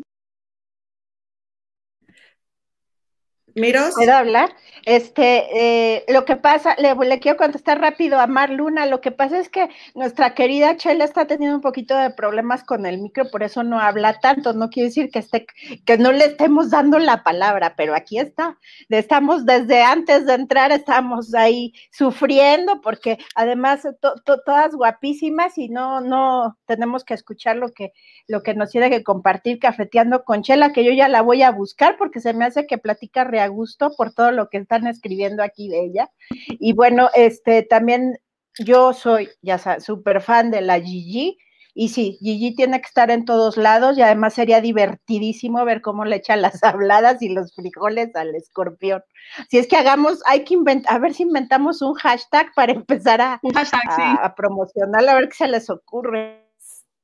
Miros. 3.54 3.94
¿Puedo 3.94 4.12
hablar? 4.12 4.50
Este, 4.84 5.96
eh, 5.96 6.04
lo 6.08 6.24
que 6.24 6.36
pasa, 6.36 6.74
le, 6.76 7.20
quiero 7.20 7.36
contestar 7.36 7.80
rápido 7.80 8.18
a 8.18 8.26
Mar 8.26 8.50
Luna, 8.50 8.86
lo 8.86 9.00
que 9.00 9.12
pasa 9.12 9.38
es 9.38 9.48
que 9.48 9.68
nuestra 9.94 10.34
querida 10.34 10.76
Chela 10.76 11.04
está 11.04 11.26
teniendo 11.26 11.56
un 11.56 11.62
poquito 11.62 11.96
de 11.96 12.10
problemas 12.10 12.64
con 12.64 12.84
el 12.84 12.98
micro, 12.98 13.30
por 13.30 13.44
eso 13.44 13.62
no 13.62 13.78
habla 13.78 14.18
tanto, 14.18 14.54
no 14.54 14.70
quiere 14.70 14.88
decir 14.88 15.10
que 15.10 15.20
esté, 15.20 15.46
que 15.84 15.98
no 15.98 16.10
le 16.10 16.24
estemos 16.24 16.70
dando 16.70 16.98
la 16.98 17.22
palabra, 17.22 17.74
pero 17.76 17.94
aquí 17.94 18.18
está, 18.18 18.58
estamos 18.88 19.46
desde 19.46 19.82
antes 19.82 20.26
de 20.26 20.34
entrar, 20.34 20.72
estamos 20.72 21.32
ahí 21.34 21.72
sufriendo, 21.92 22.80
porque 22.80 23.18
además 23.36 23.82
to, 24.00 24.14
to, 24.24 24.40
todas 24.44 24.74
guapísimas 24.74 25.58
y 25.58 25.68
no, 25.68 26.00
no 26.00 26.58
tenemos 26.66 27.04
que 27.04 27.14
escuchar 27.14 27.56
lo 27.56 27.72
que, 27.72 27.92
lo 28.26 28.42
que 28.42 28.54
nos 28.54 28.70
tiene 28.70 28.90
que 28.90 29.04
compartir 29.04 29.60
cafeteando 29.60 30.24
con 30.24 30.42
Chela, 30.42 30.72
que 30.72 30.84
yo 30.84 30.92
ya 30.92 31.08
la 31.08 31.22
voy 31.22 31.42
a 31.42 31.52
buscar 31.52 31.96
porque 31.96 32.18
se 32.18 32.34
me 32.34 32.44
hace 32.44 32.66
que 32.66 32.78
platica 32.78 33.22
real 33.22 33.41
a 33.42 33.48
gusto 33.48 33.92
por 33.96 34.12
todo 34.12 34.30
lo 34.30 34.48
que 34.48 34.58
están 34.58 34.86
escribiendo 34.86 35.42
aquí 35.42 35.68
de 35.68 35.84
ella. 35.84 36.10
Y 36.48 36.72
bueno, 36.72 37.08
este 37.14 37.62
también 37.62 38.18
yo 38.58 38.92
soy, 38.92 39.28
ya 39.42 39.58
sabes, 39.58 39.84
súper 39.84 40.20
fan 40.20 40.50
de 40.50 40.60
la 40.60 40.80
Gigi. 40.80 41.38
Y 41.74 41.88
sí, 41.88 42.18
Gigi 42.20 42.54
tiene 42.54 42.80
que 42.82 42.86
estar 42.86 43.10
en 43.10 43.24
todos 43.24 43.56
lados 43.56 43.96
y 43.96 44.02
además 44.02 44.34
sería 44.34 44.60
divertidísimo 44.60 45.64
ver 45.64 45.80
cómo 45.80 46.04
le 46.04 46.16
echan 46.16 46.42
las 46.42 46.62
habladas 46.62 47.22
y 47.22 47.30
los 47.30 47.54
frijoles 47.54 48.14
al 48.14 48.34
escorpión. 48.34 49.02
Si 49.48 49.58
es 49.58 49.66
que 49.66 49.76
hagamos, 49.76 50.22
hay 50.26 50.44
que 50.44 50.54
inventar, 50.54 50.94
a 50.94 50.98
ver 50.98 51.14
si 51.14 51.22
inventamos 51.22 51.80
un 51.80 51.94
hashtag 51.94 52.52
para 52.54 52.72
empezar 52.72 53.20
a, 53.20 53.40
hashtag, 53.54 53.80
a, 53.88 53.96
sí. 53.96 54.02
a 54.22 54.34
promocionar, 54.34 55.08
a 55.08 55.14
ver 55.14 55.28
qué 55.28 55.34
se 55.34 55.48
les 55.48 55.70
ocurre. 55.70 56.46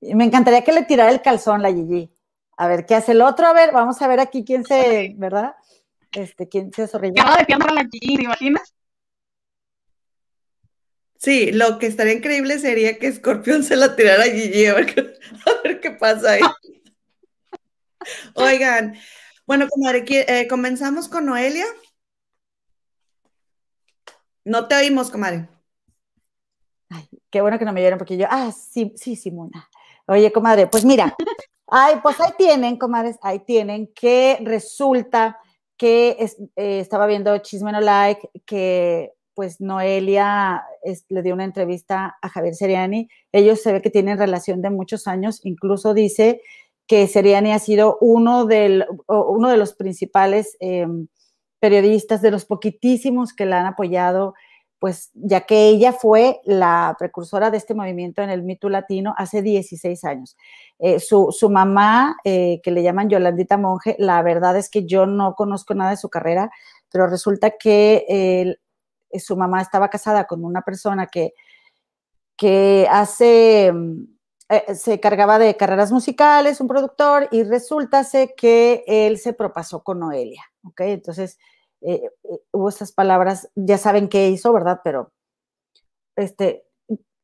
Me 0.00 0.24
encantaría 0.24 0.62
que 0.62 0.72
le 0.72 0.84
tirara 0.84 1.10
el 1.10 1.22
calzón 1.22 1.62
la 1.62 1.72
Gigi. 1.72 2.10
A 2.56 2.66
ver 2.68 2.86
qué 2.86 2.96
hace 2.96 3.12
el 3.12 3.22
otro. 3.22 3.46
A 3.46 3.52
ver, 3.52 3.72
vamos 3.72 4.02
a 4.02 4.08
ver 4.08 4.20
aquí 4.20 4.44
quién 4.44 4.64
se, 4.64 5.14
¿verdad? 5.16 5.54
Este, 6.12 6.48
quién 6.48 6.72
se. 6.72 6.88
Cada 6.88 7.44
de 7.44 7.74
la 7.74 7.88
Gigi, 7.90 8.16
¿te 8.16 8.22
imaginas? 8.24 8.74
Sí, 11.16 11.50
lo 11.50 11.78
que 11.78 11.86
estaría 11.86 12.14
increíble 12.14 12.58
sería 12.58 12.98
que 12.98 13.12
Scorpion 13.12 13.64
se 13.64 13.76
la 13.76 13.96
tirara 13.96 14.22
a 14.22 14.26
Gigi, 14.26 14.66
a 14.66 14.74
ver 14.74 14.86
qué, 14.86 15.00
a 15.00 15.62
ver 15.62 15.80
qué 15.80 15.90
pasa 15.90 16.32
ahí. 16.32 16.40
Oigan, 18.34 18.96
bueno, 19.46 19.68
comadre, 19.68 20.04
eh, 20.08 20.46
comenzamos 20.48 21.08
con 21.08 21.26
Noelia. 21.26 21.66
No 24.44 24.68
te 24.68 24.76
oímos, 24.76 25.10
comadre. 25.10 25.48
Ay, 26.88 27.08
qué 27.30 27.40
bueno 27.40 27.58
que 27.58 27.64
no 27.64 27.72
me 27.72 27.80
vieron 27.80 27.98
porque 27.98 28.16
yo, 28.16 28.26
ah, 28.30 28.52
sí, 28.52 28.94
sí, 28.96 29.16
Simona. 29.16 29.68
Oye, 30.06 30.32
comadre, 30.32 30.68
pues 30.68 30.84
mira, 30.84 31.14
ay, 31.66 31.96
pues 32.02 32.18
ahí 32.20 32.32
tienen, 32.38 32.78
comadres, 32.78 33.18
ahí 33.20 33.40
tienen 33.40 33.92
que 33.92 34.38
resulta 34.42 35.38
que 35.78 36.16
eh, 36.56 36.80
estaba 36.80 37.06
viendo 37.06 37.38
Chisme 37.38 37.72
No 37.72 37.80
Like, 37.80 38.28
que 38.44 39.12
pues 39.34 39.60
Noelia 39.60 40.64
le 41.08 41.22
dio 41.22 41.32
una 41.32 41.44
entrevista 41.44 42.18
a 42.20 42.28
Javier 42.28 42.56
Seriani. 42.56 43.08
Ellos 43.30 43.62
se 43.62 43.72
ve 43.72 43.80
que 43.80 43.88
tienen 43.88 44.18
relación 44.18 44.60
de 44.62 44.70
muchos 44.70 45.06
años, 45.06 45.40
incluso 45.44 45.94
dice 45.94 46.42
que 46.88 47.06
Seriani 47.06 47.52
ha 47.52 47.60
sido 47.60 47.98
uno, 48.00 48.46
del, 48.46 48.84
uno 49.06 49.48
de 49.48 49.56
los 49.56 49.74
principales 49.74 50.56
eh, 50.58 50.88
periodistas, 51.60 52.20
de 52.20 52.32
los 52.32 52.46
poquitísimos 52.46 53.32
que 53.32 53.46
la 53.46 53.60
han 53.60 53.66
apoyado, 53.66 54.34
pues 54.78 55.10
ya 55.14 55.42
que 55.42 55.68
ella 55.68 55.92
fue 55.92 56.40
la 56.44 56.94
precursora 56.98 57.50
de 57.50 57.56
este 57.56 57.74
movimiento 57.74 58.22
en 58.22 58.30
el 58.30 58.42
mito 58.42 58.68
latino 58.68 59.14
hace 59.16 59.42
16 59.42 60.04
años. 60.04 60.36
Eh, 60.78 61.00
su, 61.00 61.28
su, 61.32 61.50
mamá, 61.50 62.16
eh, 62.24 62.60
que 62.62 62.70
le 62.70 62.82
llaman 62.82 63.08
Yolandita 63.08 63.56
Monge, 63.56 63.96
la 63.98 64.22
verdad 64.22 64.56
es 64.56 64.70
que 64.70 64.86
yo 64.86 65.06
no 65.06 65.34
conozco 65.34 65.74
nada 65.74 65.90
de 65.90 65.96
su 65.96 66.08
carrera, 66.08 66.50
pero 66.90 67.06
resulta 67.06 67.50
que 67.58 68.04
eh, 68.08 68.56
su 69.18 69.36
mamá 69.36 69.60
estaba 69.60 69.88
casada 69.88 70.26
con 70.26 70.44
una 70.44 70.62
persona 70.62 71.06
que, 71.06 71.34
que 72.36 72.86
hace, 72.90 73.72
eh, 74.48 74.74
se 74.74 75.00
cargaba 75.00 75.38
de 75.38 75.56
carreras 75.56 75.92
musicales, 75.92 76.60
un 76.60 76.68
productor, 76.68 77.28
y 77.30 77.42
resulta 77.42 78.06
que 78.36 78.84
él 78.86 79.18
se 79.18 79.32
propasó 79.32 79.82
con 79.82 79.98
Noelia, 79.98 80.44
¿ok? 80.64 80.80
Entonces, 80.82 81.38
eh, 81.82 82.10
hubo 82.52 82.68
esas 82.68 82.92
palabras, 82.92 83.50
ya 83.54 83.78
saben 83.78 84.08
qué 84.08 84.28
hizo, 84.28 84.52
¿verdad? 84.52 84.80
Pero, 84.84 85.12
este, 86.16 86.64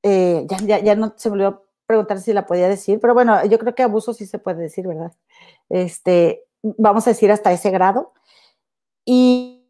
eh, 0.03 0.47
ya, 0.49 0.59
ya, 0.59 0.79
ya, 0.81 0.95
no 0.97 1.15
se 1.17 1.29
me 1.31 1.35
olvidó 1.35 1.67
preguntar 1.87 2.21
si 2.21 2.33
la 2.33 2.47
podía 2.47 2.69
decir, 2.69 3.01
pero 3.01 3.15
bueno, 3.15 3.45
yo 3.47 3.59
creo 3.59 3.75
que 3.75 3.83
abuso 3.83 4.15
sí 4.15 4.27
se 4.27 4.39
puede 4.39 4.63
decir, 4.63 4.87
¿verdad? 4.87 5.13
Este, 5.69 6.45
vamos 6.63 7.07
a 7.07 7.11
decir 7.11 7.31
hasta 7.31 7.53
ese 7.53 7.71
grado. 7.71 8.13
Y 9.05 9.65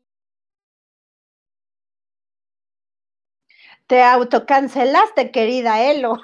Te 3.86 4.02
autocancelaste, 4.02 5.30
querida 5.30 5.82
Elo. 5.82 6.16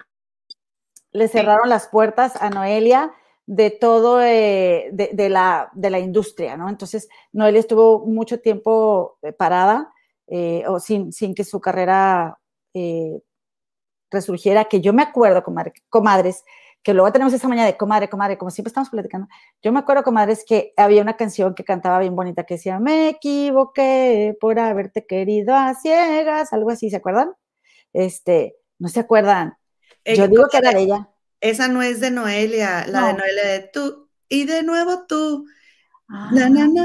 Le 1.13 1.29
cerraron 1.29 1.69
las 1.69 1.89
puertas 1.89 2.41
a 2.41 2.49
Noelia 2.49 3.13
de 3.53 3.73
todo, 3.73 4.23
eh, 4.23 4.91
de, 4.93 5.11
de, 5.13 5.29
la, 5.29 5.71
de 5.73 5.91
la 5.91 5.99
industria, 5.99 6.57
¿no? 6.57 6.69
Entonces, 6.69 7.09
Noelia 7.33 7.59
estuvo 7.59 8.07
mucho 8.07 8.39
tiempo 8.39 9.19
parada 9.37 9.93
eh, 10.29 10.63
o 10.69 10.79
sin, 10.79 11.13
sin 11.13 11.35
que 11.35 11.43
su 11.43 11.61
carrera 11.61 12.39
eh, 12.75 13.21
resurgiera, 14.09 14.67
que 14.67 14.81
yo 14.81 14.93
me 14.93 15.03
acuerdo, 15.03 15.43
comadre, 15.43 15.73
comadres, 15.89 16.45
que 16.81 16.95
luego 16.95 17.11
tenemos 17.11 17.33
esa 17.33 17.49
mañana 17.49 17.67
de 17.67 17.77
comadre, 17.77 18.09
comadre, 18.09 18.39
como 18.39 18.53
siempre 18.53 18.69
estamos 18.69 18.89
platicando. 18.89 19.27
Yo 19.61 19.73
me 19.73 19.81
acuerdo, 19.81 20.05
comadres, 20.05 20.45
que 20.47 20.73
había 20.77 21.03
una 21.03 21.17
canción 21.17 21.53
que 21.57 21.65
cantaba 21.65 21.99
bien 21.99 22.15
bonita 22.15 22.45
que 22.45 22.55
decía, 22.55 22.79
me 22.79 23.09
equivoqué 23.09 24.39
por 24.41 24.61
haberte 24.61 25.07
querido 25.07 25.57
a 25.57 25.75
ciegas, 25.75 26.53
algo 26.53 26.71
así, 26.71 26.89
¿se 26.89 26.99
acuerdan? 26.99 27.33
Este, 27.93 28.55
¿no 28.79 28.87
se 28.87 29.01
acuerdan? 29.01 29.57
Eh, 30.05 30.15
Yo 30.15 30.29
digo 30.29 30.47
que 30.49 30.59
era 30.59 30.71
de 30.71 30.83
ella. 30.83 31.09
Esa 31.41 31.69
no 31.69 31.83
es 31.83 32.01
de 32.01 32.11
Noelia, 32.11 32.87
la 32.87 33.01
no. 33.01 33.07
de 33.09 33.13
Noelia 33.15 33.45
de 33.47 33.61
tú 33.73 34.09
y 34.29 34.45
de 34.45 34.63
nuevo 34.63 35.07
tú. 35.07 35.47
Ah. 36.09 36.31
Na, 36.33 36.49
na, 36.49 36.67
na, 36.67 36.85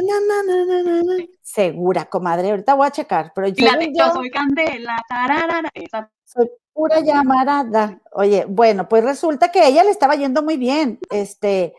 Segura, 1.42 2.06
comadre, 2.06 2.52
ahorita 2.52 2.74
voy 2.76 2.88
a 2.88 2.92
checar, 2.92 3.32
pero 3.34 3.48
yo, 3.48 3.66
la 3.66 3.78
de, 3.78 3.92
yo 3.94 4.12
soy 4.14 4.30
candela, 4.30 4.96
tararara, 5.10 5.70
esa. 5.74 6.12
soy 6.24 6.50
pura 6.74 7.00
llamarada. 7.00 8.02
Oye, 8.12 8.46
bueno, 8.48 8.88
pues 8.88 9.04
resulta 9.04 9.52
que 9.52 9.68
ella 9.68 9.84
le 9.84 9.90
estaba 9.92 10.16
yendo 10.16 10.44
muy 10.44 10.58
bien, 10.58 11.00
este, 11.10 11.74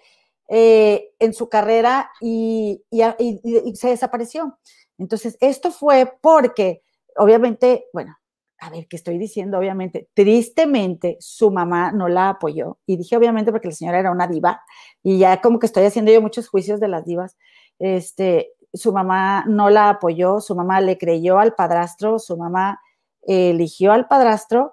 eh, 0.49 1.12
en 1.18 1.35
su 1.35 1.49
carrera 1.49 2.11
y, 2.20 2.83
y, 2.91 3.03
y, 3.18 3.41
y 3.64 3.77
se 3.77 3.89
desapareció. 3.89 4.59
Entonces, 4.99 5.37
esto 5.41 5.70
fue 5.70 6.14
porque, 6.20 6.83
obviamente, 7.16 7.87
bueno, 7.93 8.16
a 8.59 8.70
ver, 8.70 8.86
¿qué 8.88 8.96
estoy 8.96 9.18
diciendo? 9.18 9.59
Obviamente, 9.59 10.09
tristemente, 10.14 11.16
su 11.20 11.50
mamá 11.50 11.92
no 11.92 12.09
la 12.09 12.30
apoyó. 12.30 12.78
Y 12.86 12.96
dije, 12.96 13.16
obviamente, 13.16 13.52
porque 13.52 13.68
la 13.68 13.74
señora 13.74 13.98
era 13.98 14.11
una 14.11 14.26
diva. 14.26 14.62
Y 15.02 15.18
ya 15.18 15.40
como 15.40 15.59
que 15.59 15.66
estoy 15.66 15.84
haciendo 15.84 16.12
yo 16.12 16.22
muchos 16.22 16.48
juicios 16.48 16.80
de 16.80 16.88
las 16.88 17.04
divas. 17.04 17.36
Este, 17.78 18.52
su 18.72 18.92
mamá 18.92 19.44
no 19.46 19.70
la 19.70 19.90
apoyó, 19.90 20.40
su 20.40 20.54
mamá 20.54 20.80
le 20.80 20.98
creyó 20.98 21.38
al 21.38 21.54
padrastro, 21.54 22.18
su 22.18 22.36
mamá 22.36 22.80
eligió 23.22 23.92
al 23.92 24.09
padrastro. 24.09 24.72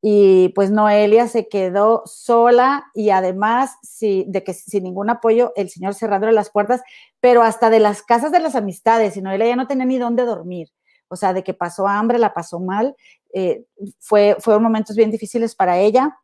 Y 0.00 0.50
pues 0.50 0.70
Noelia 0.70 1.26
se 1.28 1.48
quedó 1.48 2.02
sola 2.04 2.84
y 2.94 3.10
además 3.10 3.78
de 4.00 4.44
que 4.44 4.52
sin 4.52 4.84
ningún 4.84 5.08
apoyo, 5.08 5.52
el 5.56 5.70
señor 5.70 5.94
cerrando 5.94 6.30
las 6.30 6.50
puertas, 6.50 6.82
pero 7.20 7.42
hasta 7.42 7.70
de 7.70 7.80
las 7.80 8.02
casas 8.02 8.30
de 8.30 8.40
las 8.40 8.54
amistades. 8.54 9.16
Y 9.16 9.22
Noelia 9.22 9.48
ya 9.48 9.56
no 9.56 9.66
tenía 9.66 9.86
ni 9.86 9.98
dónde 9.98 10.24
dormir 10.24 10.68
o 11.08 11.16
sea, 11.16 11.32
de 11.32 11.44
que 11.44 11.54
pasó 11.54 11.86
hambre, 11.86 12.18
la 12.18 12.34
pasó 12.34 12.60
mal, 12.60 12.96
eh, 13.34 13.64
fue, 13.98 14.36
fueron 14.38 14.62
momentos 14.62 14.96
bien 14.96 15.10
difíciles 15.10 15.54
para 15.54 15.78
ella. 15.78 16.16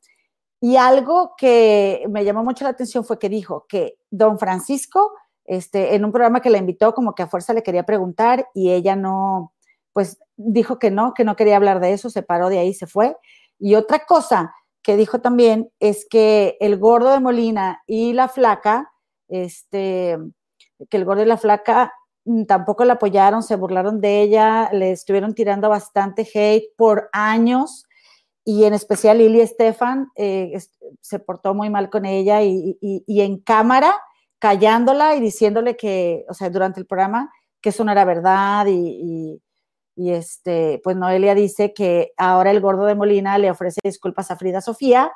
Y 0.61 0.77
algo 0.77 1.35
que 1.37 2.05
me 2.09 2.25
llamó 2.25 2.45
mucho 2.45 2.65
la 2.65 2.71
atención 2.71 3.05
fue 3.05 3.19
que 3.19 3.29
dijo 3.29 3.67
que 3.69 3.99
don 4.11 4.39
Francisco, 4.39 5.13
este, 5.45 5.95
en 5.97 6.05
un 6.05 6.13
programa 6.13 6.41
que 6.41 6.51
la 6.51 6.59
invitó, 6.59 6.95
como 6.95 7.15
que 7.15 7.25
a 7.25 7.27
fuerza 7.27 7.53
le 7.53 7.63
quería 7.63 7.85
preguntar 7.85 8.47
y 8.55 8.71
ella 8.71 8.95
no, 8.95 9.53
pues 9.93 10.19
dijo 10.37 10.79
que 10.79 10.91
no, 10.91 11.13
que 11.15 11.25
no 11.25 11.35
quería 11.35 11.57
hablar 11.57 11.81
de 11.81 11.93
eso, 11.93 12.11
se 12.11 12.23
paró 12.23 12.49
de 12.49 12.59
ahí, 12.59 12.75
se 12.75 12.87
fue. 12.87 13.17
Y 13.59 13.75
otra 13.75 14.07
cosa 14.07 14.55
que 14.83 14.97
dijo 14.97 15.21
también 15.21 15.71
es 15.81 16.07
que 16.09 16.57
el 16.61 16.79
gordo 16.79 17.13
de 17.13 17.21
Molina 17.21 17.83
y 17.87 18.13
la 18.13 18.29
flaca, 18.29 18.93
este, 19.29 20.19
que 20.89 20.97
el 20.97 21.05
gordo 21.05 21.23
y 21.23 21.27
la 21.27 21.37
flaca 21.39 21.93
tampoco 22.47 22.85
la 22.85 22.95
apoyaron, 22.95 23.43
se 23.43 23.57
burlaron 23.57 24.01
de 24.01 24.23
ella, 24.23 24.71
le 24.73 24.93
estuvieron 24.93 25.35
tirando 25.35 25.69
bastante 25.69 26.29
hate 26.33 26.75
por 26.77 27.09
años. 27.13 27.85
Y 28.45 28.65
en 28.65 28.75
especial 28.75 29.19
Lili 29.19 29.41
Estefan 29.41 30.11
eh, 30.17 30.59
se 31.01 31.19
portó 31.19 31.55
muy 31.55 31.71
mal 31.71 31.91
con 31.91 32.07
ella 32.07 32.43
y, 32.43 32.79
en 33.07 33.39
cámara 33.39 33.95
callándola 34.39 35.15
y 35.17 35.21
diciéndole 35.21 35.77
que, 35.77 36.25
o 36.29 36.35
sea, 36.35 36.49
durante 36.49 36.81
el 36.81 36.87
programa, 36.87 37.31
que 37.61 37.69
eso 37.69 37.85
no 37.85 37.93
era 37.93 38.07
verdad 38.07 38.67
y, 38.67 39.43
y 40.01 40.13
este, 40.13 40.81
pues 40.83 40.97
Noelia 40.97 41.35
dice 41.35 41.75
que 41.75 42.13
ahora 42.17 42.51
el 42.51 42.61
gordo 42.61 42.87
de 42.87 42.95
Molina 42.95 43.37
le 43.37 43.51
ofrece 43.51 43.81
disculpas 43.85 44.31
a 44.31 44.37
Frida 44.37 44.63
Sofía 44.63 45.13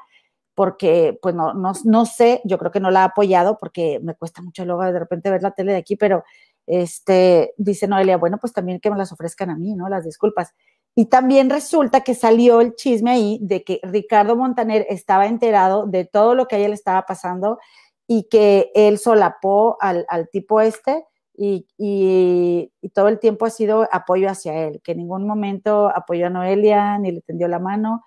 porque, 0.54 1.18
pues 1.22 1.34
no, 1.34 1.54
no, 1.54 1.72
no 1.84 2.06
sé, 2.06 2.42
yo 2.44 2.58
creo 2.58 2.70
que 2.70 2.80
no 2.80 2.90
la 2.90 3.00
ha 3.00 3.04
apoyado 3.06 3.58
porque 3.58 3.98
me 4.02 4.14
cuesta 4.14 4.42
mucho 4.42 4.64
luego 4.64 4.82
de 4.84 4.98
repente 4.98 5.30
ver 5.30 5.42
la 5.42 5.52
tele 5.52 5.72
de 5.72 5.78
aquí, 5.78 5.96
pero 5.96 6.22
este, 6.66 7.54
dice 7.56 7.86
Noelia, 7.86 8.16
bueno, 8.16 8.38
pues 8.38 8.52
también 8.52 8.80
que 8.80 8.90
me 8.90 8.96
las 8.96 9.12
ofrezcan 9.12 9.50
a 9.50 9.56
mí, 9.56 9.74
¿no? 9.74 9.88
Las 9.88 10.04
disculpas. 10.04 10.54
Y 10.94 11.06
también 11.06 11.50
resulta 11.50 12.02
que 12.02 12.14
salió 12.14 12.60
el 12.60 12.74
chisme 12.76 13.10
ahí 13.10 13.38
de 13.42 13.64
que 13.64 13.80
Ricardo 13.82 14.36
Montaner 14.36 14.86
estaba 14.88 15.26
enterado 15.26 15.86
de 15.86 16.04
todo 16.04 16.34
lo 16.34 16.46
que 16.46 16.56
a 16.56 16.58
ella 16.58 16.68
le 16.68 16.74
estaba 16.74 17.04
pasando 17.04 17.58
y 18.06 18.24
que 18.28 18.70
él 18.74 18.98
solapó 18.98 19.76
al, 19.80 20.06
tipo 20.30 20.60
este 20.60 21.04
y, 21.36 21.66
y, 21.76 22.70
todo 22.90 23.08
el 23.08 23.18
tiempo 23.18 23.44
ha 23.46 23.50
sido 23.50 23.88
apoyo 23.90 24.28
hacia 24.28 24.54
él, 24.66 24.80
que 24.84 24.92
en 24.92 24.98
ningún 24.98 25.26
momento 25.26 25.88
apoyó 25.88 26.26
a 26.26 26.30
Noelia 26.30 26.98
ni 26.98 27.10
le 27.10 27.22
tendió 27.22 27.48
la 27.48 27.58
mano 27.58 28.02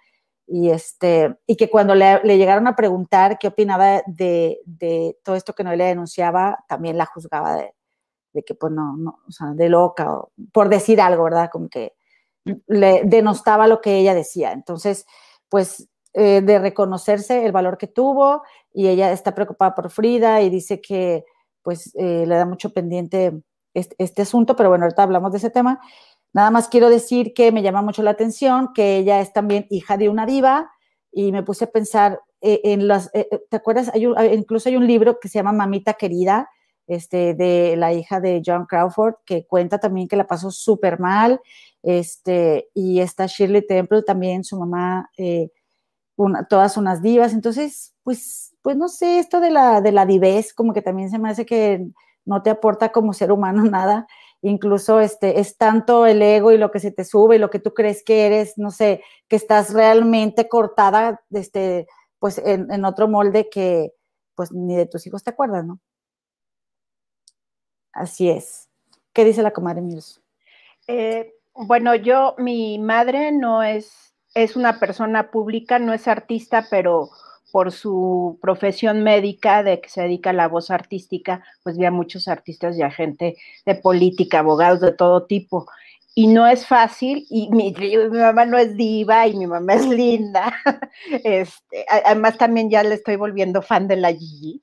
y, 0.48 0.70
este, 0.70 1.38
y 1.46 1.58
que 1.58 1.70
cuando 1.70 1.94
le, 1.94 2.22
llegaron 2.24 2.68
a 2.68 2.76
preguntar 2.76 3.38
qué 3.38 3.50
opinaba 3.50 4.02
de, 4.08 4.62
de, 4.66 5.18
todo 5.24 5.36
esto 5.36 5.54
que 5.54 5.66
Noelia 5.66 5.88
denunciaba, 5.88 6.64
también 6.70 6.98
la 6.98 7.06
juzgaba 7.06 7.56
de, 7.56 7.74
de 8.38 8.44
que 8.44 8.54
pues 8.54 8.72
no, 8.72 8.96
no, 8.96 9.20
o 9.28 9.32
sea, 9.32 9.48
de 9.54 9.68
loca, 9.68 10.14
o, 10.14 10.32
por 10.54 10.70
decir 10.70 11.02
algo, 11.02 11.24
¿verdad? 11.24 11.50
Como 11.52 11.70
que 11.70 11.94
le 12.68 13.02
denostaba 13.04 13.68
lo 13.68 13.82
que 13.82 13.98
ella 13.98 14.14
decía. 14.14 14.52
Entonces, 14.52 15.06
pues 15.50 15.90
eh, 16.14 16.42
de 16.42 16.60
reconocerse 16.60 17.46
el 17.46 17.52
valor 17.52 17.78
que 17.78 17.88
tuvo 17.88 18.44
y 18.74 18.88
ella 18.88 19.12
está 19.12 19.34
preocupada 19.36 19.76
por 19.76 19.90
Frida 19.90 20.42
y 20.42 20.50
dice 20.50 20.82
que 20.82 21.26
pues 21.62 21.94
eh, 21.96 22.26
le 22.26 22.36
da 22.36 22.46
mucho 22.46 22.72
pendiente 22.72 23.42
este, 23.74 24.22
asunto, 24.22 24.56
pero 24.56 24.70
bueno, 24.70 24.86
ahorita 24.86 25.04
hablamos 25.04 25.32
de 25.32 25.40
ese 25.40 25.50
tema. 25.50 25.80
Nada 26.34 26.52
más 26.52 26.70
quiero 26.70 26.90
decir 26.90 27.34
que 27.34 27.52
me 27.52 27.62
llama 27.62 27.82
mucho 27.82 28.04
la 28.04 28.12
atención 28.12 28.72
que 28.74 28.98
ella 28.98 29.20
es 29.20 29.34
también 29.34 29.68
hija 29.70 29.98
de 29.98 30.10
una 30.10 30.26
diva 30.26 30.72
y 31.12 31.32
me 31.32 31.44
puse 31.44 31.66
a 31.66 31.72
pensar 31.72 32.22
eh, 32.42 32.62
en 32.64 32.88
las, 32.88 33.12
¿te 33.12 33.58
acuerdas? 33.58 33.92
Hay 33.94 34.06
incluso 34.34 34.70
hay 34.70 34.78
un 34.78 34.88
libro 34.88 35.20
que 35.20 35.28
se 35.28 35.40
llama 35.40 35.52
Mamita 35.52 35.94
Querida, 35.94 36.50
este, 36.88 37.34
de 37.34 37.76
la 37.78 37.94
hija 37.94 38.20
de 38.20 38.42
John 38.46 38.66
Crawford, 38.66 39.16
que 39.26 39.46
cuenta 39.46 39.78
también 39.78 40.08
que 40.08 40.16
la 40.16 40.26
pasó 40.26 40.52
súper 40.52 41.00
mal, 41.00 41.42
este, 41.84 42.70
y 42.74 43.00
está 43.02 43.26
Shirley 43.28 43.66
Temple 43.66 44.04
también, 44.04 44.44
su 44.44 44.58
mamá, 44.58 45.10
eh, 45.18 45.52
todas 46.50 46.78
unas 46.78 47.02
divas, 47.02 47.34
entonces, 47.34 47.94
pues, 48.04 48.56
pues 48.62 48.76
no 48.78 48.88
sé, 48.88 49.20
esto 49.20 49.40
de 49.40 49.52
la, 49.52 49.82
de 49.82 49.92
la 49.92 50.08
como 50.56 50.74
que 50.74 50.82
también 50.82 51.10
se 51.12 51.20
me 51.20 51.30
hace 51.30 51.46
que 51.46 51.88
no 52.26 52.42
te 52.42 52.50
aporta 52.50 52.92
como 52.92 53.14
ser 53.14 53.32
humano 53.32 53.64
nada, 53.70 54.08
incluso 54.42 55.00
este, 55.00 55.40
es 55.40 55.58
tanto 55.58 56.06
el 56.06 56.22
ego 56.22 56.52
y 56.52 56.58
lo 56.58 56.72
que 56.72 56.80
se 56.80 56.92
te 56.92 57.04
sube 57.04 57.36
y 57.36 57.40
lo 57.40 57.50
que 57.50 57.60
tú 57.60 57.74
crees 57.74 58.04
que 58.04 58.26
eres, 58.28 58.54
no 58.58 58.72
sé, 58.72 59.04
que 59.28 59.36
estás 59.36 59.74
realmente 59.74 60.48
cortada, 60.48 61.22
este, 61.32 61.88
pues 62.20 62.38
en, 62.40 62.72
en 62.72 62.86
otro 62.86 63.08
molde 63.08 63.50
que 63.50 63.94
pues 64.36 64.52
ni 64.52 64.76
de 64.76 64.86
tus 64.86 65.08
hijos 65.08 65.24
te 65.24 65.32
acuerdas, 65.32 65.66
¿no? 65.66 65.80
Así 67.98 68.30
es. 68.30 68.70
¿Qué 69.12 69.26
dice 69.26 69.42
la 69.42 69.52
comadre 69.52 69.82
Mills? 69.82 70.22
Eh, 70.88 71.34
bueno, 71.56 71.96
yo, 71.96 72.36
mi 72.38 72.78
madre 72.78 73.32
no 73.32 73.64
es, 73.64 74.14
es 74.36 74.56
una 74.56 74.80
persona 74.80 75.32
pública, 75.32 75.80
no 75.80 75.94
es 75.94 76.08
artista, 76.08 76.68
pero 76.70 77.10
por 77.52 77.72
su 77.72 78.38
profesión 78.40 79.02
médica, 79.02 79.64
de 79.64 79.82
que 79.82 79.90
se 79.90 80.02
dedica 80.02 80.30
a 80.30 80.34
la 80.34 80.48
voz 80.48 80.70
artística, 80.70 81.44
pues 81.64 81.76
vi 81.76 81.86
a 81.86 81.92
muchos 81.92 82.28
artistas 82.28 82.78
y 82.78 82.84
a 82.84 82.92
gente 82.92 83.36
de 83.66 83.74
política, 83.74 84.40
abogados 84.40 84.80
de 84.82 84.92
todo 84.92 85.26
tipo. 85.26 85.66
Y 86.14 86.28
no 86.28 86.46
es 86.46 86.68
fácil, 86.68 87.26
y 87.32 87.50
mi, 87.50 87.74
mi 87.74 88.18
mamá 88.20 88.46
no 88.46 88.60
es 88.60 88.78
diva 88.78 89.26
y 89.26 89.36
mi 89.36 89.48
mamá 89.48 89.74
es 89.74 89.88
linda. 89.88 90.54
Este, 91.24 91.86
además, 91.90 92.38
también 92.38 92.70
ya 92.70 92.84
le 92.84 92.94
estoy 92.94 93.16
volviendo 93.16 93.64
fan 93.64 93.88
de 93.88 93.96
la 93.96 94.14
Gigi. 94.14 94.62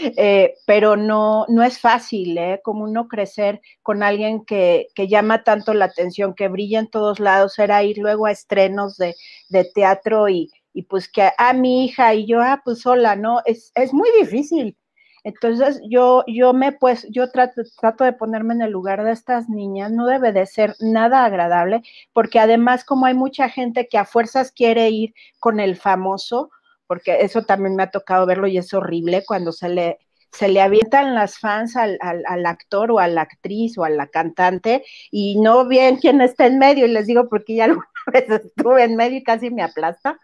Eh, 0.00 0.54
pero 0.66 0.96
no, 0.96 1.46
no 1.48 1.62
es 1.62 1.78
fácil, 1.78 2.36
¿eh? 2.38 2.60
Como 2.62 2.84
uno 2.84 3.08
crecer 3.08 3.60
con 3.82 4.02
alguien 4.02 4.44
que, 4.44 4.88
que, 4.94 5.08
llama 5.08 5.44
tanto 5.44 5.74
la 5.74 5.86
atención, 5.86 6.34
que 6.34 6.48
brilla 6.48 6.80
en 6.80 6.90
todos 6.90 7.20
lados, 7.20 7.58
era 7.58 7.82
ir 7.82 7.98
luego 7.98 8.26
a 8.26 8.32
estrenos 8.32 8.96
de, 8.96 9.14
de 9.48 9.64
teatro 9.64 10.28
y, 10.28 10.50
y, 10.72 10.82
pues 10.82 11.08
que 11.08 11.22
a 11.22 11.34
ah, 11.38 11.52
mi 11.52 11.84
hija 11.84 12.14
y 12.14 12.26
yo, 12.26 12.40
ah, 12.42 12.62
pues 12.64 12.80
sola, 12.80 13.16
¿no? 13.16 13.40
Es, 13.46 13.72
es 13.74 13.92
muy 13.92 14.10
difícil. 14.20 14.76
Entonces 15.26 15.80
yo, 15.90 16.22
yo 16.28 16.52
me 16.52 16.70
pues, 16.70 17.04
yo 17.10 17.28
trato 17.32 18.04
de 18.04 18.12
ponerme 18.12 18.54
en 18.54 18.62
el 18.62 18.70
lugar 18.70 19.02
de 19.02 19.10
estas 19.10 19.48
niñas, 19.48 19.90
no 19.90 20.06
debe 20.06 20.30
de 20.32 20.46
ser 20.46 20.76
nada 20.78 21.24
agradable, 21.24 21.82
porque 22.12 22.38
además 22.38 22.84
como 22.84 23.06
hay 23.06 23.14
mucha 23.14 23.48
gente 23.48 23.88
que 23.88 23.98
a 23.98 24.04
fuerzas 24.04 24.52
quiere 24.52 24.88
ir 24.90 25.14
con 25.40 25.58
el 25.58 25.74
famoso, 25.74 26.50
porque 26.86 27.18
eso 27.20 27.42
también 27.42 27.76
me 27.76 27.82
ha 27.82 27.90
tocado 27.90 28.26
verlo 28.26 28.46
y 28.46 28.58
es 28.58 28.72
horrible 28.74 29.24
cuando 29.26 29.52
se 29.52 29.68
le, 29.68 29.98
se 30.32 30.48
le 30.48 30.60
avientan 30.60 31.14
las 31.14 31.38
fans 31.38 31.76
al, 31.76 31.98
al, 32.00 32.46
actor 32.46 32.90
o 32.90 32.98
a 32.98 33.08
la 33.08 33.22
actriz 33.22 33.76
o 33.78 33.84
a 33.84 33.90
la 33.90 34.06
cantante 34.08 34.84
y 35.10 35.40
no 35.40 35.66
bien 35.66 35.96
quién 35.96 36.20
está 36.20 36.46
en 36.46 36.58
medio. 36.58 36.86
Y 36.86 36.90
les 36.90 37.06
digo 37.06 37.28
porque 37.28 37.56
ya 37.56 37.64
alguna 37.66 37.86
vez 38.12 38.28
estuve 38.28 38.84
en 38.84 38.96
medio 38.96 39.18
y 39.18 39.24
casi 39.24 39.50
me 39.50 39.62
aplasta 39.62 40.18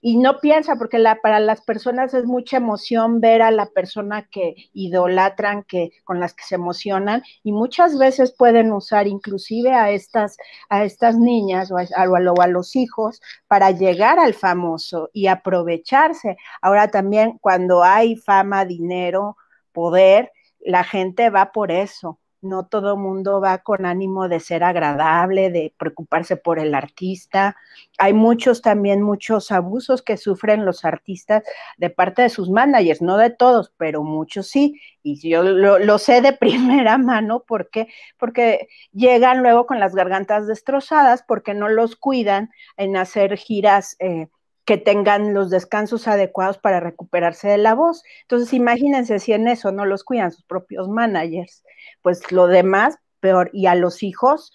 y 0.00 0.18
no 0.18 0.38
piensa, 0.40 0.76
porque 0.76 0.98
la, 0.98 1.16
para 1.16 1.40
las 1.40 1.60
personas 1.62 2.14
es 2.14 2.24
mucha 2.24 2.56
emoción 2.56 3.20
ver 3.20 3.42
a 3.42 3.50
la 3.50 3.66
persona 3.66 4.28
que 4.30 4.54
idolatran, 4.72 5.64
que, 5.64 5.90
con 6.04 6.20
las 6.20 6.34
que 6.34 6.44
se 6.44 6.54
emocionan, 6.54 7.22
y 7.42 7.52
muchas 7.52 7.98
veces 7.98 8.34
pueden 8.36 8.72
usar 8.72 9.06
inclusive 9.06 9.72
a 9.72 9.90
estas, 9.90 10.36
a 10.68 10.84
estas 10.84 11.16
niñas 11.16 11.70
o 11.70 11.78
a, 11.78 11.82
a 11.82 12.46
los 12.46 12.76
hijos 12.76 13.20
para 13.48 13.70
llegar 13.70 14.18
al 14.18 14.34
famoso 14.34 15.10
y 15.12 15.26
aprovecharse. 15.26 16.36
Ahora 16.60 16.90
también 16.90 17.38
cuando 17.40 17.82
hay 17.82 18.16
fama, 18.16 18.64
dinero, 18.64 19.36
poder, 19.72 20.32
la 20.60 20.84
gente 20.84 21.30
va 21.30 21.52
por 21.52 21.70
eso 21.70 22.18
no 22.42 22.66
todo 22.66 22.96
mundo 22.96 23.40
va 23.40 23.58
con 23.58 23.86
ánimo 23.86 24.28
de 24.28 24.40
ser 24.40 24.64
agradable, 24.64 25.50
de 25.50 25.72
preocuparse 25.78 26.36
por 26.36 26.58
el 26.58 26.74
artista. 26.74 27.56
Hay 27.98 28.12
muchos 28.12 28.62
también, 28.62 29.00
muchos 29.00 29.52
abusos 29.52 30.02
que 30.02 30.16
sufren 30.16 30.64
los 30.64 30.84
artistas 30.84 31.44
de 31.78 31.90
parte 31.90 32.22
de 32.22 32.28
sus 32.28 32.50
managers, 32.50 33.00
no 33.00 33.16
de 33.16 33.30
todos, 33.30 33.72
pero 33.76 34.02
muchos 34.02 34.48
sí. 34.48 34.80
Y 35.02 35.28
yo 35.28 35.42
lo, 35.42 35.98
sé 35.98 36.20
de 36.20 36.32
primera 36.38 36.98
mano 36.98 37.44
porque, 37.46 37.88
porque 38.18 38.68
llegan 38.92 39.42
luego 39.42 39.66
con 39.66 39.80
las 39.80 39.94
gargantas 39.94 40.46
destrozadas 40.46 41.22
porque 41.22 41.54
no 41.54 41.68
los 41.68 41.96
cuidan 41.96 42.50
en 42.76 42.96
hacer 42.96 43.36
giras. 43.36 43.96
Eh, 44.00 44.28
que 44.64 44.78
tengan 44.78 45.34
los 45.34 45.50
descansos 45.50 46.06
adecuados 46.06 46.58
para 46.58 46.78
recuperarse 46.80 47.48
de 47.48 47.58
la 47.58 47.74
voz. 47.74 48.04
Entonces, 48.22 48.52
imagínense 48.52 49.18
si 49.18 49.32
en 49.32 49.48
eso 49.48 49.72
no 49.72 49.84
los 49.86 50.04
cuidan 50.04 50.30
sus 50.30 50.44
propios 50.44 50.88
managers, 50.88 51.64
pues 52.02 52.32
lo 52.32 52.46
demás, 52.46 52.98
peor. 53.20 53.50
Y 53.52 53.66
a 53.66 53.74
los 53.74 54.02
hijos, 54.02 54.52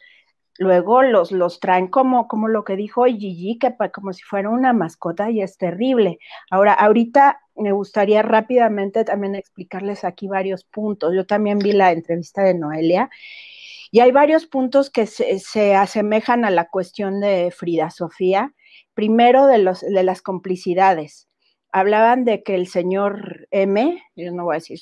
luego 0.58 1.04
los, 1.04 1.32
los 1.32 1.60
traen 1.60 1.88
como, 1.88 2.28
como 2.28 2.48
lo 2.48 2.64
que 2.64 2.76
dijo 2.76 3.06
Gigi, 3.06 3.60
que 3.60 3.76
como 3.94 4.14
si 4.14 4.24
fuera 4.24 4.50
una 4.50 4.74
mascota 4.74 5.30
y 5.30 5.42
es 5.42 5.58
terrible. 5.58 6.20
Ahora, 6.50 6.74
ahorita 6.74 7.40
me 7.56 7.72
gustaría 7.72 8.22
rápidamente 8.22 9.04
también 9.04 9.36
explicarles 9.36 10.04
aquí 10.04 10.28
varios 10.28 10.64
puntos. 10.64 11.14
Yo 11.16 11.26
también 11.26 11.60
vi 11.60 11.72
la 11.72 11.92
entrevista 11.92 12.44
de 12.44 12.54
Noelia 12.54 13.10
y 13.92 14.00
hay 14.02 14.12
varios 14.12 14.46
puntos 14.46 14.90
que 14.90 15.08
se, 15.08 15.40
se 15.40 15.76
asemejan 15.76 16.46
a 16.46 16.52
la 16.52 16.68
cuestión 16.68 17.20
de 17.20 17.52
Frida 17.52 17.90
Sofía 17.90 18.54
primero 18.94 19.46
de, 19.46 19.60
los, 19.60 19.82
de 19.82 20.04
las 20.04 20.22
complicidades. 20.22 21.30
Hablaban 21.72 22.26
de 22.26 22.42
que 22.42 22.56
el 22.56 22.68
señor 22.68 23.48
M, 23.52 24.02
yo 24.16 24.32
no 24.32 24.46
voy 24.46 24.56
a 24.56 24.58
decir 24.60 24.80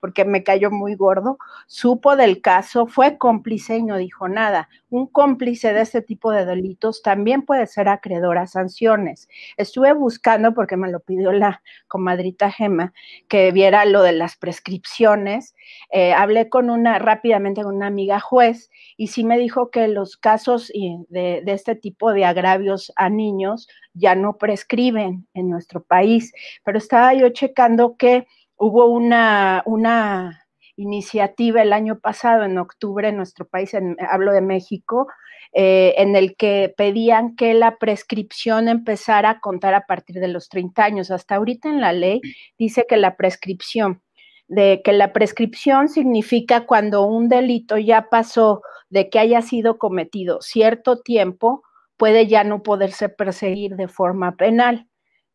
porque 0.00 0.24
me 0.24 0.42
cayó 0.42 0.70
muy 0.70 0.94
gordo, 0.94 1.38
supo 1.66 2.16
del 2.16 2.40
caso, 2.40 2.86
fue 2.86 3.18
cómplice 3.18 3.76
y 3.76 3.82
no 3.82 3.96
dijo 3.96 4.28
nada. 4.28 4.68
Un 4.88 5.06
cómplice 5.06 5.72
de 5.72 5.82
este 5.82 6.02
tipo 6.02 6.32
de 6.32 6.44
delitos 6.44 7.02
también 7.02 7.42
puede 7.42 7.66
ser 7.66 7.88
acreedor 7.88 8.38
a 8.38 8.46
sanciones. 8.46 9.28
Estuve 9.56 9.92
buscando, 9.92 10.54
porque 10.54 10.76
me 10.76 10.90
lo 10.90 11.00
pidió 11.00 11.32
la 11.32 11.62
comadrita 11.88 12.50
Gema, 12.50 12.92
que 13.28 13.52
viera 13.52 13.84
lo 13.84 14.02
de 14.02 14.12
las 14.12 14.36
prescripciones. 14.36 15.54
Eh, 15.90 16.12
hablé 16.12 16.48
con 16.48 16.70
una, 16.70 16.98
rápidamente 16.98 17.62
con 17.62 17.76
una 17.76 17.86
amiga 17.86 18.20
juez, 18.20 18.70
y 18.96 19.08
sí 19.08 19.24
me 19.24 19.38
dijo 19.38 19.70
que 19.70 19.88
los 19.88 20.16
casos 20.16 20.72
de, 21.08 21.42
de 21.44 21.52
este 21.52 21.74
tipo 21.74 22.12
de 22.12 22.24
agravios 22.24 22.92
a 22.96 23.08
niños 23.08 23.68
ya 23.94 24.14
no 24.14 24.38
prescriben 24.38 25.26
en 25.34 25.50
nuestro 25.50 25.82
país. 25.82 26.32
Pero 26.64 26.78
estaba 26.78 27.14
yo 27.14 27.28
checando 27.30 27.96
que 27.96 28.26
Hubo 28.62 28.84
una, 28.88 29.62
una 29.64 30.44
iniciativa 30.76 31.62
el 31.62 31.72
año 31.72 31.98
pasado, 31.98 32.44
en 32.44 32.58
octubre, 32.58 33.08
en 33.08 33.16
nuestro 33.16 33.48
país, 33.48 33.72
hablo 34.06 34.32
de 34.32 34.42
México, 34.42 35.06
eh, 35.54 35.94
en 35.96 36.14
el 36.14 36.36
que 36.36 36.74
pedían 36.76 37.36
que 37.36 37.54
la 37.54 37.78
prescripción 37.78 38.68
empezara 38.68 39.30
a 39.30 39.40
contar 39.40 39.72
a 39.72 39.86
partir 39.86 40.16
de 40.16 40.28
los 40.28 40.50
30 40.50 40.84
años. 40.84 41.10
Hasta 41.10 41.36
ahorita 41.36 41.70
en 41.70 41.80
la 41.80 41.94
ley 41.94 42.20
dice 42.58 42.84
que 42.86 42.98
la 42.98 43.16
prescripción, 43.16 44.02
de 44.46 44.82
que 44.84 44.92
la 44.92 45.14
prescripción 45.14 45.88
significa 45.88 46.66
cuando 46.66 47.06
un 47.06 47.30
delito 47.30 47.78
ya 47.78 48.10
pasó 48.10 48.60
de 48.90 49.08
que 49.08 49.20
haya 49.20 49.40
sido 49.40 49.78
cometido 49.78 50.42
cierto 50.42 51.00
tiempo, 51.00 51.62
puede 51.96 52.26
ya 52.26 52.44
no 52.44 52.62
poderse 52.62 53.08
perseguir 53.08 53.76
de 53.76 53.88
forma 53.88 54.36
penal, 54.36 54.86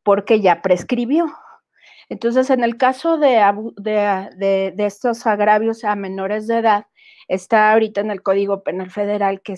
porque 0.03 0.41
ya 0.41 0.61
prescribió. 0.61 1.25
Entonces, 2.09 2.49
en 2.49 2.63
el 2.63 2.77
caso 2.77 3.17
de, 3.17 3.41
de, 3.77 4.73
estos 4.77 5.25
agravios 5.25 5.83
a 5.83 5.95
menores 5.95 6.47
de 6.47 6.59
edad, 6.59 6.85
está 7.27 7.73
ahorita 7.73 8.01
en 8.01 8.11
el 8.11 8.21
Código 8.21 8.63
Penal 8.63 8.91
Federal 8.91 9.41
que 9.41 9.55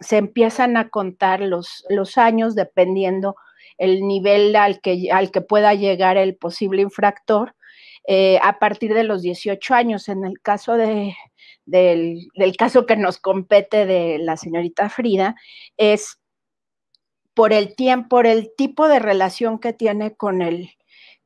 se 0.00 0.16
empiezan 0.16 0.76
a 0.76 0.88
contar 0.88 1.40
los, 1.40 1.84
años 2.16 2.54
dependiendo 2.54 3.36
el 3.78 4.02
nivel 4.02 4.56
al 4.56 4.80
que, 4.80 5.08
al 5.12 5.30
que 5.30 5.40
pueda 5.40 5.74
llegar 5.74 6.16
el 6.16 6.36
posible 6.36 6.82
infractor 6.82 7.54
eh, 8.06 8.38
a 8.42 8.58
partir 8.58 8.92
de 8.94 9.04
los 9.04 9.22
18 9.22 9.74
años. 9.74 10.08
En 10.08 10.24
el 10.24 10.40
caso 10.40 10.76
de, 10.76 11.14
del, 11.64 12.28
caso 12.58 12.86
que 12.86 12.96
nos 12.96 13.18
compete 13.18 13.86
de 13.86 14.18
la 14.18 14.36
señorita 14.36 14.88
Frida, 14.88 15.36
es 15.76 16.20
por 17.34 17.52
el 17.52 17.74
tiempo, 17.74 18.08
por 18.10 18.26
el 18.26 18.52
tipo 18.56 18.88
de 18.88 18.98
relación 19.00 19.58
que 19.58 19.72
tiene 19.72 20.14
con 20.14 20.42
el, 20.42 20.70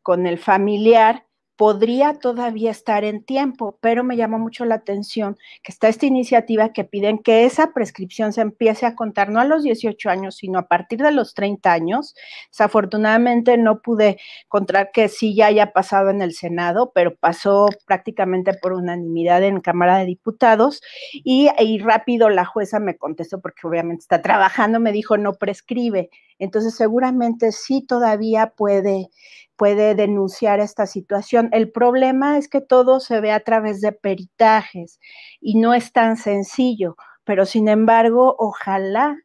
con 0.09 0.27
el 0.27 0.39
familiar 0.39 1.27
podría 1.55 2.15
todavía 2.15 2.71
estar 2.71 3.05
en 3.05 3.23
tiempo, 3.23 3.77
pero 3.83 4.05
me 4.05 4.17
llama 4.17 4.39
mucho 4.39 4.65
la 4.65 4.77
atención 4.77 5.37
que 5.63 5.71
está 5.71 5.89
esta 5.89 6.07
iniciativa 6.07 6.73
que 6.73 6.85
piden 6.85 7.19
que 7.19 7.45
esa 7.45 7.75
prescripción 7.75 8.33
se 8.33 8.41
empiece 8.41 8.87
a 8.87 8.95
contar 8.95 9.29
no 9.29 9.39
a 9.39 9.45
los 9.45 9.65
18 9.65 10.09
años, 10.09 10.37
sino 10.37 10.61
a 10.61 10.67
partir 10.67 11.01
de 11.01 11.13
los 11.13 11.35
30 11.35 11.71
años. 11.71 12.15
Desafortunadamente 12.51 13.59
no 13.59 13.83
pude 13.83 14.17
encontrar 14.45 14.93
que 14.95 15.09
sí 15.09 15.35
ya 15.35 15.49
haya 15.49 15.75
pasado 15.75 16.09
en 16.09 16.23
el 16.23 16.33
Senado, 16.33 16.91
pero 16.95 17.15
pasó 17.15 17.67
prácticamente 17.87 18.55
por 18.55 18.73
unanimidad 18.73 19.43
en 19.43 19.61
Cámara 19.61 19.99
de 19.99 20.07
Diputados 20.07 20.81
y, 21.13 21.51
y 21.59 21.81
rápido 21.81 22.31
la 22.31 22.47
jueza 22.47 22.81
me 22.81 22.97
contestó 22.97 23.43
porque 23.43 23.67
obviamente 23.67 24.05
está 24.05 24.23
trabajando, 24.23 24.81
me 24.81 24.91
dijo 24.91 25.19
no 25.19 25.35
prescribe. 25.35 26.09
Entonces 26.39 26.75
seguramente 26.77 27.53
sí 27.53 27.85
todavía 27.87 28.53
puede 28.57 29.11
puede 29.57 29.97
denunciar 29.97 30.61
esta 30.61 30.87
situación. 30.87 31.49
El 31.53 31.73
problema 31.73 32.39
es 32.39 32.49
que 32.49 32.61
todo 32.61 33.01
se 33.01 33.21
ve 33.21 33.33
a 33.33 33.41
través 33.41 33.81
de 33.81 33.91
peritajes 33.93 35.01
y 35.41 35.59
no 35.59 35.75
es 35.75 35.93
tan 35.93 36.17
sencillo, 36.17 36.97
pero 37.25 37.45
sin 37.45 37.69
embargo, 37.69 38.37
ojalá 38.39 39.17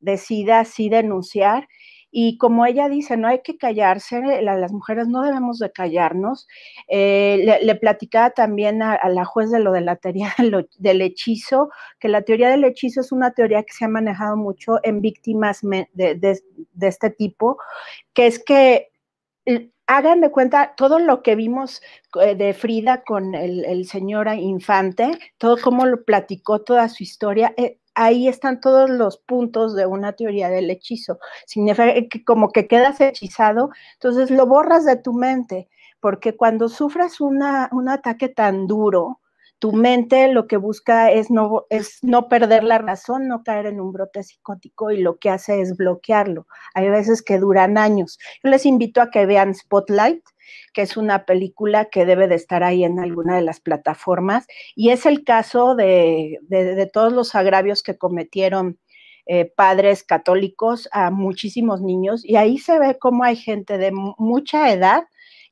decida 0.00 0.60
así 0.60 0.88
denunciar. 0.88 1.68
Y 2.10 2.38
como 2.38 2.64
ella 2.64 2.88
dice, 2.88 3.16
no 3.16 3.28
hay 3.28 3.42
que 3.42 3.58
callarse, 3.58 4.40
las 4.42 4.72
mujeres 4.72 5.08
no 5.08 5.22
debemos 5.22 5.58
de 5.58 5.70
callarnos. 5.70 6.46
Eh, 6.88 7.58
le, 7.62 7.74
platicaba 7.74 8.30
también 8.30 8.82
a, 8.82 9.08
la 9.08 9.24
juez 9.24 9.50
de 9.50 9.60
lo 9.60 9.72
de 9.72 9.82
la 9.82 9.96
teoría 9.96 10.32
del 10.78 11.02
hechizo, 11.02 11.70
que 11.98 12.08
la 12.08 12.22
teoría 12.22 12.48
del 12.48 12.64
hechizo 12.64 13.00
es 13.00 13.12
una 13.12 13.32
teoría 13.32 13.62
que 13.64 13.72
se 13.72 13.84
ha 13.84 13.88
manejado 13.88 14.36
mucho 14.36 14.78
en 14.82 15.00
víctimas 15.00 15.60
de, 15.92 16.40
este 16.80 17.10
tipo, 17.10 17.58
que 18.14 18.26
es 18.26 18.42
que 18.42 18.90
hagan 19.86 20.20
de 20.20 20.30
cuenta 20.30 20.74
todo 20.76 20.98
lo 20.98 21.22
que 21.22 21.36
vimos 21.36 21.80
eh, 22.20 22.34
de 22.34 22.54
Frida 22.54 23.02
con 23.04 23.34
el, 23.34 23.86
señor 23.86 24.28
Infante, 24.28 25.18
todo 25.38 25.56
cómo 25.62 25.86
lo 25.86 26.04
platicó, 26.04 26.62
toda 26.62 26.88
su 26.88 27.02
historia. 27.02 27.54
Eh, 27.56 27.78
ahí 27.96 28.28
están 28.28 28.60
todos 28.60 28.88
los 28.88 29.18
puntos 29.18 29.74
de 29.74 29.86
una 29.86 30.12
teoría 30.12 30.48
del 30.48 30.70
hechizo. 30.70 31.18
Significa 31.46 31.92
que 32.08 32.24
como 32.24 32.50
que 32.50 32.68
quedas 32.68 33.00
hechizado, 33.00 33.70
entonces 33.94 34.30
lo 34.30 34.46
borras 34.46 34.84
de 34.84 34.96
tu 34.96 35.12
mente, 35.14 35.68
porque 35.98 36.36
cuando 36.36 36.68
sufras 36.68 37.20
una, 37.20 37.68
un 37.72 37.88
ataque 37.88 38.28
tan 38.28 38.66
duro, 38.66 39.20
tu 39.58 39.72
mente 39.72 40.28
lo 40.28 40.46
que 40.46 40.58
busca 40.58 41.10
es 41.10 41.30
no, 41.30 41.64
es 41.70 41.98
no 42.02 42.28
perder 42.28 42.62
la 42.62 42.78
razón, 42.78 43.26
no 43.26 43.42
caer 43.42 43.66
en 43.66 43.80
un 43.80 43.92
brote 43.92 44.22
psicótico 44.22 44.90
y 44.90 44.98
lo 45.00 45.16
que 45.18 45.30
hace 45.30 45.62
es 45.62 45.76
bloquearlo. 45.76 46.46
Hay 46.74 46.90
veces 46.90 47.22
que 47.22 47.38
duran 47.38 47.78
años. 47.78 48.18
Yo 48.44 48.50
les 48.50 48.66
invito 48.66 49.00
a 49.00 49.10
que 49.10 49.24
vean 49.24 49.54
Spotlight, 49.54 50.22
que 50.72 50.82
es 50.82 50.96
una 50.96 51.24
película 51.24 51.86
que 51.86 52.06
debe 52.06 52.28
de 52.28 52.34
estar 52.34 52.62
ahí 52.62 52.84
en 52.84 52.98
alguna 53.00 53.36
de 53.36 53.42
las 53.42 53.60
plataformas, 53.60 54.46
y 54.74 54.90
es 54.90 55.06
el 55.06 55.24
caso 55.24 55.74
de, 55.74 56.38
de, 56.42 56.86
todos 56.86 57.12
los 57.12 57.34
agravios 57.34 57.82
que 57.82 57.98
cometieron 57.98 58.78
eh, 59.26 59.44
padres 59.44 60.04
católicos 60.04 60.88
a 60.92 61.10
muchísimos 61.10 61.82
niños, 61.82 62.24
y 62.24 62.36
ahí 62.36 62.58
se 62.58 62.78
ve 62.78 62.98
cómo 62.98 63.24
hay 63.24 63.36
gente 63.36 63.78
de 63.78 63.92
mucha 63.92 64.72
edad 64.72 65.04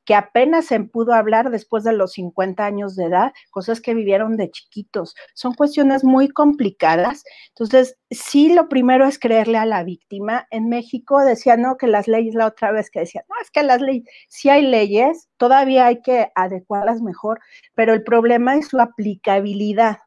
que 0.04 0.14
apenas 0.14 0.66
se 0.66 0.80
pudo 0.80 1.14
hablar 1.14 1.50
después 1.50 1.84
de 1.84 1.92
los 1.92 2.12
50 2.12 2.64
años 2.64 2.96
de 2.96 3.06
edad, 3.06 3.32
cosas 3.50 3.80
que 3.80 3.94
vivieron 3.94 4.36
de 4.36 4.50
chiquitos. 4.50 5.14
Son 5.34 5.54
cuestiones 5.54 6.04
muy 6.04 6.28
complicadas. 6.28 7.24
Entonces, 7.48 7.96
sí, 8.10 8.52
lo 8.52 8.68
primero 8.68 9.06
es 9.06 9.18
creerle 9.18 9.58
a 9.58 9.66
la 9.66 9.84
víctima. 9.84 10.46
En 10.50 10.68
México 10.68 11.20
decía, 11.20 11.56
no, 11.56 11.76
que 11.76 11.86
las 11.86 12.08
leyes, 12.08 12.34
la 12.34 12.46
otra 12.46 12.72
vez 12.72 12.90
que 12.90 13.00
decía, 13.00 13.24
no, 13.28 13.34
es 13.40 13.50
que 13.50 13.62
las 13.62 13.80
leyes, 13.80 14.04
sí 14.28 14.48
hay 14.48 14.62
leyes, 14.62 15.28
todavía 15.36 15.86
hay 15.86 16.02
que 16.02 16.30
adecuarlas 16.34 17.00
mejor, 17.00 17.40
pero 17.74 17.94
el 17.94 18.04
problema 18.04 18.56
es 18.56 18.68
su 18.68 18.80
aplicabilidad. 18.80 19.98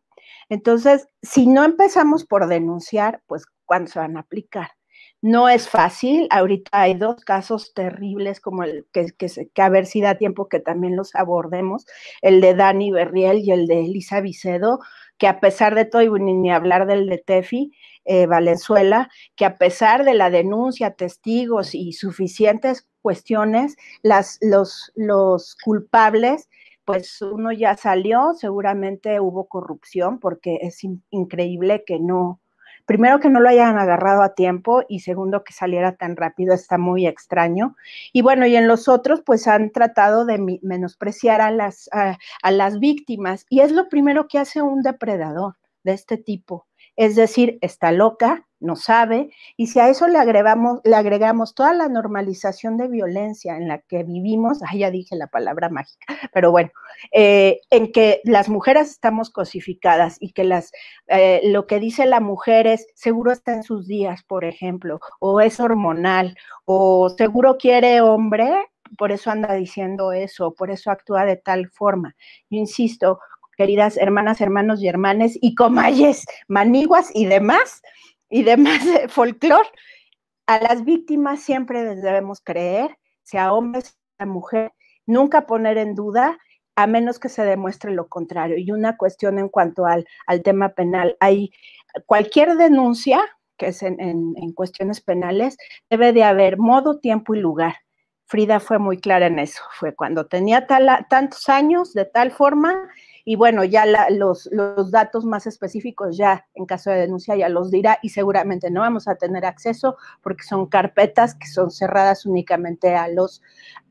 Entonces, 0.49 1.07
si 1.21 1.47
no 1.47 1.63
empezamos 1.65 2.25
por 2.25 2.47
denunciar, 2.47 3.21
pues, 3.27 3.45
¿cuándo 3.65 3.91
se 3.91 3.99
van 3.99 4.17
a 4.17 4.21
aplicar? 4.21 4.76
No 5.24 5.49
es 5.49 5.68
fácil, 5.68 6.28
ahorita 6.30 6.70
hay 6.74 6.93
dos 6.93 7.24
casos 7.26 7.74
terribles 7.74 8.39
como 8.39 8.63
el 8.63 8.86
que, 8.93 9.07
que, 9.18 9.61
a 9.61 9.70
ver 9.70 9.88
si 9.88 9.99
da 9.99 10.15
tiempo 10.15 10.47
que 10.47 10.59
también 10.59 10.95
los 10.95 11.15
abordemos, 11.15 11.88
el 12.22 12.39
de 12.39 12.53
Dani 12.53 12.91
Berriel 12.91 13.39
y 13.39 13.51
el 13.51 13.65
de 13.65 13.80
Elisa 13.82 14.22
Vicedo, 14.22 14.80
que 15.18 15.28
a 15.28 15.39
pesar 15.39 15.74
de 15.74 15.86
todo, 15.86 16.03
y 16.03 16.09
ni 16.22 16.51
hablar 16.51 16.86
del 16.86 17.07
de 17.09 17.18
Tefi, 17.18 17.72
eh, 18.05 18.28
Valenzuela, 18.28 19.09
que 19.36 19.45
a 19.45 19.57
pesar 19.57 20.05
de 20.05 20.13
la 20.13 20.30
denuncia, 20.30 20.91
testigos 20.91 21.74
y 21.74 21.93
suficientes 21.93 22.88
cuestiones, 23.01 23.76
las, 24.03 24.38
los, 24.41 24.91
los 24.95 25.55
culpables 25.63 26.47
pues 26.86 27.22
uno 27.22 27.51
ya 27.51 27.76
salió, 27.76 28.34
seguramente 28.34 29.20
hubo 29.20 29.49
corrupción, 29.49 30.20
porque 30.22 30.59
es 30.61 30.86
increíble 31.09 31.84
que 31.86 31.99
no, 31.99 32.39
primero 32.88 33.19
que 33.19 33.29
no 33.29 33.41
lo 33.41 33.49
hayan 33.49 33.77
agarrado 33.77 34.23
a 34.23 34.33
tiempo 34.33 34.83
y 34.88 35.01
segundo 35.01 35.43
que 35.43 35.53
saliera 35.53 35.95
tan 35.97 36.15
rápido 36.15 36.55
está 36.55 36.77
muy 36.77 37.05
extraño. 37.05 37.75
Y 38.13 38.21
bueno, 38.21 38.47
y 38.47 38.55
en 38.55 38.67
los 38.67 38.88
otros 38.88 39.21
pues 39.23 39.47
han 39.47 39.71
tratado 39.71 40.25
de 40.25 40.59
menospreciar 40.63 41.41
a 41.41 41.51
las, 41.51 41.89
a, 41.91 42.17
las 42.51 42.79
víctimas 42.79 43.45
y 43.49 43.59
es 43.59 43.71
lo 43.71 43.89
primero 43.89 44.27
que 44.27 44.39
hace 44.39 44.61
un 44.61 44.81
depredador 44.81 45.55
de 45.83 45.93
este 45.93 46.17
tipo. 46.17 46.66
Es 46.97 47.15
decir, 47.15 47.57
está 47.61 47.91
loca, 47.91 48.47
no 48.59 48.75
sabe, 48.75 49.29
y 49.55 49.67
si 49.67 49.79
a 49.79 49.89
eso 49.89 50.07
le 50.07 50.17
agregamos, 50.17 50.79
le 50.83 50.95
agregamos 50.95 51.53
toda 51.53 51.73
la 51.73 51.87
normalización 51.89 52.77
de 52.77 52.87
violencia 52.87 53.55
en 53.55 53.67
la 53.67 53.79
que 53.79 54.03
vivimos, 54.03 54.59
ah, 54.63 54.75
ya 54.75 54.89
dije 54.89 55.15
la 55.15 55.27
palabra 55.27 55.69
mágica, 55.69 56.17
pero 56.33 56.51
bueno, 56.51 56.71
eh, 57.11 57.61
en 57.69 57.91
que 57.91 58.21
las 58.23 58.49
mujeres 58.49 58.89
estamos 58.89 59.29
cosificadas 59.29 60.17
y 60.19 60.31
que 60.31 60.43
las, 60.43 60.71
eh, 61.07 61.41
lo 61.43 61.67
que 61.67 61.79
dice 61.79 62.05
la 62.05 62.19
mujer 62.19 62.67
es 62.67 62.87
seguro 62.95 63.31
está 63.31 63.53
en 63.53 63.63
sus 63.63 63.87
días, 63.87 64.23
por 64.23 64.43
ejemplo, 64.43 64.99
o 65.19 65.39
es 65.39 65.59
hormonal, 65.59 66.35
o 66.65 67.09
seguro 67.09 67.57
quiere 67.57 68.01
hombre, 68.01 68.51
por 68.97 69.11
eso 69.11 69.29
anda 69.29 69.53
diciendo 69.53 70.11
eso, 70.13 70.53
por 70.53 70.71
eso 70.71 70.91
actúa 70.91 71.25
de 71.25 71.35
tal 71.35 71.69
forma. 71.69 72.15
Yo 72.49 72.57
insisto, 72.57 73.19
queridas 73.57 73.97
hermanas, 73.97 74.39
hermanos 74.39 74.81
y 74.81 74.87
hermanes, 74.87 75.37
y 75.41 75.55
comayes, 75.55 76.25
maniguas 76.47 77.09
y 77.13 77.25
demás, 77.25 77.81
y 78.29 78.43
demás 78.43 78.81
folclore, 79.09 79.69
a 80.45 80.59
las 80.61 80.85
víctimas 80.85 81.41
siempre 81.41 81.83
les 81.83 82.01
debemos 82.01 82.39
creer, 82.41 82.97
sea 83.23 83.51
hombre, 83.51 83.81
sea 83.81 84.25
mujer, 84.25 84.71
nunca 85.05 85.45
poner 85.45 85.77
en 85.77 85.95
duda, 85.95 86.39
a 86.75 86.87
menos 86.87 87.19
que 87.19 87.27
se 87.27 87.43
demuestre 87.43 87.91
lo 87.91 88.07
contrario. 88.07 88.57
Y 88.57 88.71
una 88.71 88.97
cuestión 88.97 89.39
en 89.39 89.49
cuanto 89.49 89.85
al, 89.85 90.05
al 90.27 90.43
tema 90.43 90.69
penal, 90.69 91.17
hay 91.19 91.51
cualquier 92.05 92.55
denuncia, 92.55 93.19
que 93.57 93.67
es 93.67 93.81
en, 93.81 93.99
en, 93.99 94.53
cuestiones 94.53 95.01
penales, 95.01 95.57
debe 95.89 96.13
de 96.13 96.23
haber 96.23 96.57
modo, 96.57 96.99
tiempo 96.99 97.33
y 97.33 97.39
lugar. 97.39 97.75
Frida 98.25 98.59
fue 98.59 98.77
muy 98.77 98.99
clara 98.99 99.25
en 99.25 99.39
eso, 99.39 99.63
fue 99.71 99.95
cuando 99.95 100.27
tenía 100.27 100.67
tantos 100.67 101.49
años, 101.49 101.93
de 101.93 102.05
tal 102.05 102.31
forma, 102.31 102.75
y 103.30 103.36
bueno, 103.36 103.65
ya 103.65 103.86
los, 104.09 104.47
los, 104.53 104.89
datos 104.89 105.25
más 105.25 105.47
específicos 105.47 106.15
ya 106.15 106.47
en 106.53 106.65
caso 106.65 106.91
de 106.91 106.99
denuncia 106.99 107.36
ya 107.36 107.49
los 107.49 107.69
dirá 107.69 107.99
y 108.01 108.07
seguramente 108.07 108.71
no 108.71 108.80
vamos 108.80 109.09
a 109.09 109.15
tener 109.15 109.45
acceso 109.45 109.97
porque 110.21 110.43
son 110.43 110.67
carpetas 110.67 111.36
que 111.36 111.47
son 111.47 111.69
cerradas 111.69 112.25
únicamente 112.25 112.95
a 112.95 113.09
los, 113.09 113.41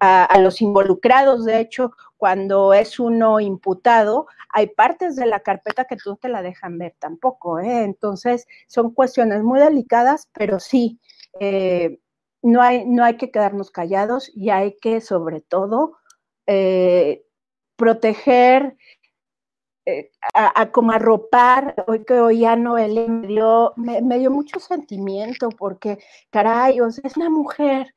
a, 0.00 0.38
los 0.38 0.62
involucrados. 0.62 1.44
De 1.44 1.60
hecho, 1.60 1.92
cuando 2.16 2.72
es 2.72 2.98
uno 2.98 3.38
imputado, 3.38 4.26
hay 4.54 4.68
partes 4.68 5.16
de 5.16 5.26
la 5.26 5.40
carpeta 5.40 5.84
que 5.84 5.96
tú 5.96 6.16
te 6.16 6.30
la 6.30 6.40
dejan 6.40 6.78
ver 6.78 6.94
tampoco. 6.98 7.60
¿eh? 7.60 7.84
Entonces, 7.84 8.46
son 8.68 8.94
cuestiones 8.94 9.42
muy 9.42 9.60
delicadas, 9.60 10.30
pero 10.32 10.60
sí, 10.60 10.98
eh, 11.40 12.00
no, 12.40 12.62
hay, 12.62 12.86
no 12.86 13.04
hay 13.04 13.18
que 13.18 13.30
quedarnos 13.30 13.70
callados 13.70 14.30
y 14.34 14.48
hay 14.48 14.78
que, 14.80 15.02
sobre 15.02 15.42
todo, 15.42 15.98
eh, 16.46 17.26
proteger 17.76 18.76
eh, 19.86 20.10
a, 20.34 20.72
como 20.72 20.90
arropar, 20.92 21.74
hoy 21.86 22.04
que 22.04 22.14
oía 22.14 22.56
Noelia 22.56 23.06
me 23.06 23.28
dio, 23.28 23.72
me, 23.76 24.18
dio 24.18 24.32
mucho 24.32 24.58
sentimiento 24.58 25.48
porque, 25.50 25.98
caray, 26.30 26.80
o 26.80 26.90
sea, 26.90 27.02
es 27.04 27.16
una 27.16 27.30
mujer 27.30 27.94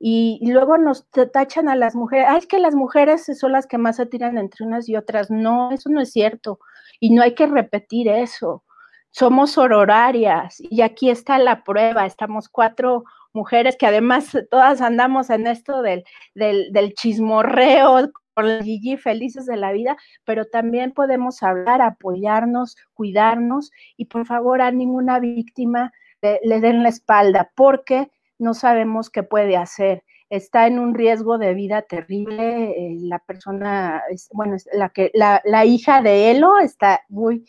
y, 0.00 0.40
luego 0.50 0.78
nos 0.78 1.08
tachan 1.10 1.68
a 1.68 1.76
las 1.76 1.94
mujeres, 1.94 2.26
ay, 2.28 2.38
es 2.38 2.46
que 2.46 2.58
las 2.58 2.74
mujeres 2.74 3.26
son 3.38 3.52
las 3.52 3.66
que 3.66 3.78
más 3.78 3.96
se 3.96 4.06
tiran 4.06 4.38
entre 4.38 4.66
unas 4.66 4.88
y 4.88 4.96
otras. 4.96 5.30
No, 5.30 5.70
eso 5.72 5.90
no 5.90 6.00
es 6.00 6.12
cierto. 6.12 6.60
Y 7.00 7.10
no 7.10 7.22
hay 7.22 7.34
que 7.34 7.46
repetir 7.46 8.08
eso. 8.08 8.64
Somos 9.10 9.52
sororarias 9.52 10.56
y 10.60 10.82
aquí 10.82 11.10
está 11.10 11.38
la 11.38 11.64
prueba. 11.64 12.06
Estamos 12.06 12.48
cuatro 12.48 13.04
mujeres 13.32 13.76
que 13.76 13.86
además 13.86 14.36
todas 14.50 14.80
andamos 14.80 15.30
en 15.30 15.46
esto 15.46 15.82
del, 15.82 16.04
del 16.34 16.94
chismorreo 16.94 18.10
por 18.38 18.44
la 18.44 18.62
Gigi 18.62 18.96
felices 18.96 19.46
de 19.46 19.56
la 19.56 19.72
vida, 19.72 19.96
pero 20.24 20.44
también 20.44 20.92
podemos 20.92 21.42
hablar, 21.42 21.82
apoyarnos, 21.82 22.76
cuidarnos 22.94 23.72
y 23.96 24.04
por 24.04 24.26
favor 24.26 24.62
a 24.62 24.70
ninguna 24.70 25.18
víctima 25.18 25.92
le, 26.22 26.60
den 26.60 26.84
la 26.84 26.88
espalda 26.88 27.50
porque 27.56 28.12
no 28.38 28.54
sabemos 28.54 29.10
qué 29.10 29.24
puede 29.24 29.56
hacer. 29.56 30.04
Está 30.30 30.68
en 30.68 30.78
un 30.78 30.94
riesgo 30.94 31.36
de 31.36 31.52
vida 31.52 31.82
terrible. 31.82 32.70
Eh, 32.70 32.96
la 33.00 33.18
persona, 33.18 34.04
bueno, 34.32 34.56
la, 34.72 34.90
que, 34.90 35.10
la, 35.14 35.42
la, 35.44 35.64
hija 35.64 36.00
de 36.00 36.30
Elo 36.30 36.60
está 36.60 37.00
muy, 37.08 37.44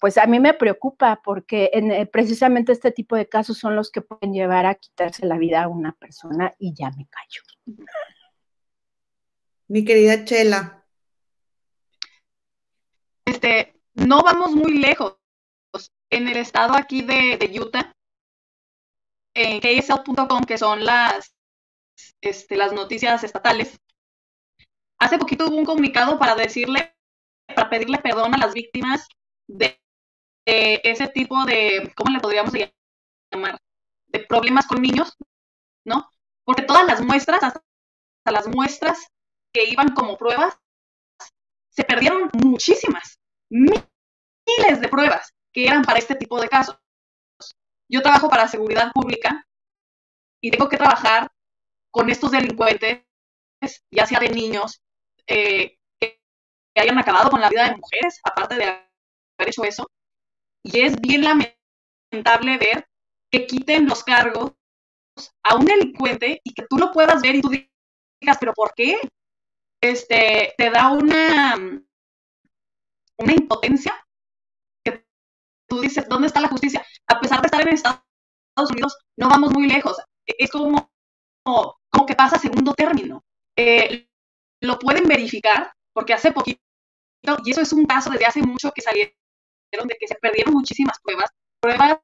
pues 0.00 0.18
a 0.18 0.26
mí 0.26 0.40
me 0.40 0.54
preocupa 0.54 1.20
porque 1.24 1.70
eh, 1.72 2.06
precisamente 2.06 2.72
este 2.72 2.90
tipo 2.90 3.14
de 3.14 3.28
casos 3.28 3.58
son 3.58 3.76
los 3.76 3.92
que 3.92 4.00
pueden 4.00 4.34
llevar 4.34 4.66
a 4.66 4.74
quitarse 4.74 5.24
la 5.24 5.38
vida 5.38 5.62
a 5.62 5.68
una 5.68 5.92
persona 5.92 6.52
y 6.58 6.74
ya 6.74 6.90
me 6.90 7.06
callo. 7.06 7.42
Mi 9.68 9.84
querida 9.84 10.24
Chela. 10.24 10.86
Este, 13.24 13.74
no 13.94 14.22
vamos 14.22 14.52
muy 14.52 14.78
lejos. 14.78 15.16
En 16.08 16.28
el 16.28 16.36
estado 16.36 16.76
aquí 16.76 17.02
de, 17.02 17.36
de 17.36 17.60
Utah, 17.60 17.92
en 19.34 19.60
KSL.com, 19.60 20.44
que 20.44 20.56
son 20.56 20.84
las, 20.84 21.34
este, 22.20 22.56
las 22.56 22.72
noticias 22.72 23.24
estatales, 23.24 23.80
hace 24.98 25.18
poquito 25.18 25.48
hubo 25.48 25.56
un 25.56 25.64
comunicado 25.64 26.16
para 26.18 26.36
decirle, 26.36 26.96
para 27.46 27.68
pedirle 27.68 27.98
perdón 27.98 28.34
a 28.34 28.38
las 28.38 28.54
víctimas 28.54 29.08
de, 29.48 29.80
ese 30.44 31.08
tipo 31.08 31.44
de, 31.44 31.92
¿cómo 31.96 32.12
le 32.12 32.20
podríamos 32.20 32.54
llamar? 32.54 33.58
De 34.06 34.20
problemas 34.20 34.68
con 34.68 34.80
niños, 34.80 35.16
¿no? 35.84 36.08
Porque 36.44 36.62
todas 36.62 36.86
las 36.86 37.02
muestras, 37.02 37.42
hasta 37.42 37.62
las 38.30 38.46
muestras 38.46 39.08
que 39.56 39.70
iban 39.70 39.94
como 39.94 40.18
pruebas, 40.18 40.58
se 41.70 41.84
perdieron 41.84 42.30
muchísimas, 42.34 43.18
miles 43.48 44.80
de 44.80 44.88
pruebas 44.88 45.32
que 45.50 45.64
eran 45.66 45.82
para 45.82 45.98
este 45.98 46.14
tipo 46.14 46.38
de 46.38 46.48
casos 46.48 46.78
yo 47.88 48.02
trabajo 48.02 48.28
para 48.28 48.48
seguridad 48.48 48.92
pública 48.92 49.46
y 50.42 50.50
tengo 50.50 50.68
que 50.68 50.76
trabajar 50.76 51.30
con 51.90 52.10
estos 52.10 52.30
delincuentes, 52.30 53.04
ya 53.90 54.06
sea 54.06 54.18
de 54.20 54.28
niños, 54.28 54.82
eh, 55.26 55.78
que, 55.98 56.20
hayan 56.76 56.98
acabado 56.98 57.30
con 57.30 57.40
la 57.40 57.48
vida 57.48 57.68
de 57.68 57.76
mujeres, 57.76 58.20
aparte 58.22 58.56
de 58.56 58.64
haber 58.64 58.88
hecho 59.48 59.64
eso. 59.64 59.90
Y 60.62 60.80
es 60.80 61.00
bien 61.00 61.22
lamentable 61.22 62.58
ver 62.58 62.86
que 63.30 63.46
quiten 63.46 63.88
los 63.88 64.04
cargos 64.04 64.52
a 65.42 65.56
un 65.56 65.64
delincuente 65.64 66.40
y 66.44 66.52
que 66.52 66.66
tú 66.68 66.76
lo 66.76 66.92
puedas 66.92 67.22
ver 67.22 67.36
y 67.36 67.40
tú 67.40 67.48
digas, 67.48 68.36
pero 68.38 68.52
¿por 68.52 68.74
qué? 68.74 68.98
Este, 69.80 70.54
te 70.56 70.70
da 70.70 70.90
una, 70.90 71.54
una 73.18 73.32
impotencia 73.32 74.06
tú 75.68 75.80
dices, 75.80 76.08
¿dónde 76.08 76.28
está 76.28 76.40
la 76.40 76.48
justicia? 76.48 76.84
A 77.06 77.20
pesar 77.20 77.40
de 77.40 77.46
estar 77.46 77.60
en 77.60 77.74
Estados 77.74 78.00
Unidos, 78.70 78.96
no 79.16 79.28
vamos 79.28 79.52
muy 79.52 79.68
lejos. 79.68 79.96
Es 80.26 80.50
como, 80.50 80.90
como, 81.44 82.06
que 82.06 82.14
pasa 82.14 82.38
segundo 82.38 82.74
término. 82.74 83.24
Eh, 83.56 84.08
lo 84.62 84.78
pueden 84.78 85.04
verificar 85.04 85.72
porque 85.92 86.14
hace 86.14 86.32
poquito, 86.32 86.60
y 87.44 87.50
eso 87.50 87.60
es 87.60 87.72
un 87.72 87.86
caso 87.86 88.10
desde 88.10 88.26
hace 88.26 88.42
mucho 88.42 88.72
que 88.72 88.82
salieron 88.82 89.12
de 89.72 89.96
que 89.98 90.06
se 90.06 90.14
perdieron 90.16 90.54
muchísimas 90.54 90.98
pruebas, 91.00 91.30
pruebas 91.60 91.98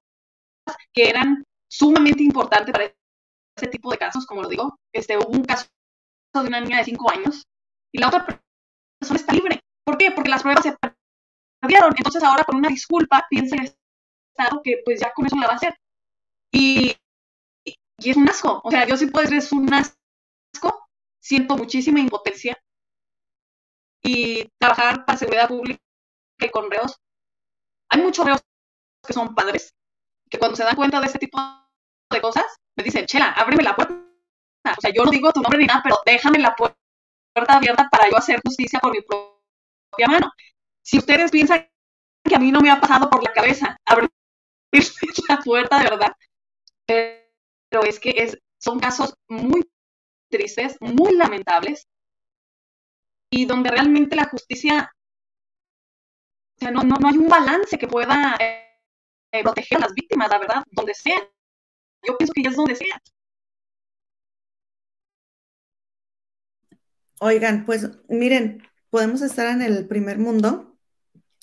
que 0.93 1.09
eran 1.09 1.45
sumamente 1.71 2.23
importantes 2.23 2.73
para 2.73 2.95
ese 3.57 3.69
tipo 3.69 3.91
de 3.91 3.99
casos, 3.99 4.27
como 4.27 4.43
lo 4.43 4.49
digo. 4.49 4.79
Este, 4.93 5.17
hubo 5.17 5.29
un 5.29 5.45
caso 5.45 5.67
de 6.35 6.41
una 6.41 6.61
niña 6.61 6.79
de 6.79 6.85
5 6.85 7.11
años 7.11 7.47
y 7.93 7.99
la 7.99 8.09
otra 8.09 8.27
persona 8.27 9.21
está 9.21 9.33
libre. 9.33 9.61
¿Por 9.85 9.99
qué? 9.99 10.11
Porque 10.11 10.31
las 10.31 10.43
pruebas 10.43 10.65
se 10.65 10.77
entonces 11.63 12.23
ahora 12.23 12.45
con 12.45 12.57
una 12.57 12.69
disculpa 12.69 13.25
piensa 13.31 13.57
el 13.57 13.77
Estado 14.35 14.61
que 14.65 14.83
pues 14.85 15.01
ya 15.01 15.13
con 15.13 15.27
eso 15.27 15.37
la 15.37 15.47
va 15.47 15.53
a 15.53 15.57
hacer. 15.57 15.79
Y, 16.51 16.97
y 17.65 18.11
es 18.11 18.17
un 18.17 18.29
asco. 18.29 18.61
O 18.65 18.71
sea, 18.71 18.87
yo 18.87 18.97
sí 18.97 19.07
puedo 19.07 19.23
decir 19.23 19.39
es 19.39 19.53
un 19.53 19.73
asco. 19.73 20.89
Siento 21.21 21.57
muchísima 21.57 22.01
impotencia. 22.01 22.61
Y 24.03 24.49
trabajar 24.59 25.05
para 25.05 25.19
seguridad 25.19 25.49
pública 25.49 25.81
y 26.41 26.49
con 26.51 26.69
reos. 26.71 27.01
Hay 27.91 28.01
muchos 28.03 28.25
reos 28.25 28.41
que 29.07 29.13
son 29.13 29.35
padres, 29.35 29.75
que 30.29 30.39
cuando 30.39 30.57
se 30.57 30.65
dan 30.65 30.77
cuenta 30.77 31.01
de 31.01 31.07
este 31.07 31.19
tipo 31.19 31.39
de 32.11 32.21
cosas, 32.21 32.45
me 32.77 32.83
dicen, 32.83 33.07
Chela, 33.07 33.33
ábreme 33.33 33.63
la 33.63 33.77
puerta. 33.77 33.95
O 33.95 34.81
sea, 34.81 34.93
yo 34.93 35.05
no 35.05 35.11
digo 35.11 35.33
tu 35.33 35.41
nombre 35.41 35.59
ni 35.59 35.67
nada, 35.67 35.83
pero 35.85 35.99
déjame 36.05 36.39
la 36.39 36.57
puerta 36.57 36.82
abierta 37.35 37.89
para 37.91 38.09
yo 38.11 38.17
hacer 38.17 38.41
justicia 38.45 38.79
por 38.81 38.93
mi 38.93 39.01
propia 39.01 40.07
mano 40.09 40.33
si 40.83 40.99
ustedes 40.99 41.31
piensan 41.31 41.69
que 42.25 42.35
a 42.35 42.39
mí 42.39 42.51
no 42.51 42.61
me 42.61 42.71
ha 42.71 42.81
pasado 42.81 43.09
por 43.09 43.23
la 43.23 43.33
cabeza 43.33 43.77
abrir 43.87 44.11
la 45.29 45.39
puerta 45.39 45.79
de 45.79 45.85
verdad, 45.85 46.13
pero 46.87 47.85
es 47.85 47.99
que 48.01 48.11
es, 48.17 48.39
son 48.59 48.81
casos 48.81 49.15
muy 49.29 49.63
tristes, 50.31 50.77
muy 50.81 51.15
lamentables, 51.15 51.87
y 53.31 53.47
donde 53.47 53.71
realmente 53.71 54.17
la 54.17 54.29
justicia, 54.29 54.93
o 56.57 56.61
sea, 56.61 56.71
no, 56.71 56.83
no, 56.83 56.97
no 56.97 57.09
hay 57.09 57.17
un 57.17 57.29
balance 57.29 57.79
que 57.79 57.89
pueda 57.89 58.37
eh, 58.41 59.43
proteger 59.43 59.79
a 59.79 59.83
las 59.83 59.95
víctimas, 59.95 60.29
la 60.31 60.39
verdad, 60.39 60.63
donde 60.71 60.95
sea. 60.95 61.19
Yo 62.05 62.17
pienso 62.19 62.33
que 62.35 62.43
ya 62.43 62.51
es 62.51 62.57
donde 62.57 62.75
sea. 62.75 63.01
Oigan, 67.25 67.65
pues 67.65 67.89
miren, 68.09 68.65
podemos 68.91 69.23
estar 69.23 69.47
en 69.47 69.63
el 69.63 69.87
primer 69.87 70.19
mundo, 70.19 70.77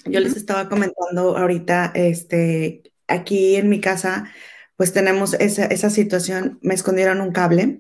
yo 0.04 0.20
les 0.20 0.36
estaba 0.36 0.68
comentando 0.68 1.38
ahorita, 1.38 1.94
este, 1.96 2.84
aquí 3.08 3.56
en 3.56 3.70
mi 3.70 3.80
casa, 3.80 4.30
pues 4.76 4.92
tenemos 4.92 5.36
esa, 5.36 5.68
esa 5.68 5.90
situación, 5.90 6.60
me 6.62 6.74
escondieron 6.74 7.22
un 7.22 7.32
cable, 7.32 7.80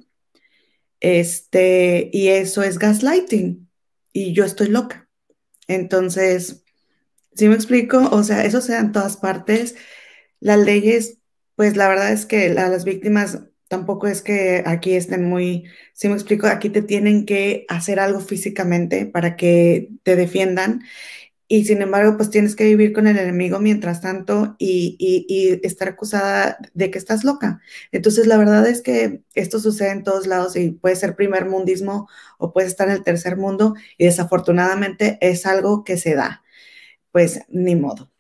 este, 1.02 2.10
y 2.14 2.30
eso 2.30 2.64
es 2.64 2.80
gaslighting, 2.80 3.70
y 4.14 4.32
yo 4.32 4.45
estoy 4.45 4.70
loca. 4.70 5.10
Entonces, 5.68 6.64
si 7.36 7.50
me 7.50 7.56
explico? 7.56 8.08
O 8.14 8.24
sea, 8.24 8.45
eso 8.45 8.62
se 8.62 8.72
da 8.72 8.80
en 8.80 8.93
todas 8.93 9.18
partes. 9.18 9.76
Las 10.39 10.60
leyes, 10.60 11.18
pues 11.56 11.76
la 11.76 11.89
verdad 11.89 12.14
es 12.14 12.26
que 12.26 12.47
a 12.58 12.70
las 12.70 12.86
víctimas 12.86 13.39
tampoco 13.70 14.07
es 14.07 14.22
que 14.22 14.63
aquí 14.65 14.95
estén 14.95 15.30
muy, 15.30 15.63
si 15.93 16.09
me 16.09 16.15
explico, 16.15 16.47
aquí 16.47 16.70
te 16.70 16.82
tienen 16.82 17.26
que 17.26 17.65
hacer 17.70 18.01
algo 18.01 18.20
físicamente 18.20 19.05
para 19.05 19.38
que 19.38 19.89
te 20.03 20.17
defiendan 20.17 20.82
y 21.51 21.65
sin 21.65 21.82
embargo, 21.82 22.15
pues 22.15 22.30
tienes 22.30 22.55
que 22.55 22.65
vivir 22.65 22.93
con 22.93 23.07
el 23.07 23.17
enemigo 23.17 23.59
mientras 23.59 24.01
tanto 24.01 24.55
y, 24.59 25.59
estar 25.63 25.88
acusada 25.89 26.59
de 26.76 26.91
que 26.91 26.99
estás 26.99 27.24
loca. 27.24 27.59
Entonces, 27.91 28.28
la 28.28 28.38
verdad 28.38 28.67
es 28.67 28.84
que 28.84 29.24
esto 29.34 29.59
sucede 29.59 29.89
en 29.89 30.03
todos 30.03 30.28
lados 30.28 30.55
y 30.55 30.70
puede 30.70 30.95
ser 30.95 31.15
primer 31.15 31.47
mundismo 31.47 32.07
o 32.38 32.53
puede 32.53 32.67
estar 32.67 32.88
en 32.88 32.93
el 32.93 33.03
tercer 33.03 33.36
mundo 33.36 33.74
y 33.97 34.05
desafortunadamente 34.05 35.17
es 35.22 35.47
algo 35.47 35.84
que 35.84 35.97
se 35.97 36.13
da. 36.13 36.43
Pues 37.11 37.41
ni 37.49 37.76
modo. 37.76 38.11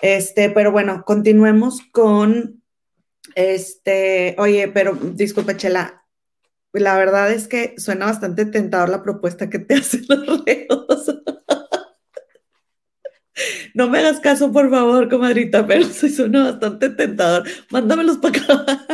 Este, 0.00 0.48
pero 0.48 0.72
bueno, 0.72 1.04
continuemos 1.04 1.82
con 1.92 2.59
este, 3.40 4.34
oye, 4.38 4.68
pero 4.68 4.94
disculpe, 4.94 5.56
Chela, 5.56 6.06
la 6.72 6.96
verdad 6.96 7.32
es 7.32 7.48
que 7.48 7.74
suena 7.78 8.06
bastante 8.06 8.46
tentador 8.46 8.88
la 8.88 9.02
propuesta 9.02 9.50
que 9.50 9.58
te 9.58 9.74
hacen 9.80 10.04
los 10.08 10.44
reos. 10.44 11.20
No 13.74 13.88
me 13.88 13.98
hagas 13.98 14.20
caso, 14.20 14.52
por 14.52 14.70
favor, 14.70 15.08
comadrita, 15.08 15.66
pero 15.66 15.84
soy 15.84 16.10
suena 16.10 16.50
bastante 16.50 16.90
tentador. 16.90 17.48
Mándamelos 17.70 18.18
para 18.18 18.38
acá. 18.38 18.86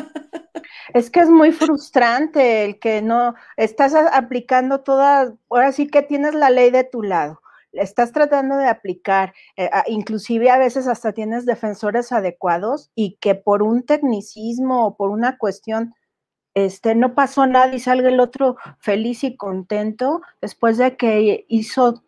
Es 0.95 1.11
que 1.11 1.21
es 1.21 1.29
muy 1.29 1.53
frustrante 1.53 2.65
el 2.65 2.79
que 2.79 3.03
no 3.03 3.35
estás 3.57 3.95
aplicando 3.95 4.81
toda, 4.81 5.35
ahora 5.51 5.73
sí 5.73 5.89
que 5.89 6.03
tienes 6.03 6.35
la 6.35 6.51
ley 6.51 6.71
de 6.71 6.85
tu 6.85 7.03
lado, 7.03 7.43
estás 7.77 8.13
tratando 8.13 8.57
de 8.57 8.69
aplicar, 8.69 9.35
eh, 9.57 9.71
inclusive 9.87 10.51
a 10.51 10.59
veces 10.59 10.87
hasta 10.87 11.13
tienes 11.13 11.47
defensores 11.47 12.13
adecuados 12.13 12.91
y 12.95 13.17
que 13.21 13.35
por 13.35 13.63
un 13.63 13.85
tecnicismo 13.85 14.87
o 14.87 14.97
por 14.97 15.11
una 15.11 15.39
cuestión, 15.39 15.95
este, 16.55 16.95
no 16.95 17.15
pasó 17.15 17.47
nada 17.47 17.75
y 17.75 17.81
salga 17.81 18.09
el 18.09 18.21
otro 18.21 18.57
feliz 18.79 19.25
y 19.25 19.37
contento 19.37 20.23
después 20.41 20.79
de 20.79 20.97
que 20.97 21.45
hizo 21.49 22.03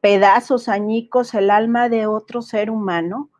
pedazos 0.00 0.68
añicos 0.68 1.32
el 1.32 1.50
alma 1.50 1.88
de 1.88 2.06
otro 2.06 2.42
ser 2.42 2.70
humano, 2.70 3.30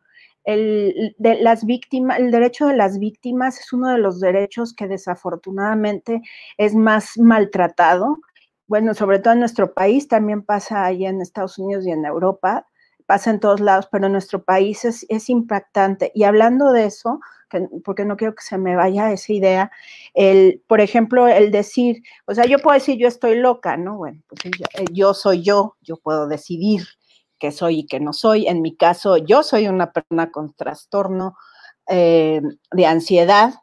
el, 0.45 1.15
de 1.17 1.35
las 1.41 1.65
víctimas, 1.65 2.19
el 2.19 2.31
derecho 2.31 2.67
de 2.67 2.75
las 2.75 2.99
víctimas 2.99 3.59
es 3.59 3.73
uno 3.73 3.89
de 3.89 3.97
los 3.97 4.19
derechos 4.19 4.73
que 4.73 4.87
desafortunadamente 4.87 6.21
es 6.57 6.75
más 6.75 7.17
maltratado. 7.17 8.19
Bueno, 8.67 8.93
sobre 8.95 9.19
todo 9.19 9.33
en 9.33 9.39
nuestro 9.41 9.73
país, 9.73 10.07
también 10.07 10.41
pasa 10.43 10.85
allá 10.85 11.09
en 11.09 11.21
Estados 11.21 11.59
Unidos 11.59 11.85
y 11.85 11.91
en 11.91 12.03
Europa, 12.05 12.65
pasa 13.05 13.29
en 13.29 13.39
todos 13.39 13.59
lados, 13.59 13.87
pero 13.91 14.07
en 14.07 14.13
nuestro 14.13 14.43
país 14.43 14.85
es, 14.85 15.05
es 15.09 15.29
impactante. 15.29 16.11
Y 16.15 16.23
hablando 16.23 16.71
de 16.71 16.85
eso, 16.85 17.19
porque 17.83 18.05
no 18.05 18.17
quiero 18.17 18.33
que 18.33 18.43
se 18.43 18.57
me 18.57 18.75
vaya 18.75 19.11
esa 19.11 19.33
idea, 19.33 19.71
el, 20.15 20.63
por 20.67 20.81
ejemplo, 20.81 21.27
el 21.27 21.51
decir, 21.51 22.01
o 22.25 22.33
sea, 22.33 22.45
yo 22.45 22.57
puedo 22.59 22.73
decir 22.73 22.97
yo 22.97 23.07
estoy 23.07 23.35
loca, 23.37 23.77
¿no? 23.77 23.97
Bueno, 23.97 24.21
pues 24.27 24.41
yo, 24.57 24.65
eh, 24.81 24.85
yo 24.91 25.13
soy 25.13 25.43
yo, 25.43 25.75
yo 25.81 25.97
puedo 25.97 26.27
decidir 26.27 26.81
que 27.39 27.51
soy 27.51 27.79
y 27.81 27.85
que 27.87 27.99
no 27.99 28.13
soy. 28.13 28.47
En 28.47 28.61
mi 28.61 28.75
caso, 28.75 29.17
yo 29.17 29.43
soy 29.43 29.67
una 29.67 29.91
persona 29.91 30.31
con 30.31 30.53
trastorno 30.55 31.35
eh, 31.87 32.41
de 32.71 32.85
ansiedad, 32.87 33.53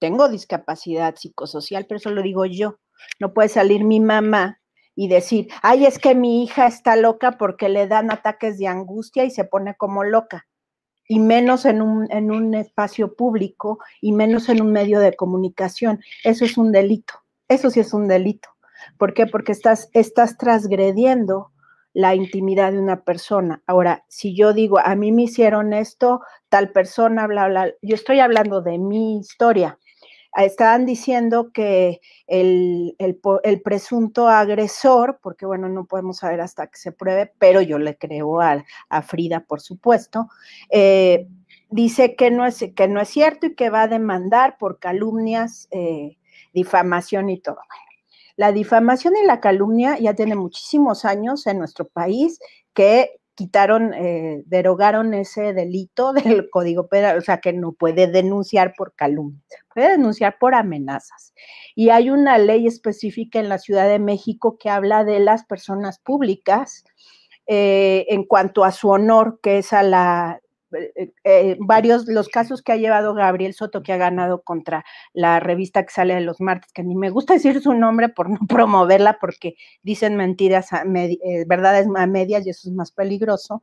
tengo 0.00 0.28
discapacidad 0.28 1.14
psicosocial, 1.16 1.86
pero 1.88 1.98
eso 1.98 2.10
lo 2.10 2.22
digo 2.22 2.44
yo. 2.46 2.78
No 3.20 3.32
puede 3.32 3.48
salir 3.48 3.84
mi 3.84 4.00
mamá 4.00 4.60
y 4.94 5.08
decir, 5.08 5.48
ay, 5.62 5.86
es 5.86 5.98
que 5.98 6.14
mi 6.14 6.44
hija 6.44 6.66
está 6.66 6.96
loca 6.96 7.32
porque 7.32 7.68
le 7.68 7.86
dan 7.86 8.10
ataques 8.10 8.58
de 8.58 8.68
angustia 8.68 9.24
y 9.24 9.30
se 9.30 9.44
pone 9.44 9.74
como 9.76 10.04
loca. 10.04 10.46
Y 11.06 11.20
menos 11.20 11.66
en 11.66 11.82
un, 11.82 12.10
en 12.10 12.30
un 12.30 12.54
espacio 12.54 13.14
público 13.14 13.78
y 14.00 14.12
menos 14.12 14.48
en 14.48 14.62
un 14.62 14.72
medio 14.72 15.00
de 15.00 15.14
comunicación. 15.14 16.00
Eso 16.22 16.44
es 16.44 16.56
un 16.56 16.72
delito. 16.72 17.14
Eso 17.48 17.70
sí 17.70 17.80
es 17.80 17.92
un 17.92 18.08
delito. 18.08 18.48
¿Por 18.98 19.12
qué? 19.14 19.26
Porque 19.26 19.52
estás, 19.52 19.90
estás 19.92 20.38
transgrediendo 20.38 21.50
la 21.92 22.14
intimidad 22.14 22.72
de 22.72 22.80
una 22.80 23.04
persona. 23.04 23.62
Ahora, 23.66 24.04
si 24.08 24.36
yo 24.36 24.52
digo, 24.52 24.78
a 24.78 24.94
mí 24.96 25.12
me 25.12 25.22
hicieron 25.22 25.72
esto, 25.72 26.20
tal 26.48 26.72
persona, 26.72 27.26
bla, 27.26 27.48
bla, 27.48 27.72
yo 27.82 27.94
estoy 27.94 28.20
hablando 28.20 28.62
de 28.62 28.78
mi 28.78 29.18
historia. 29.18 29.78
Estaban 30.36 30.84
diciendo 30.84 31.52
que 31.52 32.00
el, 32.26 32.96
presunto 33.62 34.28
agresor, 34.28 35.20
porque 35.22 35.46
bueno, 35.46 35.68
no 35.68 35.84
podemos 35.84 36.18
saber 36.18 36.40
hasta 36.40 36.66
que 36.66 36.78
se 36.78 36.92
pruebe, 36.92 37.32
pero 37.38 37.60
yo 37.60 37.78
le 37.78 37.96
creo 37.96 38.40
a, 38.40 38.64
Frida, 39.02 39.40
por 39.40 39.60
supuesto, 39.60 40.28
eh, 40.70 41.28
dice 41.70 42.16
que 42.16 42.30
no, 42.30 42.46
es, 42.46 42.64
que 42.74 42.88
no 42.88 43.00
es 43.00 43.08
cierto 43.08 43.46
y 43.46 43.54
que 43.54 43.70
va 43.70 43.82
a 43.82 43.88
demandar 43.88 44.58
por 44.58 44.78
calumnias, 44.78 45.68
eh, 45.70 46.18
difamación 46.52 47.30
y 47.30 47.38
todo. 47.38 47.58
La 48.36 48.50
difamación 48.50 49.14
y 49.16 49.24
la 49.24 49.40
calumnia 49.40 49.98
ya 49.98 50.14
tiene 50.14 50.34
muchísimos 50.34 51.04
años 51.04 51.46
en 51.46 51.58
nuestro 51.58 51.86
país 51.86 52.40
que 52.72 53.20
quitaron, 53.34 53.92
eh, 53.94 54.42
derogaron 54.46 55.14
ese 55.14 55.52
delito 55.52 56.12
del 56.12 56.48
Código 56.50 56.88
Penal, 56.88 57.18
o 57.18 57.20
sea, 57.20 57.38
que 57.40 57.52
no 57.52 57.72
puede 57.72 58.06
denunciar 58.06 58.74
por 58.76 58.94
calumnia, 58.94 59.42
puede 59.72 59.90
denunciar 59.90 60.36
por 60.38 60.54
amenazas. 60.54 61.34
Y 61.74 61.90
hay 61.90 62.10
una 62.10 62.38
ley 62.38 62.66
específica 62.66 63.38
en 63.38 63.48
la 63.48 63.58
Ciudad 63.58 63.88
de 63.88 63.98
México 63.98 64.56
que 64.58 64.70
habla 64.70 65.04
de 65.04 65.20
las 65.20 65.44
personas 65.44 65.98
públicas 65.98 66.84
eh, 67.46 68.06
en 68.08 68.24
cuanto 68.24 68.64
a 68.64 68.72
su 68.72 68.88
honor, 68.88 69.40
que 69.42 69.58
es 69.58 69.72
a 69.72 69.82
la, 69.82 70.40
eh, 70.74 71.12
eh, 71.24 71.56
varios, 71.60 72.06
los 72.06 72.28
casos 72.28 72.62
que 72.62 72.72
ha 72.72 72.76
llevado 72.76 73.14
Gabriel 73.14 73.54
Soto, 73.54 73.82
que 73.82 73.92
ha 73.92 73.96
ganado 73.96 74.42
contra 74.42 74.84
la 75.12 75.40
revista 75.40 75.84
que 75.84 75.92
sale 75.92 76.14
de 76.14 76.20
los 76.20 76.40
martes, 76.40 76.72
que 76.72 76.82
ni 76.82 76.94
me 76.94 77.10
gusta 77.10 77.34
decir 77.34 77.60
su 77.60 77.74
nombre 77.74 78.08
por 78.08 78.30
no 78.30 78.38
promoverla, 78.48 79.18
porque 79.20 79.54
dicen 79.82 80.16
mentiras, 80.16 80.72
a 80.72 80.84
eh, 80.84 81.44
verdades 81.46 81.86
a 81.96 82.06
medias 82.06 82.46
y 82.46 82.50
eso 82.50 82.68
es 82.68 82.74
más 82.74 82.92
peligroso, 82.92 83.62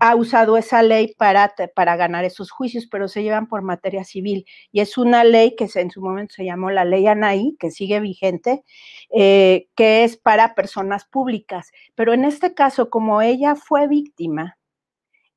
ha 0.00 0.14
usado 0.14 0.56
esa 0.56 0.82
ley 0.82 1.14
para, 1.18 1.52
para 1.74 1.96
ganar 1.96 2.24
esos 2.24 2.50
juicios, 2.50 2.86
pero 2.90 3.08
se 3.08 3.22
llevan 3.22 3.48
por 3.48 3.62
materia 3.62 4.04
civil. 4.04 4.46
Y 4.72 4.80
es 4.80 4.96
una 4.96 5.24
ley 5.24 5.56
que 5.56 5.68
en 5.74 5.90
su 5.90 6.00
momento 6.00 6.34
se 6.34 6.44
llamó 6.44 6.70
la 6.70 6.84
ley 6.84 7.06
Anaí, 7.06 7.56
que 7.58 7.70
sigue 7.70 8.00
vigente, 8.00 8.62
que 9.10 9.66
es 9.76 10.16
para 10.16 10.54
personas 10.54 11.04
públicas. 11.04 11.72
Pero 11.94 12.14
en 12.14 12.24
este 12.24 12.54
caso, 12.54 12.90
como 12.90 13.20
ella 13.22 13.56
fue 13.56 13.88
víctima, 13.88 14.58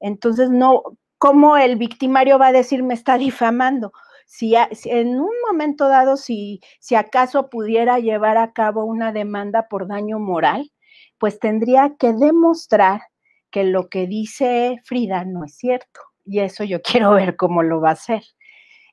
entonces, 0.01 0.49
no, 0.49 0.83
¿cómo 1.17 1.55
el 1.55 1.77
victimario 1.77 2.39
va 2.39 2.47
a 2.47 2.51
decir 2.51 2.83
me 2.83 2.95
está 2.95 3.17
difamando? 3.17 3.93
Si, 4.25 4.55
en 4.55 5.19
un 5.19 5.31
momento 5.47 5.87
dado, 5.87 6.17
si, 6.17 6.61
si 6.79 6.95
acaso 6.95 7.49
pudiera 7.49 7.99
llevar 7.99 8.37
a 8.37 8.53
cabo 8.53 8.85
una 8.85 9.11
demanda 9.11 9.67
por 9.69 9.87
daño 9.87 10.19
moral, 10.19 10.71
pues 11.17 11.39
tendría 11.39 11.95
que 11.99 12.13
demostrar 12.13 13.01
que 13.51 13.63
lo 13.63 13.89
que 13.89 14.07
dice 14.07 14.79
Frida 14.83 15.25
no 15.25 15.43
es 15.45 15.55
cierto. 15.57 16.01
Y 16.25 16.39
eso 16.39 16.63
yo 16.63 16.81
quiero 16.83 17.13
ver 17.13 17.35
cómo 17.35 17.61
lo 17.61 17.81
va 17.81 17.89
a 17.89 17.93
hacer. 17.93 18.23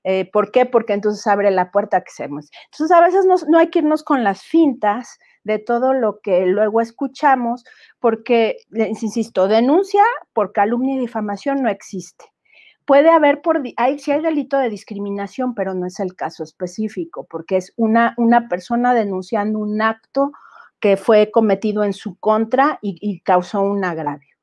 Eh, 0.04 0.28
¿Por 0.30 0.52
qué? 0.52 0.66
Porque 0.66 0.92
entonces 0.92 1.26
abre 1.26 1.50
la 1.50 1.70
puerta 1.70 2.00
que 2.00 2.10
hacemos. 2.10 2.50
Entonces 2.72 2.96
a 2.96 3.00
veces 3.00 3.26
no 3.48 3.58
hay 3.58 3.70
que 3.70 3.80
irnos 3.80 4.02
con 4.02 4.24
las 4.24 4.42
fintas 4.42 5.18
de 5.44 5.58
todo 5.58 5.92
lo 5.94 6.20
que 6.20 6.46
luego 6.46 6.80
escuchamos, 6.80 7.64
porque, 8.00 8.58
insisto, 8.72 9.48
denuncia 9.48 10.02
por 10.32 10.52
calumnia 10.52 10.96
y 10.96 10.98
difamación 10.98 11.62
no 11.62 11.68
existe. 11.68 12.26
Puede 12.84 13.10
haber, 13.10 13.42
por, 13.42 13.62
hay, 13.76 13.98
sí 13.98 14.12
hay 14.12 14.22
delito 14.22 14.58
de 14.58 14.70
discriminación, 14.70 15.54
pero 15.54 15.74
no 15.74 15.86
es 15.86 16.00
el 16.00 16.14
caso 16.14 16.42
específico, 16.42 17.26
porque 17.28 17.58
es 17.58 17.72
una, 17.76 18.14
una 18.16 18.48
persona 18.48 18.94
denunciando 18.94 19.58
un 19.58 19.82
acto 19.82 20.32
que 20.80 20.96
fue 20.96 21.30
cometido 21.30 21.84
en 21.84 21.92
su 21.92 22.18
contra 22.18 22.78
y, 22.80 23.20
causó 23.20 23.62
un 23.62 23.84
agravio. 23.84 24.36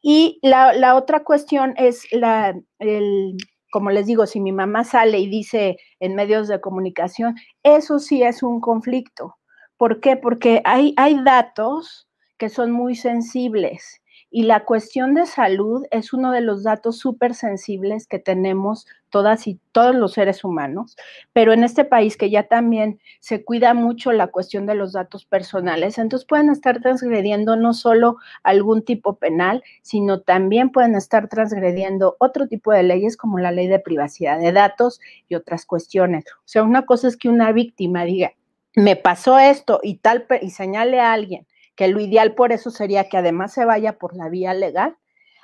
Y 0.00 0.38
la, 0.42 0.72
la, 0.74 0.94
otra 0.96 1.24
cuestión 1.24 1.74
es 1.76 2.06
la, 2.12 2.54
el, 2.78 3.36
como 3.72 3.90
les 3.90 4.06
digo, 4.06 4.26
si 4.26 4.38
mi 4.38 4.52
mamá 4.52 4.84
sale 4.84 5.18
y 5.18 5.26
dice 5.28 5.78
en 5.98 6.14
medios 6.14 6.46
de 6.46 6.60
comunicación, 6.60 7.36
eso 7.62 7.98
sí 7.98 8.22
es 8.22 8.42
un 8.42 8.60
conflicto, 8.60 9.38
¿Por 9.82 9.98
qué? 9.98 10.14
Porque 10.16 10.62
hay, 10.64 10.94
hay 10.96 11.20
datos 11.24 12.06
que 12.38 12.50
son 12.50 12.70
muy 12.70 12.94
sensibles 12.94 14.00
y 14.30 14.44
la 14.44 14.64
cuestión 14.64 15.12
de 15.12 15.26
salud 15.26 15.84
es 15.90 16.12
uno 16.12 16.30
de 16.30 16.40
los 16.40 16.62
datos 16.62 16.98
súper 16.98 17.34
sensibles 17.34 18.06
que 18.06 18.20
tenemos 18.20 18.86
todas 19.10 19.48
y 19.48 19.58
todos 19.72 19.92
los 19.92 20.12
seres 20.12 20.44
humanos, 20.44 20.96
pero 21.32 21.52
en 21.52 21.64
este 21.64 21.84
país 21.84 22.16
que 22.16 22.30
ya 22.30 22.44
también 22.44 23.00
se 23.18 23.44
cuida 23.44 23.74
mucho 23.74 24.12
la 24.12 24.28
cuestión 24.28 24.66
de 24.66 24.76
los 24.76 24.92
datos 24.92 25.24
personales, 25.24 25.98
entonces 25.98 26.28
pueden 26.28 26.50
estar 26.50 26.80
transgrediendo 26.80 27.56
no 27.56 27.74
solo 27.74 28.18
algún 28.44 28.84
tipo 28.84 29.16
penal, 29.16 29.64
sino 29.82 30.20
también 30.20 30.70
pueden 30.70 30.94
estar 30.94 31.26
transgrediendo 31.26 32.14
otro 32.20 32.46
tipo 32.46 32.70
de 32.70 32.84
leyes 32.84 33.16
como 33.16 33.40
la 33.40 33.50
ley 33.50 33.66
de 33.66 33.80
privacidad 33.80 34.38
de 34.38 34.52
datos 34.52 35.00
y 35.28 35.34
otras 35.34 35.66
cuestiones. 35.66 36.24
O 36.36 36.44
sea, 36.44 36.62
una 36.62 36.86
cosa 36.86 37.08
es 37.08 37.16
que 37.16 37.28
una 37.28 37.50
víctima 37.50 38.04
diga, 38.04 38.32
me 38.74 38.96
pasó 38.96 39.38
esto 39.38 39.80
y 39.82 39.98
tal, 39.98 40.26
y 40.40 40.50
señale 40.50 41.00
a 41.00 41.12
alguien 41.12 41.46
que 41.76 41.88
lo 41.88 42.00
ideal 42.00 42.34
por 42.34 42.52
eso 42.52 42.70
sería 42.70 43.08
que 43.08 43.16
además 43.16 43.52
se 43.52 43.64
vaya 43.64 43.98
por 43.98 44.14
la 44.16 44.28
vía 44.28 44.54
legal, 44.54 44.96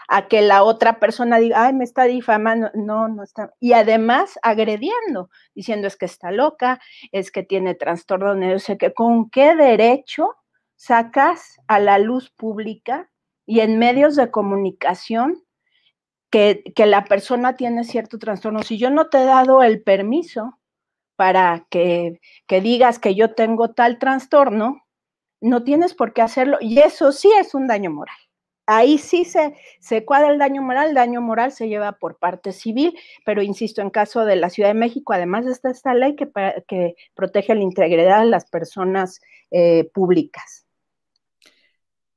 a 0.08 0.26
que 0.26 0.40
la 0.40 0.62
otra 0.62 0.98
persona 0.98 1.38
diga, 1.38 1.66
ay, 1.66 1.74
me 1.74 1.84
está 1.84 2.04
difamando, 2.04 2.70
no, 2.74 3.08
no 3.08 3.22
está, 3.22 3.52
y 3.60 3.74
además 3.74 4.38
agrediendo, 4.42 5.30
diciendo 5.54 5.86
es 5.86 5.96
que 5.96 6.06
está 6.06 6.30
loca, 6.30 6.80
es 7.12 7.30
que 7.30 7.42
tiene 7.42 7.74
trastorno, 7.74 8.34
no 8.34 8.58
sé 8.58 8.78
qué, 8.78 8.94
¿con 8.94 9.28
qué 9.30 9.54
derecho 9.54 10.34
sacas 10.76 11.58
a 11.66 11.78
la 11.78 11.98
luz 11.98 12.30
pública 12.30 13.10
y 13.44 13.60
en 13.60 13.78
medios 13.78 14.16
de 14.16 14.30
comunicación 14.30 15.44
que, 16.30 16.62
que 16.74 16.86
la 16.86 17.04
persona 17.04 17.56
tiene 17.56 17.84
cierto 17.84 18.18
trastorno? 18.18 18.62
Si 18.62 18.78
yo 18.78 18.90
no 18.90 19.08
te 19.08 19.18
he 19.18 19.24
dado 19.24 19.62
el 19.62 19.82
permiso 19.82 20.57
para 21.18 21.66
que, 21.68 22.20
digas 22.48 23.00
que 23.00 23.16
yo 23.16 23.34
tengo 23.34 23.70
tal 23.74 23.98
trastorno, 23.98 24.84
no 25.40 25.64
tienes 25.64 25.92
por 25.92 26.12
qué 26.12 26.22
hacerlo. 26.22 26.58
Y 26.60 26.78
eso 26.78 27.10
sí 27.10 27.28
es 27.40 27.54
un 27.56 27.66
daño 27.66 27.90
moral. 27.90 28.14
Ahí 28.66 28.98
sí 28.98 29.24
se, 29.24 29.56
se 29.80 30.04
cuadra 30.04 30.30
el 30.30 30.38
daño 30.38 30.62
moral, 30.62 30.90
el 30.90 30.94
daño 30.94 31.20
moral 31.20 31.50
se 31.50 31.68
lleva 31.68 31.98
por 31.98 32.18
parte 32.18 32.52
civil, 32.52 32.96
pero 33.26 33.42
insisto, 33.42 33.82
en 33.82 33.90
caso 33.90 34.24
de 34.24 34.36
la 34.36 34.48
Ciudad 34.48 34.68
de 34.68 34.78
México, 34.78 35.12
además 35.12 35.44
está 35.46 35.70
esta 35.70 35.92
ley 35.92 36.14
que, 36.14 36.30
que 36.68 36.94
protege 37.14 37.52
la 37.56 37.62
integridad 37.62 38.20
de 38.20 38.26
las 38.26 38.48
personas 38.48 39.20
eh, 39.50 39.90
públicas. 39.92 40.67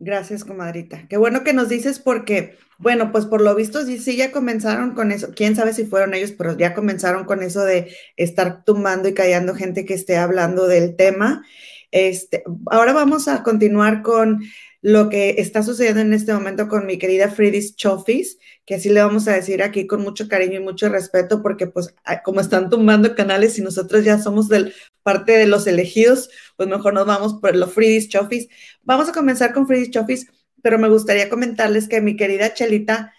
Gracias, 0.03 0.43
comadrita. 0.43 1.05
Qué 1.07 1.17
bueno 1.17 1.43
que 1.43 1.53
nos 1.53 1.69
dices 1.69 1.99
porque, 1.99 2.57
bueno, 2.79 3.11
pues 3.11 3.27
por 3.27 3.39
lo 3.39 3.53
visto 3.53 3.85
sí, 3.85 3.99
sí 3.99 4.17
ya 4.17 4.31
comenzaron 4.31 4.95
con 4.95 5.11
eso. 5.11 5.29
Quién 5.35 5.55
sabe 5.55 5.73
si 5.73 5.85
fueron 5.85 6.15
ellos, 6.15 6.31
pero 6.31 6.57
ya 6.57 6.73
comenzaron 6.73 7.23
con 7.25 7.43
eso 7.43 7.63
de 7.63 7.95
estar 8.17 8.63
tumbando 8.63 9.09
y 9.09 9.13
callando 9.13 9.53
gente 9.53 9.85
que 9.85 9.93
esté 9.93 10.17
hablando 10.17 10.65
del 10.65 10.95
tema. 10.95 11.45
Este, 11.91 12.43
ahora 12.71 12.93
vamos 12.93 13.27
a 13.27 13.43
continuar 13.43 14.01
con 14.01 14.41
lo 14.81 15.09
que 15.09 15.35
está 15.37 15.61
sucediendo 15.61 16.01
en 16.01 16.13
este 16.13 16.33
momento 16.33 16.67
con 16.67 16.87
mi 16.87 16.97
querida 16.97 17.29
Fridis 17.29 17.75
Chofis, 17.75 18.39
que 18.65 18.75
así 18.75 18.89
le 18.89 19.03
vamos 19.03 19.27
a 19.27 19.33
decir 19.33 19.61
aquí 19.61 19.85
con 19.85 20.01
mucho 20.01 20.27
cariño 20.27 20.59
y 20.59 20.63
mucho 20.63 20.89
respeto, 20.89 21.43
porque 21.43 21.67
pues 21.67 21.93
como 22.23 22.41
están 22.41 22.71
tumbando 22.71 23.13
canales 23.13 23.59
y 23.59 23.61
nosotros 23.61 24.03
ya 24.03 24.17
somos 24.17 24.49
del, 24.49 24.73
parte 25.03 25.33
de 25.33 25.47
los 25.47 25.67
elegidos, 25.67 26.29
pues 26.57 26.69
mejor 26.69 26.93
nos 26.93 27.05
vamos 27.05 27.35
por 27.41 27.55
los 27.55 27.73
Fridis 27.73 28.09
Chofis. 28.09 28.47
Vamos 28.83 29.09
a 29.09 29.13
comenzar 29.13 29.53
con 29.53 29.67
Fridis 29.67 29.91
Chofis, 29.91 30.27
pero 30.61 30.77
me 30.79 30.89
gustaría 30.89 31.29
comentarles 31.29 31.87
que 31.87 32.01
mi 32.01 32.15
querida 32.15 32.53
Chelita 32.53 33.13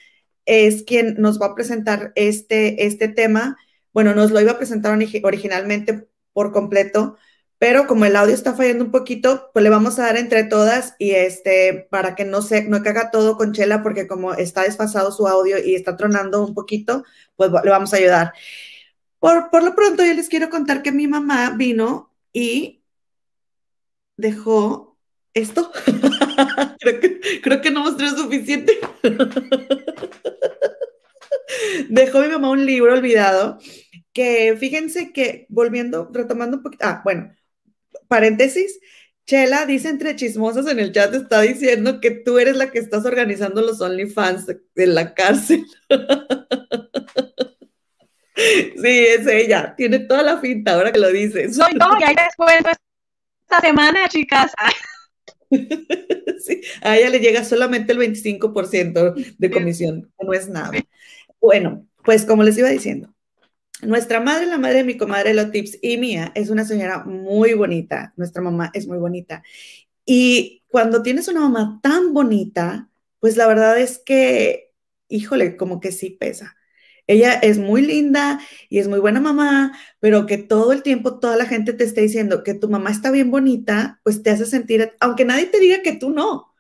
es 0.47 0.83
quien 0.85 1.17
nos 1.19 1.41
va 1.41 1.47
a 1.47 1.55
presentar 1.55 2.13
este, 2.15 2.87
este 2.87 3.09
tema. 3.09 3.57
Bueno, 3.93 4.15
nos 4.15 4.31
lo 4.31 4.41
iba 4.41 4.53
a 4.53 4.59
presentar 4.59 4.97
originalmente 5.23 6.09
por 6.33 6.53
completo, 6.53 7.17
pero 7.59 7.87
como 7.87 8.05
el 8.05 8.17
audio 8.17 8.35
está 8.35 8.55
fallando 8.55 8.85
un 8.85 8.91
poquito, 8.91 9.51
pues 9.53 9.63
le 9.63 9.71
vamos 9.71 9.99
a 9.99 10.03
dar 10.03 10.17
entre 10.17 10.45
todas 10.45 10.97
y 10.99 11.13
este, 11.13 11.87
para 11.91 12.15
que 12.17 12.25
no 12.25 12.43
se, 12.43 12.65
no 12.65 12.83
caga 12.83 13.11
todo 13.11 13.37
con 13.37 13.53
Chela, 13.53 13.83
porque 13.83 14.09
como 14.09 14.35
está 14.35 14.63
desfasado 14.63 15.13
su 15.13 15.29
audio 15.29 15.59
y 15.63 15.75
está 15.77 15.97
tronando 15.97 16.45
un 16.45 16.55
poquito, 16.55 17.05
pues 17.37 17.51
le 17.63 17.71
vamos 17.71 17.93
a 17.93 17.99
ayudar. 17.99 18.33
Por, 19.23 19.51
por 19.51 19.63
lo 19.63 19.77
pronto, 19.77 20.05
yo 20.05 20.13
les 20.15 20.29
quiero 20.29 20.51
contar 20.51 20.83
que 20.83 20.91
mi 20.91 21.07
mamá 21.07 21.55
vino 21.57 22.13
y 22.33 22.83
dejó 24.17 24.99
esto. 25.33 25.71
creo, 26.81 27.61
que, 27.61 27.71
no 27.71 27.85
mostré 27.85 28.09
suficiente. 28.09 28.81
dejó 31.89 32.19
mi 32.19 32.27
mamá 32.27 32.51
un 32.51 32.67
libro 32.67 32.95
olvidado 32.95 33.61
que 34.13 34.57
fíjense 34.59 35.13
que 35.13 35.47
volviendo, 35.49 36.11
retomando 36.13 36.57
un 36.57 36.65
poquito, 36.65 36.85
ah, 36.85 37.01
bueno, 37.05 37.33
paréntesis, 38.09 38.81
Chela 39.25 39.67
dice 39.67 39.89
entre 39.89 40.17
chismosas 40.17 40.67
en 40.67 40.81
el 40.81 40.91
chat, 40.91 41.15
está 41.15 41.43
diciendo 41.43 42.01
que 42.01 42.11
tú 42.11 42.41
eres 42.41 42.57
la 42.57 42.73
que 42.73 42.81
estás 42.81 43.05
organizando 43.05 43.63
los 43.63 43.81
OnlyFans 43.81 44.47
de 44.75 44.87
la 44.89 45.15
cárcel. 45.15 45.65
sí, 48.37 48.81
es 48.83 49.27
ella, 49.27 49.75
tiene 49.77 50.01
toda 50.01 50.23
la 50.23 50.39
finta 50.39 50.75
ahora 50.75 50.93
que 50.93 50.99
lo 50.99 51.09
dice. 51.09 51.53
Soy 51.53 51.73
yo, 51.73 51.87
y 52.01 52.05
ahí 52.05 52.15
después 52.15 52.77
esta 53.43 53.61
semana, 53.61 54.09
chicas. 54.09 54.53
sí, 55.51 56.61
a 56.83 56.97
ella 56.97 57.11
le 57.11 57.21
llega 57.21 57.45
solamente 57.45 57.93
el 57.93 57.99
25% 57.99 59.37
de 59.39 59.51
comisión, 59.51 60.13
no 60.21 60.33
es 60.33 60.49
nada. 60.49 60.73
Bueno, 61.41 61.87
pues 62.05 62.25
como 62.25 62.43
les 62.43 62.57
iba 62.57 62.69
diciendo, 62.69 63.15
nuestra 63.83 64.21
madre, 64.21 64.47
la 64.47 64.59
madre 64.59 64.79
de 64.79 64.85
mi 64.85 64.97
comadre 64.97 65.35
Lotips 65.35 65.79
y 65.83 65.99
mía, 65.99 66.31
es 66.35 66.51
una 66.51 66.65
señora 66.65 67.05
muy 67.05 67.55
bonita. 67.55 68.15
Nuestra 68.17 68.41
mamá 68.41 68.71
es 68.75 68.87
muy 68.87 68.99
bonita. 68.99 69.43
Y 70.05 70.63
cuando 70.69 71.03
tienes 71.03 71.29
una 71.29 71.41
mamá 71.41 71.81
tan 71.83 72.15
bonita, 72.15 72.89
pues 73.19 73.37
la 73.37 73.47
verdad 73.47 73.79
es 73.79 73.99
que, 73.99 74.73
híjole, 75.09 75.57
como 75.57 75.81
que 75.81 75.91
sí 75.91 76.11
pesa. 76.11 76.57
Ella 77.07 77.35
es 77.35 77.59
muy 77.59 77.83
linda 77.83 78.41
y 78.69 78.79
es 78.79 78.89
muy 78.89 79.01
buena 79.01 79.21
mamá, 79.21 79.79
pero 80.01 80.27
que 80.27 80.39
todo 80.39 80.73
el 80.73 80.83
tiempo 80.83 81.19
toda 81.19 81.37
la 81.37 81.47
gente 81.47 81.73
te 81.73 81.85
esté 81.85 82.03
diciendo 82.03 82.43
que 82.45 82.55
tu 82.55 82.69
mamá 82.69 82.91
está 82.91 83.11
bien 83.11 83.31
bonita, 83.31 84.01
pues 84.05 84.23
te 84.23 84.31
hace 84.31 84.47
sentir, 84.47 84.93
aunque 85.01 85.25
nadie 85.25 85.47
te 85.47 85.61
diga 85.61 85.83
que 85.83 85.93
tú 85.97 86.11
no, 86.11 86.55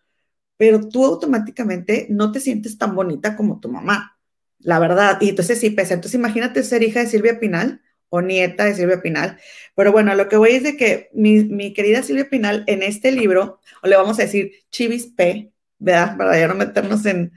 pero 0.56 0.88
tú 0.88 1.04
automáticamente 1.06 2.06
no 2.10 2.32
te 2.32 2.40
sientes 2.40 2.78
tan 2.78 2.94
bonita 2.94 3.36
como 3.36 3.60
tu 3.60 3.68
mamá 3.70 4.18
la 4.62 4.78
verdad. 4.78 5.18
Y 5.20 5.30
entonces 5.30 5.60
sí 5.60 5.70
pesa. 5.70 5.94
Entonces 5.94 6.18
imagínate 6.18 6.62
ser 6.62 6.82
hija 6.82 7.00
de 7.00 7.06
Silvia 7.06 7.38
Pinal 7.40 7.82
o 8.08 8.20
nieta 8.22 8.64
de 8.64 8.74
Silvia 8.74 9.02
Pinal. 9.02 9.38
Pero 9.74 9.92
bueno, 9.92 10.14
lo 10.14 10.28
que 10.28 10.36
voy 10.36 10.52
es 10.52 10.62
de 10.62 10.76
que 10.76 11.10
mi, 11.14 11.72
querida 11.74 12.02
Silvia 12.02 12.28
Pinal 12.28 12.64
en 12.66 12.82
este 12.82 13.12
libro, 13.12 13.60
o 13.82 13.88
le 13.88 13.96
vamos 13.96 14.18
a 14.18 14.22
decir 14.22 14.52
Chivis 14.70 15.06
P, 15.06 15.52
¿verdad? 15.78 16.16
Para 16.16 16.38
ya 16.38 16.48
no 16.48 16.54
meternos 16.54 17.04
en 17.06 17.32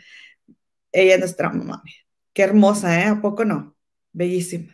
ella, 0.91 1.17
nuestra 1.17 1.49
mamá. 1.49 1.81
Qué 2.35 2.43
hermosa, 2.43 2.99
¿eh? 2.99 3.05
¿A 3.05 3.21
poco 3.21 3.45
no? 3.45 3.77
Bellísima, 4.11 4.73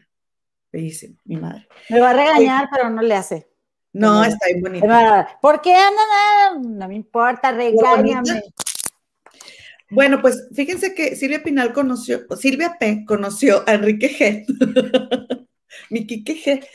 bellísima, 0.71 1.21
mi 1.25 1.37
madre. 1.37 1.67
Me 1.89 1.99
va 1.99 2.09
a 2.09 2.13
regañar, 2.13 2.67
pero 2.73 2.89
no 2.89 3.03
le 3.03 3.13
hace. 3.13 3.51
No, 3.93 4.23
está 4.23 4.47
bien 4.47 4.61
bonita. 4.61 5.37
¿Por 5.39 5.61
qué 5.61 5.75
andan? 5.75 6.79
No 6.79 6.87
me 6.87 6.95
importa, 6.95 7.51
regáñame. 7.51 8.41
Bueno, 9.91 10.23
pues 10.23 10.47
fíjense 10.55 10.95
que 10.95 11.15
Silvia 11.15 11.43
Pinal 11.43 11.71
conoció, 11.71 12.21
Silvia 12.35 12.77
P. 12.79 13.05
conoció 13.05 13.63
a 13.67 13.73
Enrique 13.73 14.09
G. 14.09 15.47
mi 15.91 16.07
Quique 16.07 16.33
G. 16.43 16.67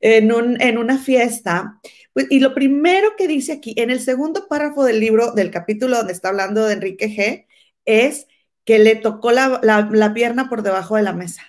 En, 0.00 0.32
un, 0.32 0.60
en 0.60 0.76
una 0.76 0.98
fiesta. 0.98 1.78
Pues, 2.14 2.26
y 2.30 2.40
lo 2.40 2.52
primero 2.52 3.14
que 3.16 3.28
dice 3.28 3.52
aquí, 3.52 3.74
en 3.76 3.90
el 3.92 4.00
segundo 4.00 4.48
párrafo 4.48 4.82
del 4.82 4.98
libro, 4.98 5.34
del 5.34 5.52
capítulo 5.52 5.98
donde 5.98 6.14
está 6.14 6.30
hablando 6.30 6.66
de 6.66 6.74
Enrique 6.74 7.08
G., 7.08 7.46
es 7.84 8.26
que 8.64 8.78
le 8.78 8.96
tocó 8.96 9.32
la, 9.32 10.12
pierna 10.14 10.48
por 10.48 10.62
debajo 10.62 10.96
de 10.96 11.02
la 11.02 11.12
mesa. 11.12 11.42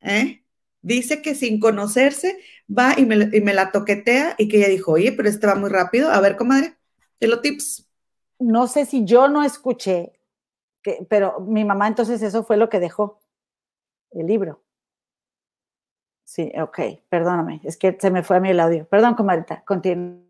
¿eh? 0.00 0.44
Dice 0.82 1.22
que 1.22 1.34
sin 1.34 1.60
conocerse 1.60 2.38
va 2.68 2.94
y 2.96 3.04
me, 3.04 3.28
y 3.32 3.40
me, 3.40 3.54
la 3.54 3.72
toquetea 3.72 4.34
y 4.38 4.48
que 4.48 4.58
ella 4.58 4.68
dijo, 4.68 4.92
oye, 4.92 5.12
pero 5.12 5.28
este 5.28 5.46
va 5.46 5.54
muy 5.54 5.70
rápido. 5.70 6.10
A 6.10 6.20
ver, 6.20 6.36
comadre, 6.36 6.76
te 7.18 7.28
lo 7.28 7.40
tips. 7.40 7.86
No 8.38 8.66
sé 8.66 8.86
si 8.86 9.04
yo 9.04 9.28
no 9.28 9.42
escuché 9.42 10.20
pero 11.08 11.40
mi 11.40 11.64
mamá 11.64 11.88
entonces 11.88 12.22
eso 12.22 12.44
fue 12.44 12.56
lo 12.56 12.68
que 12.68 12.80
dejó, 12.80 13.20
el 14.12 14.26
libro. 14.26 14.62
Sí, 16.24 16.52
ok, 16.60 16.78
perdóname, 17.08 17.60
es 17.64 17.76
que 17.76 17.96
se 18.00 18.10
me 18.10 18.22
fue 18.22 18.36
a 18.36 18.40
mí 18.40 18.50
el 18.50 18.60
audio. 18.60 18.86
Perdón, 18.88 19.14
comadita, 19.14 19.64
continúa. 19.64 20.29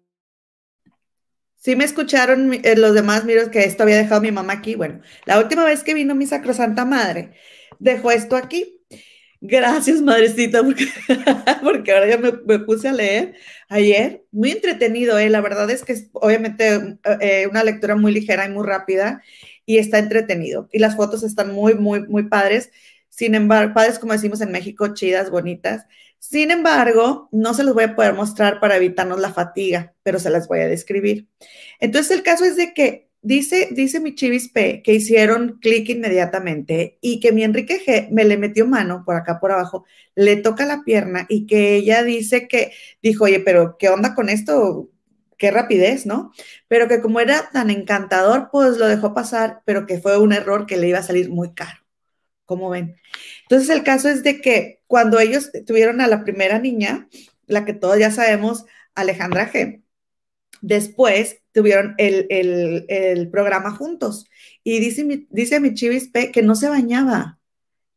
Sí 1.61 1.76
me 1.76 1.84
escucharon 1.84 2.54
eh, 2.54 2.74
los 2.74 2.94
demás, 2.94 3.26
miros 3.26 3.50
que 3.50 3.61
esto 3.64 3.82
había 3.82 3.98
dejado 3.98 4.22
mi 4.22 4.32
mamá 4.32 4.54
aquí. 4.54 4.76
Bueno, 4.76 5.02
la 5.26 5.38
última 5.38 5.62
vez 5.64 5.84
que 5.84 5.92
vino 5.92 6.14
mi 6.14 6.26
sacrosanta 6.26 6.86
madre, 6.86 7.32
dejó 7.78 8.11
esto 8.11 8.34
aquí. 8.36 8.80
Gracias, 9.42 10.00
madrecita, 10.00 10.62
porque, 10.64 10.86
porque 11.62 11.92
ahora 11.92 12.08
ya 12.08 12.18
me, 12.18 12.58
puse 12.61 12.88
a 12.88 12.92
leer 12.92 13.34
ayer. 13.68 14.24
Muy 14.32 14.52
entretenido, 14.52 15.18
¿eh? 15.18 15.28
La 15.28 15.42
verdad 15.42 15.70
es 15.70 15.84
que 15.84 15.92
es 15.92 16.08
obviamente 16.14 16.98
eh, 17.20 17.46
una 17.50 17.62
lectura 17.62 17.94
muy 17.94 18.12
ligera 18.12 18.46
y 18.46 18.50
muy 18.50 18.66
rápida 18.66 19.22
y 19.66 19.78
está 19.78 19.98
entretenido. 19.98 20.68
Y 20.72 20.78
las 20.78 20.96
fotos 20.96 21.22
están 21.22 21.52
muy, 21.52 21.74
muy, 21.74 22.06
muy 22.08 22.24
padres. 22.28 22.70
Sin 23.11 23.34
embargo, 23.34 23.74
padres 23.74 23.98
como 23.98 24.14
decimos 24.14 24.40
en 24.40 24.52
México, 24.52 24.94
chidas, 24.94 25.30
bonitas. 25.30 25.84
Sin 26.21 26.51
embargo, 26.51 27.29
no 27.33 27.55
se 27.55 27.64
los 27.64 27.75
voy 27.75 27.85
a 27.85 27.97
poder 27.97 28.12
mostrar 28.14 28.61
para 28.61 28.77
evitarnos 28.77 29.18
la 29.21 29.33
fatiga, 29.33 29.95
pero 30.03 30.18
se 30.18 30.31
las 30.31 30.47
voy 30.49 30.61
a 30.61 30.68
describir. 30.68 31.29
Entonces, 31.81 32.16
el 32.16 32.23
caso 32.23 32.45
es 32.45 32.57
de 32.57 32.75
que 32.75 33.11
dice, 33.23 33.68
dice 33.73 34.01
mi 34.01 34.14
Chivis 34.14 34.51
P 34.51 34.83
que 34.83 34.93
hicieron 34.95 35.59
clic 35.61 35.89
inmediatamente 35.89 36.99
y 37.01 37.21
que 37.21 37.33
mi 37.33 37.43
Enrique 37.43 37.81
G 37.85 38.11
me 38.11 38.25
le 38.25 38.37
metió 38.37 38.66
mano 38.66 39.03
por 39.05 39.16
acá 39.16 39.41
por 39.41 39.51
abajo, 39.51 39.87
le 40.14 40.37
toca 40.37 40.66
la 40.66 40.83
pierna 40.85 41.27
y 41.29 41.47
que 41.47 41.75
ella 41.77 42.03
dice 42.05 42.49
que 42.49 42.73
dijo, 43.03 43.25
oye, 43.25 43.41
pero 43.41 43.77
¿qué 43.79 43.89
onda 43.89 44.14
con 44.14 44.29
esto? 44.29 44.91
qué 45.39 45.51
rapidez, 45.51 46.07
¿no? 46.07 46.33
Pero 46.68 46.87
que 46.87 47.01
como 47.01 47.18
era 47.21 47.51
tan 47.51 47.71
encantador, 47.71 48.51
pues 48.53 48.77
lo 48.77 48.87
dejó 48.87 49.14
pasar, 49.14 49.62
pero 49.64 49.87
que 49.87 49.99
fue 49.99 50.18
un 50.18 50.33
error 50.35 50.66
que 50.66 50.77
le 50.77 50.89
iba 50.89 50.99
a 50.99 51.03
salir 51.03 51.31
muy 51.31 51.55
caro. 51.55 51.81
¿Cómo 52.51 52.68
ven? 52.68 52.96
Entonces 53.42 53.70
el 53.70 53.84
caso 53.84 54.09
es 54.09 54.24
de 54.24 54.40
que 54.40 54.80
cuando 54.88 55.20
ellos 55.20 55.53
tuvieron 55.68 56.01
a 56.01 56.09
la 56.09 56.24
primera 56.24 56.59
niña, 56.59 57.09
la 57.46 57.64
que 57.64 57.74
todos 57.74 57.96
ya 57.96 58.11
sabemos, 58.11 58.64
Alejandra 58.96 59.53
G., 59.53 59.84
después 60.61 61.42
tuvieron 61.53 61.94
el, 61.96 63.28
programa 63.30 63.70
juntos. 63.70 64.28
Y 64.64 64.80
dice, 64.80 65.28
dice 65.30 65.61
mi 65.61 65.74
Chivis 65.74 66.09
P 66.09 66.32
que 66.32 66.42
no 66.42 66.57
se 66.57 66.68
bañaba, 66.68 67.38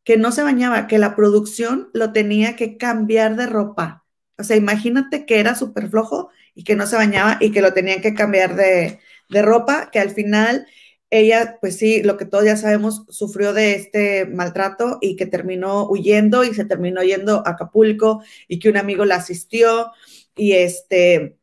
que 0.04 0.18
no 0.18 0.32
se 0.32 0.44
bañaba, 0.44 0.86
que 0.86 1.00
la 1.00 1.16
producción 1.16 1.90
lo 1.96 2.14
tenía 2.14 2.56
que 2.56 2.78
cambiar 2.78 3.36
de 3.36 3.48
ropa. 3.48 4.06
O 4.38 4.44
sea, 4.44 4.56
imagínate 4.56 5.26
que 5.26 5.40
era 5.40 5.56
súper 5.56 5.90
flojo 5.90 6.30
y 6.54 6.64
que 6.64 6.76
no 6.76 6.86
se 6.86 6.96
bañaba 6.96 7.38
y 7.40 7.50
que 7.50 7.64
lo 7.64 7.74
tenían 7.74 8.02
que 8.02 8.14
cambiar 8.14 8.56
de, 8.56 9.00
ropa, 9.32 9.90
que 9.92 9.98
al 9.98 10.12
final 10.12 10.68
ella, 11.14 11.60
pues 11.62 11.78
sí, 11.78 12.02
lo 12.02 12.18
que 12.18 12.26
todos 12.26 12.44
ya 12.46 12.58
sabemos, 12.58 13.06
sufrió 13.10 13.54
de 13.54 13.76
este 13.76 14.26
maltrato 14.26 14.98
y 15.00 15.16
que 15.16 15.28
terminó 15.28 15.88
huyendo 15.88 16.44
y 16.44 16.56
se 16.56 16.66
terminó 16.66 17.04
yendo 17.04 17.46
a 17.46 17.52
Acapulco 17.52 18.24
y 18.48 18.58
que 18.58 18.70
un 18.70 18.78
amigo 18.78 19.06
la 19.06 19.18
asistió 19.18 19.92
y 20.36 20.54
este, 20.54 21.38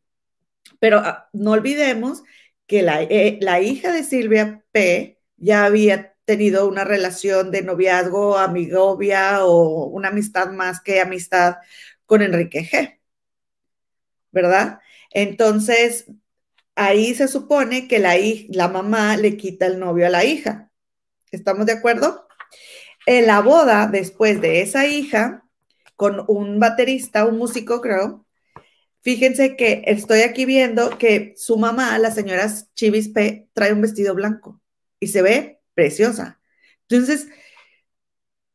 pero 0.81 0.99
ah, 0.99 1.29
no 1.33 1.53
olvidemos 1.53 2.25
que 2.67 2.83
la, 2.83 3.03
eh, 3.03 3.39
la 3.41 3.61
hija 3.61 3.93
de 3.93 4.03
Silvia 4.03 4.65
P 4.73 5.21
ya 5.37 5.65
había 5.65 6.17
tenido 6.25 6.69
una 6.69 6.85
relación 6.85 7.53
de 7.53 7.63
noviazgo, 7.63 8.39
amigovia 8.39 9.45
o 9.45 9.87
una 9.87 10.09
amistad 10.09 10.51
más 10.51 10.81
que 10.81 11.01
amistad 11.01 11.57
con 12.07 12.23
Enrique 12.23 12.65
G. 12.65 12.99
¿Verdad? 14.33 14.81
Entonces, 15.11 16.07
ahí 16.81 17.15
se 17.15 17.29
supone 17.29 17.87
que 17.87 17.99
la, 17.99 18.17
la 18.49 18.69
mamá 18.69 19.17
le 19.19 19.37
quita 19.37 19.67
el 19.67 19.79
novio 19.79 20.07
a 20.07 20.11
la 20.11 20.25
hija. 20.25 20.71
¿Estamos 21.31 21.67
de 21.67 21.73
acuerdo? 21.73 22.27
En 23.05 23.27
la 23.27 23.41
boda, 23.41 23.87
después 23.87 24.41
de 24.41 24.63
esa 24.63 24.87
hija, 24.87 25.45
con 25.97 26.25
un 26.27 26.59
baterista, 26.59 27.27
un 27.27 27.37
músico, 27.37 27.83
creo, 27.83 28.27
fíjense 29.03 29.57
que 29.57 29.83
estoy 29.87 30.21
aquí 30.21 30.47
viendo 30.47 30.97
que 30.97 31.35
su 31.37 31.59
mamá, 31.59 31.99
la 31.99 32.11
señora 32.11 32.51
Chivis 32.75 33.11
P, 33.11 33.49
trae 33.53 33.75
un 33.75 33.83
vestido 33.83 34.15
blanco 34.15 34.61
y 34.99 35.09
se 35.09 35.21
ve 35.21 35.61
preciosa. 35.75 36.41
Entonces, 36.89 37.29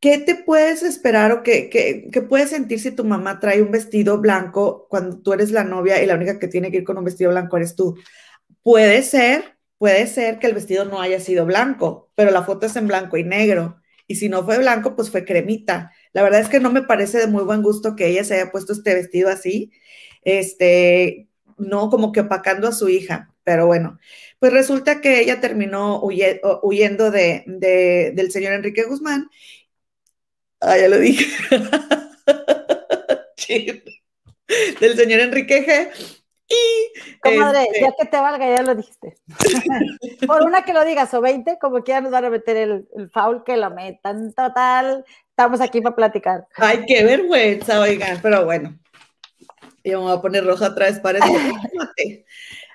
¿qué 0.05 0.19
te 0.19 0.35
puedes 0.35 0.83
esperar 0.83 1.31
o 1.31 1.41
qué, 1.41 1.67
qué, 1.67 2.21
puedes 2.21 2.51
sentir 2.51 2.79
si 2.79 2.91
tu 2.91 3.03
mamá 3.03 3.39
trae 3.39 3.63
un 3.63 3.71
vestido 3.71 4.19
blanco 4.19 4.85
cuando 4.87 5.17
tú 5.17 5.33
eres 5.33 5.49
la 5.49 5.63
novia 5.63 5.99
y 5.99 6.05
la 6.05 6.13
única 6.13 6.37
que 6.37 6.47
tiene 6.47 6.69
que 6.69 6.77
ir 6.77 6.83
con 6.83 6.99
un 6.99 7.05
vestido 7.05 7.31
blanco 7.31 7.57
eres 7.57 7.75
tú? 7.75 7.97
Puede 8.61 9.01
ser, 9.01 9.57
puede 9.79 10.05
ser 10.05 10.37
que 10.37 10.45
el 10.45 10.53
vestido 10.53 10.85
no 10.85 11.01
haya 11.01 11.19
sido 11.19 11.47
blanco, 11.47 12.11
pero 12.13 12.29
la 12.29 12.43
foto 12.43 12.67
es 12.67 12.75
en 12.75 12.85
blanco 12.85 13.17
y 13.17 13.23
negro 13.23 13.81
y 14.05 14.17
si 14.17 14.29
no 14.29 14.45
fue 14.45 14.59
blanco, 14.59 14.95
pues 14.95 15.09
fue 15.09 15.25
cremita. 15.25 15.91
La 16.13 16.21
verdad 16.21 16.41
es 16.41 16.49
que 16.49 16.59
no 16.59 16.71
me 16.71 16.83
parece 16.83 17.17
de 17.17 17.25
muy 17.25 17.43
buen 17.43 17.63
gusto 17.63 17.95
que 17.95 18.05
ella 18.05 18.23
se 18.23 18.35
haya 18.35 18.51
puesto 18.51 18.73
este 18.73 18.93
vestido 18.93 19.29
así, 19.29 19.71
este, 20.21 21.29
no 21.57 21.89
como 21.89 22.11
que 22.11 22.19
opacando 22.19 22.67
a 22.67 22.73
su 22.73 22.89
hija, 22.89 23.33
pero 23.43 23.65
bueno, 23.65 23.97
pues 24.37 24.53
resulta 24.53 25.01
que 25.01 25.21
ella 25.21 25.41
terminó 25.41 25.99
huyendo 26.03 27.09
de, 27.09 27.43
del 28.13 28.31
señor 28.31 28.53
Enrique 28.53 28.83
Guzmán. 28.83 29.29
Ah, 30.65 30.77
ya 30.77 30.87
lo 30.87 30.97
dije. 30.97 31.25
del 34.79 34.97
señor 34.97 35.19
Enrique 35.19 35.65
G. 35.65 35.91
Y. 36.47 37.19
Comadre, 37.21 37.63
este 37.63 37.81
ya 37.81 37.91
que 37.99 38.05
te 38.05 38.17
valga, 38.17 38.55
ya 38.55 38.63
lo 38.63 38.73
dijiste. 38.73 39.15
Por 40.27 40.43
una 40.43 40.63
que 40.63 40.73
lo 40.73 40.83
digas 40.83 41.13
o 41.13 41.21
20, 41.21 41.59
como 41.59 41.83
quiera 41.83 42.01
nos 42.01 42.11
van 42.11 42.25
a 42.25 42.31
meter 42.31 42.57
el, 42.57 42.87
el 42.95 43.11
foul 43.11 43.43
que 43.43 43.57
lo 43.57 43.69
metan. 43.69 44.33
Total, 44.33 45.05
estamos 45.29 45.61
aquí 45.61 45.81
para 45.81 45.95
platicar. 45.95 46.47
Ay, 46.55 46.83
qué 46.87 47.03
vergüenza, 47.03 47.79
oigan, 47.79 48.19
pero 48.21 48.45
bueno. 48.45 48.75
Yo 49.83 49.99
me 49.99 50.05
voy 50.05 50.17
a 50.17 50.21
poner 50.21 50.45
roja 50.45 50.69
otra 50.69 50.87
vez 50.87 50.99
para 50.99 51.19
este. 51.19 52.25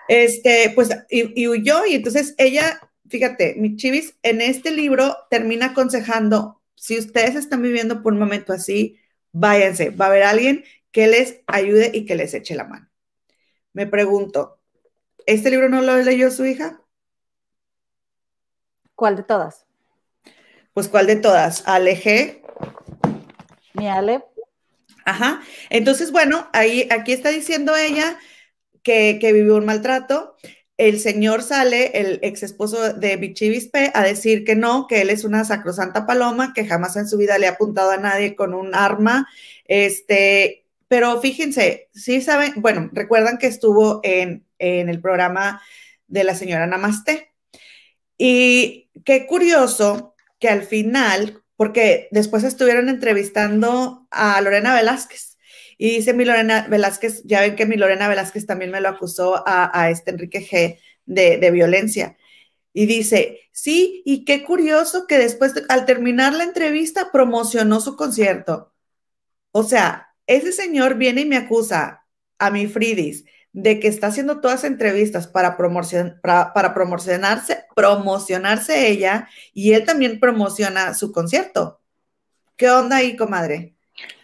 este, 0.07 0.70
pues, 0.76 0.91
y, 1.09 1.43
y 1.43 1.49
huyó, 1.49 1.84
y 1.86 1.97
entonces 1.97 2.36
ella, 2.38 2.78
fíjate, 3.09 3.57
mi 3.57 3.74
chivis, 3.74 4.14
en 4.22 4.41
este 4.41 4.70
libro 4.70 5.16
termina 5.28 5.66
aconsejando: 5.66 6.60
si 6.81 6.99
ustedes 6.99 7.35
están 7.35 7.61
viviendo 7.61 8.03
por 8.03 8.14
un 8.14 8.18
momento 8.18 8.55
así, 8.55 8.99
váyanse, 9.33 9.91
va 9.91 10.07
a 10.07 10.09
haber 10.09 10.22
alguien 10.22 10.64
que 10.91 11.09
les 11.09 11.43
ayude 11.47 11.91
y 11.93 12.07
que 12.07 12.14
les 12.14 12.33
eche 12.33 12.55
la 12.55 12.64
mano. 12.64 12.89
Me 13.74 13.87
pregunto, 13.87 14.59
¿este 15.26 15.51
libro 15.51 15.68
no 15.68 15.83
lo 15.83 15.99
leyó 15.99 16.31
su 16.31 16.47
hija? 16.47 16.81
¿Cuál 18.95 19.16
de 19.16 19.24
todas? 19.24 19.66
Pues 20.72 20.89
¿cuál 20.89 21.07
de 21.07 21.16
todas? 21.16 21.68
Aleje. 21.68 22.43
Mi 23.74 23.87
Ale. 23.87 24.24
Ajá. 25.05 25.43
Entonces, 25.68 26.11
bueno, 26.12 26.49
ahí, 26.55 26.89
aquí 26.91 27.12
está 27.12 27.28
diciendo 27.28 27.76
ella 27.76 28.18
que, 28.83 29.18
que 29.20 29.35
vivió 29.35 29.57
un 29.57 29.66
maltrato. 29.66 30.35
El 30.81 30.99
señor 30.99 31.43
sale, 31.43 31.91
el 32.01 32.20
ex 32.22 32.43
esposo 32.43 32.95
de 32.95 33.16
Bichivispe, 33.16 33.91
a 33.93 34.03
decir 34.03 34.47
que 34.47 34.57
no, 34.57 34.87
que 34.87 35.03
él 35.03 35.11
es 35.11 35.24
una 35.24 35.45
sacrosanta 35.45 36.07
paloma, 36.07 36.55
que 36.55 36.66
jamás 36.66 36.97
en 36.97 37.07
su 37.07 37.18
vida 37.18 37.37
le 37.37 37.49
ha 37.49 37.51
apuntado 37.51 37.91
a 37.91 37.99
nadie 37.99 38.35
con 38.35 38.55
un 38.55 38.74
arma, 38.74 39.28
este, 39.66 40.64
pero 40.89 41.20
fíjense, 41.20 41.91
sí 41.93 42.22
saben, 42.22 42.55
bueno, 42.57 42.89
recuerdan 42.95 43.37
que 43.37 43.47
estuvo 43.47 44.01
en, 44.03 44.47
el 44.59 45.03
programa 45.03 45.61
de 46.07 46.24
la 46.24 46.35
señora 46.35 46.66
Namaste. 46.66 47.31
Y 48.16 48.89
qué 49.05 49.26
curioso 49.26 50.14
que 50.39 50.49
al 50.49 50.62
final, 50.62 51.43
porque 51.57 52.09
después 52.11 52.43
estuvieron 52.43 52.89
entrevistando 52.89 54.09
a 54.11 54.41
Lorena 54.41 54.74
Velázquez. 54.74 55.30
Y 55.83 55.97
dice 55.97 56.12
mi 56.12 56.26
Lorena 56.26 56.66
Velázquez, 56.68 57.22
ya 57.24 57.41
ven 57.41 57.57
que 57.57 57.64
mi 57.64 57.76
Lorena 57.76 58.07
Velázquez 58.07 58.45
también 58.45 58.70
me 58.70 58.83
lo 58.83 58.91
acusó 58.91 59.43
a, 59.47 59.89
este 59.89 60.11
Enrique 60.11 60.47
G 60.47 60.78
de, 61.07 61.39
de, 61.39 61.51
violencia. 61.51 62.18
Y 62.74 62.85
dice, 62.85 63.41
sí, 63.51 64.03
y 64.05 64.26
qué 64.26 64.45
curioso 64.45 65.07
que 65.07 65.16
después, 65.16 65.55
al 65.70 65.87
terminar 65.87 66.35
la 66.35 66.45
entrevista, 66.45 67.11
promocionó 67.11 67.81
su 67.81 67.97
concierto. 67.97 68.74
O 69.53 69.62
sea, 69.62 70.14
ese 70.26 70.53
señor 70.53 70.97
viene 70.97 71.22
y 71.22 71.24
me 71.24 71.39
acusa 71.39 72.05
a 72.39 72.51
mi 72.51 72.66
Fridis 72.66 73.24
de 73.55 73.81
que 73.81 73.89
está 73.89 74.09
haciendo 74.09 74.43
todas 74.43 74.64
entrevistas 74.64 75.28
para, 75.28 75.57
para, 75.57 76.74
promocionarse, 76.74 77.64
promocionarse 77.74 78.89
ella 78.89 79.31
y 79.55 79.72
él 79.72 79.87
también 79.87 80.20
promociona 80.20 80.93
su 80.93 81.11
concierto. 81.11 81.81
¿Qué 82.57 82.68
onda 82.68 82.97
ahí, 82.97 83.16
comadre? 83.16 83.76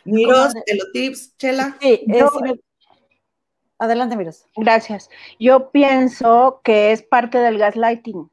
Miros, 0.07 0.54
tips, 0.92 1.36
Chela. 1.36 1.76
Sí, 1.80 2.04
adelante, 3.78 4.16
Miros. 4.16 4.46
Gracias. 4.57 5.11
Yo 5.38 5.70
pienso 5.70 6.61
que 6.64 6.92
es 6.92 7.02
parte 7.02 7.38
del 7.38 7.59
gaslighting. 7.59 8.30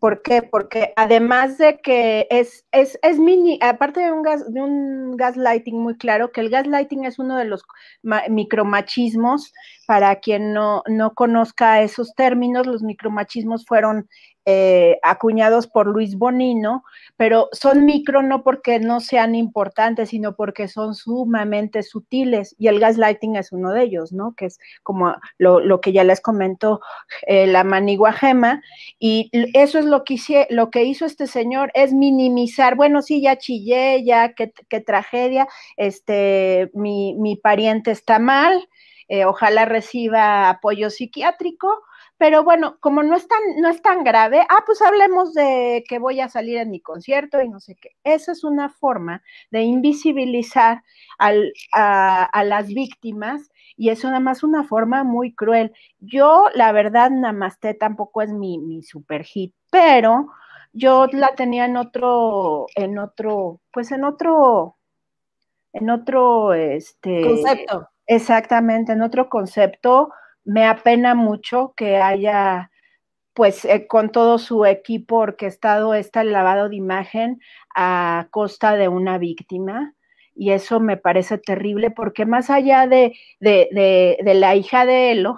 ¿Por 0.00 0.22
qué? 0.22 0.42
Porque 0.42 0.92
además 0.96 1.58
de 1.58 1.80
que 1.80 2.28
es, 2.30 2.64
es, 2.70 2.98
es 3.02 3.18
mini, 3.18 3.58
aparte 3.62 4.00
de 4.00 4.12
un, 4.12 4.22
gas, 4.22 4.52
de 4.52 4.62
un 4.62 5.16
gaslighting 5.16 5.76
muy 5.76 5.96
claro, 5.96 6.30
que 6.30 6.40
el 6.40 6.50
gaslighting 6.50 7.04
es 7.04 7.18
uno 7.18 7.36
de 7.36 7.46
los 7.46 7.62
micromachismos, 8.28 9.52
para 9.88 10.16
quien 10.16 10.52
no, 10.52 10.82
no 10.86 11.14
conozca 11.14 11.80
esos 11.80 12.14
términos, 12.14 12.66
los 12.66 12.82
micromachismos 12.82 13.64
fueron 13.64 14.06
eh, 14.44 14.98
acuñados 15.02 15.66
por 15.66 15.86
Luis 15.86 16.18
Bonino, 16.18 16.84
pero 17.16 17.48
son 17.52 17.86
micro 17.86 18.22
no 18.22 18.42
porque 18.42 18.80
no 18.80 19.00
sean 19.00 19.34
importantes, 19.34 20.10
sino 20.10 20.36
porque 20.36 20.68
son 20.68 20.94
sumamente 20.94 21.82
sutiles 21.82 22.54
y 22.58 22.68
el 22.68 22.80
gaslighting 22.80 23.36
es 23.36 23.50
uno 23.50 23.72
de 23.72 23.84
ellos, 23.84 24.12
¿no? 24.12 24.34
Que 24.34 24.44
es 24.44 24.58
como 24.82 25.14
lo, 25.38 25.80
que 25.80 25.92
ya 25.92 26.04
les 26.04 26.20
comentó 26.20 26.82
eh, 27.26 27.46
la 27.46 27.64
manigua 27.64 28.12
gema 28.12 28.62
y 28.98 29.30
eso 29.54 29.78
es 29.78 29.86
lo 29.86 30.04
que, 30.04 30.14
hice, 30.14 30.46
lo 30.50 30.70
que 30.70 30.84
hizo 30.84 31.06
este 31.06 31.26
señor, 31.26 31.70
es 31.72 31.94
minimizar, 31.94 32.74
bueno, 32.74 33.00
sí, 33.00 33.22
ya 33.22 33.38
chillé, 33.38 34.04
ya 34.04 34.34
qué, 34.34 34.52
tragedia, 34.80 35.48
este, 35.78 36.70
mi, 36.74 37.14
mi 37.14 37.36
pariente 37.36 37.90
está 37.90 38.18
mal, 38.18 38.68
eh, 39.08 39.24
ojalá 39.24 39.64
reciba 39.64 40.50
apoyo 40.50 40.90
psiquiátrico, 40.90 41.82
pero 42.18 42.44
bueno, 42.44 42.76
como 42.80 43.02
no 43.02 43.16
es 43.16 43.26
tan, 43.28 43.38
no 43.58 43.68
es 43.68 43.80
tan 43.80 44.04
grave, 44.04 44.44
ah, 44.50 44.62
pues 44.66 44.82
hablemos 44.82 45.32
de 45.32 45.84
que 45.88 45.98
voy 45.98 46.20
a 46.20 46.28
salir 46.28 46.58
en 46.58 46.70
mi 46.70 46.80
concierto 46.80 47.40
y 47.40 47.48
no 47.48 47.60
sé 47.60 47.76
qué. 47.76 47.96
Esa 48.04 48.32
es 48.32 48.44
una 48.44 48.68
forma 48.68 49.22
de 49.50 49.62
invisibilizar 49.62 50.82
a, 51.18 51.32
las 52.44 52.68
víctimas 52.68 53.50
y 53.76 53.90
es 53.90 54.04
nada 54.04 54.20
más 54.20 54.42
una 54.42 54.64
forma 54.64 55.04
muy 55.04 55.34
cruel. 55.34 55.72
Yo, 56.00 56.46
la 56.54 56.72
verdad, 56.72 57.10
Namaste 57.10 57.74
tampoco 57.74 58.20
es 58.20 58.32
mi, 58.32 58.58
mi 58.58 58.82
super 58.82 59.24
hit, 59.24 59.54
pero 59.70 60.28
yo 60.72 61.06
la 61.12 61.34
tenía 61.34 61.64
en 61.64 61.76
otro, 61.76 62.66
en 62.74 62.98
otro, 62.98 63.60
pues 63.72 63.90
en 63.92 64.04
otro, 64.04 64.76
en 65.72 65.88
otro, 65.88 66.52
este. 66.52 67.22
Concepto. 67.22 67.88
Exactamente, 68.10 68.92
en 68.92 69.02
otro 69.02 69.28
concepto 69.28 70.10
me 70.44 70.64
apena 70.66 71.14
mucho 71.14 71.74
que 71.76 71.98
haya, 71.98 72.70
pues, 73.34 73.64
eh, 73.66 73.86
con 73.88 74.10
todo 74.12 74.38
su 74.38 74.66
equipo 74.66 75.16
orquestado 75.18 75.94
este 75.94 76.24
lavado 76.24 76.68
de 76.70 76.76
imagen 76.76 77.40
a 77.76 78.28
costa 78.30 78.76
de 78.76 78.88
una 78.88 79.18
víctima. 79.18 79.94
Y 80.34 80.52
eso 80.52 80.80
me 80.80 80.96
parece 80.96 81.38
terrible 81.38 81.90
porque 81.92 82.26
más 82.26 82.50
allá 82.50 82.86
de, 82.88 83.14
de 83.40 84.34
la 84.36 84.56
hija 84.56 84.86
de 84.86 85.12
Elo, 85.12 85.36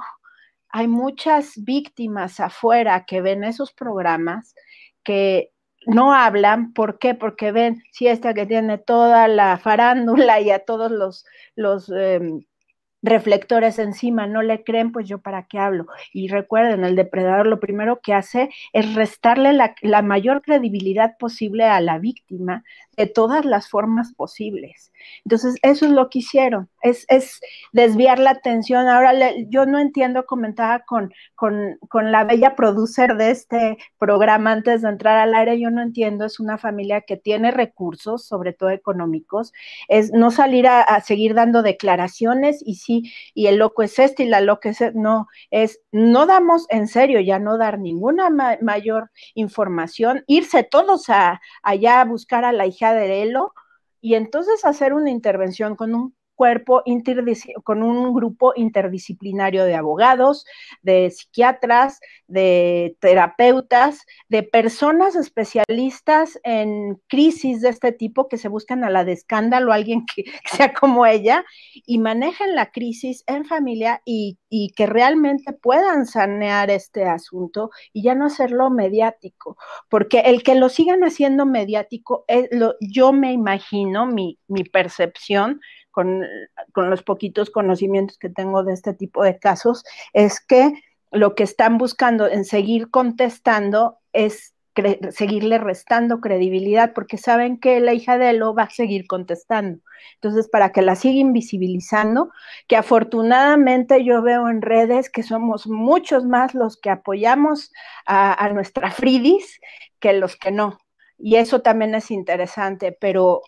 hay 0.70 0.88
muchas 0.88 1.54
víctimas 1.64 2.40
afuera 2.40 3.04
que 3.06 3.20
ven 3.22 3.44
esos 3.44 3.72
programas 3.72 4.54
que 5.04 5.52
no 5.86 6.14
hablan, 6.14 6.72
¿por 6.74 6.98
qué? 6.98 7.14
Porque 7.14 7.52
ven, 7.52 7.82
si 7.92 8.08
esta 8.08 8.34
que 8.34 8.46
tiene 8.46 8.78
toda 8.78 9.28
la 9.28 9.58
farándula 9.58 10.40
y 10.40 10.50
a 10.50 10.60
todos 10.64 10.90
los, 10.92 11.26
los 11.56 11.90
em, 11.90 12.44
reflectores 13.02 13.78
encima, 13.78 14.26
no 14.26 14.42
le 14.42 14.62
creen, 14.62 14.92
pues 14.92 15.08
yo 15.08 15.18
para 15.18 15.44
qué 15.44 15.58
hablo. 15.58 15.86
Y 16.12 16.28
recuerden, 16.28 16.84
el 16.84 16.96
depredador 16.96 17.46
lo 17.46 17.60
primero 17.60 18.00
que 18.00 18.14
hace 18.14 18.50
es 18.72 18.94
restarle 18.94 19.52
la, 19.52 19.74
la 19.82 20.02
mayor 20.02 20.42
credibilidad 20.42 21.16
posible 21.18 21.64
a 21.64 21.80
la 21.80 21.98
víctima 21.98 22.64
de 22.96 23.06
todas 23.06 23.44
las 23.44 23.68
formas 23.68 24.12
posibles. 24.14 24.92
Entonces, 25.24 25.56
eso 25.62 25.86
es 25.86 25.92
lo 25.92 26.10
que 26.10 26.20
hicieron, 26.20 26.68
es, 26.82 27.06
es 27.08 27.40
desviar 27.72 28.18
la 28.18 28.30
atención. 28.30 28.88
Ahora, 28.88 29.12
yo 29.48 29.66
no 29.66 29.78
entiendo, 29.78 30.26
comentaba 30.26 30.80
con, 30.80 31.12
con, 31.34 31.78
con, 31.88 32.12
la 32.12 32.24
bella 32.24 32.54
producer 32.54 33.16
de 33.16 33.30
este 33.30 33.78
programa 33.98 34.52
antes 34.52 34.82
de 34.82 34.88
entrar 34.88 35.18
al 35.18 35.34
aire, 35.34 35.60
yo 35.60 35.70
no 35.70 35.82
entiendo, 35.82 36.24
es 36.24 36.40
una 36.40 36.58
familia 36.58 37.02
que 37.02 37.16
tiene 37.16 37.50
recursos, 37.50 38.26
sobre 38.26 38.52
todo 38.52 38.70
económicos, 38.70 39.52
es 39.88 40.12
no 40.12 40.30
salir 40.30 40.66
a, 40.66 41.00
seguir 41.00 41.34
dando 41.34 41.62
declaraciones 41.62 42.62
y 42.64 42.74
sí, 42.74 43.12
y 43.34 43.46
el 43.46 43.56
loco 43.56 43.82
es 43.82 43.98
este 43.98 44.24
y 44.24 44.28
la 44.28 44.40
loca 44.40 44.70
es, 44.70 44.80
este, 44.80 44.98
no, 44.98 45.28
es, 45.50 45.80
no 45.92 46.26
damos 46.26 46.66
en 46.68 46.88
serio 46.88 47.20
ya 47.20 47.38
no 47.38 47.58
dar 47.58 47.78
ninguna 47.78 48.28
mayor 48.60 49.10
información, 49.34 50.24
irse 50.26 50.62
todos 50.62 51.08
a, 51.08 51.40
allá 51.62 52.00
a 52.00 52.04
buscar 52.04 52.44
a 52.44 52.52
la 52.52 52.66
hija 52.66 52.89
de 52.94 53.22
Elo 53.22 53.52
y 54.00 54.14
entonces 54.14 54.64
hacer 54.64 54.94
una 54.94 55.10
intervención 55.10 55.76
con 55.76 55.94
un 55.94 56.14
cuerpo 56.40 56.82
con 57.64 57.82
un 57.82 58.14
grupo 58.14 58.54
interdisciplinario 58.56 59.66
de 59.66 59.74
abogados, 59.74 60.46
de 60.80 61.10
psiquiatras, 61.10 62.00
de 62.28 62.96
terapeutas, 62.98 64.06
de 64.30 64.42
personas 64.42 65.16
especialistas 65.16 66.40
en 66.42 66.98
crisis 67.08 67.60
de 67.60 67.68
este 67.68 67.92
tipo 67.92 68.26
que 68.26 68.38
se 68.38 68.48
buscan 68.48 68.84
a 68.84 68.88
la 68.88 69.04
de 69.04 69.12
escándalo, 69.12 69.70
alguien 69.70 70.06
que, 70.06 70.24
sea 70.50 70.72
como 70.72 71.04
ella, 71.04 71.44
y 71.74 71.98
manejen 71.98 72.54
la 72.54 72.70
crisis 72.70 73.22
en 73.26 73.44
familia 73.44 74.00
y, 74.06 74.38
y 74.48 74.72
que 74.74 74.86
realmente 74.86 75.52
puedan 75.52 76.06
sanear 76.06 76.70
este 76.70 77.04
asunto 77.04 77.70
y 77.92 78.02
ya 78.02 78.14
no 78.14 78.24
hacerlo 78.24 78.70
mediático, 78.70 79.58
porque 79.90 80.20
el 80.20 80.42
que 80.42 80.54
lo 80.54 80.70
sigan 80.70 81.04
haciendo 81.04 81.44
mediático, 81.44 82.24
es 82.28 82.48
lo, 82.50 82.76
yo 82.80 83.12
me 83.12 83.30
imagino, 83.34 84.06
mi, 84.06 84.38
mi 84.48 84.64
percepción, 84.64 85.60
con, 85.90 86.24
los 86.74 87.02
poquitos 87.02 87.50
conocimientos 87.50 88.18
que 88.18 88.28
tengo 88.28 88.64
de 88.64 88.72
este 88.72 88.94
tipo 88.94 89.22
de 89.22 89.38
casos, 89.38 89.84
es 90.12 90.40
que 90.40 90.72
lo 91.10 91.34
que 91.34 91.42
están 91.42 91.78
buscando 91.78 92.28
en 92.28 92.44
seguir 92.44 92.90
contestando 92.90 93.98
es 94.12 94.54
seguirle 95.10 95.58
restando 95.58 96.20
credibilidad, 96.20 96.92
porque 96.94 97.18
saben 97.18 97.58
que 97.58 97.80
la 97.80 97.92
hija 97.92 98.18
de 98.18 98.30
Elo 98.30 98.54
va 98.54 98.64
a 98.64 98.70
seguir 98.70 99.06
contestando. 99.06 99.80
Entonces, 100.14 100.48
para 100.48 100.72
que 100.72 100.82
la 100.82 100.94
siga 100.94 101.18
invisibilizando, 101.18 102.30
que 102.66 102.76
afortunadamente 102.76 104.04
yo 104.04 104.22
veo 104.22 104.48
en 104.48 104.62
redes 104.62 105.10
que 105.10 105.22
somos 105.22 105.66
muchos 105.66 106.24
más 106.24 106.54
los 106.54 106.76
que 106.76 106.90
apoyamos 106.90 107.72
a, 108.06 108.48
nuestra 108.52 108.90
Fridis 108.90 109.60
que 109.98 110.12
los 110.12 110.36
que 110.36 110.50
no. 110.50 110.78
Y 111.18 111.36
eso 111.36 111.60
también 111.60 111.94
es 111.94 112.10
interesante, 112.10 112.96
pero 112.98 113.42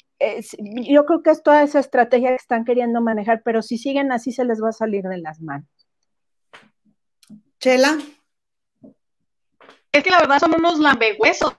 yo 0.60 1.04
creo 1.04 1.22
que 1.22 1.30
es 1.30 1.42
toda 1.42 1.62
esa 1.62 1.80
estrategia 1.80 2.30
que 2.30 2.36
están 2.36 2.64
queriendo 2.64 3.00
manejar, 3.00 3.42
pero 3.44 3.62
si 3.62 3.78
siguen 3.78 4.12
así 4.12 4.32
se 4.32 4.44
les 4.44 4.62
va 4.62 4.68
a 4.68 4.72
salir 4.72 5.04
de 5.04 5.18
las 5.18 5.40
manos. 5.40 5.68
Chela. 7.58 7.98
Es 9.92 10.02
que 10.02 10.10
la 10.10 10.20
verdad 10.20 10.38
son 10.38 10.54
unos 10.54 10.78
lambehuesos. 10.78 11.56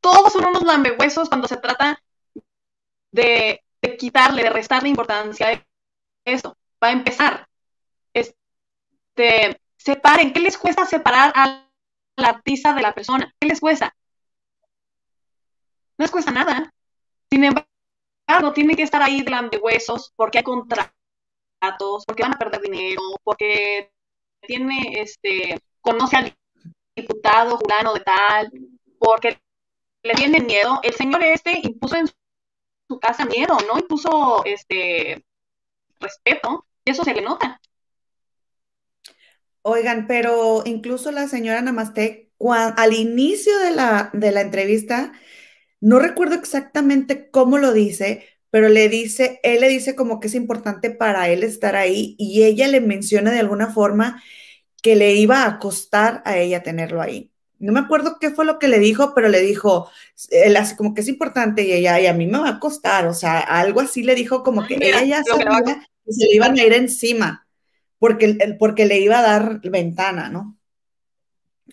Todos 0.00 0.32
son 0.32 0.46
unos 0.46 0.64
lambehuesos 0.64 1.28
cuando 1.28 1.46
se 1.46 1.56
trata 1.58 2.02
de, 3.12 3.62
quitarle, 3.98 4.42
de 4.42 4.50
restarle 4.50 4.88
importancia 4.88 5.48
a 5.48 5.66
esto. 6.24 6.56
Va 6.82 6.88
a 6.88 6.92
empezar. 6.92 7.46
Este, 8.12 9.60
separen. 9.76 10.32
¿Qué 10.32 10.40
les 10.40 10.58
cuesta 10.58 10.86
separar 10.86 11.32
a 11.34 11.68
la 12.16 12.28
artista 12.28 12.74
de 12.74 12.82
la 12.82 12.94
persona? 12.94 13.32
¿Qué 13.38 13.48
les 13.48 13.60
cuesta? 13.60 13.94
No 15.98 16.04
les 16.04 16.10
cuesta 16.10 16.30
nada. 16.30 16.72
Sin 17.32 17.44
embargo, 17.44 18.52
tienen 18.52 18.76
que 18.76 18.82
estar 18.82 19.02
ahí 19.02 19.22
de 19.22 19.30
lambehuesos 19.30 20.12
porque 20.16 20.38
hay 20.38 20.44
contratos, 20.44 20.92
porque 22.06 22.22
van 22.22 22.34
a 22.34 22.38
perder 22.38 22.60
dinero, 22.60 23.00
porque 23.22 23.92
tiene, 24.40 25.00
este, 25.00 25.58
conoce 25.80 26.16
al 26.16 26.36
diputado 26.96 27.58
fulano 27.58 27.94
de 27.94 28.00
tal, 28.00 28.52
porque 28.98 29.38
le 30.02 30.14
tienen 30.14 30.46
miedo. 30.46 30.80
El 30.82 30.94
señor 30.94 31.22
este 31.22 31.60
impuso 31.62 31.96
en 31.96 32.08
su 32.88 32.98
casa 32.98 33.24
miedo, 33.24 33.56
¿no? 33.68 33.78
Impuso 33.78 34.44
este 34.44 35.24
respeto, 36.00 36.66
y 36.84 36.90
eso 36.90 37.04
se 37.04 37.14
le 37.14 37.22
nota. 37.22 37.60
Oigan, 39.62 40.06
pero 40.06 40.62
incluso 40.64 41.12
la 41.12 41.28
señora 41.28 41.60
Namaste, 41.60 42.32
al 42.48 42.94
inicio 42.94 43.58
de 43.58 43.70
la, 43.72 44.10
de 44.14 44.32
la 44.32 44.40
entrevista, 44.40 45.12
no 45.80 45.98
recuerdo 45.98 46.34
exactamente 46.34 47.30
cómo 47.30 47.58
lo 47.58 47.72
dice, 47.72 48.24
pero 48.50 48.68
le 48.68 48.88
dice, 48.88 49.40
él 49.42 49.60
le 49.60 49.68
dice 49.68 49.94
como 49.94 50.20
que 50.20 50.26
es 50.28 50.34
importante 50.34 50.90
para 50.90 51.28
él 51.28 51.42
estar 51.42 51.76
ahí 51.76 52.16
y 52.18 52.42
ella 52.42 52.68
le 52.68 52.80
menciona 52.80 53.30
de 53.30 53.40
alguna 53.40 53.72
forma 53.72 54.22
que 54.82 54.96
le 54.96 55.14
iba 55.14 55.46
a 55.46 55.58
costar 55.58 56.22
a 56.24 56.36
ella 56.36 56.62
tenerlo 56.62 57.00
ahí. 57.00 57.30
No 57.58 57.72
me 57.72 57.80
acuerdo 57.80 58.16
qué 58.18 58.30
fue 58.30 58.46
lo 58.46 58.58
que 58.58 58.68
le 58.68 58.78
dijo, 58.78 59.14
pero 59.14 59.28
le 59.28 59.40
dijo, 59.40 59.90
él 60.30 60.56
hace 60.56 60.76
como 60.76 60.94
que 60.94 61.02
es 61.02 61.08
importante 61.08 61.62
y 61.62 61.72
ella, 61.72 62.00
y 62.00 62.06
a 62.06 62.14
mí 62.14 62.26
me 62.26 62.38
va 62.38 62.48
a 62.48 62.60
costar, 62.60 63.06
o 63.06 63.12
sea, 63.14 63.38
algo 63.38 63.80
así 63.80 64.02
le 64.02 64.14
dijo 64.14 64.42
como 64.42 64.66
que 64.66 64.76
ella 64.76 65.04
ya 65.04 65.22
sabía 65.22 65.86
que 66.04 66.12
se 66.12 66.26
le 66.26 66.34
iban 66.34 66.58
a 66.58 66.64
ir 66.64 66.72
encima, 66.72 67.46
porque, 67.98 68.56
porque 68.58 68.86
le 68.86 68.98
iba 69.00 69.18
a 69.18 69.22
dar 69.22 69.60
ventana, 69.60 70.30
¿no? 70.30 70.58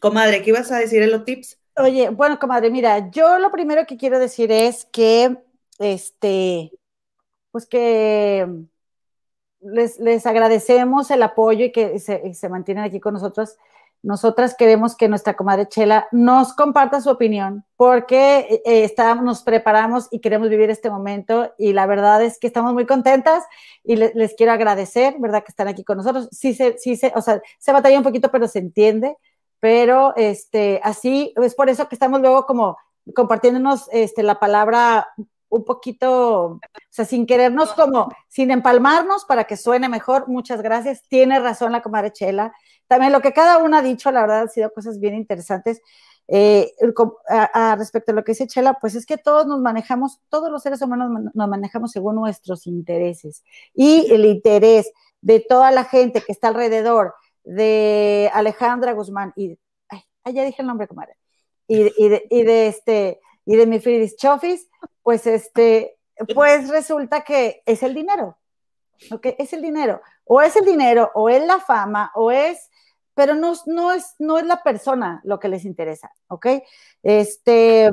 Comadre, 0.01 0.41
¿qué 0.43 0.49
ibas 0.49 0.71
a 0.71 0.77
decir 0.77 1.01
en 1.01 1.11
los 1.11 1.23
tips? 1.23 1.57
Oye, 1.79 2.09
bueno, 2.09 2.39
comadre, 2.39 2.71
mira, 2.71 3.11
yo 3.11 3.37
lo 3.37 3.51
primero 3.51 3.85
que 3.85 3.97
quiero 3.97 4.17
decir 4.17 4.51
es 4.51 4.85
que, 4.85 5.37
este, 5.77 6.71
pues 7.51 7.67
que 7.67 8.47
les, 9.61 10.25
agradecemos 10.25 11.11
el 11.11 11.21
apoyo 11.21 11.65
y 11.65 11.71
que 11.71 11.99
se, 11.99 12.49
mantienen 12.49 12.83
aquí 12.83 12.99
con 12.99 13.13
nosotros. 13.13 13.57
Nosotras 14.01 14.55
queremos 14.55 14.95
que 14.95 15.07
nuestra 15.07 15.35
comadre 15.35 15.67
Chela 15.67 16.07
nos 16.11 16.53
comparta 16.53 16.99
su 17.01 17.11
opinión 17.11 17.63
porque 17.75 18.61
eh, 18.65 18.91
nos 19.21 19.43
preparamos 19.43 20.07
y 20.09 20.19
queremos 20.19 20.49
vivir 20.49 20.71
este 20.71 20.89
momento 20.89 21.53
y 21.59 21.73
la 21.73 21.85
verdad 21.85 22.23
es 22.23 22.39
que 22.39 22.47
estamos 22.47 22.73
muy 22.73 22.87
contentas 22.87 23.43
y 23.83 23.97
les 23.97 24.33
quiero 24.35 24.51
agradecer, 24.51 25.15
¿verdad? 25.19 25.43
Que 25.43 25.51
están 25.51 25.67
aquí 25.67 25.83
con 25.83 25.97
nosotros. 25.97 26.27
Sí, 26.31 26.55
se, 26.55 26.77
sí, 26.79 26.95
se, 26.95 27.11
o 27.15 27.21
sea, 27.21 27.41
se 27.59 27.71
batalla 27.71 27.97
un 27.97 28.03
poquito, 28.03 28.31
pero 28.31 28.47
se 28.47 28.59
entiende. 28.59 29.15
Pero 29.59 30.15
este, 30.15 30.79
así 30.83 31.33
es 31.35 31.55
por 31.55 31.69
eso 31.69 31.87
que 31.87 31.95
estamos 31.95 32.21
luego 32.21 32.45
como 32.45 32.77
compartiéndonos 33.15 33.87
este, 33.91 34.23
la 34.23 34.39
palabra 34.39 35.07
un 35.49 35.63
poquito, 35.63 36.45
o 36.45 36.59
sea, 36.89 37.05
sin 37.05 37.25
querernos 37.25 37.73
como, 37.73 38.09
sin 38.27 38.51
empalmarnos 38.51 39.25
para 39.25 39.45
que 39.45 39.57
suene 39.57 39.89
mejor. 39.89 40.27
Muchas 40.27 40.61
gracias. 40.61 41.03
Tiene 41.07 41.39
razón 41.39 41.71
la 41.71 41.81
comadre 41.81 42.11
Chela. 42.11 42.53
También 42.87 43.13
lo 43.13 43.21
que 43.21 43.33
cada 43.33 43.57
uno 43.57 43.77
ha 43.77 43.81
dicho, 43.81 44.11
la 44.11 44.21
verdad, 44.21 44.41
han 44.41 44.49
sido 44.49 44.71
cosas 44.73 44.99
bien 44.99 45.15
interesantes. 45.15 45.81
Eh, 46.29 46.73
a, 47.29 47.75
respecto 47.77 48.11
a 48.11 48.15
lo 48.15 48.23
que 48.23 48.33
dice 48.33 48.47
Chela, 48.47 48.77
pues 48.81 48.95
es 48.95 49.05
que 49.05 49.17
todos 49.17 49.47
nos 49.47 49.61
manejamos, 49.61 50.19
todos 50.29 50.51
los 50.51 50.61
seres 50.61 50.81
humanos 50.81 51.31
nos 51.33 51.47
manejamos 51.47 51.91
según 51.91 52.15
nuestros 52.15 52.67
intereses. 52.67 53.43
Y 53.73 54.11
el 54.11 54.25
interés 54.25 54.91
de 55.21 55.39
toda 55.39 55.71
la 55.71 55.85
gente 55.85 56.21
que 56.21 56.31
está 56.31 56.49
alrededor 56.49 57.13
de 57.47 58.29
Alejandra 58.33 58.91
Guzmán 58.91 59.31
y, 59.35 59.57
ay, 59.89 60.33
ya 60.33 60.43
dije 60.43 60.61
el 60.61 60.67
nombre, 60.67 60.87
comadre, 60.87 61.15
y, 61.67 61.83
de, 61.83 62.27
y 62.29 62.43
de 62.43 62.67
este, 62.67 63.21
y 63.45 63.55
de 63.55 63.65
mi 63.65 63.79
Fridis 63.79 64.17
Chofis, 64.17 64.69
pues 65.01 65.25
este, 65.25 65.97
pues 66.33 66.67
resulta 66.69 67.21
que 67.21 67.63
es 67.65 67.83
el 67.83 67.93
dinero, 67.93 68.37
¿ok? 69.11 69.27
Es 69.37 69.53
el 69.53 69.61
dinero, 69.61 70.01
o 70.25 70.41
es 70.41 70.55
el 70.57 70.65
dinero, 70.65 71.11
o 71.13 71.29
es 71.29 71.45
la 71.45 71.59
fama, 71.59 72.11
o 72.15 72.31
es, 72.31 72.69
pero 73.13 73.33
no, 73.33 73.53
no, 73.65 73.93
es, 73.93 74.15
no 74.19 74.37
es 74.37 74.45
la 74.45 74.61
persona 74.61 75.21
lo 75.23 75.39
que 75.39 75.47
les 75.47 75.63
interesa, 75.63 76.11
¿ok? 76.27 76.47
Este, 77.03 77.89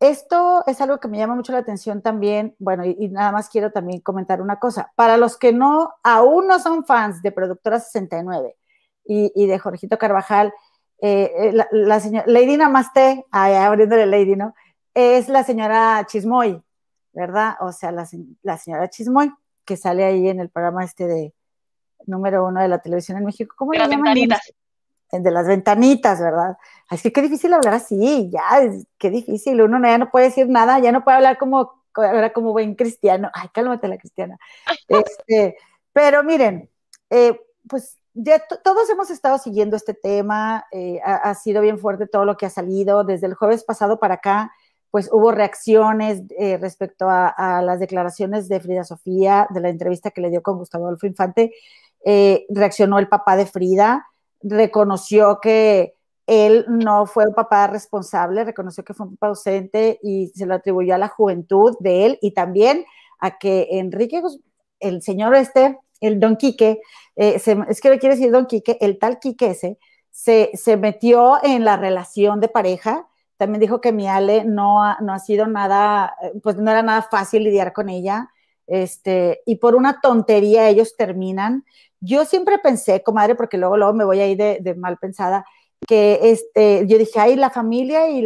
esto 0.00 0.62
es 0.66 0.80
algo 0.80 0.98
que 0.98 1.08
me 1.08 1.18
llama 1.18 1.34
mucho 1.34 1.52
la 1.52 1.58
atención 1.58 2.02
también, 2.02 2.54
bueno, 2.58 2.84
y, 2.84 3.08
nada 3.08 3.32
más 3.32 3.48
quiero 3.48 3.72
también 3.72 4.00
comentar 4.00 4.42
una 4.42 4.58
cosa, 4.58 4.92
para 4.96 5.16
los 5.16 5.36
que 5.38 5.52
no, 5.52 5.94
aún 6.02 6.46
no 6.46 6.58
son 6.58 6.84
fans 6.84 7.22
de 7.22 7.32
Productora 7.32 7.80
69 7.80 8.56
y, 9.04 9.32
y 9.34 9.46
de 9.46 9.58
Jorgito 9.58 9.98
Carvajal, 9.98 10.52
eh, 10.98 11.30
eh, 11.36 11.64
la, 11.72 12.00
señora 12.00 12.24
Lady 12.26 12.56
Namaste, 12.56 13.26
abriéndole 13.30 14.06
Lady, 14.06 14.36
¿no? 14.36 14.54
es 14.96 15.28
la 15.28 15.44
señora 15.44 16.06
Chismoy, 16.06 16.62
¿verdad? 17.12 17.56
O 17.60 17.70
sea, 17.70 17.92
la, 17.92 18.06
señora 18.56 18.88
Chismoy, 18.88 19.30
que 19.66 19.76
sale 19.76 20.04
ahí 20.04 20.28
en 20.28 20.40
el 20.40 20.48
programa 20.48 20.84
este 20.84 21.06
de 21.06 21.34
número 22.06 22.46
uno 22.46 22.62
de 22.62 22.68
la 22.68 22.78
televisión 22.78 23.18
en 23.18 23.26
México. 23.26 23.54
¿Cómo 23.58 23.72
de 23.72 23.78
le 23.78 23.84
las 23.84 23.90
Ventanitas. 23.90 24.54
De 25.12 25.30
las 25.30 25.46
ventanitas, 25.46 26.20
¿verdad? 26.20 26.56
Así 26.88 27.04
que 27.04 27.12
qué 27.12 27.22
difícil 27.22 27.52
hablar 27.52 27.74
así, 27.74 28.28
ya, 28.30 28.42
qué 28.98 29.10
difícil. 29.10 29.62
Uno 29.62 29.80
ya 29.80 29.98
no 29.98 30.10
puede 30.10 30.26
decir 30.26 30.48
nada, 30.48 30.78
ya 30.80 30.92
no 30.92 31.04
puede 31.04 31.16
hablar 31.16 31.38
como, 31.38 31.82
como 32.34 32.52
buen 32.52 32.74
cristiano. 32.74 33.30
Ay, 33.32 33.48
cálmate 33.52 33.88
la 33.88 33.98
cristiana. 33.98 34.38
Este, 34.88 35.56
pero 35.92 36.22
miren, 36.22 36.68
eh, 37.10 37.40
pues 37.68 37.98
ya 38.14 38.42
todos 38.64 38.88
hemos 38.90 39.10
estado 39.10 39.38
siguiendo 39.38 39.76
este 39.76 39.94
tema, 39.94 40.66
eh, 40.72 41.00
ha, 41.04 41.34
sido 41.34 41.62
bien 41.62 41.78
fuerte 41.78 42.06
todo 42.06 42.24
lo 42.24 42.36
que 42.36 42.46
ha 42.46 42.50
salido 42.50 43.04
desde 43.04 43.26
el 43.26 43.34
jueves 43.34 43.64
pasado 43.64 43.98
para 43.98 44.14
acá 44.14 44.52
pues 44.90 45.10
hubo 45.12 45.30
reacciones 45.30 46.22
eh, 46.38 46.56
respecto 46.56 47.06
a, 47.10 47.60
las 47.62 47.80
declaraciones 47.80 48.48
de 48.48 48.60
Frida 48.60 48.82
Sofía, 48.82 49.46
de 49.50 49.60
la 49.60 49.68
entrevista 49.68 50.10
que 50.10 50.22
le 50.22 50.30
dio 50.30 50.42
con 50.42 50.56
Gustavo 50.56 50.86
Adolfo 50.86 51.06
Infante. 51.06 51.52
Reaccionó 52.48 52.98
el 52.98 53.08
papá 53.08 53.36
de 53.36 53.44
Frida, 53.44 54.06
reconoció 54.42 55.38
que 55.40 55.94
él 56.26 56.64
no 56.68 57.06
fue 57.06 57.26
un 57.26 57.34
papá 57.34 57.66
responsable, 57.68 58.44
reconoció 58.44 58.84
que 58.84 58.94
fue 58.94 59.06
un 59.06 59.16
papá 59.16 59.28
ausente 59.28 59.98
y 60.02 60.28
se 60.28 60.46
lo 60.46 60.54
atribuyó 60.54 60.94
a 60.94 60.98
la 60.98 61.08
juventud 61.08 61.76
de 61.80 62.06
él 62.06 62.18
y 62.20 62.32
también 62.32 62.84
a 63.20 63.38
que 63.38 63.68
Enrique, 63.72 64.22
el 64.80 65.02
señor 65.02 65.34
este, 65.34 65.78
el 66.00 66.18
don 66.20 66.36
Quique, 66.36 66.80
eh, 67.14 67.40
es 67.68 67.80
que 67.80 67.90
le 67.90 67.98
quiere 67.98 68.16
decir 68.16 68.32
don 68.32 68.46
Quique, 68.46 68.76
el 68.80 68.98
tal 68.98 69.18
Quique 69.18 69.50
ese, 69.50 69.78
se, 70.10 70.50
se 70.54 70.76
metió 70.76 71.42
en 71.42 71.64
la 71.64 71.76
relación 71.76 72.40
de 72.40 72.48
pareja 72.48 73.06
también 73.36 73.60
dijo 73.60 73.80
que 73.80 73.92
mi 73.92 74.08
Ale 74.08 74.44
no 74.44 74.82
ha, 74.82 74.98
no 75.00 75.12
ha 75.12 75.18
sido 75.18 75.46
nada, 75.46 76.16
eh, 76.22 76.32
pues 76.42 76.56
no 76.56 76.70
era 76.70 76.82
nada 76.82 77.02
fácil 77.02 77.44
lidiar 77.44 77.72
con 77.72 77.88
ella. 77.88 78.30
este, 78.68 79.42
y 79.46 79.56
por 79.56 79.76
una 79.76 80.00
tontería 80.00 80.68
ellos 80.68 80.96
terminan. 80.96 81.64
Yo 82.00 82.24
siempre 82.24 82.58
pensé, 82.58 83.02
comadre, 83.02 83.34
porque 83.34 83.58
luego, 83.58 83.76
luego 83.76 83.94
me 83.94 84.04
voy 84.04 84.20
a 84.20 84.26
ir 84.26 84.36
de, 84.36 84.74
mal 84.74 84.98
pensada, 84.98 85.44
que 85.86 86.18
este, 86.22 86.86
yo 86.86 86.98
dije, 86.98 87.18
ay, 87.20 87.36
la 87.36 87.50
familia 87.50 88.08
y, 88.08 88.22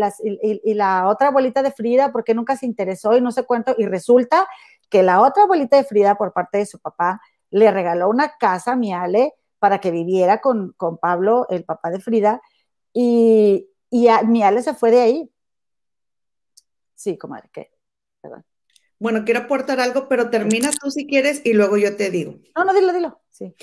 la 0.75 1.09
otra 1.09 1.29
abuelita 1.29 1.63
de 1.63 1.73
Frida, 1.73 2.13
porque 2.13 2.35
nunca 2.35 2.57
se 2.57 2.67
interesó 2.67 3.17
y 3.17 3.21
no 3.21 3.33
sé 3.33 3.45
cuánto, 3.45 3.75
y 3.79 3.87
resulta 3.87 4.49
que 4.89 5.03
la 5.03 5.21
otra 5.21 5.45
abuelita 5.45 5.77
de 5.77 5.85
Frida, 5.85 6.17
por 6.17 6.33
parte 6.33 6.59
de 6.59 6.67
su 6.67 6.79
papá, 6.79 7.21
le 7.51 7.71
regaló 7.71 8.09
una 8.09 8.37
casa 8.39 8.73
a 8.73 8.77
mi 8.77 8.93
Ale 8.93 9.35
para 9.59 9.79
que 9.81 9.91
viviera 9.91 10.41
con, 10.41 10.73
con 10.77 10.99
Pablo, 10.99 11.47
el 11.51 11.65
papá 11.65 11.91
de 11.91 12.01
Frida, 12.01 12.41
y, 12.93 13.69
y 13.91 14.09
Ale 14.09 14.63
se 14.63 14.75
fue 14.75 14.91
de 14.91 15.01
ahí. 15.01 15.33
Sí, 16.95 17.17
comadre, 17.17 17.49
¿qué? 17.53 17.71
Perdón. 18.21 18.45
Bueno, 19.01 19.25
quiero 19.25 19.41
aportar 19.41 19.81
algo, 19.81 20.09
pero 20.09 20.29
termina 20.29 20.71
tú 20.71 20.91
si 20.91 21.07
quieres 21.07 21.41
y 21.43 21.55
luego 21.55 21.79
yo 21.79 21.97
te 21.97 22.11
digo. 22.11 22.39
No, 22.55 22.65
no, 22.65 22.75
dilo, 22.75 22.93
dilo. 22.93 23.21
Sí. 23.31 23.55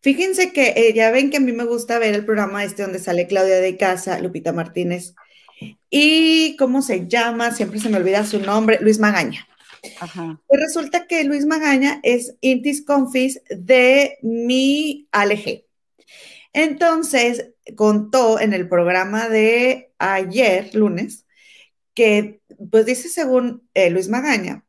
Fíjense 0.00 0.52
que 0.52 0.74
eh, 0.76 0.92
ya 0.92 1.12
ven 1.12 1.30
que 1.30 1.36
a 1.36 1.40
mí 1.40 1.52
me 1.52 1.64
gusta 1.64 2.00
ver 2.00 2.12
el 2.14 2.24
programa 2.24 2.64
este 2.64 2.82
donde 2.82 2.98
sale 2.98 3.28
Claudia 3.28 3.60
de 3.60 3.76
Casa, 3.76 4.18
Lupita 4.18 4.52
Martínez. 4.52 5.14
Y 5.88 6.56
cómo 6.56 6.82
se 6.82 7.06
llama, 7.06 7.52
siempre 7.52 7.78
se 7.78 7.88
me 7.88 7.98
olvida 7.98 8.26
su 8.26 8.40
nombre, 8.40 8.78
Luis 8.80 8.98
Magaña. 8.98 9.46
Ajá. 10.00 10.40
Pues 10.48 10.60
resulta 10.60 11.06
que 11.06 11.22
Luis 11.22 11.46
Magaña 11.46 12.00
es 12.02 12.34
Intis 12.40 12.84
Confis 12.84 13.40
de 13.48 14.18
mi 14.22 15.06
ALG. 15.12 15.64
Entonces, 16.52 17.52
contó 17.76 18.40
en 18.40 18.54
el 18.54 18.68
programa 18.68 19.28
de 19.28 19.92
ayer, 19.98 20.74
lunes, 20.74 21.26
que, 21.94 22.40
pues 22.70 22.86
dice 22.86 23.08
según 23.08 23.68
eh, 23.74 23.90
Luis 23.90 24.08
Magaña, 24.08 24.64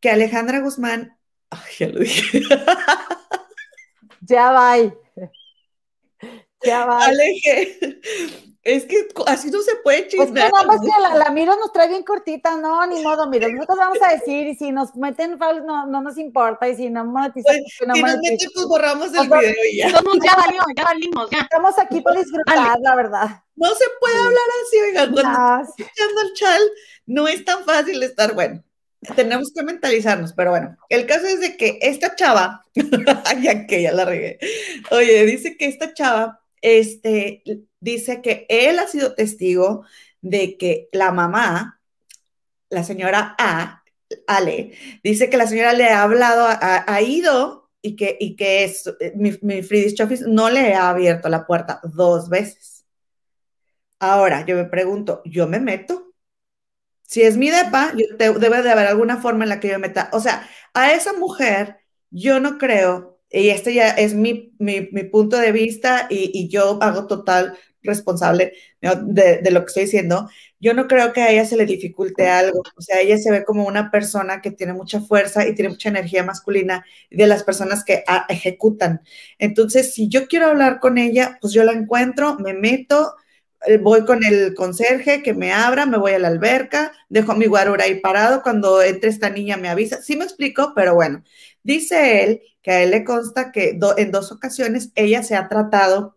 que 0.00 0.10
Alejandra 0.10 0.60
Guzmán, 0.60 1.18
ay, 1.50 1.72
ya 1.78 1.88
lo 1.88 2.00
dije. 2.00 2.42
ya 4.20 4.52
va. 4.52 4.76
Ya 6.64 6.84
va. 6.84 7.04
Aleje. 7.06 8.00
Es 8.68 8.84
que 8.84 9.08
así 9.26 9.50
no 9.50 9.62
se 9.62 9.76
puede 9.76 10.08
chismear. 10.08 10.28
Pues 10.28 10.44
que 10.44 10.52
nada 10.52 10.64
más 10.66 10.80
que 10.82 11.00
la, 11.00 11.24
la, 11.24 11.30
Miro 11.30 11.56
nos 11.56 11.72
trae 11.72 11.88
bien 11.88 12.02
cortita, 12.02 12.54
no, 12.56 12.86
ni 12.86 13.02
modo, 13.02 13.26
mira, 13.26 13.48
nosotros 13.48 13.78
vamos 13.78 13.98
a 14.06 14.12
decir, 14.12 14.46
y 14.46 14.54
si 14.56 14.72
nos 14.72 14.94
meten 14.94 15.38
no, 15.38 15.86
no 15.86 16.02
nos 16.02 16.18
importa, 16.18 16.68
y 16.68 16.76
si 16.76 16.90
no 16.90 17.02
monetizamos, 17.06 17.62
pues, 17.78 17.88
no 17.88 17.94
si 17.94 18.02
nos 18.02 18.20
meten, 18.20 18.50
pues 18.52 18.66
borramos 18.66 19.14
el 19.14 19.26
video 19.26 19.54
y 19.72 19.78
ya. 19.78 19.90
Somos, 19.90 20.18
ya 20.22 20.36
valimos, 20.36 20.66
ya 20.76 20.84
valimos, 20.84 21.30
ya. 21.30 21.38
Estamos 21.38 21.78
aquí 21.78 22.02
para 22.02 22.20
disfrutar, 22.20 22.78
la 22.80 22.94
verdad. 22.94 23.42
No 23.56 23.68
se 23.74 23.84
puede 24.00 24.18
hablar 24.18 24.44
así, 24.66 24.80
oiga, 24.80 25.12
cuando 25.12 25.20
estás 25.20 25.68
escuchando 25.78 26.20
el 26.20 26.32
chal, 26.34 26.62
no 27.06 27.26
es 27.26 27.44
tan 27.46 27.64
fácil 27.64 28.02
estar, 28.02 28.34
bueno, 28.34 28.62
tenemos 29.14 29.52
que 29.52 29.62
mentalizarnos, 29.62 30.32
pero 30.32 30.50
bueno, 30.50 30.76
el 30.88 31.06
caso 31.06 31.26
es 31.26 31.40
de 31.40 31.56
que 31.56 31.78
esta 31.82 32.14
chava, 32.16 32.64
ya 33.42 33.66
que 33.66 33.82
ya 33.82 33.92
la 33.92 34.04
regué, 34.04 34.38
oye, 34.90 35.24
dice 35.24 35.56
que 35.56 35.66
esta 35.66 35.94
chava, 35.94 36.40
este, 36.60 37.42
dice 37.80 38.20
que 38.22 38.46
él 38.48 38.78
ha 38.78 38.86
sido 38.88 39.14
testigo 39.14 39.84
de 40.20 40.56
que 40.56 40.88
la 40.92 41.12
mamá, 41.12 41.80
la 42.70 42.84
señora 42.84 43.36
A, 43.38 43.84
Ale, 44.26 44.72
dice 45.04 45.30
que 45.30 45.36
la 45.36 45.46
señora 45.46 45.74
le 45.74 45.84
ha 45.84 46.02
hablado, 46.02 46.46
ha, 46.48 47.02
ido 47.02 47.70
y 47.82 47.94
que, 47.94 48.16
y 48.18 48.36
que 48.36 48.64
es, 48.64 48.90
mi, 49.14 49.38
mi 49.42 49.62
Friedrich 49.62 49.96
Chofis 49.96 50.22
no 50.22 50.50
le 50.50 50.74
ha 50.74 50.90
abierto 50.90 51.28
la 51.28 51.46
puerta 51.46 51.80
dos 51.84 52.28
veces. 52.28 52.86
Ahora, 54.00 54.44
yo 54.46 54.56
me 54.56 54.64
pregunto, 54.64 55.22
¿yo 55.24 55.46
me 55.46 55.60
meto? 55.60 56.07
Si 57.08 57.22
es 57.22 57.38
mi 57.38 57.48
depa, 57.48 57.94
debe 58.18 58.62
de 58.62 58.70
haber 58.70 58.86
alguna 58.86 59.16
forma 59.16 59.44
en 59.44 59.48
la 59.48 59.60
que 59.60 59.68
yo 59.68 59.78
meta. 59.78 60.10
O 60.12 60.20
sea, 60.20 60.46
a 60.74 60.92
esa 60.92 61.14
mujer, 61.14 61.78
yo 62.10 62.38
no 62.38 62.58
creo, 62.58 63.18
y 63.30 63.48
este 63.48 63.72
ya 63.72 63.88
es 63.88 64.12
mi, 64.14 64.54
mi, 64.58 64.82
punto 65.04 65.38
de 65.38 65.50
vista 65.50 66.06
y, 66.10 66.48
yo 66.48 66.78
hago 66.82 67.06
total 67.06 67.56
responsable 67.82 68.52
de, 68.82 69.50
lo 69.50 69.60
que 69.60 69.68
estoy 69.68 69.84
diciendo, 69.84 70.28
yo 70.60 70.74
no 70.74 70.86
creo 70.86 71.14
que 71.14 71.22
a 71.22 71.30
ella 71.30 71.46
se 71.46 71.56
le 71.56 71.64
dificulte 71.64 72.28
algo. 72.28 72.62
O 72.76 72.82
sea, 72.82 73.00
ella 73.00 73.16
se 73.16 73.30
ve 73.30 73.42
como 73.42 73.66
una 73.66 73.90
persona 73.90 74.42
que 74.42 74.50
tiene 74.50 74.74
mucha 74.74 75.00
fuerza 75.00 75.48
y 75.48 75.54
tiene 75.54 75.70
mucha 75.70 75.88
energía 75.88 76.24
masculina 76.24 76.84
de 77.10 77.26
las 77.26 77.42
personas 77.42 77.84
que 77.84 78.04
ejecutan. 78.28 79.00
Entonces, 79.38 79.94
si 79.94 80.08
yo 80.08 80.28
quiero 80.28 80.48
hablar 80.48 80.78
con 80.78 80.98
ella, 80.98 81.38
pues 81.40 81.54
yo 81.54 81.64
la 81.64 81.72
encuentro, 81.72 82.36
me 82.38 82.52
meto 82.52 83.14
voy 83.80 84.04
con 84.04 84.24
el 84.24 84.54
conserje 84.54 85.22
que 85.22 85.34
me 85.34 85.52
abra, 85.52 85.86
me 85.86 85.98
voy 85.98 86.12
a 86.12 86.18
la 86.18 86.28
alberca, 86.28 86.92
dejo 87.08 87.34
mi 87.34 87.46
guarura 87.46 87.84
ahí 87.84 88.00
parado, 88.00 88.42
cuando 88.42 88.82
entre 88.82 89.10
esta 89.10 89.30
niña 89.30 89.56
me 89.56 89.68
avisa. 89.68 90.00
Sí 90.02 90.16
me 90.16 90.24
explico, 90.24 90.72
pero 90.74 90.94
bueno, 90.94 91.24
dice 91.62 92.24
él 92.24 92.42
que 92.62 92.70
a 92.70 92.82
él 92.82 92.90
le 92.90 93.04
consta 93.04 93.52
que 93.52 93.78
en 93.96 94.10
dos 94.10 94.32
ocasiones 94.32 94.90
ella 94.94 95.22
se 95.22 95.36
ha 95.36 95.48
tratado 95.48 96.16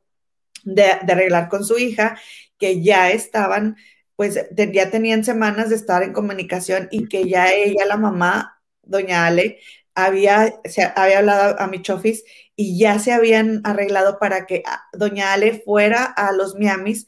de, 0.63 0.83
arreglar 0.83 1.49
con 1.49 1.65
su 1.65 1.77
hija, 1.77 2.17
que 2.57 2.81
ya 2.83 3.11
estaban, 3.11 3.77
pues 4.15 4.39
ya 4.51 4.91
tenían 4.91 5.23
semanas 5.23 5.69
de 5.69 5.75
estar 5.75 6.03
en 6.03 6.13
comunicación 6.13 6.87
y 6.91 7.07
que 7.07 7.27
ya 7.27 7.51
ella, 7.51 7.85
la 7.85 7.97
mamá, 7.97 8.61
doña 8.83 9.25
Ale, 9.25 9.59
había, 9.95 10.53
se 10.65 10.83
había 10.95 11.19
hablado 11.19 11.59
a 11.59 11.67
mi 11.67 11.81
chofis 11.81 12.23
y 12.55 12.77
ya 12.77 12.99
se 12.99 13.11
habían 13.11 13.61
arreglado 13.63 14.19
para 14.19 14.45
que 14.45 14.63
ah, 14.65 14.83
doña 14.93 15.33
Ale 15.33 15.61
fuera 15.65 16.03
a 16.05 16.31
los 16.31 16.55
Miamis 16.55 17.07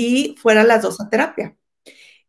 y 0.00 0.34
fueran 0.38 0.68
las 0.68 0.82
dos 0.82 0.98
a 1.00 1.10
terapia. 1.10 1.56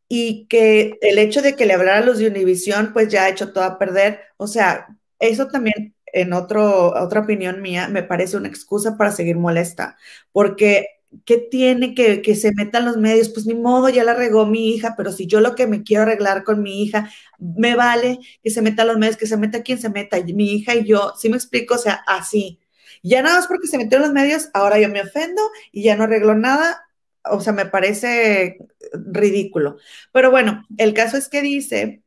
Y 0.10 0.46
que 0.48 0.98
el 1.02 1.18
hecho 1.20 1.42
de 1.42 1.56
que 1.56 1.66
le 1.66 1.74
hablara 1.74 2.00
a 2.00 2.06
los 2.06 2.18
de 2.20 2.28
Univisión, 2.28 2.92
pues 2.94 3.08
ya 3.10 3.24
ha 3.26 3.30
hecho 3.30 3.54
todo 3.54 3.64
a 3.64 3.80
perder. 3.80 4.20
O 4.38 4.48
sea, 4.48 4.88
eso 5.20 5.48
también, 5.48 5.96
en 6.08 6.34
otro, 6.34 6.94
otra 7.02 7.22
opinión 7.22 7.62
mía, 7.62 7.88
me 7.88 8.04
parece 8.04 8.36
una 8.38 8.50
excusa 8.50 8.98
para 8.98 9.12
seguir 9.12 9.38
molesta, 9.38 9.98
porque 10.34 10.88
¿qué 11.26 11.38
tiene 11.38 11.96
que, 11.96 12.22
que 12.22 12.36
se 12.36 12.52
metan 12.54 12.86
los 12.86 12.98
medios? 12.98 13.30
Pues 13.30 13.46
ni 13.46 13.54
modo, 13.54 13.88
ya 13.90 14.04
la 14.04 14.14
regó 14.16 14.46
mi 14.46 14.70
hija, 14.76 14.96
pero 14.98 15.14
si 15.14 15.28
yo 15.28 15.40
lo 15.40 15.56
que 15.56 15.68
me 15.68 15.84
quiero 15.84 16.04
arreglar 16.04 16.44
con 16.44 16.62
mi 16.64 16.84
hija, 16.84 17.10
me 17.40 17.76
vale 17.76 18.20
que 18.44 18.50
se 18.50 18.62
metan 18.62 18.88
los 18.88 18.98
medios, 18.98 19.18
que 19.18 19.28
se 19.28 19.38
meta 19.38 19.64
quien 19.64 19.80
se 19.80 19.90
meta, 19.90 20.18
mi 20.22 20.54
hija 20.56 20.76
y 20.76 20.86
yo, 20.86 21.14
si 21.18 21.30
me 21.30 21.38
explico? 21.38 21.76
O 21.76 21.78
sea, 21.78 22.04
así. 22.08 22.60
Ya 23.04 23.22
nada 23.22 23.38
más 23.38 23.48
porque 23.48 23.68
se 23.68 23.78
metió 23.78 23.98
en 23.98 24.04
los 24.04 24.14
medios, 24.14 24.50
ahora 24.54 24.80
yo 24.80 24.90
me 24.90 25.02
ofendo 25.02 25.42
y 25.72 25.84
ya 25.84 25.96
no 25.96 26.04
arreglo 26.04 26.36
nada, 26.36 26.84
o 27.24 27.40
sea, 27.40 27.54
me 27.54 27.66
parece 27.66 28.58
ridículo. 28.94 29.78
Pero 30.12 30.32
bueno, 30.32 30.66
el 30.78 30.94
caso 30.94 31.18
es 31.18 31.30
que 31.30 31.42
dice, 31.42 32.04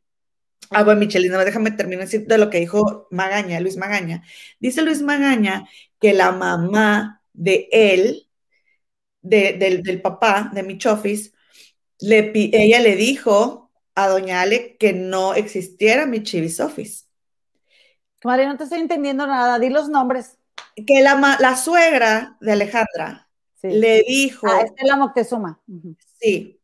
ah, 0.71 0.85
bueno, 0.85 1.01
Michelina, 1.01 1.45
déjame 1.45 1.71
terminar 1.71 2.09
de 2.09 2.39
lo 2.39 2.51
que 2.51 2.61
dijo 2.61 3.09
Magaña, 3.11 3.61
Luis 3.61 3.77
Magaña. 3.77 4.23
Dice 4.59 4.83
Luis 4.83 5.03
Magaña 5.03 5.69
que 6.01 6.13
la 6.13 6.33
mamá 6.33 7.23
de 7.33 7.69
él, 7.73 8.29
del, 9.23 10.03
papá 10.03 10.51
de 10.53 10.63
Michofis, 10.63 11.33
le, 12.01 12.33
ella 12.35 12.81
le 12.81 12.97
dijo 12.97 13.71
a 13.95 14.09
doña 14.09 14.43
Ale 14.43 14.77
que 14.77 14.93
no 14.93 15.35
existiera 15.35 16.07
Michivis 16.07 16.61
Office. 16.61 17.05
María, 18.25 18.49
no 18.49 18.57
te 18.57 18.65
estoy 18.65 18.81
entendiendo 18.81 19.27
nada, 19.27 19.59
di 19.59 19.69
los 19.69 19.89
nombres. 19.89 20.39
Que 20.87 21.03
la, 21.03 21.37
la 21.39 21.57
suegra 21.57 22.37
de 22.41 22.53
Alejandra 22.53 23.24
le 23.71 24.05
dijo. 24.07 24.47
Ah, 24.47 24.63
esta 24.63 24.83
es 24.83 24.89
la 24.89 24.97
Moctezuma. 24.97 25.61
Sí. 26.21 26.61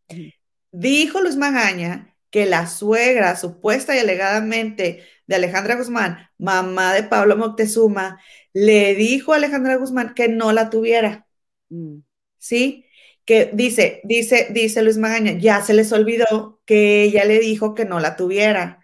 Dijo 0.72 1.20
Luis 1.20 1.36
Magaña 1.36 2.14
que 2.30 2.46
la 2.46 2.66
suegra, 2.66 3.36
supuesta 3.36 3.96
y 3.96 3.98
alegadamente 3.98 5.02
de 5.26 5.34
Alejandra 5.34 5.76
Guzmán, 5.76 6.28
mamá 6.38 6.94
de 6.94 7.02
Pablo 7.02 7.36
Moctezuma, 7.36 8.20
le 8.52 8.94
dijo 8.94 9.32
a 9.32 9.36
Alejandra 9.36 9.76
Guzmán 9.76 10.14
que 10.14 10.28
no 10.28 10.52
la 10.52 10.70
tuviera. 10.70 11.26
Mm. 11.70 11.98
¿Sí? 12.38 12.86
Que 13.24 13.50
dice, 13.52 14.00
dice, 14.04 14.48
dice 14.50 14.82
Luis 14.82 14.96
Magaña, 14.96 15.38
ya 15.38 15.60
se 15.62 15.74
les 15.74 15.92
olvidó 15.92 16.60
que 16.64 17.02
ella 17.02 17.24
le 17.24 17.38
dijo 17.40 17.74
que 17.74 17.84
no 17.84 18.00
la 18.00 18.16
tuviera. 18.16 18.80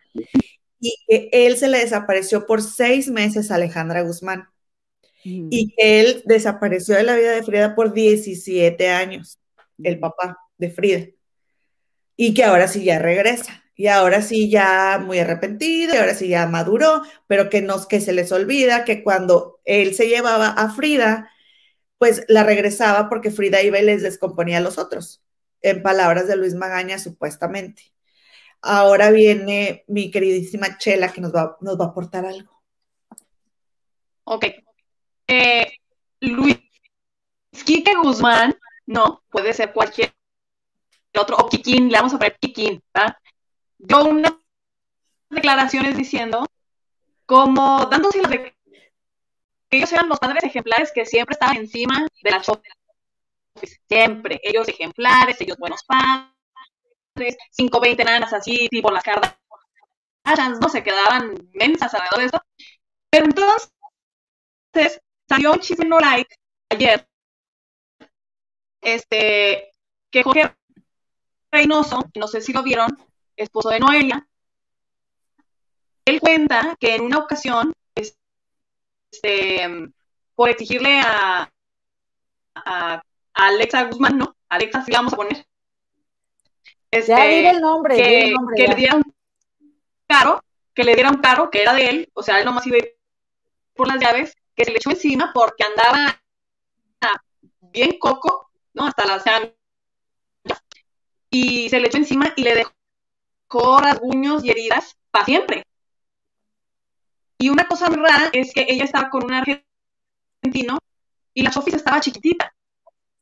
Y 0.80 0.94
que 1.06 1.28
él 1.32 1.56
se 1.56 1.68
le 1.68 1.78
desapareció 1.78 2.46
por 2.46 2.62
seis 2.62 3.08
meses 3.08 3.50
a 3.50 3.56
Alejandra 3.56 4.02
Guzmán 4.02 4.48
y 5.26 5.74
él 5.76 6.22
desapareció 6.24 6.94
de 6.94 7.02
la 7.02 7.16
vida 7.16 7.32
de 7.32 7.42
Frida 7.42 7.74
por 7.74 7.92
17 7.92 8.88
años, 8.90 9.40
el 9.82 9.98
papá 9.98 10.38
de 10.56 10.70
Frida, 10.70 11.06
y 12.16 12.32
que 12.34 12.44
ahora 12.44 12.68
sí 12.68 12.84
ya 12.84 12.98
regresa, 12.98 13.64
y 13.74 13.88
ahora 13.88 14.22
sí 14.22 14.48
ya 14.48 15.02
muy 15.04 15.18
arrepentido, 15.18 15.94
y 15.94 15.98
ahora 15.98 16.14
sí 16.14 16.28
ya 16.28 16.46
maduró, 16.46 17.02
pero 17.26 17.50
que 17.50 17.60
no 17.60 17.86
que 17.88 18.00
se 18.00 18.12
les 18.12 18.30
olvida 18.30 18.84
que 18.84 19.02
cuando 19.02 19.60
él 19.64 19.94
se 19.94 20.08
llevaba 20.08 20.48
a 20.48 20.70
Frida, 20.70 21.30
pues 21.98 22.24
la 22.28 22.44
regresaba 22.44 23.08
porque 23.08 23.30
Frida 23.30 23.62
iba 23.62 23.78
y 23.78 23.84
les 23.84 24.02
descomponía 24.02 24.58
a 24.58 24.62
los 24.62 24.78
otros, 24.78 25.22
en 25.60 25.82
palabras 25.82 26.28
de 26.28 26.36
Luis 26.36 26.54
Magaña 26.54 26.98
supuestamente. 26.98 27.92
Ahora 28.62 29.10
viene 29.10 29.84
mi 29.88 30.10
queridísima 30.10 30.78
Chela 30.78 31.12
que 31.12 31.20
nos 31.20 31.34
va, 31.34 31.56
nos 31.60 31.78
va 31.78 31.86
a 31.86 31.88
aportar 31.88 32.24
algo. 32.26 32.62
Ok, 34.24 34.46
eh, 35.28 35.72
Luis 36.20 36.58
Quique 37.64 37.94
Guzmán, 37.94 38.56
no, 38.86 39.22
puede 39.30 39.52
ser 39.52 39.72
cualquier 39.72 40.14
otro, 41.18 41.36
o 41.36 41.48
Kikín, 41.48 41.90
le 41.90 41.96
vamos 41.96 42.14
a 42.14 42.18
poner 42.18 42.38
Kikín, 42.38 42.82
¿verdad? 42.92 43.16
Yo 43.78 44.04
unas 44.04 44.34
declaraciones 45.30 45.96
diciendo 45.96 46.46
como 47.24 47.86
dándose 47.86 48.20
de 48.20 48.42
que 48.42 48.56
ellos 49.70 49.92
eran 49.92 50.08
los 50.08 50.18
padres 50.18 50.44
ejemplares 50.44 50.92
que 50.92 51.04
siempre 51.04 51.34
estaban 51.34 51.56
encima 51.56 52.06
de 52.22 52.30
la 52.30 52.40
chofis. 52.40 52.72
Siempre, 53.88 54.40
ellos 54.42 54.68
ejemplares, 54.68 55.40
ellos 55.40 55.56
buenos 55.56 55.82
padres, 55.84 57.36
5, 57.50 57.80
20 57.80 58.04
nanas 58.04 58.32
así, 58.32 58.68
tipo 58.68 58.90
las 58.90 59.02
cartas, 59.02 59.36
no 60.60 60.68
se 60.68 60.82
quedaban 60.82 61.34
mensas 61.54 61.94
alrededor 61.94 62.18
de 62.18 62.24
eso. 62.26 62.42
Pero 63.10 63.24
entonces 63.24 63.72
salió 65.28 65.52
un 65.52 65.60
chisme 65.60 65.84
no 65.84 65.98
like 65.98 66.34
ayer, 66.70 67.06
este, 68.80 69.72
que 70.10 70.22
Jorge 70.22 70.54
Reynoso, 71.50 72.10
no 72.14 72.28
sé 72.28 72.40
si 72.40 72.52
lo 72.52 72.62
vieron, 72.62 72.96
esposo 73.36 73.70
de 73.70 73.80
Noelia, 73.80 74.26
él 76.04 76.20
cuenta 76.20 76.76
que 76.78 76.94
en 76.94 77.02
una 77.02 77.18
ocasión, 77.18 77.72
este, 77.94 79.90
por 80.34 80.48
exigirle 80.48 81.00
a, 81.00 81.50
a, 82.54 83.02
Alexa 83.34 83.84
Guzmán, 83.84 84.18
¿no? 84.18 84.36
Alexa, 84.48 84.84
sí 84.84 84.92
vamos 84.92 85.12
a 85.12 85.16
poner. 85.16 85.46
Este, 86.90 87.12
ya 87.12 87.24
dile 87.24 87.50
el 87.50 87.60
nombre. 87.60 87.96
Que, 87.96 88.34
que 88.56 88.68
le 88.68 88.74
dieran 88.76 89.02
caro, 90.06 90.42
que 90.72 90.84
le 90.84 90.94
dieran 90.94 91.20
caro, 91.20 91.50
que 91.50 91.62
era 91.62 91.74
de 91.74 91.88
él, 91.88 92.10
o 92.14 92.22
sea, 92.22 92.38
él 92.38 92.44
nomás 92.44 92.66
iba 92.66 92.78
por 93.74 93.88
las 93.88 94.00
llaves, 94.00 94.36
que 94.56 94.64
se 94.64 94.70
le 94.70 94.78
echó 94.78 94.90
encima 94.90 95.32
porque 95.34 95.64
andaba 95.64 96.20
bien 97.60 97.98
coco, 97.98 98.50
¿no? 98.72 98.86
Hasta 98.86 99.06
la 99.06 99.20
sangre. 99.20 99.56
Y 101.30 101.68
se 101.68 101.78
le 101.78 101.88
echó 101.88 101.98
encima 101.98 102.32
y 102.36 102.42
le 102.42 102.54
dejó 102.54 103.78
rasguños 103.78 104.44
y 104.44 104.50
heridas 104.50 104.96
para 105.10 105.26
siempre. 105.26 105.62
Y 107.38 107.50
una 107.50 107.68
cosa 107.68 107.88
rara 107.88 108.30
es 108.32 108.54
que 108.54 108.64
ella 108.68 108.84
estaba 108.84 109.10
con 109.10 109.24
un 109.24 109.34
argentino 109.34 110.78
y 111.34 111.42
la 111.42 111.52
Sofía 111.52 111.76
estaba 111.76 112.00
chiquitita. 112.00 112.54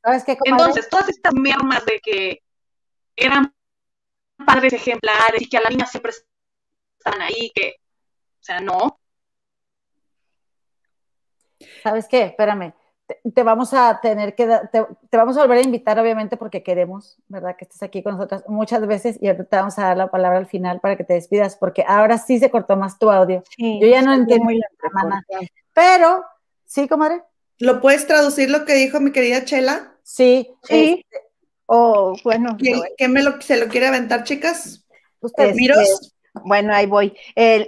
¿Sabes 0.03 0.23
qué, 0.25 0.39
Entonces, 0.45 0.89
todas 0.89 1.09
estas 1.09 1.35
mermas 1.35 1.85
de 1.87 1.99
que 2.01 2.43
eran 3.17 3.55
padres 4.47 4.73
ejemplares 4.73 5.43
y 5.43 5.49
que 5.49 5.57
a 5.57 5.63
la 5.63 5.71
niña 5.71 5.87
siempre 5.87 6.13
están 6.99 7.21
ahí, 7.23 7.51
que, 7.55 7.77
o 8.41 8.45
sea, 8.45 8.61
no. 8.61 9.01
¿Sabes 11.85 12.09
qué? 12.09 12.25
Espérame 12.25 12.75
te, 13.07 13.43
vamos 13.43 13.75
a 13.75 14.01
tener 14.01 14.35
que, 14.35 14.47
te, 14.47 14.87
te, 15.11 15.17
vamos 15.17 15.37
a 15.37 15.43
volver 15.43 15.59
a 15.59 15.63
invitar, 15.63 15.99
obviamente, 15.99 16.37
porque 16.37 16.63
queremos, 16.63 17.19
¿verdad? 17.29 17.57
Que 17.57 17.65
estés 17.65 17.83
aquí 17.83 18.03
con 18.03 18.15
nosotros 18.15 18.45
muchas 18.49 18.87
veces 18.87 19.19
y 19.21 19.27
ahorita 19.27 19.45
te 19.45 19.57
vamos 19.57 19.79
a 19.79 19.83
dar 19.83 19.97
la 19.97 20.11
palabra 20.11 20.39
al 20.39 20.47
final 20.47 20.81
para 20.81 20.97
que 20.97 21.05
te 21.05 21.15
despidas, 21.15 21.57
porque 21.57 21.85
ahora 21.87 22.19
sí 22.19 22.39
se 22.39 22.51
cortó 22.51 22.77
más 22.77 22.99
tu 22.99 23.11
audio. 23.11 23.43
Yo 23.59 23.87
ya 23.87 24.03
no 24.03 24.15
entiendo 24.15 24.45
muy 24.45 24.59
la 24.59 25.25
Pero, 25.75 26.25
¿sí, 26.65 26.89
comadre? 26.89 27.23
¿Lo 27.59 27.81
puedes 27.81 28.07
traducir 28.07 28.51
lo 28.51 28.65
que 28.65 28.75
dijo 28.75 29.01
mi 29.01 29.13
querida 29.13 29.45
Chela? 29.45 29.93
Sí. 30.03 30.51
Sí. 30.63 31.05
Este, 31.05 31.27
o, 31.67 32.17
bueno. 32.25 32.57
¿Quién, 32.59 33.13
me 33.13 33.23
lo, 33.23 33.41
se 33.41 33.59
lo 33.59 33.69
quiere 33.69 33.87
aventar, 33.87 34.25
chicas? 34.25 34.85
Ustedes. 35.21 35.51
Este, 35.51 35.61
¿Miros? 35.61 36.14
Bueno, 36.43 36.75
ahí 36.75 36.87
voy. 36.87 37.17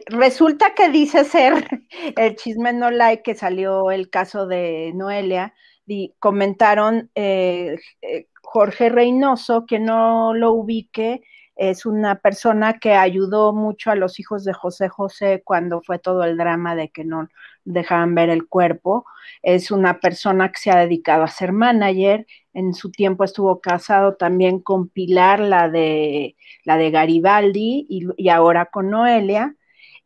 resulta 0.06 0.74
que 0.74 0.88
dice 0.90 1.24
ser 1.24 1.66
el 2.16 2.36
chisme 2.36 2.72
no 2.72 2.90
like 2.90 3.22
que 3.22 3.34
salió 3.34 3.90
el 3.90 4.10
caso 4.10 4.46
de 4.46 4.92
Noelia, 4.94 5.54
y 5.86 6.14
comentaron 6.18 7.10
eh, 7.14 7.76
eh, 8.02 8.26
Jorge 8.42 8.88
Reynoso, 8.88 9.66
que 9.66 9.78
no 9.78 10.34
lo 10.34 10.52
ubique, 10.52 11.22
es 11.56 11.86
una 11.86 12.20
persona 12.20 12.78
que 12.78 12.92
ayudó 12.92 13.52
mucho 13.54 13.90
a 13.90 13.96
los 13.96 14.20
hijos 14.20 14.44
de 14.44 14.52
José 14.52 14.88
José 14.88 15.42
cuando 15.44 15.80
fue 15.82 15.98
todo 15.98 16.22
el 16.24 16.36
drama 16.36 16.76
de 16.76 16.90
que 16.90 17.04
no 17.04 17.28
dejaban 17.64 18.14
ver 18.14 18.28
el 18.28 18.46
cuerpo. 18.46 19.06
Es 19.42 19.70
una 19.70 20.00
persona 20.00 20.52
que 20.52 20.58
se 20.58 20.70
ha 20.70 20.76
dedicado 20.76 21.24
a 21.24 21.28
ser 21.28 21.52
manager. 21.52 22.26
En 22.52 22.74
su 22.74 22.90
tiempo 22.90 23.24
estuvo 23.24 23.60
casado 23.60 24.16
también 24.16 24.60
con 24.60 24.88
Pilar, 24.88 25.40
la 25.40 25.70
de, 25.70 26.36
la 26.64 26.76
de 26.76 26.90
Garibaldi, 26.90 27.86
y, 27.88 28.06
y 28.16 28.28
ahora 28.28 28.66
con 28.66 28.90
Noelia. 28.90 29.56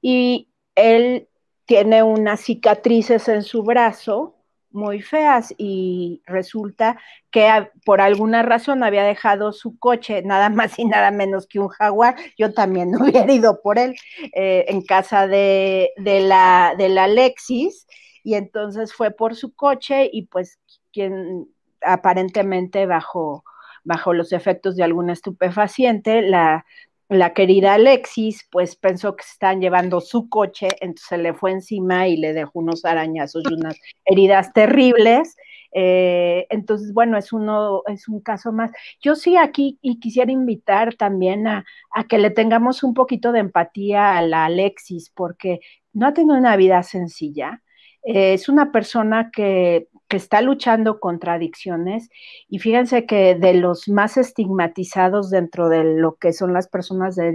Y 0.00 0.50
él 0.76 1.28
tiene 1.66 2.02
unas 2.02 2.40
cicatrices 2.40 3.28
en 3.28 3.42
su 3.42 3.62
brazo 3.64 4.39
muy 4.72 5.02
feas 5.02 5.54
y 5.58 6.22
resulta 6.26 6.98
que 7.30 7.48
por 7.84 8.00
alguna 8.00 8.42
razón 8.42 8.82
había 8.82 9.04
dejado 9.04 9.52
su 9.52 9.78
coche, 9.78 10.22
nada 10.22 10.48
más 10.50 10.78
y 10.78 10.84
nada 10.84 11.10
menos 11.10 11.46
que 11.46 11.58
un 11.58 11.68
jaguar, 11.68 12.16
yo 12.38 12.52
también 12.52 12.90
no 12.90 12.98
hubiera 13.04 13.32
ido 13.32 13.60
por 13.62 13.78
él, 13.78 13.96
eh, 14.34 14.64
en 14.68 14.82
casa 14.82 15.26
de, 15.26 15.90
la, 15.96 16.74
de 16.76 16.88
la 16.88 17.04
Alexis, 17.04 17.86
y 18.22 18.34
entonces 18.34 18.92
fue 18.92 19.10
por 19.10 19.34
su 19.34 19.54
coche 19.54 20.08
y 20.12 20.26
pues 20.26 20.58
quien 20.92 21.48
aparentemente 21.80 22.84
bajo, 22.86 23.44
bajo 23.82 24.12
los 24.12 24.32
efectos 24.32 24.76
de 24.76 24.84
algún 24.84 25.08
estupefaciente, 25.08 26.20
la 26.22 26.66
la 27.10 27.34
querida 27.34 27.74
Alexis, 27.74 28.46
pues 28.50 28.76
pensó 28.76 29.16
que 29.16 29.24
se 29.24 29.32
estaban 29.32 29.60
llevando 29.60 30.00
su 30.00 30.28
coche, 30.28 30.68
entonces 30.80 31.18
le 31.18 31.34
fue 31.34 31.50
encima 31.50 32.06
y 32.06 32.16
le 32.16 32.32
dejó 32.32 32.60
unos 32.60 32.84
arañazos 32.84 33.42
y 33.50 33.54
unas 33.54 33.76
heridas 34.04 34.52
terribles. 34.52 35.36
Eh, 35.72 36.46
entonces, 36.50 36.92
bueno, 36.92 37.18
es 37.18 37.32
uno, 37.32 37.82
es 37.86 38.06
un 38.08 38.20
caso 38.20 38.52
más. 38.52 38.70
Yo 39.02 39.16
sí 39.16 39.36
aquí 39.36 39.78
y 39.82 39.98
quisiera 39.98 40.30
invitar 40.30 40.94
también 40.94 41.48
a, 41.48 41.64
a 41.92 42.04
que 42.04 42.18
le 42.18 42.30
tengamos 42.30 42.84
un 42.84 42.94
poquito 42.94 43.32
de 43.32 43.40
empatía 43.40 44.16
a 44.16 44.22
la 44.22 44.44
Alexis, 44.44 45.10
porque 45.10 45.60
no 45.92 46.06
ha 46.06 46.14
tenido 46.14 46.36
una 46.36 46.56
vida 46.56 46.82
sencilla. 46.84 47.62
Eh, 48.02 48.34
es 48.34 48.48
una 48.48 48.72
persona 48.72 49.30
que 49.32 49.88
que 50.10 50.16
está 50.16 50.42
luchando 50.42 50.98
contra 50.98 51.34
adicciones 51.34 52.10
y 52.48 52.58
fíjense 52.58 53.06
que 53.06 53.36
de 53.36 53.54
los 53.54 53.88
más 53.88 54.16
estigmatizados 54.16 55.30
dentro 55.30 55.68
de 55.68 55.84
lo 55.84 56.16
que 56.16 56.32
son 56.32 56.52
las 56.52 56.66
personas 56.66 57.14
de 57.14 57.32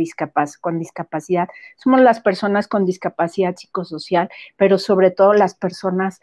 con 0.62 0.78
discapacidad, 0.78 1.48
somos 1.78 2.02
las 2.02 2.20
personas 2.20 2.68
con 2.68 2.86
discapacidad 2.86 3.56
psicosocial, 3.56 4.30
pero 4.58 4.78
sobre 4.78 5.10
todo 5.10 5.34
las 5.34 5.56
personas 5.56 6.20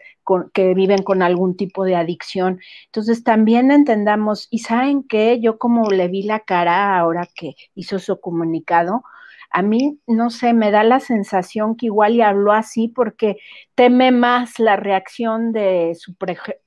que 0.53 0.75
viven 0.75 1.03
con 1.03 1.23
algún 1.23 1.57
tipo 1.57 1.85
de 1.85 1.97
adicción. 1.97 2.61
Entonces 2.85 3.25
también 3.25 3.71
entendamos, 3.71 4.47
y 4.51 4.59
saben 4.59 5.05
que 5.05 5.41
yo 5.41 5.59
como 5.59 5.89
le 5.91 6.09
vi 6.09 6.23
la 6.23 6.41
cara 6.41 6.99
ahora 6.99 7.27
que 7.35 7.55
hizo 7.75 7.99
su 7.99 8.21
comunicado, 8.21 9.05
a 9.53 9.63
mí, 9.63 10.01
no 10.07 10.31
sé, 10.31 10.53
me 10.55 10.71
da 10.71 10.85
la 10.85 11.01
sensación 11.01 11.77
que 11.77 11.87
igual 11.87 12.15
y 12.15 12.23
habló 12.23 12.53
así 12.53 12.89
porque 12.89 13.37
teme 13.75 14.11
más 14.11 14.59
la 14.59 14.77
reacción 14.77 15.53
de 15.53 15.95
su 15.95 16.15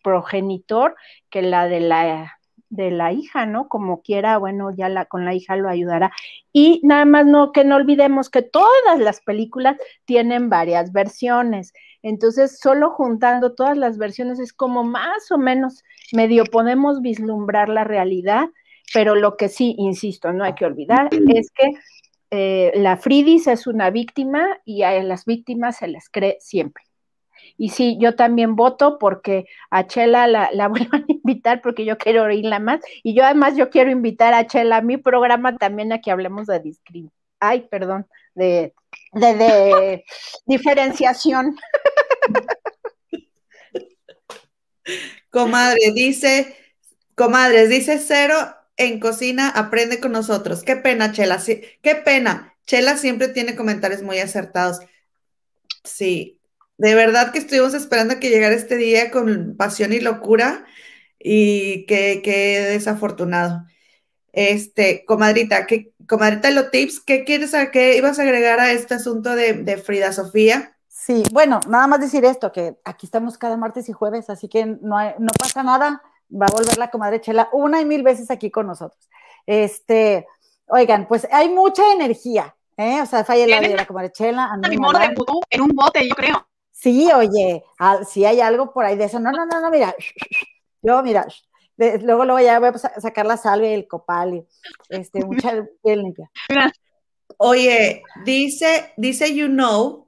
progenitor 0.04 0.96
que 1.30 1.42
la 1.42 1.68
de 1.68 1.80
la 1.80 2.36
de 2.70 2.92
la 2.92 3.12
hija, 3.14 3.46
¿no? 3.46 3.68
Como 3.68 4.02
quiera, 4.02 4.38
bueno, 4.38 4.72
ya 4.76 4.90
la, 4.90 5.06
con 5.06 5.26
la 5.26 5.34
hija 5.34 5.56
lo 5.56 5.70
ayudará. 5.70 6.12
Y 6.52 6.82
nada 6.84 7.06
más 7.06 7.26
que 7.54 7.64
no 7.64 7.76
olvidemos 7.76 8.30
que 8.30 8.42
todas 8.42 9.00
las 9.00 9.22
películas 9.22 9.78
tienen 10.06 10.50
varias 10.50 10.92
versiones. 10.92 11.74
Entonces, 12.02 12.60
solo 12.60 12.92
juntando 12.92 13.54
todas 13.54 13.78
las 13.78 13.98
versiones 13.98 14.40
es 14.40 14.54
como 14.54 14.84
más 14.84 15.32
o 15.32 15.38
menos 15.38 15.84
medio 16.12 16.44
podemos 16.46 17.02
vislumbrar 17.02 17.70
la 17.70 17.84
realidad, 17.84 18.50
pero 18.94 19.16
lo 19.16 19.38
que 19.38 19.50
sí, 19.50 19.76
insisto, 19.78 20.32
no 20.32 20.44
hay 20.44 20.54
que 20.54 20.66
olvidar 20.66 21.10
es 21.12 21.52
que 21.52 21.72
eh, 22.36 22.72
la 22.76 22.98
Fridis 22.98 23.48
es 23.48 23.66
una 23.66 23.90
víctima 23.90 24.60
y 24.66 24.84
a 24.84 25.02
las 25.04 25.26
víctimas 25.26 25.78
se 25.78 25.88
les 25.88 26.10
cree 26.10 26.38
siempre. 26.40 26.84
Y 27.58 27.70
sí, 27.70 27.98
yo 28.00 28.16
también 28.16 28.56
voto 28.56 28.98
porque 29.00 29.46
a 29.70 29.88
Chela 29.88 30.28
la, 30.28 30.50
la 30.52 30.68
vuelvan 30.70 31.06
a 31.08 31.12
invitar 31.12 31.62
porque 31.62 31.86
yo 31.86 31.98
quiero 31.98 32.24
oírla 32.24 32.60
más. 32.60 32.82
Y 33.04 33.16
yo 33.16 33.24
además 33.24 33.56
yo 33.56 33.70
quiero 33.70 33.92
invitar 33.92 34.34
a 34.34 34.46
Chela 34.48 34.78
a 34.78 34.82
mi 34.82 34.98
programa 34.98 35.58
también 35.58 35.94
a 35.94 36.02
que 36.02 36.12
hablemos 36.12 36.48
de 36.48 36.60
discriminación. 36.60 37.16
Ay, 37.40 37.68
perdón, 37.70 38.08
de, 38.34 38.74
de, 39.14 39.36
de 39.36 40.06
diferenciación. 40.46 41.56
Comadre, 45.30 45.92
dice, 45.94 46.56
comadres, 47.16 47.70
dice 47.70 47.98
cero 48.00 48.36
en 48.78 49.00
cocina 49.00 49.50
aprende 49.50 50.00
con 50.00 50.12
nosotros. 50.12 50.64
Qué 50.64 50.76
pena, 50.76 51.12
Chela. 51.12 51.40
Sí, 51.40 51.62
qué 51.82 51.96
pena. 51.96 52.54
Chela 52.66 52.98
siempre 52.98 53.28
tiene 53.30 53.56
comentarios 53.56 54.02
muy 54.02 54.20
acertados. 54.20 54.80
Sí, 55.84 56.40
de 56.78 56.96
verdad 56.96 57.32
que 57.32 57.40
estuvimos 57.40 57.74
esperando 57.74 58.20
que 58.20 58.30
llegara 58.30 58.56
este 58.56 58.76
día 58.76 59.12
con 59.12 59.56
pasión 59.56 59.94
y 59.94 60.00
locura 60.00 60.66
y 61.20 61.86
qué, 61.86 62.68
desafortunado. 62.70 63.66
Este, 64.34 65.06
comadrita, 65.06 65.66
¿qué, 65.66 65.94
comadrita 66.08 66.52
los 66.52 66.70
tips, 66.72 67.00
¿qué 67.00 67.24
quieres, 67.24 67.54
a, 67.54 67.70
ibas 67.96 68.20
a 68.20 68.24
agregar 68.24 68.60
a 68.60 68.72
este 68.72 68.96
asunto 68.96 69.36
de, 69.36 69.54
de 69.54 69.78
Frida 69.78 70.12
Sofía? 70.12 70.76
Sí, 70.90 71.24
bueno, 71.32 71.60
nada 71.70 71.88
más 71.88 72.02
decir 72.02 72.26
esto, 72.26 72.52
que 72.52 72.76
aquí 72.84 73.06
estamos 73.06 73.38
cada 73.38 73.56
martes 73.56 73.88
y 73.88 73.94
jueves, 73.94 74.30
así 74.30 74.50
que 74.50 74.66
no, 74.66 74.98
no 75.20 75.32
pasa 75.40 75.64
nada 75.64 76.02
va 76.30 76.48
a 76.48 76.52
volver 76.52 76.78
la 76.78 76.90
comadre 76.90 77.22
Chela 77.22 77.50
una 77.52 77.82
y 77.82 77.86
mil 77.86 78.04
veces 78.04 78.32
aquí 78.32 78.52
con 78.52 78.68
nosotros. 78.68 79.10
Este, 79.46 80.26
oigan, 80.68 81.08
pues 81.08 81.28
hay 81.32 81.50
mucha 81.50 81.84
energía 81.94 82.56
¿eh? 82.78 83.02
O 83.02 83.06
sea, 83.06 83.24
falla 83.24 83.48
la 83.48 83.62
de 83.62 83.76
la 83.76 83.86
comadre 83.86 84.12
Chela. 84.12 84.50
en 84.62 85.62
un 85.62 85.70
bote, 85.70 86.08
yo 86.08 86.16
creo. 86.16 86.48
Sí, 86.72 87.10
oye, 87.14 87.64
si 88.08 88.26
hay 88.26 88.42
algo 88.42 88.74
por 88.74 88.86
ahí 88.86 88.96
de 88.96 89.06
eso. 89.06 89.20
No, 89.20 89.32
no, 89.32 89.46
no, 89.46 89.62
no, 89.62 89.70
mira. 89.72 89.96
Yo, 90.82 91.02
mira, 91.02 91.26
luego, 91.78 92.26
luego 92.26 92.40
ya 92.40 92.60
voy 92.60 92.70
a 92.70 92.78
sacar 92.78 93.26
la 93.26 93.38
salve 93.38 93.72
y 93.72 93.74
el 93.74 93.88
copal 93.88 94.36
y 94.36 94.48
este, 94.90 95.26
mucha 95.26 95.66
piel 95.82 96.04
limpia. 96.04 96.30
Oye, 97.38 98.04
dice, 98.24 98.94
dice 98.98 99.34
You 99.34 99.48
Know 99.48 100.05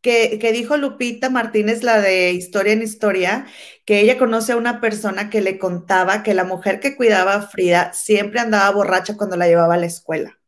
que, 0.00 0.38
que, 0.38 0.52
dijo 0.52 0.76
Lupita 0.76 1.30
Martínez, 1.30 1.82
la 1.82 2.00
de 2.00 2.32
Historia 2.32 2.72
en 2.72 2.82
Historia, 2.82 3.46
que 3.84 4.00
ella 4.00 4.18
conoce 4.18 4.52
a 4.52 4.56
una 4.56 4.80
persona 4.80 5.30
que 5.30 5.40
le 5.40 5.58
contaba 5.58 6.22
que 6.22 6.34
la 6.34 6.44
mujer 6.44 6.80
que 6.80 6.96
cuidaba 6.96 7.34
a 7.34 7.42
Frida 7.42 7.92
siempre 7.92 8.40
andaba 8.40 8.70
borracha 8.70 9.16
cuando 9.16 9.36
la 9.36 9.46
llevaba 9.46 9.74
a 9.74 9.78
la 9.78 9.86
escuela. 9.86 10.38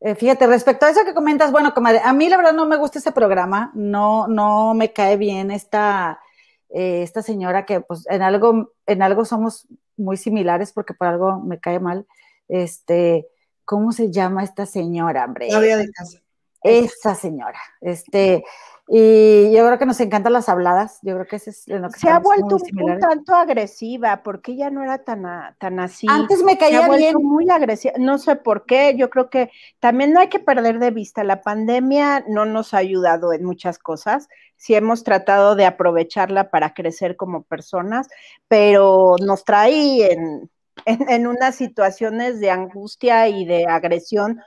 Eh, 0.00 0.14
fíjate, 0.14 0.46
respecto 0.46 0.86
a 0.86 0.90
eso 0.90 1.04
que 1.04 1.14
comentas, 1.14 1.50
bueno, 1.50 1.72
comadre, 1.74 2.00
a 2.04 2.12
mí 2.12 2.28
la 2.28 2.36
verdad 2.36 2.52
no 2.52 2.66
me 2.66 2.76
gusta 2.76 2.98
ese 2.98 3.12
programa, 3.12 3.72
no, 3.74 4.28
no 4.28 4.74
me 4.74 4.92
cae 4.92 5.16
bien 5.16 5.50
esta, 5.50 6.20
eh, 6.68 7.02
esta 7.02 7.22
señora 7.22 7.64
que 7.64 7.80
pues 7.80 8.06
en 8.10 8.22
algo, 8.22 8.72
en 8.86 9.02
algo 9.02 9.24
somos 9.24 9.66
muy 9.96 10.16
similares 10.16 10.72
porque 10.72 10.94
por 10.94 11.08
algo 11.08 11.40
me 11.40 11.58
cae 11.58 11.80
mal. 11.80 12.06
Este, 12.48 13.28
¿cómo 13.64 13.92
se 13.92 14.10
llama 14.10 14.44
esta 14.44 14.66
señora, 14.66 15.24
hombre? 15.24 15.48
de 15.76 15.90
casa. 15.90 16.20
Esa 16.64 17.14
señora, 17.14 17.60
este, 17.80 18.42
y 18.86 19.50
yo 19.50 19.66
creo 19.66 19.78
que 19.78 19.86
nos 19.86 20.00
encantan 20.00 20.34
las 20.34 20.50
habladas, 20.50 20.98
yo 21.02 21.14
creo 21.14 21.26
que 21.26 21.36
ese 21.36 21.50
es 21.50 21.68
lo 21.68 21.88
que 21.88 21.98
Se 21.98 22.10
ha 22.10 22.18
vuelto 22.18 22.56
un, 22.56 22.98
tanto 22.98 23.34
agresiva, 23.34 24.22
porque 24.22 24.52
ella 24.52 24.68
no 24.70 24.82
era 24.82 24.98
tan, 25.04 25.24
tan 25.58 25.80
así. 25.80 26.06
Antes 26.10 26.42
me 26.42 26.58
caía 26.58 26.86
bien. 26.88 27.14
muy 27.22 27.48
agresiva, 27.48 27.94
no 27.98 28.18
sé 28.18 28.36
por 28.36 28.66
qué, 28.66 28.94
yo 28.96 29.08
creo 29.08 29.30
que 29.30 29.50
también 29.80 30.12
no 30.12 30.20
hay 30.20 30.28
que 30.28 30.38
perder 30.38 30.78
de 30.80 30.90
vista, 30.90 31.24
la 31.24 31.40
pandemia 31.40 32.24
no 32.28 32.44
nos 32.44 32.74
ha 32.74 32.78
ayudado 32.78 33.32
en 33.32 33.44
muchas 33.44 33.78
cosas, 33.78 34.28
sí 34.56 34.74
hemos 34.74 35.02
tratado 35.02 35.56
de 35.56 35.64
aprovecharla 35.64 36.50
para 36.50 36.74
crecer 36.74 37.16
como 37.16 37.42
personas, 37.42 38.08
pero 38.48 39.16
nos 39.18 39.44
trae 39.44 40.12
en, 40.12 40.50
en 40.86 41.26
unas 41.26 41.54
situaciones 41.54 42.38
de 42.38 42.50
angustia 42.50 43.28
y 43.28 43.46
de 43.46 43.66
agresión 43.66 44.40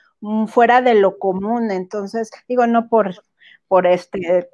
fuera 0.48 0.82
de 0.82 0.96
lo 0.96 1.20
común, 1.20 1.72
entonces 1.72 2.32
digo, 2.48 2.68
no 2.68 2.90
por 2.90 3.16
por 3.68 3.86
este 3.88 4.50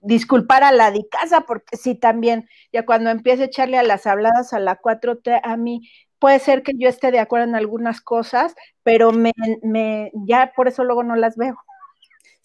disculpar 0.00 0.62
a 0.64 0.72
la 0.72 0.90
de 0.90 1.08
casa, 1.08 1.42
porque 1.42 1.76
sí 1.76 1.94
también, 1.94 2.48
ya 2.72 2.84
cuando 2.86 3.10
empiece 3.10 3.42
a 3.44 3.46
echarle 3.46 3.78
a 3.78 3.82
las 3.82 4.06
habladas 4.06 4.52
a 4.52 4.60
la 4.60 4.76
4T, 4.76 5.40
a 5.42 5.56
mí 5.56 5.88
puede 6.18 6.38
ser 6.40 6.62
que 6.62 6.72
yo 6.78 6.88
esté 6.88 7.10
de 7.10 7.18
acuerdo 7.20 7.46
en 7.48 7.54
algunas 7.56 8.00
cosas, 8.00 8.54
pero 8.82 9.12
me, 9.12 9.32
me 9.62 10.10
ya 10.26 10.52
por 10.56 10.68
eso 10.68 10.84
luego 10.84 11.02
no 11.04 11.16
las 11.16 11.36
veo. 11.36 11.56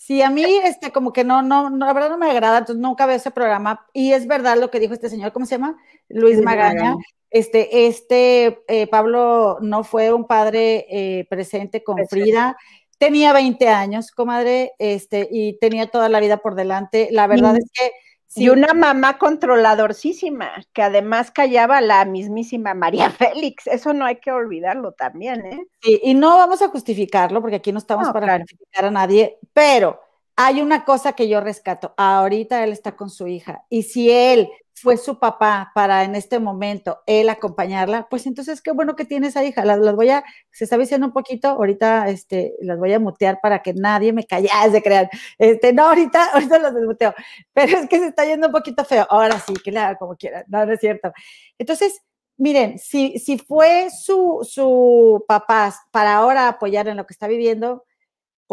Sí, 0.06 0.22
a 0.22 0.30
mí, 0.30 0.44
este, 0.66 0.92
como 0.92 1.14
que 1.14 1.24
no, 1.24 1.42
no, 1.42 1.70
no, 1.70 1.86
la 1.86 1.94
verdad 1.94 2.10
no 2.10 2.18
me 2.18 2.30
agrada, 2.30 2.58
entonces 2.58 2.82
nunca 2.82 3.06
veo 3.06 3.16
ese 3.16 3.32
programa. 3.32 3.88
Y 3.94 4.12
es 4.12 4.28
verdad 4.28 4.58
lo 4.58 4.70
que 4.70 4.82
dijo 4.82 4.94
este 4.94 5.08
señor, 5.10 5.32
¿cómo 5.32 5.46
se 5.46 5.56
llama? 5.56 5.78
Luis, 6.10 6.42
Magaña. 6.42 6.98
Este, 7.30 7.88
este, 7.88 8.66
eh, 8.68 8.88
Pablo 8.88 9.60
no 9.62 9.86
fue 9.86 10.12
un 10.12 10.28
padre 10.28 10.86
eh, 10.90 11.26
presente 11.30 11.86
con 11.86 12.06
Frida. 12.10 12.58
Tenía 12.98 13.32
20 13.32 13.70
años, 13.70 14.12
comadre, 14.12 14.74
este, 14.78 15.30
y 15.32 15.58
tenía 15.60 15.88
toda 15.88 16.10
la 16.10 16.20
vida 16.20 16.36
por 16.36 16.56
delante. 16.56 17.08
La 17.10 17.26
verdad 17.28 17.56
es 17.56 17.72
que. 17.74 17.94
Y 18.36 18.50
una 18.50 18.74
mamá 18.74 19.18
controladorcísima, 19.18 20.52
que 20.74 20.82
además 20.82 21.32
callaba 21.32 21.78
a 21.78 21.82
la 21.82 22.06
mismísima 22.06 22.74
María 22.74 23.10
Félix. 23.34 23.68
Eso 23.68 23.94
no 23.94 24.06
hay 24.06 24.18
que 24.18 24.32
olvidarlo 24.32 24.94
también, 24.94 25.46
¿eh? 25.46 25.68
Sí, 25.82 26.00
y 26.04 26.14
no 26.14 26.38
vamos 26.38 26.62
a 26.62 26.70
justificarlo, 26.70 27.42
porque 27.42 27.58
aquí 27.58 27.72
no 27.72 27.80
estamos 27.80 28.10
para 28.10 28.40
justificar 28.40 28.86
a 28.86 28.92
nadie, 28.92 29.38
pero 29.54 30.00
hay 30.36 30.62
una 30.62 30.86
cosa 30.86 31.14
que 31.14 31.28
yo 31.28 31.42
rescato. 31.42 31.94
Ahorita 31.98 32.64
él 32.64 32.72
está 32.72 32.96
con 32.96 33.10
su 33.10 33.28
hija, 33.28 33.66
y 33.70 33.84
si 33.84 34.12
él 34.12 34.50
fue 34.76 34.98
su 34.98 35.20
papá 35.20 35.72
para 35.74 36.04
en 36.04 36.16
este 36.16 36.40
momento 36.40 37.00
él 37.06 37.30
acompañarla, 37.30 38.08
pues 38.10 38.26
entonces 38.26 38.62
qué 38.62 38.72
bueno 38.72 38.96
que 38.96 39.06
tiene 39.06 39.28
esa 39.28 39.44
hija. 39.44 39.64
Las, 39.64 39.80
voy 39.96 40.10
a, 40.10 40.24
se 40.52 40.66
está 40.66 40.78
diciendo 40.78 41.08
un 41.08 41.14
poquito, 41.14 41.48
ahorita 41.50 42.10
este, 42.10 42.56
las 42.62 42.78
voy 42.78 42.92
a 42.94 43.00
mutear 43.00 43.40
para 43.42 43.62
que 43.62 43.74
nadie 43.74 44.14
me 44.14 44.26
calle, 44.26 44.50
de 44.72 44.84
crear. 44.84 45.10
Este, 45.38 45.74
no, 45.74 45.88
ahorita, 45.88 46.26
ahorita 46.34 46.60
las 46.60 46.74
desmuteo, 46.74 47.14
pero 47.54 47.78
es 47.78 47.88
que 47.88 48.00
se 48.00 48.08
está 48.08 48.26
yendo 48.26 48.48
un 48.48 48.54
poquito 48.54 48.84
feo. 48.84 49.08
Ahora 49.10 49.40
sí, 49.40 49.54
que 49.64 49.72
le 49.72 49.80
haga 49.80 49.98
como 49.98 50.16
quiera, 50.16 50.44
no, 50.48 50.66
no 50.66 50.74
es 50.74 50.80
cierto. 50.80 51.14
Entonces, 51.58 52.02
miren, 52.38 52.80
si, 52.80 53.20
si 53.20 53.38
fue 53.38 53.90
su, 53.90 54.40
su 54.50 55.24
papá 55.28 55.74
para 55.92 56.16
ahora 56.16 56.48
apoyar 56.48 56.88
en 56.88 56.98
lo 56.98 57.06
que 57.06 57.14
está 57.14 57.28
viviendo, 57.28 57.86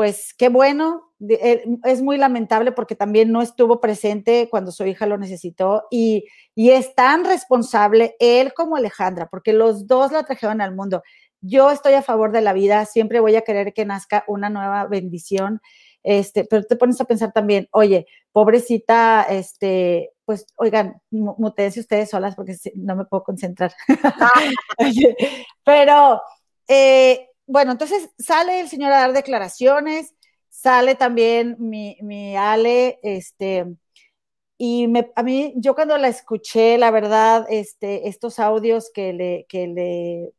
pues 0.01 0.33
qué 0.33 0.49
bueno, 0.49 1.13
eh, 1.29 1.63
es 1.85 2.01
muy 2.01 2.17
lamentable 2.17 2.73
porque 2.73 2.95
también 2.95 3.31
no 3.31 3.43
estuvo 3.43 3.83
presente 3.83 4.49
cuando 4.51 4.73
su 4.73 4.87
hija 4.87 5.05
lo 5.05 5.19
necesitó 5.19 5.89
y, 5.91 6.25
es 6.57 6.95
tan 6.95 7.27
responsable 7.27 8.17
él 8.19 8.55
como 8.55 8.77
Alejandra, 8.77 9.29
porque 9.29 9.53
los 9.53 9.87
dos 9.87 10.11
la 10.11 10.23
trajeron 10.23 10.63
al 10.63 10.75
mundo. 10.75 11.03
Yo 11.43 11.71
estoy 11.71 11.93
a 11.93 12.03
favor 12.03 12.33
de 12.33 12.41
la 12.41 12.55
vida, 12.55 12.87
siempre 12.87 13.21
voy 13.21 13.37
a 13.37 13.43
querer 13.43 13.75
que 13.75 13.85
nazca 13.85 14.25
una 14.27 14.49
nueva 14.49 14.87
bendición, 14.87 15.61
este, 16.03 16.47
pero 16.47 16.63
te 16.63 16.77
pones 16.77 16.99
a 17.03 17.05
pensar 17.05 17.33
también, 17.33 17.69
oye, 17.71 18.07
pobrecita, 18.33 19.27
este, 19.29 20.13
pues, 20.25 20.47
oigan, 20.57 20.99
mutense 21.11 21.79
ustedes 21.79 22.09
solas 22.09 22.37
porque 22.37 22.57
no 22.75 22.97
me 22.97 23.05
puedo 23.05 23.23
concentrar. 23.23 23.75
pero, 25.63 26.23
eh, 26.69 27.30
bueno, 27.51 27.73
entonces 27.73 28.11
sale 28.19 28.61
el 28.61 28.69
señor 28.69 28.93
a 28.93 29.01
dar 29.01 29.13
declaraciones, 29.13 30.15
sale 30.49 30.95
también 30.95 31.57
mi, 31.59 31.97
mi 32.01 32.37
Ale, 32.37 33.01
este, 33.03 33.67
y 34.57 34.87
me, 34.87 35.11
a 35.17 35.23
mí, 35.25 35.53
yo 35.57 35.75
cuando 35.75 35.99
la 35.99 36.09
escuché, 36.09 36.79
la 36.79 36.93
verdad, 36.93 37.47
este, 37.51 38.09
estos 38.09 38.39
audios 38.39 38.91
que 38.95 39.13
le, 39.13 39.47
que 39.49 39.67
le, 39.67 40.33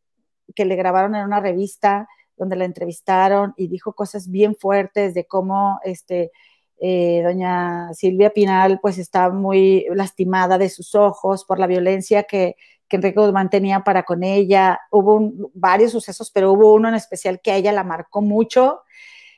que 0.55 0.63
le 0.63 0.75
grabaron 0.77 1.15
en 1.15 1.25
una 1.25 1.41
revista 1.41 2.07
donde 2.37 2.55
la 2.55 2.65
entrevistaron 2.65 3.53
y 3.57 3.67
dijo 3.67 3.93
cosas 3.93 4.29
bien 4.29 4.55
fuertes 4.55 5.13
de 5.13 5.25
cómo 5.25 5.79
este, 5.83 6.31
eh, 6.79 7.21
doña 7.23 7.93
Silvia 7.93 8.31
Pinal 8.31 8.79
pues 8.81 8.97
está 8.97 9.29
muy 9.29 9.85
lastimada 9.93 10.57
de 10.57 10.69
sus 10.69 10.95
ojos 10.95 11.43
por 11.43 11.59
la 11.59 11.67
violencia 11.67 12.23
que, 12.23 12.55
que 12.91 12.97
Enrique 12.97 13.19
Guzmán 13.19 13.49
tenía 13.49 13.85
para 13.85 14.03
con 14.03 14.21
ella. 14.21 14.81
Hubo 14.91 15.31
varios 15.53 15.93
sucesos, 15.93 16.29
pero 16.29 16.51
hubo 16.51 16.73
uno 16.73 16.89
en 16.89 16.95
especial 16.95 17.39
que 17.41 17.51
a 17.51 17.55
ella 17.55 17.71
la 17.71 17.85
marcó 17.85 18.21
mucho. 18.21 18.81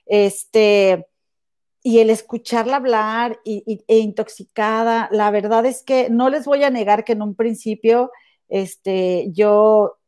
Este, 0.07 1.05
y 1.83 1.99
el 1.99 2.09
escucharla 2.09 2.77
hablar 2.77 3.39
y, 3.45 3.83
e 3.87 3.99
intoxicada, 3.99 5.07
la 5.11 5.29
verdad 5.29 5.65
es 5.67 5.83
que 5.83 6.09
no 6.09 6.29
les 6.29 6.45
voy 6.45 6.63
a 6.63 6.71
negar 6.71 7.03
que 7.03 7.13
en 7.13 7.21
un 7.21 7.35
principio, 7.35 8.11
este, 8.49 9.27
yo, 9.31 9.99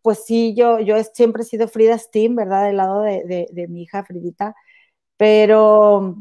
pues 0.00 0.24
sí, 0.24 0.54
yo, 0.56 0.80
yo 0.80 0.96
siempre 1.12 1.42
he 1.42 1.46
sido 1.46 1.68
Frida 1.68 1.98
Steam, 1.98 2.36
¿verdad? 2.36 2.64
Del 2.64 2.78
lado 2.78 3.02
de, 3.02 3.66
mi 3.68 3.82
hija 3.82 4.02
Fridita, 4.02 4.54
pero 5.18 6.16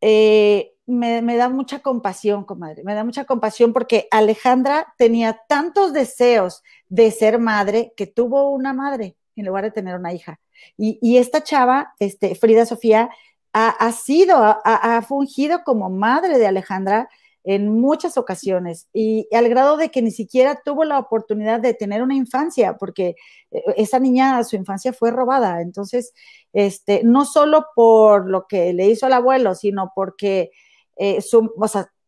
eh, 0.00 0.72
me, 0.88 1.36
da 1.36 1.50
mucha 1.50 1.80
compasión, 1.80 2.44
comadre, 2.44 2.82
me 2.82 2.94
da 2.94 3.04
mucha 3.04 3.26
compasión 3.26 3.74
porque 3.74 4.08
Alejandra 4.10 4.94
tenía 4.96 5.38
tantos 5.46 5.92
deseos 5.92 6.62
de 6.88 7.10
ser 7.10 7.38
madre 7.38 7.92
que 7.94 8.06
tuvo 8.06 8.50
una 8.50 8.72
madre 8.72 9.14
en 9.36 9.44
lugar 9.44 9.64
de 9.64 9.70
tener 9.70 9.96
una 9.96 10.14
hija. 10.14 10.40
Y, 10.76 11.18
esta 11.18 11.44
chava, 11.44 11.94
este, 12.00 12.34
Frida 12.34 12.66
Sofía, 12.66 13.10
ha, 13.52 13.92
sido, 13.92 14.36
ha, 14.38 15.02
fungido 15.02 15.62
como 15.64 15.90
madre 15.90 16.38
de 16.38 16.46
Alejandra 16.46 17.08
en 17.44 17.68
muchas 17.80 18.16
ocasiones 18.16 18.88
y, 18.92 19.28
al 19.32 19.48
grado 19.48 19.76
de 19.76 19.90
que 19.90 20.02
ni 20.02 20.10
siquiera 20.10 20.60
tuvo 20.64 20.84
la 20.84 20.98
oportunidad 20.98 21.60
de 21.60 21.74
tener 21.74 22.02
una 22.02 22.14
infancia, 22.14 22.76
porque 22.76 23.14
eh, 23.50 23.62
esa 23.76 23.98
niña, 23.98 24.42
su 24.42 24.56
infancia 24.56 24.92
fue 24.92 25.10
robada. 25.10 25.60
Entonces, 25.60 26.14
este, 26.52 27.02
no 27.04 27.24
solo 27.26 27.66
por 27.74 28.28
lo 28.28 28.46
que 28.46 28.72
le 28.72 28.86
hizo 28.86 29.06
al 29.06 29.12
abuelo, 29.12 29.54
sino 29.54 29.92
porque 29.94 30.50
eh, 30.98 31.20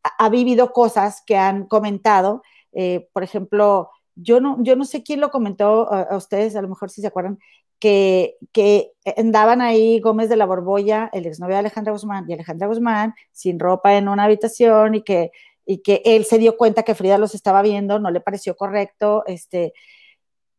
ha 0.03 0.29
vivido 0.29 0.73
cosas 0.73 1.23
que 1.27 1.37
han 1.37 1.67
comentado. 1.67 2.43
Eh, 2.73 3.09
por 3.13 3.23
ejemplo, 3.23 3.91
yo 4.15 4.41
no, 4.41 4.57
yo 4.61 4.77
no 4.77 4.85
sé 4.85 5.03
quién 5.03 5.21
lo 5.21 5.31
comentó 5.31 5.93
a, 5.93 6.17
ustedes, 6.17 6.57
a 6.57 6.63
lo 6.63 6.69
mejor 6.69 6.91
si 6.91 7.01
se 7.01 7.07
acuerdan, 7.07 7.39
que, 7.79 8.37
que, 8.53 8.93
andaban 9.17 9.61
ahí 9.63 10.01
Gómez 10.01 10.29
de 10.29 10.37
la 10.37 10.47
Borbolla, 10.47 11.09
el 11.13 11.27
exnovio 11.27 11.55
de 11.55 11.61
Alejandra 11.61 11.93
Guzmán 11.93 12.27
y 12.29 12.35
Alejandra 12.35 12.69
Guzmán, 12.69 13.15
sin 13.33 13.59
ropa 13.59 13.97
en 13.97 14.09
una 14.09 14.25
habitación 14.25 14.95
y 14.97 15.03
que, 15.03 15.31
y 15.65 15.79
que 15.79 16.03
él 16.05 16.25
se 16.25 16.39
dio 16.39 16.57
cuenta 16.57 16.83
que 16.83 16.95
Frida 16.95 17.19
los 17.19 17.35
estaba 17.35 17.63
viendo, 17.63 17.99
no 17.99 18.11
le 18.11 18.21
pareció 18.21 18.57
correcto. 18.57 19.25
Este, 19.27 19.73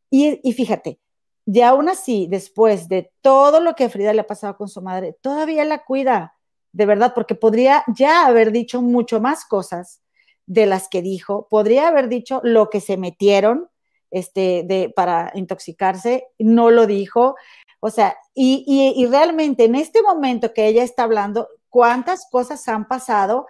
y, 0.09 0.39
y 0.43 0.53
fíjate, 0.53 0.99
y 1.45 1.61
aún 1.61 1.89
así, 1.89 2.27
después 2.29 2.87
de 2.87 3.11
todo 3.21 3.59
lo 3.59 3.75
que 3.75 3.85
a 3.85 3.89
Frida 3.89 4.13
le 4.13 4.21
ha 4.21 4.27
pasado 4.27 4.57
con 4.57 4.69
su 4.69 4.81
madre, 4.81 5.17
todavía 5.21 5.65
la 5.65 5.83
cuida, 5.83 6.35
de 6.73 6.85
verdad, 6.85 7.13
porque 7.13 7.35
podría 7.35 7.83
ya 7.87 8.25
haber 8.25 8.51
dicho 8.51 8.81
mucho 8.81 9.19
más 9.19 9.45
cosas 9.45 10.01
de 10.45 10.65
las 10.65 10.87
que 10.89 11.01
dijo, 11.01 11.47
podría 11.49 11.87
haber 11.87 12.09
dicho 12.09 12.41
lo 12.43 12.69
que 12.69 12.81
se 12.81 12.97
metieron 12.97 13.69
este, 14.11 14.63
de, 14.65 14.91
para 14.93 15.31
intoxicarse, 15.35 16.27
no 16.37 16.69
lo 16.69 16.85
dijo. 16.85 17.35
O 17.79 17.89
sea, 17.89 18.17
y, 18.33 19.05
realmente 19.09 19.65
en 19.65 19.75
este 19.75 20.01
momento 20.01 20.53
que 20.53 20.67
ella 20.67 20.83
está 20.83 21.03
hablando, 21.03 21.47
¿cuántas 21.69 22.27
cosas 22.29 22.67
han 22.67 22.87
pasado 22.87 23.47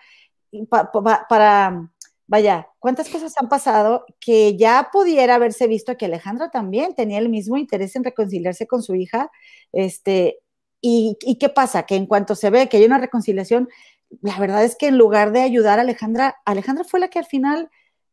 para, 1.28 1.90
vaya, 2.28 2.68
cuántas 2.80 3.10
cosas 3.10 3.34
han 3.38 3.50
pasado 3.50 4.06
que 4.20 4.58
ya 4.58 4.90
pudiera 4.92 5.36
haberse 5.36 5.68
visto 5.68 5.98
que 5.98 6.06
Alejandra 6.06 6.50
también 6.50 6.94
tenía 6.94 7.20
el 7.20 7.30
mismo 7.30 7.58
interés 7.58 7.96
en 7.96 8.04
reconciliarse 8.04 8.68
con 8.68 8.84
su 8.84 8.96
hija, 8.96 9.32
este, 9.72 10.40
y, 10.82 11.18
y 11.22 11.38
qué 11.38 11.50
pasa, 11.50 11.84
que 11.84 11.96
en 11.96 12.08
cuanto 12.08 12.36
se 12.36 12.50
ve 12.50 12.68
que 12.68 12.78
hay 12.78 12.86
una 12.86 12.98
reconciliación, 12.98 13.70
la 14.22 14.38
verdad 14.40 14.64
es 14.64 14.76
que 14.76 14.88
en 14.88 14.98
lugar 14.98 15.32
de 15.32 15.42
ayudar 15.42 15.80
a 15.80 15.84
Alejandra, 15.84 16.36
Alejandra 16.46 16.84
fue 16.84 17.00
la 17.00 17.10
que 17.10 17.20
al 17.20 17.26
final 17.26 17.70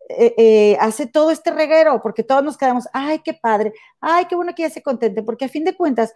eh, 0.09 0.35
eh, 0.39 0.77
hace 0.81 1.07
todo 1.07 1.31
este 1.31 1.51
reguero, 1.51 2.01
porque 2.03 2.23
todos 2.23 2.43
nos 2.43 2.57
quedamos, 2.57 2.89
ay, 2.93 3.21
qué 3.21 3.35
padre, 3.35 3.75
ay, 4.01 4.25
qué 4.27 4.37
bueno 4.37 4.55
que 4.55 4.65
ella 4.65 4.73
se 4.73 4.83
contente, 4.83 5.23
porque 5.23 5.45
a 5.47 5.49
fin 5.49 5.65
de 5.65 5.77
cuentas, 5.77 6.13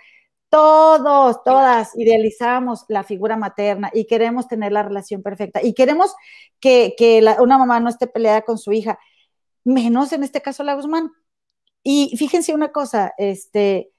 todos, 0.48 1.42
todas 1.44 1.90
idealizamos 1.96 2.84
la 2.88 3.04
figura 3.04 3.36
materna 3.36 3.90
y 3.92 4.06
queremos 4.06 4.48
tener 4.48 4.72
la 4.72 4.82
relación 4.82 5.22
perfecta 5.22 5.62
y 5.62 5.74
queremos 5.74 6.14
que, 6.60 6.94
una 7.40 7.58
mamá 7.58 7.80
no 7.80 7.88
esté 7.88 8.06
peleada 8.06 8.42
con 8.42 8.58
su 8.58 8.72
hija, 8.72 8.98
menos 9.64 10.12
en 10.12 10.22
este 10.24 10.42
caso 10.42 10.64
la 10.64 10.74
Guzmán. 10.74 11.10
Y 11.84 12.16
fíjense 12.16 12.54
una 12.54 12.72
cosa, 12.72 13.12
este, 13.18 13.92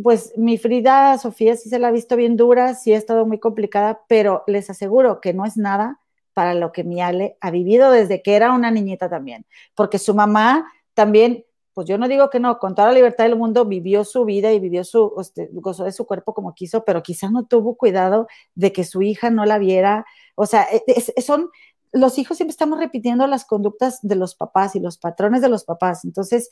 pues 0.00 0.32
mi 0.36 0.58
Frida 0.58 1.18
Sofía 1.18 1.56
sí 1.56 1.68
se 1.68 1.78
la 1.78 1.88
ha 1.88 1.92
visto 1.92 2.16
bien 2.16 2.36
dura, 2.36 2.74
sí 2.74 2.92
ha 2.92 2.98
estado 2.98 3.26
muy 3.26 3.38
complicada, 3.38 4.02
pero 4.08 4.44
les 4.46 4.70
aseguro 4.70 5.20
que 5.20 5.32
no 5.32 5.44
es 5.44 5.56
nada 5.56 6.00
para 6.32 6.54
lo 6.54 6.72
que 6.72 6.84
mi 6.84 7.00
Ale 7.00 7.36
ha 7.40 7.50
vivido 7.50 7.90
desde 7.90 8.22
que 8.22 8.34
era 8.34 8.52
una 8.52 8.70
niñita 8.70 9.08
también, 9.08 9.46
porque 9.74 9.98
su 9.98 10.14
mamá 10.14 10.66
también, 10.94 11.44
pues 11.74 11.86
yo 11.86 11.98
no 11.98 12.08
digo 12.08 12.30
que 12.30 12.40
no, 12.40 12.58
con 12.58 12.74
toda 12.74 12.88
la 12.88 12.94
libertad 12.94 13.24
del 13.24 13.36
mundo 13.36 13.64
vivió 13.64 14.04
su 14.04 14.24
vida 14.24 14.52
y 14.52 14.60
vivió 14.60 14.84
su, 14.84 15.12
este, 15.20 15.48
gozó 15.52 15.84
de 15.84 15.92
su 15.92 16.06
cuerpo 16.06 16.34
como 16.34 16.54
quiso, 16.54 16.84
pero 16.84 17.02
quizás 17.02 17.30
no 17.30 17.46
tuvo 17.46 17.76
cuidado 17.76 18.26
de 18.54 18.72
que 18.72 18.84
su 18.84 19.02
hija 19.02 19.30
no 19.30 19.44
la 19.44 19.58
viera, 19.58 20.06
o 20.34 20.46
sea, 20.46 20.66
e, 20.70 21.22
son, 21.22 21.50
los 21.92 22.18
hijos 22.18 22.38
siempre 22.38 22.52
estamos 22.52 22.78
repitiendo 22.78 23.26
las 23.26 23.44
conductas 23.44 23.98
de 24.00 24.16
los 24.16 24.34
papás 24.34 24.74
y 24.74 24.80
los 24.80 24.96
patrones 24.96 25.42
de 25.42 25.50
los 25.50 25.64
papás, 25.64 26.04
entonces, 26.04 26.48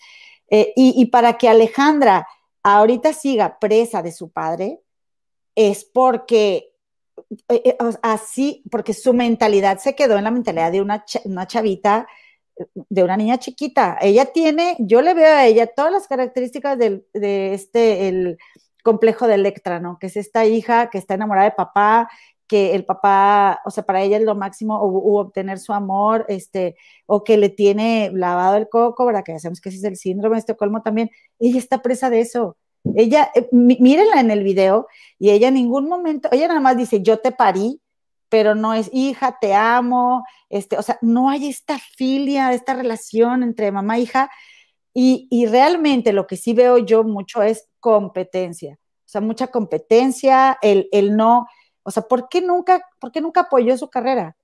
eh, 0.51 0.73
y, 0.77 0.95
y 1.01 1.07
para 1.07 1.39
que 1.39 1.49
Alejandra 1.49 2.27
ahorita 2.63 3.13
siga 3.13 3.59
presa 3.59 4.03
de 4.03 4.13
su 4.13 4.31
padre, 4.31 4.81
es 5.55 5.85
porque 5.85 6.73
eh, 7.49 7.63
eh, 7.65 7.77
así, 8.03 8.63
porque 8.71 8.95
su 8.95 9.13
mentalidad 9.13 9.79
se 9.79 9.95
quedó 9.95 10.17
en 10.19 10.25
la 10.25 10.31
mentalidad 10.31 10.73
de 10.73 10.81
una, 10.81 11.05
una 11.25 11.47
chavita, 11.47 12.07
de 12.75 13.03
una 13.03 13.17
niña 13.17 13.39
chiquita. 13.39 13.99
Ella 14.01 14.27
tiene, 14.27 14.77
yo 14.79 15.03
le 15.03 15.15
veo 15.15 15.35
a 15.35 15.47
ella 15.47 15.67
todas 15.67 15.93
las 15.93 16.07
características 16.07 16.79
de 16.79 17.05
este, 17.55 18.09
el 18.09 18.39
complejo 18.83 19.27
de 19.27 19.35
Electra, 19.35 19.81
¿no? 19.81 19.99
Que 19.99 20.07
es 20.07 20.17
esta 20.17 20.45
hija 20.45 20.91
que 20.91 20.99
está 20.99 21.15
enamorada 21.15 21.51
de 21.51 21.57
papá, 21.57 22.09
que 22.51 22.75
el 22.75 22.85
papá, 22.85 23.61
o 23.65 23.71
sea, 23.71 23.85
para 23.85 24.03
ella 24.03 24.17
es 24.17 24.25
lo 24.25 24.35
máximo, 24.35 24.77
o, 24.81 25.21
obtener 25.21 25.61
su 25.61 25.73
amor, 25.73 26.27
este, 26.29 26.75
o 27.07 27.23
que 27.23 27.37
le 27.37 27.49
tiene 27.49 28.11
lavado 28.13 28.57
el 28.57 28.69
coco, 28.69 29.07
¿verdad? 29.07 29.23
Que 29.25 29.39
sabemos 29.39 29.61
que 29.61 29.69
ese 29.69 29.79
es 29.79 29.85
el 29.85 29.97
síndrome 29.97 30.35
de 30.35 30.41
Estocolmo 30.41 30.83
también. 30.83 31.11
Ella 31.39 31.59
está 31.59 31.81
presa 31.81 32.11
de 32.11 32.23
eso. 32.23 32.57
Ella, 32.97 33.31
eh, 33.37 33.49
mírenla 33.53 34.19
en 34.19 34.33
el 34.33 34.43
video 34.43 34.89
y 35.17 35.31
ella 35.31 35.47
en 35.47 35.55
ningún 35.55 35.89
momento, 35.89 36.29
ella 36.33 36.49
nada 36.49 36.59
más 36.59 36.77
dice, 36.77 37.03
yo 37.03 37.19
te 37.19 37.31
parí, 37.31 37.81
pero 38.29 38.57
no 38.57 38.75
es 38.75 38.91
hija, 38.93 39.39
te 39.41 39.55
amo, 39.55 40.25
este, 40.49 40.77
o 40.77 40.83
sea, 40.83 40.99
no 41.03 41.31
hay 41.31 41.49
esta 41.49 41.79
filia, 41.79 42.53
esta 42.53 42.75
relación 42.75 43.45
entre 43.45 43.71
mamá 43.71 43.99
e 43.99 44.01
hija. 44.01 44.31
Y, 44.93 45.29
y 45.31 45.47
realmente 45.47 46.13
lo 46.13 46.27
que 46.27 46.37
sí 46.37 46.53
veo 46.53 46.79
yo 46.79 47.05
mucho 47.05 47.45
es 47.45 47.69
competencia, 47.79 48.75
o 48.75 49.09
sea, 49.09 49.21
mucha 49.21 49.47
competencia, 49.49 50.59
el, 50.63 50.89
el 50.91 51.17
no, 51.17 51.47
o 51.83 51.91
sea, 51.91 52.03
¿por 52.05 52.29
qué 52.29 52.41
nunca, 52.41 52.83
por 52.99 53.13
qué 53.13 53.21
nunca 53.21 53.43
apoyó 53.43 53.77
su 53.77 53.89
carrera? 53.89 54.37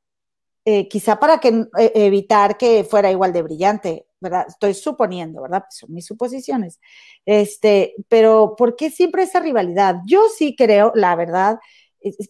Eh, 0.64 0.88
quizá 0.88 1.20
para 1.20 1.38
que, 1.38 1.48
eh, 1.78 1.92
evitar 1.94 2.58
que 2.58 2.82
fuera 2.84 3.10
igual 3.10 3.32
de 3.32 3.42
brillante, 3.42 4.06
¿verdad? 4.20 4.46
Estoy 4.48 4.74
suponiendo, 4.74 5.42
¿verdad? 5.42 5.62
Pues 5.68 5.78
son 5.78 5.92
mis 5.92 6.06
suposiciones. 6.06 6.80
Este, 7.24 7.94
pero 8.08 8.56
¿por 8.58 8.74
qué 8.74 8.90
siempre 8.90 9.22
esa 9.22 9.40
rivalidad? 9.40 9.96
Yo 10.06 10.24
sí 10.36 10.56
creo, 10.56 10.90
la 10.94 11.14
verdad, 11.14 11.60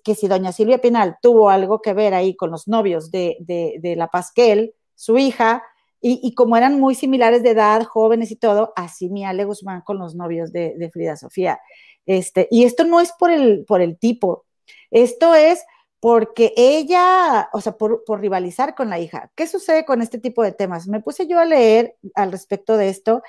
que 0.05 0.15
si 0.15 0.29
doña 0.29 0.53
Silvia 0.53 0.81
Pinal 0.81 1.17
tuvo 1.21 1.51
algo 1.51 1.81
que 1.81 1.95
ver 1.95 2.15
ahí 2.15 2.37
con 2.37 2.51
los 2.51 2.69
novios 2.69 3.11
de, 3.11 3.37
de, 3.41 3.97
la 3.97 4.09
Pasquel, 4.09 4.75
su 4.95 5.19
hija, 5.19 5.63
y, 6.01 6.35
como 6.35 6.57
eran 6.57 6.79
muy 6.79 6.95
similares 6.95 7.43
de 7.43 7.51
edad, 7.51 7.83
jóvenes 7.83 8.31
y 8.31 8.37
todo, 8.37 8.73
así 8.77 9.09
mi 9.09 9.25
Ale 9.25 9.45
Guzmán 9.45 9.81
con 9.81 9.99
los 9.99 10.15
novios 10.15 10.53
de, 10.53 10.75
de 10.77 10.91
Frida 10.91 11.17
Sofía. 11.17 11.59
Este, 12.07 12.47
y 12.51 12.65
esto 12.65 12.85
no 12.85 13.01
es 13.01 13.13
por 13.19 13.33
el, 13.33 13.65
por 13.65 13.81
el 13.81 13.99
tipo, 13.99 14.46
esto 14.91 15.35
es 15.35 15.65
porque 16.01 16.53
ella, 16.57 17.49
o 17.53 17.61
sea, 17.61 17.77
por, 17.77 18.03
rivalizar 18.21 18.75
con 18.75 18.91
la 18.91 18.99
hija. 19.01 19.31
¿Qué 19.35 19.47
sucede 19.47 19.85
con 19.85 20.03
este 20.03 20.19
tipo 20.19 20.43
de 20.43 20.53
temas? 20.53 20.89
Me 20.89 21.01
puse 21.01 21.27
yo 21.27 21.39
a 21.41 21.45
leer 21.45 21.97
al 22.15 22.33
respecto 22.33 22.77
de 22.77 22.89
esto 22.91 23.23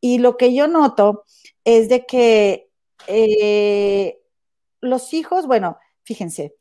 y 0.00 0.18
lo 0.18 0.36
que 0.36 0.54
yo 0.54 0.68
noto 0.68 1.24
es 1.64 1.88
de 1.88 2.06
que 2.06 2.68
eh, 3.06 4.20
los 4.80 5.12
hijos, 5.12 5.46
bueno, 5.46 5.78
fíjense, 6.04 6.54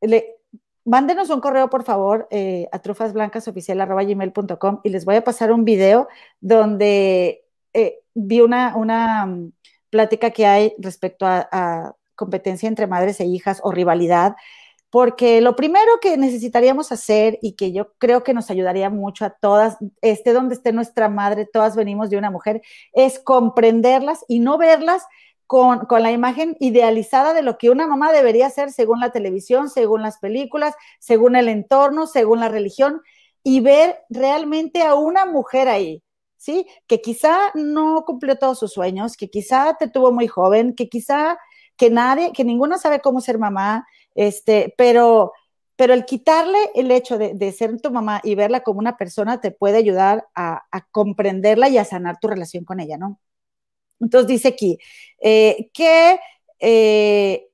le, 0.00 0.36
mándenos 0.84 1.30
un 1.30 1.40
correo, 1.40 1.70
por 1.70 1.84
favor, 1.84 2.28
eh, 2.30 2.68
a 2.72 2.78
trufasblancasoficial.com 2.80 4.80
y 4.84 4.88
les 4.90 5.04
voy 5.04 5.16
a 5.16 5.24
pasar 5.24 5.52
un 5.52 5.64
video 5.64 6.08
donde 6.40 7.44
eh, 7.72 8.00
vi 8.14 8.40
una, 8.40 8.76
una 8.76 9.26
mm, 9.26 9.52
plática 9.90 10.30
que 10.30 10.46
hay 10.46 10.74
respecto 10.78 11.26
a 11.26 11.96
competencia 12.16 12.68
entre 12.68 12.86
madres 12.86 13.20
e 13.20 13.24
hijas 13.26 13.60
o 13.62 13.70
rivalidad 13.70 14.34
porque 14.90 15.40
lo 15.40 15.56
primero 15.56 15.98
que 16.00 16.16
necesitaríamos 16.16 16.92
hacer 16.92 17.38
y 17.42 17.52
que 17.52 17.72
yo 17.72 17.92
creo 17.98 18.22
que 18.22 18.34
nos 18.34 18.50
ayudaría 18.50 18.88
mucho 18.88 19.24
a 19.24 19.30
todas, 19.30 19.76
esté 20.00 20.32
donde 20.32 20.54
esté 20.54 20.72
nuestra 20.72 21.08
madre, 21.08 21.44
todas 21.44 21.76
venimos 21.76 22.08
de 22.08 22.16
una 22.16 22.30
mujer, 22.30 22.62
es 22.92 23.18
comprenderlas 23.18 24.24
y 24.28 24.38
no 24.38 24.58
verlas 24.58 25.02
con, 25.46 25.80
con, 25.80 26.02
la 26.02 26.12
imagen 26.12 26.56
idealizada 26.60 27.34
de 27.34 27.42
lo 27.42 27.58
que 27.58 27.70
una 27.70 27.86
mamá 27.86 28.12
debería 28.12 28.48
ser 28.50 28.72
según 28.72 29.00
la 29.00 29.12
televisión, 29.12 29.68
según 29.68 30.02
las 30.02 30.18
películas, 30.18 30.74
según 30.98 31.36
el 31.36 31.48
entorno, 31.48 32.06
según 32.06 32.40
la 32.40 32.48
religión, 32.48 33.02
y 33.42 33.60
ver 33.60 33.98
realmente 34.08 34.82
a 34.82 34.94
una 34.94 35.26
mujer 35.26 35.68
ahí, 35.68 36.02
¿sí? 36.36 36.66
Que 36.86 37.00
quizá 37.00 37.36
no 37.54 38.04
cumplió 38.04 38.38
todos 38.38 38.58
sus 38.58 38.72
sueños, 38.72 39.16
que 39.16 39.28
quizá 39.28 39.76
te 39.78 39.88
tuvo 39.88 40.10
muy 40.10 40.26
joven, 40.26 40.74
que 40.74 40.88
quizá 40.88 41.38
que 41.76 41.90
nadie, 41.90 42.32
que 42.32 42.44
ninguna 42.44 42.78
sabe 42.78 43.00
cómo 43.00 43.20
ser 43.20 43.38
mamá, 43.38 43.86
este, 44.14 44.74
pero, 44.76 45.32
pero 45.76 45.94
el 45.94 46.04
quitarle 46.04 46.58
el 46.74 46.90
hecho 46.90 47.18
de, 47.18 47.52
ser 47.52 47.80
tu 47.80 47.90
mamá 47.90 48.20
y 48.24 48.34
verla 48.34 48.60
como 48.60 48.78
una 48.78 48.96
persona 48.96 49.40
te 49.40 49.50
puede 49.50 49.78
ayudar 49.78 50.26
a, 50.34 50.62
comprenderla 50.90 51.68
y 51.68 51.78
a 51.78 51.84
sanar 51.84 52.18
tu 52.20 52.28
relación 52.28 52.64
con 52.64 52.80
ella, 52.80 52.96
¿no? 52.96 53.20
Entonces 54.00 54.28
dice 54.28 54.48
aquí 54.48 54.78
eh, 55.22 55.70
que 55.72 56.18
eh, 56.60 57.48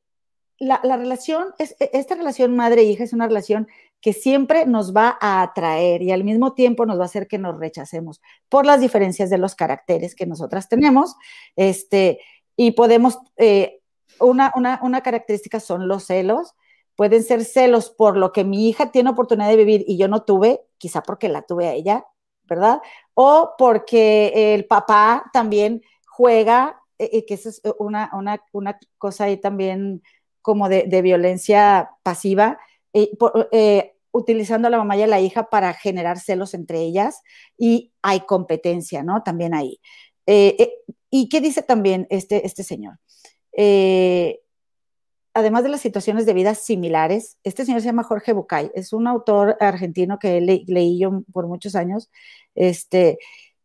la, 0.58 0.80
relación, 0.96 1.46
es, 1.58 1.76
esta 1.78 2.14
relación 2.14 2.54
madre-hija 2.56 3.04
es 3.04 3.12
una 3.12 3.26
relación 3.26 3.68
que 4.00 4.12
siempre 4.12 4.66
nos 4.66 4.94
va 4.94 5.16
a 5.20 5.42
atraer 5.42 6.02
y 6.02 6.10
al 6.10 6.24
mismo 6.24 6.54
tiempo 6.54 6.86
nos 6.86 6.98
va 6.98 7.02
a 7.02 7.06
hacer 7.06 7.28
que 7.28 7.38
nos 7.38 7.58
rechacemos 7.58 8.20
por 8.48 8.66
las 8.66 8.80
diferencias 8.80 9.30
de 9.30 9.38
los 9.38 9.54
caracteres 9.54 10.16
que 10.16 10.26
nosotras 10.26 10.68
tenemos, 10.68 11.14
este, 11.54 12.20
y 12.56 12.72
podemos 12.72 13.18
eh, 13.36 13.81
una, 14.18 14.52
una, 14.82 15.00
característica 15.02 15.60
son 15.60 15.88
los 15.88 16.04
celos. 16.04 16.54
Pueden 16.96 17.22
ser 17.22 17.44
celos 17.44 17.90
por 17.90 18.16
lo 18.16 18.32
que 18.32 18.44
mi 18.44 18.68
hija 18.68 18.92
tiene 18.92 19.10
oportunidad 19.10 19.48
de 19.48 19.56
vivir 19.56 19.84
y 19.86 19.96
yo 19.96 20.08
no 20.08 20.22
tuve, 20.22 20.60
quizá 20.78 21.02
porque 21.02 21.28
la 21.28 21.42
tuve 21.42 21.68
a 21.68 21.72
ella, 21.72 22.06
¿verdad? 22.44 22.80
O 23.14 23.54
porque 23.56 24.54
el 24.54 24.66
papá 24.66 25.24
también 25.32 25.82
juega, 26.06 26.80
eh, 26.98 27.10
eh, 27.12 27.26
que 27.26 27.34
eso 27.34 27.48
es 27.48 27.62
una, 27.78 28.10
cosa 28.98 29.24
ahí 29.24 29.38
también 29.38 30.02
como 30.42 30.68
de, 30.68 31.02
violencia 31.02 31.90
pasiva, 32.02 32.58
eh, 32.92 33.94
utilizando 34.10 34.68
a 34.68 34.70
la 34.70 34.78
mamá 34.78 34.96
y 34.96 35.02
a 35.02 35.06
la 35.06 35.20
hija 35.20 35.48
para 35.48 35.72
generar 35.72 36.18
celos 36.18 36.52
entre 36.52 36.80
ellas 36.80 37.22
y 37.56 37.92
hay 38.02 38.20
competencia, 38.20 39.02
¿no? 39.02 39.22
También 39.22 39.54
ahí. 39.54 39.80
¿Y 40.26 41.28
qué 41.28 41.40
dice 41.40 41.62
también 41.62 42.06
este, 42.10 42.46
este 42.46 42.62
señor? 42.62 42.98
Eh, 43.56 44.40
además 45.34 45.62
de 45.62 45.70
las 45.70 45.80
situaciones 45.80 46.26
de 46.26 46.34
vida 46.34 46.54
similares, 46.54 47.38
este 47.42 47.64
señor 47.64 47.80
se 47.80 47.86
llama 47.86 48.04
Jorge 48.04 48.32
Bucay, 48.32 48.70
es 48.74 48.92
un 48.92 49.06
autor 49.06 49.56
argentino 49.60 50.18
que 50.18 50.40
leí 50.40 50.98
yo 50.98 51.22
por 51.32 51.46
muchos 51.46 51.74
años, 51.74 52.10
este, 52.54 53.18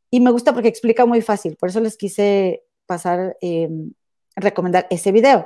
y 0.09 0.19
me 0.19 0.31
gusta 0.31 0.53
porque 0.53 0.69
explica 0.69 1.05
muy 1.05 1.21
fácil, 1.21 1.57
por 1.57 1.69
eso 1.69 1.79
les 1.79 1.97
quise 1.97 2.63
pasar, 2.85 3.37
em, 3.41 3.91
recomendar 4.35 4.87
ese 4.89 5.11
video. 5.11 5.45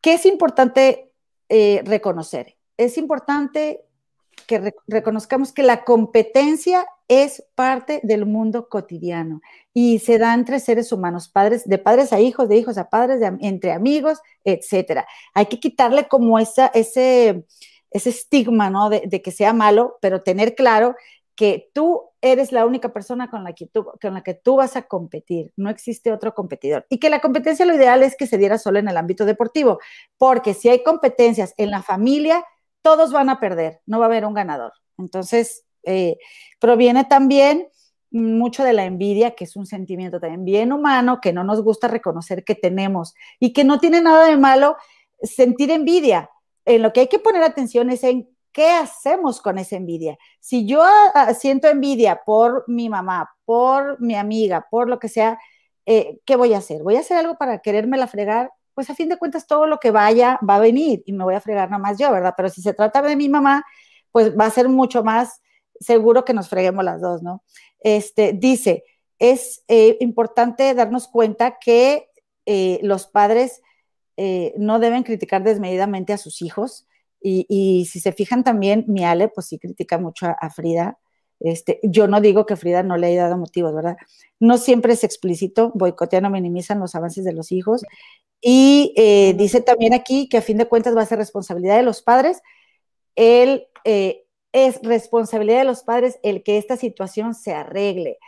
¿Qué 0.00 0.14
es 0.14 0.26
importante 0.26 1.10
eh, 1.48 1.82
reconocer? 1.84 2.56
Es 2.76 2.98
importante 2.98 3.85
que 4.46 4.74
reconozcamos 4.86 5.52
que 5.52 5.62
la 5.62 5.84
competencia 5.84 6.86
es 7.08 7.44
parte 7.54 8.00
del 8.02 8.26
mundo 8.26 8.68
cotidiano 8.68 9.40
y 9.72 9.98
se 9.98 10.18
da 10.18 10.34
entre 10.34 10.60
seres 10.60 10.92
humanos, 10.92 11.28
padres, 11.28 11.68
de 11.68 11.78
padres 11.78 12.12
a 12.12 12.20
hijos, 12.20 12.48
de 12.48 12.56
hijos 12.56 12.78
a 12.78 12.88
padres, 12.88 13.20
entre 13.40 13.72
amigos, 13.72 14.20
etcétera. 14.44 15.06
Hay 15.34 15.46
que 15.46 15.60
quitarle 15.60 16.08
como 16.08 16.38
esa, 16.38 16.66
ese, 16.68 17.44
ese 17.90 18.10
estigma, 18.10 18.70
¿no? 18.70 18.88
De, 18.88 19.02
de, 19.06 19.22
que 19.22 19.30
sea 19.30 19.52
malo, 19.52 19.98
pero 20.00 20.22
tener 20.22 20.54
claro 20.54 20.96
que 21.36 21.70
tú 21.74 22.02
eres 22.22 22.50
la 22.50 22.66
única 22.66 22.92
persona 22.92 23.30
con 23.30 23.44
la, 23.44 23.52
que 23.52 23.66
tú, 23.66 23.86
con 24.00 24.14
la 24.14 24.22
que 24.22 24.34
tú 24.34 24.56
vas 24.56 24.74
a 24.76 24.82
competir, 24.82 25.52
no 25.56 25.70
existe 25.70 26.12
otro 26.12 26.34
competidor. 26.34 26.86
Y 26.88 26.98
que 26.98 27.10
la 27.10 27.20
competencia 27.20 27.66
lo 27.66 27.74
ideal 27.74 28.02
es 28.02 28.16
que 28.16 28.26
se 28.26 28.38
diera 28.38 28.58
solo 28.58 28.78
en 28.78 28.88
el 28.88 28.96
ámbito 28.96 29.24
deportivo, 29.24 29.78
porque 30.16 30.54
si 30.54 30.68
hay 30.68 30.82
competencias 30.82 31.54
en 31.58 31.70
la 31.70 31.82
familia, 31.82 32.44
todos 32.86 33.10
van 33.10 33.28
a 33.30 33.40
perder, 33.40 33.80
no 33.84 33.98
va 33.98 34.04
a 34.04 34.06
haber 34.06 34.24
un 34.24 34.32
ganador. 34.32 34.72
Entonces, 34.96 35.64
eh, 35.82 36.18
proviene 36.60 37.04
también 37.04 37.66
mucho 38.12 38.62
de 38.62 38.74
la 38.74 38.84
envidia, 38.84 39.32
que 39.32 39.42
es 39.42 39.56
un 39.56 39.66
sentimiento 39.66 40.20
también 40.20 40.44
bien 40.44 40.72
humano, 40.72 41.18
que 41.20 41.32
no 41.32 41.42
nos 41.42 41.62
gusta 41.64 41.88
reconocer 41.88 42.44
que 42.44 42.54
tenemos 42.54 43.12
y 43.40 43.52
que 43.52 43.64
no 43.64 43.80
tiene 43.80 44.00
nada 44.02 44.28
de 44.28 44.36
malo 44.36 44.76
sentir 45.20 45.72
envidia. 45.72 46.30
En 46.64 46.80
lo 46.80 46.92
que 46.92 47.00
hay 47.00 47.08
que 47.08 47.18
poner 47.18 47.42
atención 47.42 47.90
es 47.90 48.04
en 48.04 48.28
qué 48.52 48.70
hacemos 48.70 49.42
con 49.42 49.58
esa 49.58 49.74
envidia. 49.74 50.16
Si 50.38 50.64
yo 50.64 50.84
ah, 50.84 51.34
siento 51.34 51.66
envidia 51.66 52.20
por 52.24 52.62
mi 52.68 52.88
mamá, 52.88 53.28
por 53.44 54.00
mi 54.00 54.14
amiga, 54.14 54.68
por 54.70 54.88
lo 54.88 55.00
que 55.00 55.08
sea, 55.08 55.40
eh, 55.86 56.20
¿qué 56.24 56.36
voy 56.36 56.54
a 56.54 56.58
hacer? 56.58 56.84
¿Voy 56.84 56.94
a 56.94 57.00
hacer 57.00 57.16
algo 57.16 57.36
para 57.36 57.58
quererme 57.58 57.98
la 57.98 58.06
fregar? 58.06 58.52
Pues 58.76 58.90
a 58.90 58.94
fin 58.94 59.08
de 59.08 59.16
cuentas 59.16 59.46
todo 59.46 59.66
lo 59.66 59.78
que 59.78 59.90
vaya 59.90 60.38
va 60.48 60.56
a 60.56 60.60
venir 60.60 61.02
y 61.06 61.14
me 61.14 61.24
voy 61.24 61.34
a 61.34 61.40
fregar 61.40 61.70
nomás 61.70 61.98
yo, 61.98 62.12
¿verdad? 62.12 62.34
Pero 62.36 62.50
si 62.50 62.60
se 62.60 62.74
trata 62.74 63.00
de 63.00 63.16
mi 63.16 63.30
mamá, 63.30 63.64
pues 64.12 64.38
va 64.38 64.44
a 64.44 64.50
ser 64.50 64.68
mucho 64.68 65.02
más 65.02 65.40
seguro 65.80 66.26
que 66.26 66.34
nos 66.34 66.50
freguemos 66.50 66.84
las 66.84 67.00
dos, 67.00 67.22
¿no? 67.22 67.42
Este, 67.80 68.34
dice, 68.34 68.84
es 69.18 69.64
eh, 69.68 69.96
importante 70.00 70.74
darnos 70.74 71.08
cuenta 71.08 71.58
que 71.58 72.10
eh, 72.44 72.78
los 72.82 73.06
padres 73.06 73.62
eh, 74.18 74.52
no 74.58 74.78
deben 74.78 75.04
criticar 75.04 75.42
desmedidamente 75.42 76.12
a 76.12 76.18
sus 76.18 76.42
hijos. 76.42 76.86
Y, 77.28 77.88
si 77.90 77.98
se 77.98 78.12
fijan 78.12 78.44
también, 78.44 78.84
mi 78.86 79.04
Ale, 79.04 79.28
pues 79.28 79.46
sí 79.46 79.58
critica 79.58 79.98
mucho 79.98 80.26
a, 80.26 80.50
Frida. 80.50 80.98
Este, 81.40 81.80
yo 81.82 82.08
no 82.08 82.20
digo 82.20 82.46
que 82.46 82.56
Frida 82.56 82.82
no 82.82 82.96
le 82.96 83.08
haya 83.08 83.24
dado 83.24 83.38
motivos, 83.38 83.74
¿verdad? 83.74 83.96
No 84.40 84.58
siempre 84.58 84.94
es 84.94 85.04
explícito, 85.04 85.72
boicotean 85.74 86.24
o 86.24 86.30
minimizan 86.30 86.80
los 86.80 86.94
avances 86.94 87.24
de 87.24 87.32
los 87.32 87.52
hijos. 87.52 87.82
Y 88.40 88.94
dice 89.36 89.60
también 89.60 89.94
aquí 89.94 90.28
que 90.28 90.38
a 90.38 90.42
fin 90.42 90.58
de 90.58 90.66
cuentas 90.66 90.96
va 90.96 91.02
a 91.02 91.06
ser 91.06 91.18
responsabilidad 91.18 91.76
de 91.76 91.82
los 91.82 92.02
padres 92.02 92.42
el 93.16 93.66
es 94.56 94.80
responsabilidad 94.82 95.58
de 95.58 95.64
los 95.64 95.82
padres 95.82 96.18
el 96.22 96.42
que 96.42 96.56
esta 96.56 96.76
situación 96.78 97.34
se 97.34 97.52
arregle. 97.52 98.18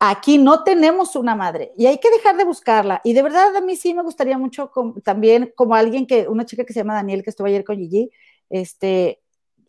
Aquí 0.00 0.38
no 0.38 0.64
tenemos 0.64 1.14
una 1.14 1.36
madre 1.36 1.72
y 1.76 1.86
hay 1.86 1.98
que 1.98 2.10
dejar 2.10 2.36
de 2.36 2.44
buscarla. 2.44 3.00
Y 3.04 3.12
de 3.12 3.22
verdad 3.22 3.54
a 3.54 3.60
mí 3.60 3.76
sí 3.76 3.94
me 3.94 4.02
gustaría 4.02 4.38
mucho 4.38 4.72
también 5.04 5.52
como 5.54 5.74
alguien 5.74 6.06
que, 6.06 6.26
una 6.26 6.46
chica 6.46 6.64
que 6.64 6.72
se 6.72 6.80
llama 6.80 6.94
Daniel, 6.94 7.22
que 7.22 7.30
estuvo 7.30 7.46
ayer 7.46 7.64
con 7.64 7.76
Gigi, 7.76 8.10
este, 8.50 9.21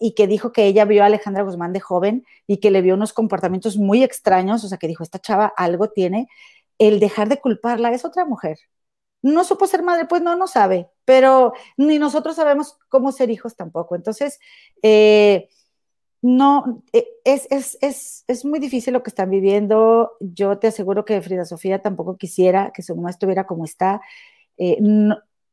y 0.05 0.15
que 0.15 0.27
dijo 0.27 0.51
que 0.51 0.65
ella 0.65 0.83
vio 0.83 1.01
a 1.01 1.05
Alejandra 1.05 1.43
Guzmán 1.43 1.71
de 1.71 1.79
joven 1.79 2.25
y 2.45 2.57
que 2.57 2.71
le 2.71 2.81
vio 2.81 2.95
unos 2.95 3.13
comportamientos 3.13 3.77
muy 3.77 4.03
extraños, 4.03 4.61
o 4.65 4.67
sea, 4.67 4.77
que 4.77 4.89
dijo, 4.89 5.01
esta 5.01 5.17
chava 5.17 5.53
algo 5.55 5.91
tiene, 5.91 6.27
el 6.77 6.99
dejar 6.99 7.29
de 7.29 7.39
culparla 7.39 7.89
es 7.93 8.03
otra 8.03 8.25
mujer. 8.25 8.59
No 9.21 9.45
supo 9.45 9.65
ser 9.65 9.81
madre, 9.81 10.03
pues 10.03 10.21
no, 10.21 10.35
no 10.35 10.47
sabe, 10.47 10.89
pero 11.05 11.53
ni 11.77 11.99
nosotros 11.99 12.35
sabemos 12.35 12.77
cómo 12.89 13.13
ser 13.13 13.29
hijos 13.29 13.55
tampoco. 13.55 13.95
Entonces, 13.95 14.41
eh, 14.81 15.47
no, 16.21 16.83
e, 16.91 17.07
es, 17.23 17.47
es, 17.49 17.77
es, 17.79 18.25
es, 18.27 18.43
muy 18.43 18.59
difícil 18.59 18.91
lo 18.91 19.03
que 19.03 19.09
están 19.09 19.29
viviendo. 19.29 20.17
Yo 20.19 20.59
te 20.59 20.67
aseguro 20.67 21.05
que 21.05 21.21
Frida 21.21 21.45
Sofía 21.45 21.81
tampoco 21.81 22.17
quisiera 22.17 22.73
que 22.73 22.81
su 22.81 22.93
mamá 22.93 23.09
estuviera 23.09 23.45
como 23.45 23.63
está. 23.63 24.01
Eh, 24.57 24.79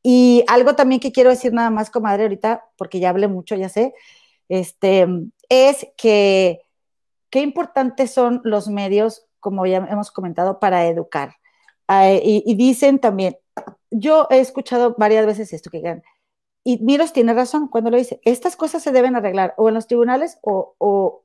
y 0.03 0.43
algo 0.47 0.75
también 0.75 0.99
que 0.99 1.13
quiero 1.13 1.29
decir 1.29 1.53
nada 1.53 1.69
más, 1.69 1.89
comadre, 1.89 2.23
ahorita, 2.23 2.65
porque 2.77 2.99
ya 2.99 3.11
hablé 3.11 3.29
mucho, 3.29 3.55
ya 3.55 3.69
sé, 3.69 3.93
este, 4.49 5.07
es 5.49 5.87
que 5.97 6.61
qué 7.29 7.41
importantes 7.41 8.11
son 8.11 8.41
los 8.43 8.67
medios, 8.67 9.25
como 9.39 9.65
ya 9.65 9.77
hemos 9.77 10.11
comentado, 10.11 10.59
para 10.59 10.85
educar. 10.87 11.35
Ah, 11.87 12.11
y, 12.11 12.55
dicen 12.55 12.99
también, 12.99 13.37
yo 13.89 14.27
he 14.29 14.39
escuchado 14.39 14.95
varias 14.97 15.25
veces 15.25 15.51
esto, 15.53 15.69
que 15.69 15.77
digan, 15.77 16.03
y 16.63 16.77
Miros 16.79 17.11
tiene 17.13 17.33
razón 17.33 17.67
cuando 17.67 17.89
lo 17.89 17.97
dice, 17.97 18.21
estas 18.23 18.55
cosas 18.55 18.83
se 18.83 18.91
deben 18.91 19.15
arreglar 19.15 19.53
o 19.57 19.67
en 19.67 19.75
los 19.75 19.87
tribunales 19.87 20.37
o, 20.41 21.23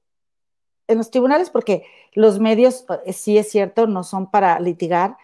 en 0.89 0.99
los 0.99 1.11
tribunales 1.11 1.51
porque 1.51 1.85
los 2.15 2.41
medios, 2.41 2.87
eh, 3.05 3.13
sí 3.13 3.37
es 3.39 3.51
cierto, 3.51 3.87
no 3.87 4.03
son 4.03 4.31
para 4.31 4.59
litigar, 4.61 5.17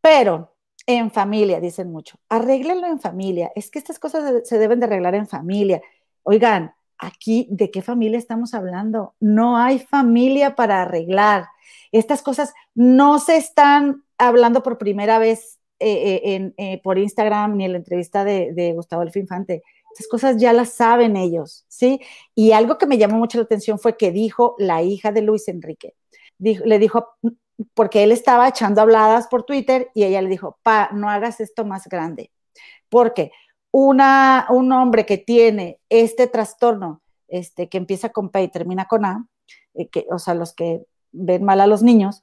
pero 0.00 0.54
en 0.86 1.10
familia, 1.10 1.60
dicen 1.60 1.90
mucho, 1.92 2.18
arréglenlo 2.28 2.86
en 2.86 3.00
familia, 3.00 3.52
es 3.54 3.70
que 3.70 3.78
estas 3.78 3.98
cosas 3.98 4.48
se 4.48 4.58
deben 4.58 4.80
de 4.80 4.86
arreglar 4.86 5.14
en 5.14 5.26
familia. 5.26 5.82
Oigan, 6.22 6.74
aquí, 6.98 7.46
¿de 7.50 7.70
qué 7.70 7.82
familia 7.82 8.18
estamos 8.18 8.54
hablando? 8.54 9.14
No 9.20 9.56
hay 9.56 9.78
familia 9.78 10.54
para 10.54 10.82
arreglar. 10.82 11.46
Estas 11.92 12.22
cosas 12.22 12.52
no 12.74 13.18
se 13.18 13.36
están 13.36 14.04
hablando 14.18 14.62
por 14.62 14.78
primera 14.78 15.18
vez 15.18 15.58
eh, 15.80 16.20
eh, 16.24 16.52
eh, 16.56 16.80
por 16.82 16.98
Instagram 16.98 17.56
ni 17.56 17.64
en 17.64 17.72
la 17.72 17.78
entrevista 17.78 18.24
de, 18.24 18.72
Gustavo 18.74 19.02
Alfinfante. 19.02 19.54
Infante. 19.54 19.78
Esas 19.94 20.08
cosas 20.08 20.36
ya 20.36 20.52
las 20.52 20.74
saben 20.74 21.16
ellos, 21.16 21.64
¿sí? 21.68 22.00
Y 22.34 22.52
algo 22.52 22.78
que 22.78 22.86
me 22.86 22.98
llamó 22.98 23.16
mucho 23.18 23.38
la 23.38 23.44
atención 23.44 23.78
fue 23.78 23.96
que 23.96 24.12
dijo 24.12 24.54
la 24.58 24.82
hija 24.82 25.12
de 25.12 25.22
Luis 25.22 25.48
Enrique. 25.48 25.94
le 26.38 26.78
dijo, 26.78 27.08
porque 27.74 28.04
él 28.04 28.12
estaba 28.12 28.48
echando 28.48 28.80
habladas 28.80 29.26
por 29.28 29.44
Twitter 29.44 29.90
y 29.94 30.04
ella 30.04 30.22
le 30.22 30.28
dijo, 30.28 30.58
pa, 30.62 30.90
no 30.92 31.10
hagas 31.10 31.40
esto 31.40 31.64
más 31.64 31.88
grande. 31.88 32.30
Porque 32.88 33.32
un 33.86 34.72
hombre 34.72 35.06
que 35.06 35.18
tiene 35.18 35.80
este 35.88 36.26
trastorno, 36.26 37.02
este, 37.28 37.68
que 37.68 37.78
empieza 37.78 38.10
con 38.10 38.30
P 38.30 38.42
y 38.42 38.48
termina 38.48 38.86
con 38.86 39.04
A, 39.04 39.26
que, 39.92 40.06
o 40.10 40.18
sea, 40.18 40.34
los 40.34 40.54
que 40.54 40.84
ven 41.12 41.44
mal 41.44 41.60
a 41.60 41.66
los 41.66 41.82
niños, 41.82 42.22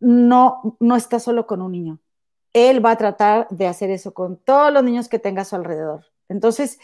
no, 0.00 0.76
no 0.80 0.96
está 0.96 1.18
solo 1.18 1.46
con 1.46 1.62
un 1.62 1.72
niño 1.72 2.00
él 2.56 2.82
va 2.84 2.92
a 2.92 2.96
tratar 2.96 3.46
de 3.50 3.66
hacer 3.66 3.90
eso 3.90 4.14
con 4.14 4.38
todos 4.38 4.72
los 4.72 4.82
niños 4.82 5.10
que 5.10 5.18
tenga 5.18 5.42
a 5.42 5.44
su 5.44 5.56
alrededor. 5.56 6.06
Entonces, 6.30 6.78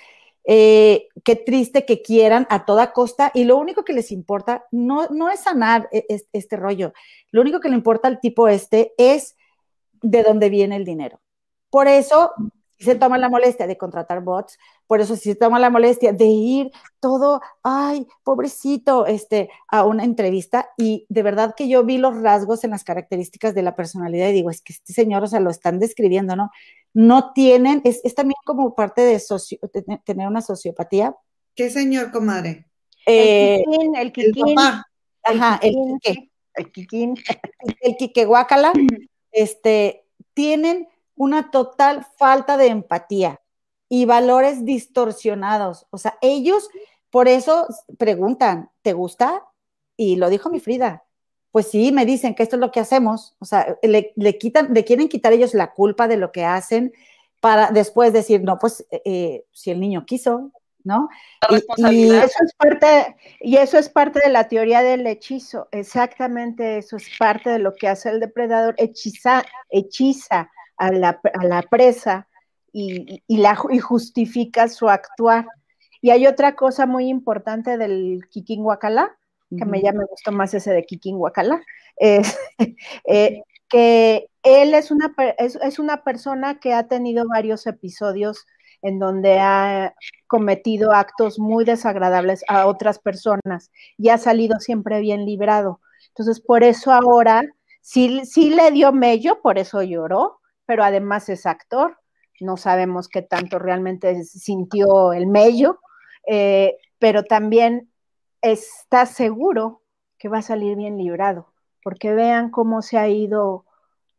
eh, 0.44 1.08
qué 1.24 1.34
triste 1.34 1.86
que 1.86 2.02
quieran 2.02 2.46
a 2.50 2.66
toda 2.66 2.92
costa 2.92 3.30
y 3.32 3.44
lo 3.44 3.56
único 3.56 3.82
que 3.82 3.94
les 3.94 4.12
importa 4.12 4.66
no, 4.70 5.08
es 5.30 5.40
sanar 5.40 5.88
e, 5.90 6.04
este 6.34 6.56
rollo, 6.56 6.92
lo 7.30 7.40
único 7.40 7.60
que 7.60 7.70
le 7.70 7.76
importa 7.76 8.08
al 8.08 8.20
tipo 8.20 8.48
este 8.48 8.92
es 8.98 9.34
de 10.02 10.22
dónde 10.22 10.50
viene 10.50 10.76
el 10.76 10.84
dinero. 10.84 11.22
Por 11.70 11.88
eso 11.88 12.32
se 12.84 12.94
toma 12.94 13.18
la 13.18 13.28
molestia 13.28 13.66
de 13.66 13.76
contratar 13.76 14.22
bots, 14.22 14.58
por 14.86 15.00
eso 15.00 15.16
si 15.16 15.30
se 15.30 15.34
toma 15.34 15.58
la 15.58 15.70
molestia 15.70 16.12
de 16.12 16.26
ir 16.26 16.70
todo, 17.00 17.40
ay, 17.62 18.06
pobrecito, 18.24 19.06
este, 19.06 19.50
a 19.68 19.84
una 19.84 20.04
entrevista 20.04 20.70
y 20.76 21.06
de 21.08 21.22
verdad 21.22 21.54
que 21.56 21.68
yo 21.68 21.84
vi 21.84 21.98
los 21.98 22.20
rasgos 22.20 22.64
en 22.64 22.70
las 22.70 22.84
características 22.84 23.54
de 23.54 23.62
la 23.62 23.74
personalidad 23.76 24.28
y 24.28 24.32
digo, 24.32 24.50
es 24.50 24.60
que 24.60 24.72
este 24.72 24.92
señor, 24.92 25.22
o 25.22 25.26
sea, 25.26 25.40
lo 25.40 25.50
están 25.50 25.78
describiendo, 25.78 26.36
¿no? 26.36 26.50
No 26.94 27.32
tienen, 27.32 27.80
es, 27.84 28.02
también 28.14 28.36
como 28.44 28.74
parte 28.74 29.02
de, 29.02 29.20
tener 30.04 30.28
una 30.28 30.42
sociopatía. 30.42 31.16
¿Qué 31.54 31.70
señor, 31.70 32.10
comadre? 32.10 32.66
Eh, 33.06 33.64
el 33.96 34.12
Kikín, 34.12 34.48
el 34.48 34.54
papá. 34.54 34.86
Ajá, 35.22 35.60
el 35.62 35.74
Quique. 36.00 36.30
El 36.54 36.72
Kikín. 36.72 37.14
El 37.80 38.26
Guácala, 38.26 38.72
este, 39.32 40.04
tienen 40.34 40.88
una 41.16 41.50
total 41.50 42.06
falta 42.16 42.56
de 42.56 42.68
empatía 42.68 43.40
y 43.88 44.06
valores 44.06 44.64
distorsionados. 44.64 45.86
O 45.90 45.98
sea, 45.98 46.16
ellos 46.22 46.68
por 47.12 47.28
eso 47.28 47.66
preguntan, 47.98 48.70
¿te 48.80 48.94
gusta? 48.94 49.44
Y 49.98 50.16
lo 50.16 50.30
dijo 50.30 50.48
mi 50.48 50.60
Frida. 50.60 51.04
Pues 51.50 51.70
sí, 51.70 51.92
me 51.92 52.06
dicen 52.06 52.34
que 52.34 52.42
esto 52.42 52.56
es 52.56 52.60
lo 52.60 52.72
que 52.72 52.80
hacemos. 52.80 53.36
O 53.38 53.44
sea, 53.44 53.76
le, 53.82 54.38
quitan, 54.38 54.72
le 54.72 54.84
quieren 54.84 55.10
quitar 55.10 55.34
ellos 55.34 55.52
la 55.52 55.74
culpa 55.74 56.08
de 56.08 56.16
lo 56.16 56.32
que 56.32 56.46
hacen 56.46 56.94
para 57.40 57.70
después 57.70 58.14
decir, 58.14 58.42
no, 58.42 58.58
pues 58.58 58.86
eh, 58.90 59.02
eh, 59.04 59.44
si 59.52 59.70
el 59.70 59.80
niño 59.80 60.06
quiso, 60.06 60.52
¿no? 60.84 61.10
Y, 61.76 62.10
eso 62.10 62.38
es 62.44 62.54
parte, 62.56 63.16
y 63.40 63.56
eso 63.56 63.76
es 63.76 63.88
parte 63.88 64.20
de 64.24 64.30
la 64.30 64.48
teoría 64.48 64.82
del 64.82 65.06
hechizo. 65.06 65.68
Exactamente, 65.70 66.78
eso 66.78 66.96
es 66.96 67.10
parte 67.18 67.50
de 67.50 67.58
lo 67.58 67.74
que 67.74 67.88
hace 67.88 68.08
el 68.08 68.20
depredador. 68.20 68.74
Hechiza, 68.78 69.44
hechiza 69.68 70.51
a 70.76 70.90
la, 70.90 71.62
presa 71.70 72.28
y, 72.72 73.22
la, 73.28 73.58
y 73.70 73.78
justifica 73.78 74.68
su 74.68 74.88
actuar. 74.88 75.46
Y 76.00 76.10
hay 76.10 76.26
otra 76.26 76.56
cosa 76.56 76.86
muy 76.86 77.08
importante 77.08 77.78
del 77.78 78.26
Kikín 78.30 78.62
Huacalá, 78.62 79.16
que 79.56 79.64
me, 79.64 79.82
ya 79.82 79.92
me 79.92 80.04
gustó 80.04 80.32
más 80.32 80.54
ese 80.54 80.72
de 80.72 80.84
Kikín 80.84 81.16
Huacalá, 81.16 81.62
eh, 82.00 83.42
que 83.68 84.26
él 84.42 84.74
es 84.74 84.90
una, 84.90 85.14
es, 85.38 85.78
una 85.78 86.02
persona 86.02 86.58
que 86.58 86.74
ha 86.74 86.88
tenido 86.88 87.26
varios 87.28 87.66
episodios 87.66 88.46
en 88.82 88.98
donde 88.98 89.38
ha 89.38 89.94
cometido 90.26 90.92
actos 90.92 91.38
muy 91.38 91.64
desagradables 91.64 92.44
a 92.48 92.66
otras 92.66 92.98
personas 92.98 93.70
y 93.96 94.08
ha 94.08 94.18
salido 94.18 94.58
siempre 94.58 95.00
bien 95.00 95.24
librado. 95.24 95.80
Entonces, 96.08 96.40
por 96.40 96.64
eso 96.64 96.92
ahora 96.92 97.44
sí, 97.80 98.22
sí 98.24 98.50
le 98.50 98.72
dio 98.72 98.92
mello, 98.92 99.40
por 99.40 99.58
eso 99.58 99.82
lloró, 99.82 100.40
pero 100.72 100.84
además 100.84 101.28
es 101.28 101.44
actor. 101.44 101.98
No 102.40 102.56
sabemos 102.56 103.06
qué 103.06 103.20
tanto 103.20 103.58
realmente 103.58 104.24
sintió 104.24 105.12
el 105.12 105.26
mello, 105.26 105.80
eh, 106.26 106.78
pero 106.98 107.24
también 107.24 107.90
está 108.40 109.04
seguro 109.04 109.82
que 110.16 110.30
va 110.30 110.38
a 110.38 110.42
salir 110.42 110.74
bien 110.78 110.96
librado, 110.96 111.52
porque 111.84 112.14
vean 112.14 112.50
cómo 112.50 112.80
se 112.80 112.96
ha 112.96 113.06
ido 113.06 113.66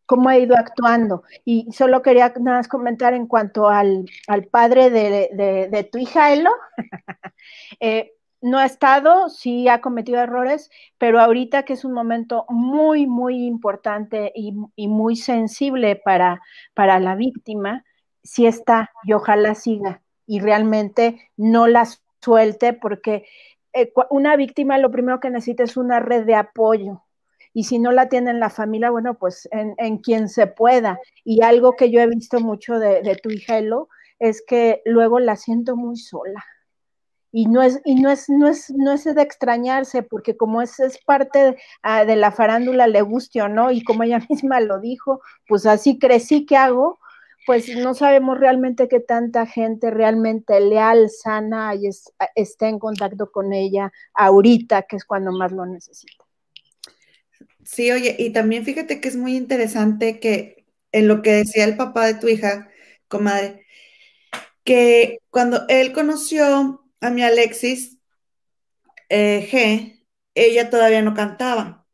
cómo 0.06 0.30
ha 0.30 0.38
ido 0.38 0.56
actuando. 0.56 1.24
Y 1.44 1.72
solo 1.72 2.04
quería 2.04 2.32
nada 2.40 2.58
más 2.58 2.68
comentar 2.68 3.16
en 3.16 3.26
cuanto 3.26 3.68
al, 3.68 4.06
padre 4.52 4.92
de, 4.92 5.90
tu 5.92 5.98
hija, 5.98 6.34
Elo. 6.34 6.52
Eh, 7.80 8.14
no 8.44 8.60
ha 8.60 8.66
estado, 8.66 9.30
sí 9.30 9.70
ha 9.70 9.80
cometido 9.80 10.20
errores, 10.20 10.70
pero 10.98 11.22
ahorita 11.22 11.64
que 11.64 11.74
es 11.74 11.86
un 11.86 11.94
momento 11.94 12.46
muy, 12.50 13.08
muy 13.08 13.46
importante 13.46 14.34
y, 14.36 14.52
muy 14.88 15.16
sensible 15.16 15.96
para, 15.96 16.42
para 16.74 17.00
la 17.00 17.16
víctima, 17.16 17.86
sí 18.22 18.46
está 18.46 18.92
y 19.04 19.14
ojalá 19.14 19.56
siga 19.56 20.02
y 20.28 20.42
realmente 20.42 21.32
no 21.38 21.68
la 21.68 21.88
suelte 22.22 22.74
porque 22.74 23.26
eh, 23.72 23.94
una 24.10 24.36
víctima 24.36 24.78
lo 24.78 24.92
primero 24.92 25.22
que 25.22 25.30
necesita 25.30 25.64
es 25.64 25.78
una 25.78 26.02
red 26.02 26.26
de 26.26 26.36
apoyo 26.36 27.02
y 27.54 27.64
si 27.64 27.80
no 27.80 27.94
la 27.94 28.10
tiene 28.10 28.32
en 28.32 28.42
la 28.42 28.50
familia, 28.50 28.90
bueno, 28.90 29.14
pues 29.18 29.48
en, 29.52 29.98
quien 30.00 30.28
se 30.28 30.48
pueda. 30.48 31.00
Y 31.24 31.44
algo 31.44 31.74
que 31.74 31.92
yo 31.92 32.02
he 32.02 32.08
visto 32.08 32.40
mucho 32.40 32.80
de, 32.80 33.16
tu 33.22 33.30
hija 33.30 33.60
Elo 33.60 33.90
es 34.20 34.44
que 34.46 34.82
luego 34.86 35.20
la 35.20 35.36
siento 35.36 35.76
muy 35.76 35.96
sola. 35.96 36.44
Y 37.36 37.48
no 37.48 37.64
es, 37.64 37.82
y 37.84 37.96
no 37.96 38.12
es, 38.12 38.30
no 38.30 38.48
es, 38.48 38.70
no 38.70 38.92
es 38.92 39.06
de 39.06 39.22
extrañarse, 39.24 40.04
porque 40.04 40.38
como 40.38 40.62
es, 40.62 40.80
es 40.80 41.00
parte 41.00 41.58
ah, 41.82 42.06
de, 42.06 42.16
la 42.16 42.32
farándula, 42.32 42.86
le 42.86 43.02
guste 43.02 43.42
o 43.42 43.50
no, 43.50 43.72
y 43.72 43.84
como 43.84 44.04
ella 44.04 44.20
misma 44.30 44.60
lo 44.60 44.80
dijo, 44.80 45.20
pues 45.48 45.66
así 45.66 45.98
crecí, 45.98 46.46
¿qué 46.46 46.58
hago? 46.58 47.00
Pues 47.48 47.76
no 47.76 47.96
sabemos 47.96 48.40
realmente 48.40 48.88
qué 48.88 49.00
tanta 49.00 49.48
gente 49.48 49.90
realmente 49.90 50.60
leal, 50.60 51.10
sana 51.10 51.74
y 51.74 51.90
esté 52.36 52.68
en 52.68 52.78
contacto 52.78 53.32
con 53.32 53.52
ella 53.52 53.92
ahorita, 54.14 54.84
que 54.84 54.98
es 54.98 55.04
cuando 55.04 55.32
más 55.32 55.52
lo 55.52 55.66
necesita. 55.66 56.24
Sí, 57.64 57.92
oye, 57.92 58.16
y 58.20 58.30
también 58.30 58.64
fíjate 58.64 59.02
que 59.02 59.08
es 59.08 59.16
muy 59.16 59.36
interesante 59.36 60.20
que 60.20 60.68
en 60.92 61.08
lo 61.08 61.24
que 61.24 61.32
decía 61.32 61.66
el 61.66 61.78
papá 61.78 62.06
de 62.06 62.14
tu 62.14 62.28
hija, 62.28 62.70
comadre, 63.08 63.66
que 64.64 65.18
cuando 65.32 65.66
él 65.68 65.94
conoció 65.94 66.83
a 67.04 67.10
mi 67.10 67.22
Alexis 67.22 67.98
eh, 69.10 69.48
G, 69.52 70.06
ella 70.36 70.70
todavía 70.70 71.02
no 71.02 71.14
cantaba. 71.14 71.86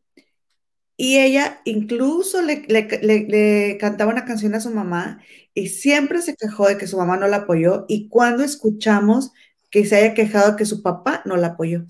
Y 0.96 1.18
ella 1.18 1.62
incluso 1.66 2.42
le, 2.42 2.66
le, 2.68 3.78
cantaba 3.80 4.12
una 4.12 4.26
canción 4.26 4.54
a 4.54 4.60
su 4.60 4.70
mamá 4.70 5.22
y 5.54 5.70
siempre 5.70 6.22
se 6.22 6.36
quejó 6.36 6.68
de 6.68 6.78
que 6.78 6.88
su 6.88 6.98
mamá 6.98 7.18
no 7.18 7.28
la 7.28 7.38
apoyó. 7.38 7.86
Y 7.88 8.10
cuando 8.10 8.44
escuchamos 8.44 9.32
que 9.72 9.86
se 9.86 9.96
haya 9.98 10.14
quejado 10.14 10.56
que 10.56 10.66
su 10.66 10.84
papá 10.84 11.22
no 11.26 11.38
la 11.38 11.48
apoyó. 11.48 11.86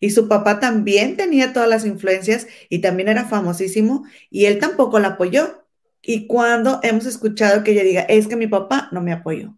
Y 0.00 0.10
su 0.10 0.28
papá 0.28 0.60
también 0.60 1.16
tenía 1.16 1.52
todas 1.52 1.68
las 1.68 1.84
influencias 1.84 2.46
y 2.68 2.80
también 2.80 3.08
era 3.08 3.26
famosísimo 3.26 4.04
y 4.30 4.46
él 4.46 4.58
tampoco 4.58 4.98
la 4.98 5.08
apoyó. 5.08 5.64
Y 6.02 6.26
cuando 6.26 6.80
hemos 6.82 7.06
escuchado 7.06 7.64
que 7.64 7.72
ella 7.72 7.84
diga, 7.84 8.02
es 8.02 8.28
que 8.28 8.36
mi 8.36 8.46
papá 8.46 8.88
no 8.92 9.00
me 9.02 9.12
apoyó. 9.12 9.57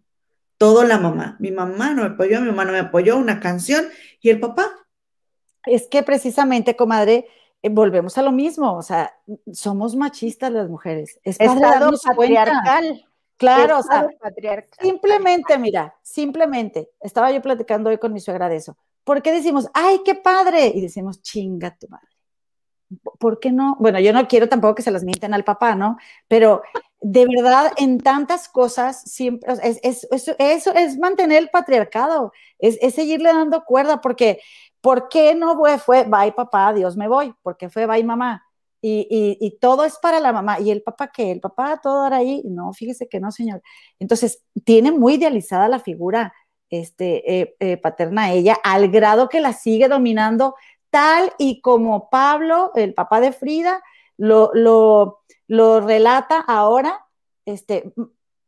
Todo 0.61 0.83
la 0.83 0.99
mamá. 0.99 1.37
Mi 1.39 1.49
mamá 1.49 1.95
no 1.95 2.03
me 2.03 2.09
apoyó, 2.09 2.39
mi 2.39 2.45
mamá 2.45 2.65
no 2.65 2.71
me 2.71 2.77
apoyó, 2.77 3.17
una 3.17 3.39
canción 3.39 3.83
y 4.19 4.29
el 4.29 4.39
papá. 4.39 4.69
Es 5.65 5.87
que 5.87 6.03
precisamente, 6.03 6.75
comadre, 6.75 7.25
eh, 7.63 7.69
volvemos 7.69 8.15
a 8.19 8.21
lo 8.21 8.31
mismo. 8.31 8.77
O 8.77 8.83
sea, 8.83 9.11
somos 9.51 9.95
machistas 9.95 10.51
las 10.51 10.69
mujeres. 10.69 11.19
Es 11.23 11.39
Estado 11.39 11.91
patriarcal. 12.05 13.03
Claro, 13.37 13.79
o 13.79 13.81
sea, 13.81 14.07
simplemente, 14.79 15.57
mira, 15.57 15.95
simplemente, 16.03 16.91
estaba 16.99 17.31
yo 17.31 17.41
platicando 17.41 17.89
hoy 17.89 17.97
con 17.97 18.13
mi 18.13 18.19
suegra 18.19 18.47
de 18.47 18.57
eso. 18.57 18.77
¿Por 19.03 19.23
qué 19.23 19.31
decimos, 19.31 19.67
ay, 19.73 20.01
qué 20.05 20.13
padre? 20.13 20.67
Y 20.67 20.79
decimos, 20.79 21.23
chinga 21.23 21.75
tu 21.75 21.87
madre. 21.87 22.05
¿Por 23.17 23.39
qué 23.39 23.51
no? 23.51 23.77
Bueno, 23.79 23.99
yo 23.99 24.13
no 24.13 24.27
quiero 24.27 24.47
tampoco 24.47 24.75
que 24.75 24.83
se 24.83 24.91
las 24.91 25.03
mienten 25.03 25.33
al 25.33 25.43
papá, 25.43 25.73
¿no? 25.73 25.97
Pero 26.27 26.61
de 27.01 27.25
verdad, 27.25 27.71
en 27.77 27.99
tantas 27.99 28.47
cosas, 28.47 29.01
siempre, 29.03 29.51
es, 29.63 30.07
eso 30.11 30.73
es 30.73 30.97
mantener 30.99 31.39
el 31.39 31.49
patriarcado, 31.49 32.31
es, 32.59 32.77
seguirle 32.93 33.33
dando 33.33 33.63
cuerda, 33.65 34.01
porque 34.01 34.39
¿por 34.81 35.09
qué 35.09 35.33
no 35.35 35.57
fue, 35.57 35.79
fue, 35.79 36.03
bye 36.03 36.31
papá, 36.31 36.73
Dios 36.73 36.95
me 36.95 37.07
voy? 37.07 37.33
Porque 37.41 37.69
fue, 37.69 37.87
bye 37.87 38.03
mamá. 38.03 38.45
Y, 38.83 39.37
y, 39.39 39.59
todo 39.59 39.83
es 39.85 39.99
para 39.99 40.19
la 40.19 40.33
mamá. 40.33 40.59
¿Y 40.59 40.71
el 40.71 40.81
papá 40.81 41.11
qué? 41.11 41.31
¿El 41.31 41.39
papá 41.39 41.79
todo 41.83 42.01
ahora 42.01 42.17
ahí? 42.17 42.41
No, 42.45 42.73
fíjese 42.73 43.07
que 43.07 43.19
no, 43.19 43.31
señor. 43.31 43.61
Entonces, 43.99 44.43
tiene 44.65 44.91
muy 44.91 45.15
idealizada 45.15 45.67
la 45.67 45.79
figura 45.79 46.33
este, 46.71 47.41
eh, 47.41 47.55
eh, 47.59 47.77
paterna 47.77 48.31
ella, 48.31 48.57
al 48.63 48.89
grado 48.89 49.29
que 49.29 49.39
la 49.39 49.53
sigue 49.53 49.87
dominando, 49.87 50.55
tal 50.89 51.31
y 51.37 51.61
como 51.61 52.09
Pablo, 52.09 52.71
el 52.75 52.93
papá 52.93 53.21
de 53.21 53.33
Frida, 53.33 53.83
lo, 54.17 54.51
lo, 55.47 55.81
relata 55.81 56.39
ahora, 56.39 57.05
este, 57.45 57.93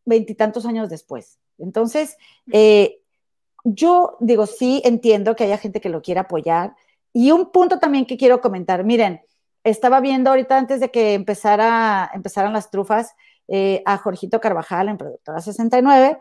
veintitantos 0.06 0.66
años 0.66 0.90
después. 0.90 1.40
Entonces, 1.58 2.18
eh, 2.52 3.00
yo 3.64 4.18
digo, 4.20 4.46
sí, 4.46 4.82
entiendo 4.86 5.36
que 5.36 5.46
haya 5.46 5.58
gente 5.58 5.82
que 5.82 5.90
lo 5.90 6.02
quiera 6.02 6.22
apoyar. 6.22 6.76
Y 7.14 7.32
un 7.32 7.52
punto 7.52 7.80
también 7.80 8.06
que 8.06 8.18
quiero 8.18 8.42
comentar, 8.42 8.84
miren, 8.84 9.22
estaba 9.64 10.02
viendo 10.02 10.30
ahorita 10.30 10.58
antes 10.58 10.80
de 10.80 10.92
que 10.92 11.14
empezara, 11.14 12.10
empezaran 12.14 12.54
las 12.54 12.70
trufas 12.70 13.14
a 13.86 13.98
Jorgito 13.98 14.40
Carvajal 14.40 14.90
en 14.90 14.98
Productora 14.98 15.40
69, 15.40 16.18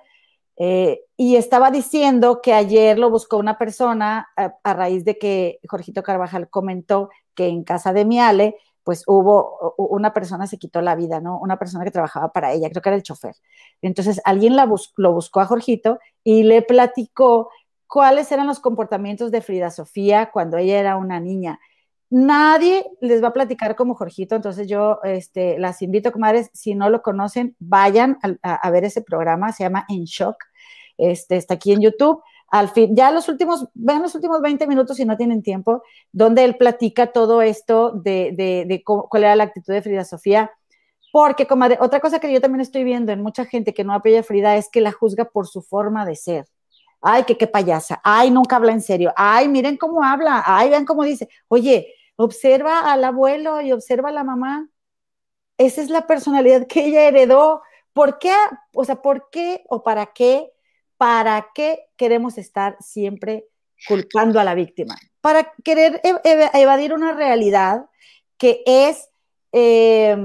eh, 0.57 1.01
y 1.17 1.37
estaba 1.37 1.71
diciendo 1.71 2.41
que 2.43 2.53
ayer 2.53 2.99
lo 2.99 3.11
buscó 3.11 3.39
una 3.39 3.59
persona 3.59 4.29
a, 4.37 4.75
raíz 4.75 5.05
de 5.05 5.19
que 5.19 5.61
Jorgito 5.69 6.03
Carvajal 6.03 6.49
comentó 6.51 7.11
que 7.35 7.49
en 7.49 7.65
casa 7.65 7.93
de 7.93 8.05
Miale, 8.05 8.57
pues 8.85 9.05
hubo 9.07 9.75
una 9.77 10.13
persona 10.13 10.47
se 10.47 10.59
quitó 10.59 10.81
la 10.81 10.97
vida, 10.97 11.21
¿no? 11.21 11.39
Una 11.39 11.59
persona 11.59 11.85
que 11.85 11.91
trabajaba 11.91 12.33
para 12.33 12.53
ella, 12.53 12.69
creo 12.71 12.83
que 12.83 12.89
era 12.89 12.97
el 12.97 13.03
chofer. 13.03 13.35
Entonces 13.81 14.21
alguien 14.25 14.57
la 14.57 14.69
lo 14.97 15.13
buscó 15.13 15.41
a 15.41 15.47
Jorgito 15.47 15.99
y 16.25 16.43
le 16.43 16.63
platicó 16.63 17.51
cuáles 17.87 18.33
eran 18.33 18.47
los 18.47 18.61
comportamientos 18.61 19.31
de 19.31 19.43
Frida 19.43 19.71
Sofía 19.71 20.31
cuando 20.33 20.57
ella 20.57 20.81
era 20.81 20.97
una 20.97 21.21
niña. 21.21 21.61
Nadie 22.09 22.85
les 23.01 23.23
va 23.23 23.29
a 23.29 23.33
platicar 23.33 23.75
como 23.75 23.95
Jorgito, 23.95 24.35
entonces 24.35 24.69
yo 24.69 25.01
este, 25.03 25.59
las 25.59 25.81
invito, 25.81 26.13
comadres, 26.13 26.51
si 26.53 26.75
no 26.75 26.91
lo 26.91 27.01
conocen, 27.01 27.57
vayan 27.59 28.19
a, 28.43 28.71
ver 28.71 28.85
ese 28.85 29.01
programa, 29.01 29.53
se 29.53 29.65
llama 29.65 29.87
En 29.89 30.05
Shock, 30.05 30.37
este, 30.99 31.37
está 31.37 31.55
aquí 31.55 31.73
en 31.73 31.81
YouTube. 31.81 32.23
Al 32.53 32.69
fin, 32.69 32.95
ya 32.95 33.11
los 33.11 33.29
últimos, 33.29 33.67
vean 33.75 34.03
los 34.03 34.15
últimos 34.15 34.41
20 34.41 34.69
minutos 34.69 34.97
si 34.97 35.05
no 35.05 35.17
tienen 35.17 35.43
tiempo, 35.43 35.83
donde 36.13 36.45
él 36.45 36.57
platica 36.57 37.09
todo 37.09 37.43
esto 37.43 37.91
de, 37.91 38.33
de, 38.37 38.83
cuál 38.85 39.25
era 39.25 39.35
la 39.35 39.45
actitud 39.45 39.73
de 39.73 39.83
Frida 39.83 40.05
Sofía. 40.05 40.53
Porque, 41.13 41.47
comadre, 41.47 41.79
otra 41.81 41.99
cosa 41.99 42.21
que 42.21 42.33
yo 42.33 42.41
también 42.41 42.61
estoy 42.61 42.85
viendo 42.85 43.11
en 43.11 43.23
mucha 43.23 43.45
gente 43.45 43.75
que 43.75 43.83
no 43.83 43.93
apoya 43.93 44.21
a 44.21 44.23
Frida 44.23 44.57
es 44.57 44.69
que 44.71 44.81
la 44.81 44.93
juzga 44.93 45.25
por 45.25 45.49
su 45.49 45.63
forma 45.63 46.07
de 46.07 46.15
ser 46.17 46.47
ay, 47.05 47.25
que 47.25 47.37
qué 47.37 47.49
payasa, 47.49 48.01
ay, 48.05 48.31
nunca 48.31 48.55
habla 48.55 48.71
en 48.71 48.81
serio, 48.81 49.13
ay, 49.17 49.49
miren 49.49 49.77
cómo 49.77 50.05
habla, 50.05 50.45
ay, 50.47 50.71
vean 50.71 50.85
cómo 50.85 51.03
dice, 51.03 51.29
oye, 51.49 51.89
Observa 52.17 52.93
al 52.93 53.05
abuelo 53.05 53.61
y 53.61 53.73
observa 53.73 54.11
a 54.11 54.13
la 54.13 54.25
mamá. 54.25 54.69
Esa 55.59 55.83
es 55.83 55.91
la 55.91 56.07
personalidad 56.07 56.67
que 56.67 56.87
ella 56.87 57.09
heredó. 57.09 57.63
¿Por 57.93 58.19
qué? 58.19 58.35
O 58.75 58.85
sea, 58.85 59.03
¿por 59.03 59.29
qué 59.31 59.65
o 59.69 59.83
para 59.83 60.07
qué? 60.07 60.53
¿Para 61.03 61.49
qué 61.53 61.89
queremos 61.97 62.39
estar 62.39 62.77
siempre 62.79 63.49
culpando 63.89 64.39
a 64.39 64.45
la 64.45 64.55
víctima? 64.55 64.95
Para 65.21 65.53
querer 65.65 66.01
evadir 66.55 66.95
una 66.95 67.11
realidad 67.11 67.87
que 68.39 68.63
es, 68.67 69.11
eh, 69.51 70.17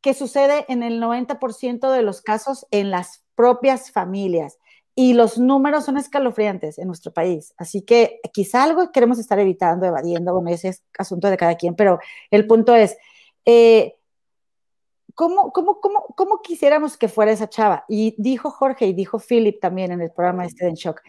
que 0.00 0.14
sucede 0.14 0.66
en 0.68 0.84
el 0.84 1.00
90% 1.00 1.90
de 1.90 2.02
los 2.02 2.22
casos 2.22 2.64
en 2.70 2.92
las 2.92 3.24
propias 3.34 3.90
familias 3.90 4.58
y 4.94 5.14
los 5.14 5.36
números 5.36 5.84
son 5.84 5.96
escalofriantes 5.96 6.78
en 6.78 6.86
nuestro 6.86 7.12
país. 7.12 7.52
Así 7.56 7.82
que 7.82 8.20
quizá 8.32 8.62
algo 8.62 8.92
queremos 8.92 9.18
estar 9.18 9.40
evitando, 9.40 9.84
evadiendo, 9.84 10.32
bueno, 10.32 10.50
ese 10.50 10.68
es 10.68 10.84
asunto 10.96 11.28
de 11.28 11.36
cada 11.36 11.56
quien, 11.56 11.74
pero 11.74 11.98
el 12.30 12.46
punto 12.46 12.72
es, 12.76 12.96
eh, 13.46 13.96
¿cómo, 15.14 15.52
cómo, 15.52 15.80
cómo, 15.80 16.06
cómo, 16.16 16.42
quisiéramos 16.42 16.96
que 16.96 17.08
fuera 17.08 17.32
esa 17.32 17.48
chava? 17.48 17.84
Y 17.88 18.14
dijo 18.18 18.50
Jorge 18.50 18.86
y 18.86 18.92
dijo 18.92 19.18
Philip 19.18 19.60
también 19.60 19.92
en 19.92 20.00
el 20.00 20.10
programa 20.10 20.44
este 20.44 20.64
de 20.64 20.70
En 20.70 20.76
Shock. 20.76 21.00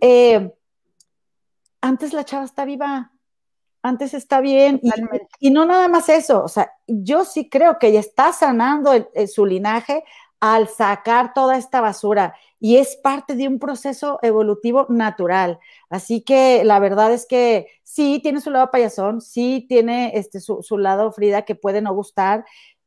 Eh, 0.00 0.52
antes 1.80 2.12
la 2.12 2.24
chava 2.24 2.44
está 2.44 2.64
viva, 2.64 3.12
antes 3.82 4.14
está 4.14 4.40
bien, 4.40 4.80
y, 5.40 5.50
no 5.50 5.66
nada 5.66 5.88
más 5.88 6.08
eso, 6.08 6.42
o 6.42 6.48
sea, 6.48 6.72
yo 6.86 7.26
sí 7.26 7.50
creo 7.50 7.78
que 7.78 7.88
ella 7.88 8.00
está 8.00 8.32
sanando 8.32 8.92
su 9.26 9.44
linaje, 9.44 10.02
al 10.44 10.68
sacar 10.68 11.32
toda 11.32 11.56
esta 11.56 11.80
basura 11.80 12.34
y 12.60 12.76
es 12.76 12.96
parte 12.96 13.34
de 13.34 13.48
un 13.48 13.58
proceso 13.58 14.18
evolutivo 14.20 14.84
natural. 14.90 15.58
Así 15.88 16.20
que 16.20 16.64
la 16.64 16.78
verdad 16.80 17.14
es 17.14 17.24
que 17.24 17.68
sí 17.82 18.20
tiene 18.22 18.42
su 18.42 18.50
lado 18.50 18.70
payasón, 18.70 19.22
sí 19.22 19.64
tiene 19.66 20.12
este, 20.18 20.40
su, 20.40 20.62
su 20.62 20.76
lado 20.76 21.12
Frida 21.12 21.46
que 21.46 21.54
puede 21.54 21.80
no 21.80 21.94
gustar, 21.94 22.44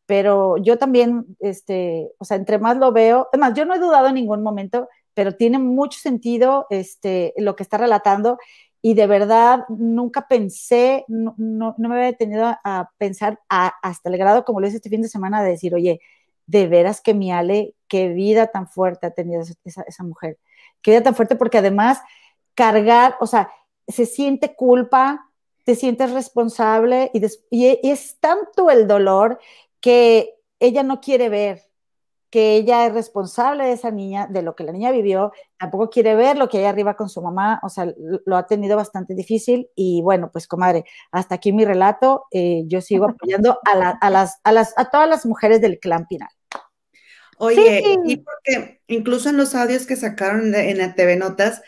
pero 0.08 0.58
yo 0.58 0.78
también, 0.78 1.38
este, 1.40 2.10
o 2.18 2.26
sea, 2.26 2.38
entre 2.38 2.58
más 2.58 2.78
lo 2.78 2.92
veo, 2.94 3.28
además, 3.32 3.54
yo 3.56 3.66
no 3.66 3.76
he 3.76 3.80
dudado 3.80 4.08
en 4.08 4.16
ningún 4.16 4.42
momento, 4.42 4.88
pero 5.14 5.36
tiene 5.36 5.60
mucho 5.60 6.00
sentido 6.00 6.66
este, 6.70 7.34
lo 7.38 7.56
que 7.56 7.64
está 7.64 7.78
relatando 7.78 8.40
y 8.82 8.94
de 8.94 9.06
verdad 9.06 9.66
nunca 9.68 10.28
pensé, 10.30 11.04
no, 11.10 11.36
no, 11.38 11.76
me 11.78 11.96
había 11.96 12.06
detenido 12.06 12.56
a, 12.64 12.90
pensar 12.98 13.40
hasta 13.50 14.10
el 14.10 14.18
grado, 14.18 14.46
como 14.46 14.62
lo 14.62 14.68
hice 14.68 14.78
este 14.78 14.90
fin 14.90 15.02
de 15.02 15.10
semana, 15.10 15.44
de 15.44 15.50
decir, 15.50 15.76
oye, 15.76 16.00
de 16.46 16.68
veras 16.68 17.02
que 17.02 17.14
mi 17.14 17.32
Ale, 17.32 17.76
qué 17.90 18.08
vida 18.08 18.48
tan 18.48 18.70
fuerte 18.70 19.08
ha 19.08 19.12
tenido 19.12 19.42
esa, 19.42 19.82
esa 19.82 20.04
mujer, 20.04 20.38
qué 20.82 20.92
vida 20.92 21.04
tan 21.04 21.16
fuerte, 21.16 21.36
porque 21.36 21.58
además 21.58 22.00
cargar, 22.56 23.18
o 23.20 23.28
sea, 23.28 23.52
se 23.90 24.06
siente 24.06 24.56
culpa, 24.56 25.28
te 25.66 25.76
sientes 25.76 26.12
responsable 26.12 27.12
y, 27.14 27.22
y 27.52 27.92
es 27.92 28.18
tanto 28.22 28.70
el 28.70 28.88
dolor 28.88 29.38
que 29.82 30.36
ella 30.60 30.84
no 30.84 31.02
quiere 31.02 31.30
ver, 31.30 31.62
que 32.30 32.56
ella 32.56 32.86
es 32.86 32.94
responsable 32.94 33.66
de 33.66 33.72
esa 33.72 33.92
niña, 33.92 34.28
de 34.30 34.42
lo 34.42 34.56
que 34.56 34.64
la 34.64 34.72
niña 34.72 34.92
vivió, 34.92 35.32
tampoco 35.58 35.90
quiere 35.90 36.16
ver 36.16 36.38
lo 36.38 36.50
que 36.50 36.58
hay 36.58 36.66
arriba 36.66 36.96
con 36.96 37.10
su 37.10 37.22
mamá, 37.22 37.60
o 37.64 37.70
sea, 37.70 37.94
lo 38.26 38.36
ha 38.36 38.46
tenido 38.48 38.76
bastante 38.76 39.16
difícil 39.16 39.70
y 39.76 40.02
bueno, 40.02 40.30
pues 40.32 40.48
comadre, 40.48 40.84
hasta 41.12 41.36
aquí 41.36 41.54
mi 41.54 41.64
relato, 41.64 42.26
eh, 42.32 42.64
yo 42.68 42.82
sigo 42.82 43.06
apoyando 43.10 43.60
a, 43.66 44.10
las, 44.10 44.40
a, 44.44 44.52
las, 44.52 44.74
a 44.78 44.90
todas 44.90 45.08
las 45.08 45.26
mujeres 45.26 45.62
del 45.62 45.80
clan 45.80 46.06
Pinal. 46.08 46.30
Oye, 47.40 47.98
y 48.06 48.18
porque 48.18 48.82
incluso 48.88 49.30
en 49.30 49.38
los 49.38 49.54
audios 49.54 49.86
que 49.86 49.96
sacaron 49.96 50.56
en 50.56 50.78
la 50.80 50.96
TV 50.96 51.18
Notas, 51.18 51.62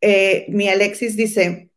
eh, 0.00 0.46
mi 0.48 0.68
Alexis 0.68 1.16
dice 1.16 1.70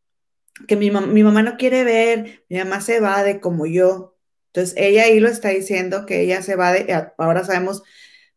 que 0.67 0.75
mi, 0.75 0.91
mi 0.91 1.23
mamá 1.23 1.41
no 1.41 1.57
quiere 1.57 1.83
ver, 1.83 2.43
mi 2.49 2.57
mamá 2.59 2.81
se 2.81 2.99
va 2.99 3.23
de 3.23 3.39
como 3.39 3.65
yo. 3.65 4.14
Entonces, 4.55 4.73
ella 4.77 5.03
ahí 5.03 5.19
lo 5.19 5.27
está 5.27 5.49
diciendo, 5.49 6.05
que 6.05 6.21
ella 6.21 6.41
se 6.41 6.55
va 6.55 6.71
de, 6.71 7.09
ahora 7.17 7.43
sabemos 7.43 7.83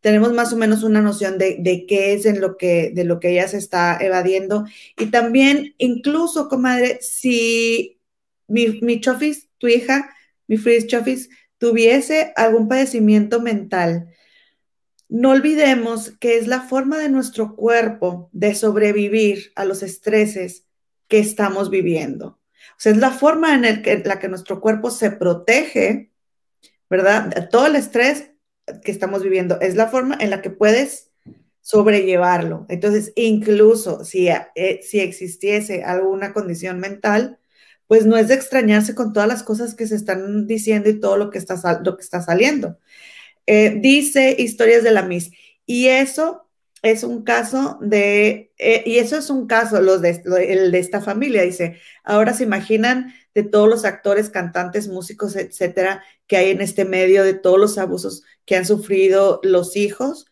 tenemos 0.01 0.33
más 0.33 0.53
o 0.53 0.57
menos 0.57 0.83
una 0.83 1.01
noción 1.01 1.39
de, 1.39 1.85
qué 1.89 2.13
es 2.13 2.27
en 2.27 2.41
lo 2.41 2.57
que, 2.57 2.91
de 2.95 3.05
lo 3.05 3.21
que 3.21 3.31
ella 3.31 3.49
se 3.49 3.59
está 3.59 3.97
evadiendo. 4.01 4.65
Y 4.97 5.07
también, 5.07 5.75
incluso, 5.79 6.49
comadre, 6.49 6.99
si 7.01 8.01
mi, 8.47 8.81
mi 8.81 9.01
Chofis, 9.01 9.49
tu 9.59 9.69
hija, 9.69 10.11
mi 10.47 10.57
Frizz 10.57 10.87
Chofis, 10.87 11.31
tuviese 11.59 12.33
algún 12.37 12.69
padecimiento 12.69 13.41
mental, 13.41 14.09
no 15.09 15.31
olvidemos 15.31 16.13
que 16.21 16.37
es 16.37 16.47
la 16.47 16.61
forma 16.61 16.99
de 16.99 17.09
nuestro 17.09 17.57
cuerpo 17.57 18.29
de 18.33 18.55
sobrevivir 18.55 19.53
a 19.55 19.65
los 19.65 19.83
estreses 19.83 20.67
que 21.09 21.19
estamos 21.19 21.71
viviendo. 21.71 22.38
Sea, 22.79 22.93
es 22.93 22.99
la 22.99 23.11
forma 23.11 23.55
en, 23.55 23.67
el 23.67 23.83
que, 23.83 23.99
la 23.99 24.19
que 24.19 24.29
nuestro 24.29 24.61
cuerpo 24.61 24.91
se 24.91 25.11
protege, 25.11 26.13
¿verdad? 26.89 27.51
Todo 27.51 27.67
el 27.67 27.77
estrés 27.77 28.31
que 28.83 28.91
estamos 28.91 29.23
viviendo, 29.23 29.61
es 29.61 29.75
la 29.75 29.89
forma 29.89 30.17
en 30.21 30.31
la 30.31 30.41
que 30.41 30.51
puedes 30.51 31.11
sobrellevarlo. 31.61 32.65
Entonces, 32.71 33.13
incluso 33.15 34.05
si, 34.05 34.29
eh, 34.29 34.81
si 34.83 35.01
existiese 35.01 35.85
alguna 35.85 36.33
condición 36.33 36.81
mental, 36.81 37.39
pues 37.87 38.07
no 38.07 38.17
es 38.17 38.29
de 38.29 38.35
extrañarse 38.35 38.95
con 38.95 39.13
todas 39.13 39.29
las 39.29 39.43
cosas 39.43 39.75
que 39.75 39.87
se 39.87 39.97
están 39.97 40.47
diciendo 40.47 40.89
y 40.89 41.01
todo 41.01 41.17
lo 41.17 41.31
que 41.31 41.39
está, 41.39 41.81
lo 41.85 41.97
que 41.97 42.03
está 42.03 42.23
saliendo. 42.23 42.79
Eh, 43.47 43.79
dice 43.81 44.37
historias 44.39 44.83
de 44.83 44.93
la 44.93 45.03
Miss. 45.03 45.31
Y 45.67 45.89
eso 45.89 46.48
es 46.83 47.03
un 47.05 47.25
caso 47.25 47.79
de, 47.81 48.53
eh, 48.59 48.83
y 48.87 48.99
eso 48.99 49.17
es 49.17 49.31
un 49.31 49.47
caso, 49.47 49.81
los 49.81 50.01
de, 50.03 50.23
el 50.49 50.71
de 50.71 50.79
esta 50.79 51.01
familia, 51.01 51.43
dice, 51.43 51.79
ahora 52.05 52.35
se 52.35 52.45
imaginan 52.45 53.15
de 53.35 53.43
todos 53.43 53.69
los 53.69 53.85
actores, 53.85 54.31
cantantes, 54.31 54.89
músicos, 54.89 55.37
etcétera, 55.37 56.03
que 56.27 56.37
hay 56.37 56.51
en 56.51 56.61
este 56.61 56.85
medio, 56.85 57.25
de 57.25 57.35
todos 57.35 57.59
los 57.59 57.79
abusos 57.79 58.23
que 58.45 58.57
han 58.57 58.67
sufrido 58.67 59.41
los 59.43 59.77
hijos. 59.77 60.27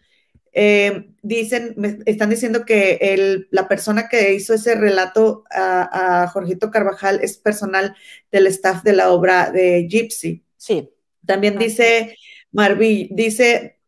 Eh, 0.53 1.11
dicen, 1.23 1.75
me 1.77 1.99
están 2.07 2.31
diciendo 2.31 2.65
que 2.65 2.99
el, 3.01 3.49
la 3.51 3.69
persona 3.69 4.09
que 4.09 4.33
hizo 4.35 4.55
ese 4.55 4.75
relato 4.75 5.45
a, 5.51 6.23
a, 6.23 6.29
Jorgito 6.29 6.71
Carvajal 6.71 7.21
es 7.23 7.37
personal 7.37 7.95
del 8.33 8.47
staff 8.47 8.83
de 8.83 8.95
la 8.95 9.11
obra 9.11 9.51
de 9.51 9.87
Gypsy. 9.89 10.45
Sí. 10.57 10.91
También 11.27 11.59
dice 11.59 12.17
Marví, 12.53 13.11
dice, 13.13 13.79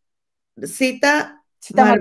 cita, 0.63 1.43
cita 1.59 1.99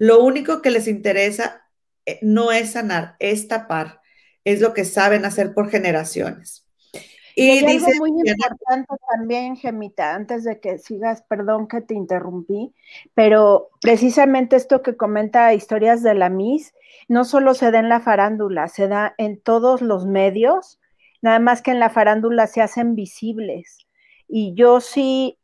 Lo 0.00 0.24
único 0.24 0.62
que 0.62 0.70
les 0.70 0.88
interesa 0.88 1.68
eh, 2.06 2.18
no 2.22 2.50
es 2.50 2.72
sanar, 2.72 3.14
es 3.20 3.46
tapar 3.46 4.00
es 4.44 4.60
lo 4.60 4.74
que 4.74 4.84
saben 4.84 5.24
hacer 5.24 5.54
por 5.54 5.70
generaciones. 5.70 6.66
Y, 7.36 7.64
dice, 7.64 7.86
algo 7.86 7.98
muy 7.98 8.10
importante 8.10 8.94
también, 9.08 9.56
Gemita, 9.56 10.14
antes 10.14 10.44
de 10.44 10.60
que 10.60 10.78
sigas, 10.78 11.22
perdón 11.22 11.68
que 11.68 11.80
te 11.80 11.94
interrumpí, 11.94 12.74
pero 13.14 13.70
precisamente 13.80 14.56
esto 14.56 14.82
que 14.82 14.96
comenta 14.96 15.54
Historias 15.54 16.02
de 16.02 16.14
la 16.14 16.28
Miss, 16.28 16.74
no 17.08 17.24
solo 17.24 17.54
se 17.54 17.70
da 17.70 17.78
en 17.78 17.88
la 17.88 18.00
farándula, 18.00 18.68
se 18.68 18.88
da 18.88 19.14
en 19.16 19.40
todos 19.40 19.80
los 19.80 20.06
medios, 20.06 20.80
nada 21.22 21.38
más 21.38 21.62
que 21.62 21.70
en 21.70 21.80
la 21.80 21.88
farándula 21.88 22.46
se 22.46 22.62
hacen 22.62 22.94
visibles. 22.94 23.86
Y 24.28 24.54
yo 24.54 24.80
sí 24.80 25.38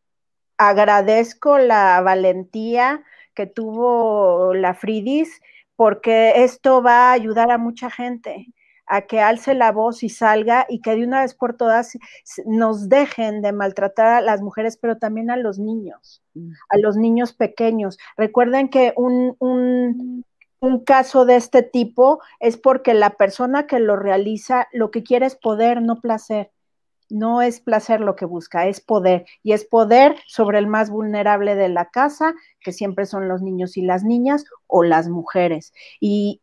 agradezco 0.59 1.59
la 1.59 2.01
valentía 2.03 3.05
que 3.37 3.47
tuvo 3.47 4.55
la 4.55 4.75
Fridis, 4.75 5.41
porque 5.77 6.43
esto 6.43 6.83
va 6.83 7.11
a 7.11 7.13
ayudar 7.13 7.53
a 7.53 7.59
mucha 7.59 7.91
gente 7.91 8.49
a 8.87 9.03
que 9.03 9.21
alce 9.21 9.55
la 9.55 9.73
voz 9.73 10.03
y 10.03 10.09
salga 10.09 10.65
y 10.69 10.81
que 10.81 10.95
de 10.95 11.05
una 11.05 11.23
vez 11.23 11.35
por 11.35 11.57
todas 11.57 11.99
nos 12.47 12.89
dejen 12.89 13.43
de 13.43 13.53
maltratar 13.53 14.07
a 14.07 14.21
las 14.21 14.43
mujeres, 14.43 14.77
pero 14.77 14.97
también 14.97 15.31
a 15.31 15.37
los 15.37 15.59
niños, 15.59 16.23
mm. 16.35 16.53
a 16.71 16.79
los 16.79 16.97
niños 16.97 17.33
pequeños. 17.33 17.99
Recuerden 18.17 18.69
que 18.69 18.93
un, 18.97 19.37
un, 19.41 20.25
un 20.61 20.85
caso 20.85 21.25
de 21.25 21.37
este 21.37 21.63
tipo 21.63 22.21
es 22.41 22.57
porque 22.57 22.95
la 22.95 23.11
persona 23.11 23.67
que 23.67 23.81
lo 23.81 23.97
realiza 23.97 24.69
lo 24.73 24.91
que 24.91 25.03
quiere 25.03 25.27
es 25.27 25.37
poder, 25.37 25.83
no 25.83 26.01
placer. 26.01 26.51
No 27.11 27.43
es 27.43 27.61
placer 27.61 28.01
lo 28.01 28.17
que 28.17 28.25
busca, 28.25 28.67
es 28.67 28.81
poder. 28.81 29.27
Y 29.43 29.53
es 29.53 29.65
poder 29.65 30.17
sobre 30.27 30.59
el 30.59 30.67
más 30.67 30.91
vulnerable 30.91 31.55
de 31.55 31.69
la 31.69 31.91
casa, 31.91 32.35
que 32.61 32.73
siempre 32.73 33.07
son 33.07 33.29
los 33.29 33.43
niños 33.43 33.77
y 33.77 33.83
las 33.83 34.05
niñas 34.05 34.45
o 34.67 34.83
las 34.83 35.09
mujeres. 35.09 35.73
Y, 36.01 36.43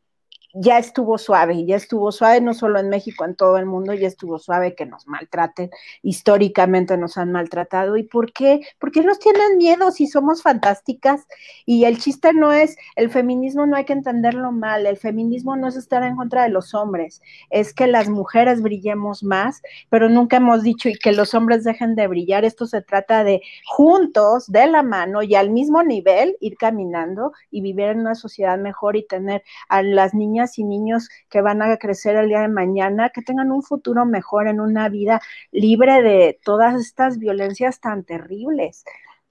ya 0.54 0.78
estuvo 0.78 1.18
suave, 1.18 1.66
ya 1.66 1.76
estuvo 1.76 2.12
suave 2.12 2.40
no 2.40 2.54
solo 2.54 2.80
en 2.80 2.90
México, 2.90 3.26
en 3.26 3.36
todo 3.36 3.58
el 3.58 3.66
mundo, 3.66 3.94
ya 3.94 4.08
estuvo 4.08 4.38
suave 4.38 4.76
que 4.76 4.86
nos 4.86 5.08
maltraten, 5.08 5.72
históricamente 6.04 6.96
nos 6.96 7.18
han 7.18 7.32
maltratado. 7.32 7.98
¿Y 7.98 8.04
por 8.04 8.32
qué? 8.32 8.62
Porque 8.80 9.02
nos 9.02 9.18
tienen 9.18 9.58
miedo 9.58 9.92
si 9.92 10.06
somos 10.06 10.44
fantásticas? 10.44 11.26
Y 11.66 11.86
el 11.86 11.98
chiste 11.98 12.34
no 12.34 12.52
es, 12.52 12.78
el 12.96 13.10
feminismo 13.10 13.66
no 13.66 13.76
hay 13.76 13.86
que 13.86 13.94
entenderlo 13.94 14.52
mal, 14.52 14.86
el 14.86 14.98
feminismo 14.98 15.56
no 15.56 15.68
es 15.68 15.76
estar 15.76 16.04
en 16.04 16.16
contra 16.16 16.44
de 16.44 16.50
los 16.50 16.76
hombres, 16.76 17.22
es 17.50 17.74
que 17.74 17.88
las 17.88 18.08
mujeres 18.08 18.62
brillemos 18.62 19.24
más, 19.24 19.62
pero 19.90 20.08
nunca 20.08 20.38
hemos 20.38 20.62
dicho 20.62 20.88
y 20.88 20.96
que 20.96 21.14
los 21.14 21.34
hombres 21.34 21.64
dejen 21.64 21.96
de 21.96 22.08
brillar, 22.08 22.46
esto 22.46 22.68
se 22.68 22.82
trata 22.82 23.24
de 23.24 23.42
juntos, 23.66 24.52
de 24.52 24.68
la 24.68 24.84
mano 24.84 25.24
y 25.24 25.34
al 25.34 25.50
mismo 25.50 25.82
nivel 25.82 26.38
ir 26.40 26.58
caminando 26.58 27.32
y 27.50 27.62
vivir 27.62 27.88
en 27.88 28.02
una 28.02 28.16
sociedad 28.16 28.60
mejor 28.60 28.96
y 28.96 29.08
tener 29.08 29.44
a 29.68 29.82
las 29.82 30.14
niñas 30.14 30.43
y 30.58 30.64
niños 30.64 31.10
que 31.30 31.42
van 31.42 31.62
a 31.62 31.78
crecer 31.78 32.16
el 32.16 32.28
día 32.30 32.42
de 32.42 32.48
mañana, 32.48 33.10
que 33.10 33.22
tengan 33.22 33.52
un 33.52 33.64
futuro 33.64 34.06
mejor 34.06 34.48
en 34.48 34.60
una 34.60 34.90
vida 34.90 35.22
libre 35.52 36.02
de 36.02 36.40
todas 36.44 36.80
estas 36.80 37.18
violencias 37.18 37.80
tan 37.80 38.04
terribles 38.04 38.84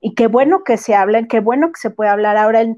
y 0.03 0.15
qué 0.15 0.27
bueno 0.27 0.65
que 0.65 0.77
se 0.77 0.95
hablen, 0.97 1.29
qué 1.29 1.39
bueno 1.41 1.71
que 1.73 1.81
se 1.81 1.91
puede 1.91 2.11
hablar 2.11 2.37
ahora 2.37 2.61
en, 2.61 2.77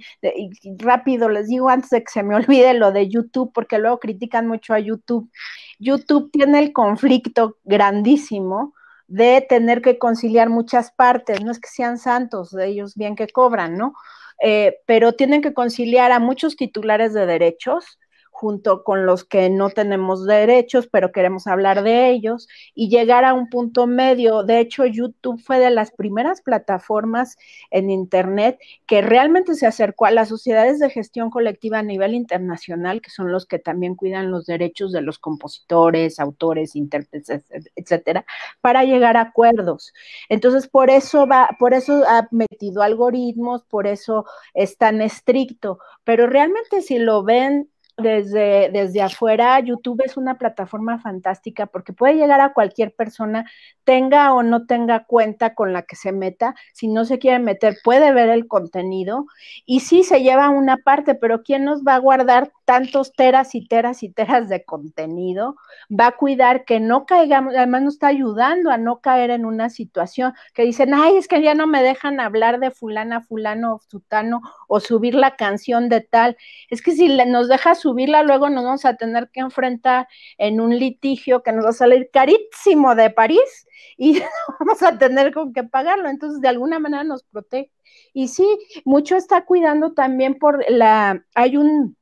rápido, 0.78 1.30
les 1.30 1.48
digo 1.48 1.70
antes 1.70 1.90
de 1.90 2.04
que 2.04 2.12
se 2.12 2.22
me 2.22 2.36
olvide 2.36 2.74
lo 2.74 2.92
de 2.92 3.08
YouTube, 3.08 3.50
porque 3.52 3.78
luego 3.78 3.98
critican 3.98 4.46
mucho 4.46 4.74
a 4.74 4.78
YouTube. 4.78 5.30
YouTube 5.78 6.30
tiene 6.30 6.60
el 6.60 6.72
conflicto 6.72 7.56
grandísimo 7.64 8.74
de 9.08 9.44
tener 9.48 9.80
que 9.82 9.98
conciliar 9.98 10.50
muchas 10.50 10.92
partes, 10.92 11.42
no 11.42 11.50
es 11.50 11.60
que 11.60 11.68
sean 11.68 11.98
santos, 11.98 12.50
de 12.50 12.68
ellos 12.68 12.94
bien 12.94 13.16
que 13.16 13.26
cobran, 13.28 13.76
¿no? 13.76 13.94
Eh, 14.42 14.76
pero 14.86 15.14
tienen 15.14 15.40
que 15.40 15.54
conciliar 15.54 16.12
a 16.12 16.20
muchos 16.20 16.56
titulares 16.56 17.14
de 17.14 17.24
derechos, 17.24 17.98
junto 18.34 18.82
con 18.82 19.06
los 19.06 19.24
que 19.24 19.48
no 19.48 19.70
tenemos 19.70 20.26
derechos, 20.26 20.88
pero 20.90 21.12
queremos 21.12 21.46
hablar 21.46 21.84
de 21.84 22.10
ellos 22.10 22.48
y 22.74 22.88
llegar 22.88 23.24
a 23.24 23.32
un 23.32 23.48
punto 23.48 23.86
medio. 23.86 24.42
De 24.42 24.58
hecho, 24.58 24.84
YouTube 24.86 25.40
fue 25.40 25.60
de 25.60 25.70
las 25.70 25.92
primeras 25.92 26.42
plataformas 26.42 27.36
en 27.70 27.90
Internet 27.90 28.58
que 28.86 29.02
realmente 29.02 29.54
se 29.54 29.68
acercó 29.68 30.06
a 30.06 30.10
las 30.10 30.28
sociedades 30.30 30.80
de 30.80 30.90
gestión 30.90 31.30
colectiva 31.30 31.78
a 31.78 31.84
nivel 31.84 32.12
internacional, 32.12 33.00
que 33.00 33.10
son 33.10 33.30
los 33.30 33.46
que 33.46 33.60
también 33.60 33.94
cuidan 33.94 34.32
los 34.32 34.46
derechos 34.46 34.90
de 34.90 35.00
los 35.00 35.20
compositores, 35.20 36.18
autores, 36.18 36.74
intérpretes, 36.74 37.44
etcétera, 37.76 38.26
para 38.60 38.82
llegar 38.82 39.16
a 39.16 39.20
acuerdos. 39.20 39.92
Entonces, 40.28 40.66
por 40.66 40.90
eso 40.90 41.28
va, 41.28 41.50
por 41.60 41.72
eso 41.72 42.02
ha 42.08 42.26
metido 42.32 42.82
algoritmos, 42.82 43.62
por 43.62 43.86
eso 43.86 44.26
es 44.54 44.76
tan 44.76 45.00
estricto, 45.00 45.78
pero 46.02 46.26
realmente 46.26 46.82
si 46.82 46.98
lo 46.98 47.22
ven 47.22 47.70
desde, 47.96 48.70
desde 48.72 49.02
afuera, 49.02 49.58
YouTube 49.60 50.02
es 50.04 50.16
una 50.16 50.36
plataforma 50.36 50.98
fantástica 50.98 51.66
porque 51.66 51.92
puede 51.92 52.14
llegar 52.14 52.40
a 52.40 52.52
cualquier 52.52 52.94
persona, 52.94 53.48
tenga 53.84 54.32
o 54.34 54.42
no 54.42 54.66
tenga 54.66 55.04
cuenta 55.04 55.54
con 55.54 55.72
la 55.72 55.82
que 55.82 55.96
se 55.96 56.12
meta. 56.12 56.54
Si 56.72 56.88
no 56.88 57.04
se 57.04 57.18
quiere 57.18 57.38
meter, 57.38 57.76
puede 57.84 58.12
ver 58.12 58.30
el 58.30 58.48
contenido 58.48 59.26
y 59.64 59.80
sí 59.80 60.02
se 60.02 60.22
lleva 60.22 60.48
una 60.50 60.78
parte, 60.78 61.14
pero 61.14 61.42
¿quién 61.42 61.64
nos 61.64 61.82
va 61.82 61.94
a 61.94 62.00
guardar 62.00 62.52
tantos 62.64 63.12
teras 63.12 63.54
y 63.54 63.66
teras 63.66 64.02
y 64.02 64.10
teras 64.10 64.48
de 64.48 64.64
contenido? 64.64 65.56
Va 65.90 66.08
a 66.08 66.16
cuidar 66.16 66.64
que 66.64 66.80
no 66.80 67.06
caigamos, 67.06 67.54
además 67.54 67.82
nos 67.82 67.94
está 67.94 68.08
ayudando 68.08 68.70
a 68.70 68.78
no 68.78 69.00
caer 69.00 69.30
en 69.30 69.44
una 69.44 69.70
situación 69.70 70.32
que 70.54 70.64
dicen, 70.64 70.94
ay, 70.94 71.16
es 71.16 71.28
que 71.28 71.42
ya 71.42 71.54
no 71.54 71.66
me 71.66 71.82
dejan 71.82 72.20
hablar 72.20 72.60
de 72.60 72.70
fulana, 72.70 73.22
fulano, 73.22 73.80
sutano 73.88 74.40
o 74.68 74.80
subir 74.80 75.14
la 75.14 75.36
canción 75.36 75.88
de 75.88 76.00
tal. 76.00 76.36
Es 76.70 76.82
que 76.82 76.92
si 76.92 77.08
nos 77.08 77.48
dejas 77.48 77.80
subirla, 77.80 78.22
luego 78.22 78.50
nos 78.50 78.64
vamos 78.64 78.84
a 78.84 78.96
tener 78.96 79.30
que 79.32 79.40
enfrentar 79.40 80.08
en 80.38 80.60
un 80.60 80.78
litigio 80.78 81.42
que 81.42 81.52
nos 81.52 81.64
va 81.64 81.70
a 81.70 81.72
salir 81.72 82.10
carísimo 82.12 82.94
de 82.94 83.10
París 83.10 83.66
y 83.96 84.20
vamos 84.60 84.82
a 84.82 84.98
tener 84.98 85.32
con 85.32 85.52
que 85.52 85.64
pagarlo. 85.64 86.08
Entonces, 86.08 86.40
de 86.40 86.48
alguna 86.48 86.78
manera 86.78 87.04
nos 87.04 87.22
protege. 87.24 87.70
Y 88.12 88.28
sí, 88.28 88.46
mucho 88.84 89.16
está 89.16 89.44
cuidando 89.44 89.92
también 89.92 90.38
por 90.38 90.64
la, 90.70 91.24
hay 91.34 91.56
un, 91.56 91.96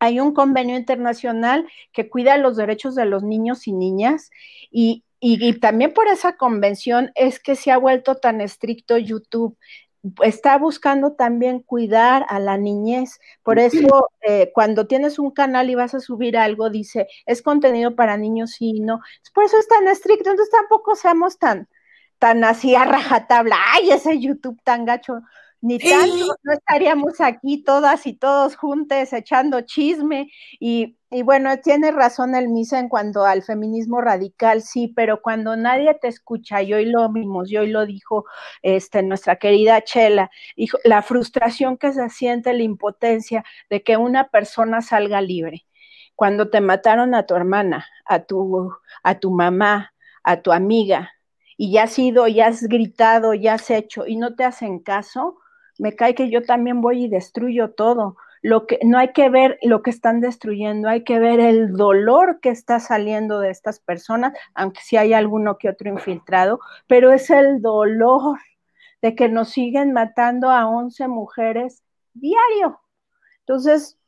hay 0.00 0.18
un 0.18 0.34
convenio 0.34 0.76
internacional 0.76 1.68
que 1.92 2.08
cuida 2.08 2.36
los 2.38 2.56
derechos 2.56 2.94
de 2.96 3.04
los 3.04 3.22
niños 3.22 3.68
y 3.68 3.72
niñas 3.72 4.30
y, 4.70 5.04
y, 5.20 5.52
también 5.60 5.92
por 5.92 6.08
esa 6.08 6.36
convención 6.36 7.12
es 7.14 7.38
que 7.38 7.54
se 7.54 7.70
ha 7.70 7.76
vuelto 7.76 8.16
tan 8.16 8.40
estricto 8.40 8.96
YouTube 8.96 9.56
está 10.22 10.56
buscando 10.58 11.12
también 11.12 11.60
cuidar 11.60 12.24
a 12.28 12.38
la 12.38 12.56
niñez. 12.56 13.18
Por 13.42 13.58
eso, 13.58 14.10
eh, 14.22 14.50
cuando 14.54 14.86
tienes 14.86 15.18
un 15.18 15.30
canal 15.30 15.68
y 15.70 15.74
vas 15.74 15.94
a 15.94 16.00
subir 16.00 16.36
algo, 16.36 16.70
dice, 16.70 17.06
es 17.26 17.42
contenido 17.42 17.94
para 17.94 18.16
niños 18.16 18.56
y 18.60 18.80
no. 18.80 19.00
Por 19.34 19.44
eso 19.44 19.58
es 19.58 19.68
tan 19.68 19.86
estricto, 19.88 20.30
entonces 20.30 20.52
tampoco 20.52 20.94
seamos 20.94 21.38
tan, 21.38 21.68
tan 22.18 22.44
así 22.44 22.74
a 22.74 22.84
rajatabla. 22.84 23.56
Ay, 23.74 23.90
ese 23.90 24.18
YouTube 24.18 24.60
tan 24.64 24.84
gacho 24.84 25.20
ni 25.62 25.78
tanto, 25.78 26.36
no 26.42 26.52
estaríamos 26.52 27.20
aquí 27.20 27.62
todas 27.62 28.06
y 28.06 28.14
todos 28.14 28.56
juntos 28.56 29.12
echando 29.12 29.60
chisme. 29.60 30.30
Y, 30.58 30.96
y, 31.10 31.22
bueno, 31.22 31.58
tiene 31.58 31.90
razón 31.90 32.34
el 32.34 32.48
Misa 32.48 32.78
en 32.78 32.88
cuanto 32.88 33.24
al 33.24 33.42
feminismo 33.42 34.00
radical, 34.00 34.62
sí, 34.62 34.88
pero 34.88 35.20
cuando 35.20 35.56
nadie 35.56 35.94
te 35.94 36.08
escucha, 36.08 36.62
y 36.62 36.72
hoy 36.72 36.86
lo 36.86 37.10
vimos, 37.10 37.50
y 37.50 37.58
hoy 37.58 37.68
lo 37.68 37.84
dijo 37.84 38.24
este, 38.62 39.02
nuestra 39.02 39.36
querida 39.36 39.82
Chela, 39.82 40.30
dijo, 40.56 40.78
la 40.84 41.02
frustración 41.02 41.76
que 41.76 41.92
se 41.92 42.08
siente, 42.08 42.54
la 42.54 42.62
impotencia 42.62 43.44
de 43.68 43.82
que 43.82 43.96
una 43.96 44.28
persona 44.28 44.80
salga 44.80 45.20
libre. 45.20 45.66
Cuando 46.14 46.48
te 46.50 46.60
mataron 46.60 47.14
a 47.14 47.26
tu 47.26 47.34
hermana, 47.34 47.86
a 48.06 48.20
tu, 48.20 48.72
a 49.02 49.18
tu 49.18 49.30
mamá, 49.30 49.94
a 50.22 50.40
tu 50.40 50.52
amiga, 50.52 51.12
y 51.56 51.72
ya 51.72 51.82
has 51.82 51.98
ido, 51.98 52.26
ya 52.28 52.46
has 52.46 52.62
gritado, 52.62 53.34
ya 53.34 53.54
has 53.54 53.70
hecho, 53.70 54.06
y 54.06 54.16
no 54.16 54.34
te 54.34 54.44
hacen 54.44 54.78
caso, 54.78 55.39
me 55.80 55.96
cae 55.96 56.14
que 56.14 56.30
yo 56.30 56.42
también 56.42 56.82
voy 56.82 57.04
y 57.04 57.08
destruyo 57.08 57.70
todo. 57.70 58.16
Lo 58.42 58.66
que 58.66 58.78
no 58.84 58.98
hay 58.98 59.12
que 59.12 59.30
ver 59.30 59.58
lo 59.62 59.82
que 59.82 59.90
están 59.90 60.20
destruyendo, 60.20 60.88
hay 60.88 61.04
que 61.04 61.18
ver 61.18 61.40
el 61.40 61.72
dolor 61.72 62.40
que 62.40 62.50
está 62.50 62.80
saliendo 62.80 63.40
de 63.40 63.50
estas 63.50 63.80
personas, 63.80 64.34
aunque 64.54 64.80
sí 64.82 64.96
hay 64.96 65.14
alguno 65.14 65.56
que 65.58 65.70
otro 65.70 65.88
infiltrado, 65.88 66.60
pero 66.86 67.12
es 67.12 67.30
el 67.30 67.62
dolor 67.62 68.38
de 69.02 69.14
que 69.14 69.28
nos 69.28 69.50
siguen 69.50 69.92
matando 69.92 70.50
a 70.50 70.68
11 70.68 71.08
mujeres 71.08 71.82
diario. 72.12 72.80
Entonces, 73.40 73.98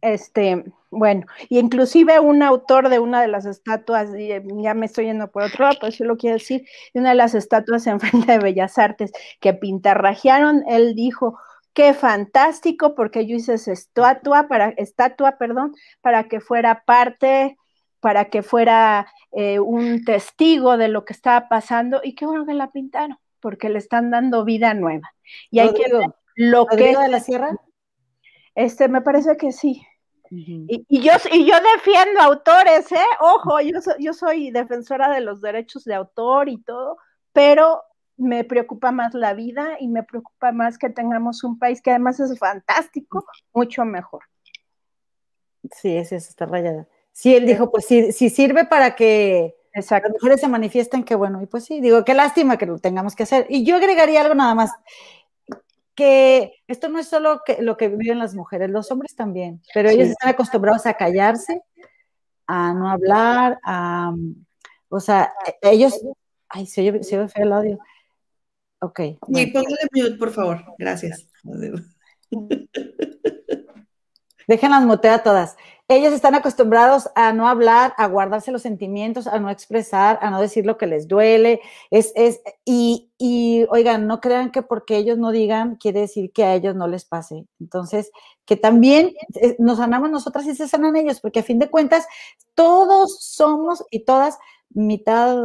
este, 0.00 0.64
bueno, 0.96 1.26
y 1.48 1.58
inclusive 1.58 2.18
un 2.20 2.42
autor 2.42 2.88
de 2.88 2.98
una 2.98 3.20
de 3.20 3.28
las 3.28 3.44
estatuas, 3.44 4.12
eh, 4.14 4.42
ya 4.62 4.74
me 4.74 4.86
estoy 4.86 5.06
yendo 5.06 5.30
por 5.30 5.42
otro 5.42 5.64
lado, 5.64 5.76
pero 5.80 5.92
sí 5.92 6.04
lo 6.04 6.16
quiero 6.16 6.34
decir, 6.34 6.66
de 6.94 7.00
una 7.00 7.10
de 7.10 7.16
las 7.16 7.34
estatuas 7.34 7.86
en 7.86 8.00
frente 8.26 8.32
de 8.32 8.38
Bellas 8.38 8.78
Artes 8.78 9.12
que 9.40 9.52
pintarrajearon, 9.52 10.64
él 10.68 10.94
dijo, 10.94 11.38
qué 11.74 11.92
fantástico, 11.92 12.94
porque 12.94 13.26
yo 13.26 13.36
hice 13.36 13.54
esa 13.54 13.72
estatua, 13.72 14.48
para, 14.48 14.70
estatua, 14.70 15.36
perdón, 15.38 15.74
para 16.00 16.24
que 16.28 16.40
fuera 16.40 16.84
parte, 16.86 17.58
para 18.00 18.26
que 18.26 18.42
fuera 18.42 19.06
eh, 19.32 19.60
un 19.60 20.04
testigo 20.04 20.78
de 20.78 20.88
lo 20.88 21.04
que 21.04 21.12
estaba 21.12 21.48
pasando, 21.48 22.00
y 22.02 22.14
qué 22.14 22.24
bueno 22.24 22.46
que 22.46 22.54
la 22.54 22.70
pintaron, 22.70 23.18
porque 23.40 23.68
le 23.68 23.78
están 23.78 24.10
dando 24.10 24.44
vida 24.44 24.72
nueva. 24.72 25.12
Y 25.50 25.58
hay 25.58 25.74
que 25.74 25.92
ver 25.92 26.08
lo 26.34 26.66
que... 26.66 26.96
de 26.96 27.08
la 27.08 27.20
Sierra? 27.20 27.50
Este, 28.54 28.88
me 28.88 29.02
parece 29.02 29.36
que 29.36 29.52
sí. 29.52 29.86
Y, 30.30 31.00
yo, 31.00 31.12
y 31.32 31.46
yo 31.46 31.54
defiendo 31.74 32.20
autores, 32.20 32.90
¿eh? 32.92 33.06
Ojo, 33.20 33.60
yo, 33.60 33.78
yo 33.98 34.12
soy 34.12 34.50
defensora 34.50 35.10
de 35.10 35.20
los 35.20 35.40
derechos 35.40 35.84
de 35.84 35.94
autor 35.94 36.48
y 36.48 36.62
todo, 36.62 36.98
pero 37.32 37.82
me 38.16 38.44
preocupa 38.44 38.92
más 38.92 39.14
la 39.14 39.34
vida 39.34 39.76
y 39.78 39.88
me 39.88 40.02
preocupa 40.02 40.52
más 40.52 40.78
que 40.78 40.90
tengamos 40.90 41.44
un 41.44 41.58
país 41.58 41.82
que 41.82 41.90
además 41.90 42.18
es 42.20 42.38
fantástico, 42.38 43.24
mucho 43.52 43.84
mejor. 43.84 44.22
Sí, 45.72 45.96
ese 45.96 46.16
está 46.16 46.46
rayada. 46.46 46.86
Sí, 47.12 47.34
él 47.34 47.46
dijo, 47.46 47.70
pues 47.70 47.86
si, 47.86 48.12
si 48.12 48.30
sirve 48.30 48.64
para 48.64 48.94
que 48.94 49.56
las 49.74 50.10
mujeres 50.10 50.40
se 50.40 50.48
manifiesten, 50.48 51.04
qué 51.04 51.14
bueno. 51.14 51.42
Y 51.42 51.46
pues 51.46 51.64
sí, 51.64 51.80
digo, 51.80 52.04
qué 52.04 52.14
lástima 52.14 52.56
que 52.56 52.66
lo 52.66 52.78
tengamos 52.78 53.14
que 53.14 53.24
hacer. 53.24 53.46
Y 53.48 53.64
yo 53.64 53.76
agregaría 53.76 54.22
algo 54.22 54.34
nada 54.34 54.54
más 54.54 54.70
que 55.96 56.52
esto 56.68 56.88
no 56.88 57.00
es 57.00 57.08
solo 57.08 57.40
que, 57.44 57.60
lo 57.60 57.76
que 57.76 57.88
viven 57.88 58.20
las 58.20 58.34
mujeres, 58.34 58.70
los 58.70 58.90
hombres 58.92 59.16
también, 59.16 59.62
pero 59.74 59.88
ellos 59.88 60.08
están 60.08 60.30
acostumbrados 60.30 60.86
a 60.86 60.94
callarse, 60.94 61.62
a 62.46 62.72
no 62.74 62.88
hablar, 62.88 63.58
a, 63.64 64.14
o 64.88 65.00
sea, 65.00 65.32
e, 65.46 65.56
ellos, 65.70 66.00
ay, 66.48 66.66
se 66.66 66.82
oye, 66.82 67.02
se 67.02 67.18
oye 67.18 67.28
feo 67.28 67.44
el 67.44 67.52
audio. 67.52 67.78
Ok. 68.80 69.00
Sí, 69.34 69.46
póngale 69.46 69.76
mute, 69.92 70.16
por 70.18 70.30
favor, 70.30 70.64
gracias. 70.78 71.26
Déjenlas 74.46 74.84
mutear 74.84 75.22
todas 75.24 75.56
ellos 75.88 76.12
están 76.12 76.34
acostumbrados 76.34 77.08
a 77.14 77.32
no 77.32 77.48
hablar, 77.48 77.94
a 77.96 78.08
guardarse 78.08 78.50
los 78.50 78.62
sentimientos, 78.62 79.26
a 79.28 79.38
no 79.38 79.50
expresar, 79.50 80.18
a 80.20 80.30
no 80.30 80.40
decir 80.40 80.66
lo 80.66 80.76
que 80.78 80.86
les 80.88 81.06
duele. 81.06 81.60
Es, 81.90 82.12
es, 82.16 82.40
y, 82.64 83.10
y 83.18 83.66
oigan, 83.70 84.06
no 84.08 84.20
crean 84.20 84.50
que 84.50 84.62
porque 84.62 84.96
ellos 84.96 85.16
no 85.18 85.30
digan 85.30 85.76
quiere 85.76 86.00
decir 86.00 86.32
que 86.32 86.44
a 86.44 86.54
ellos 86.54 86.74
no 86.74 86.88
les 86.88 87.04
pase. 87.04 87.46
Entonces, 87.60 88.10
que 88.46 88.56
también 88.56 89.14
nos 89.58 89.78
sanamos 89.78 90.10
nosotras 90.10 90.46
y 90.46 90.56
se 90.56 90.66
sanan 90.68 90.96
ellos, 90.96 91.20
porque 91.20 91.40
a 91.40 91.44
fin 91.44 91.58
de 91.58 91.70
cuentas, 91.70 92.06
todos 92.54 93.18
somos 93.20 93.84
y 93.90 94.04
todas 94.04 94.38
mitad, 94.70 95.36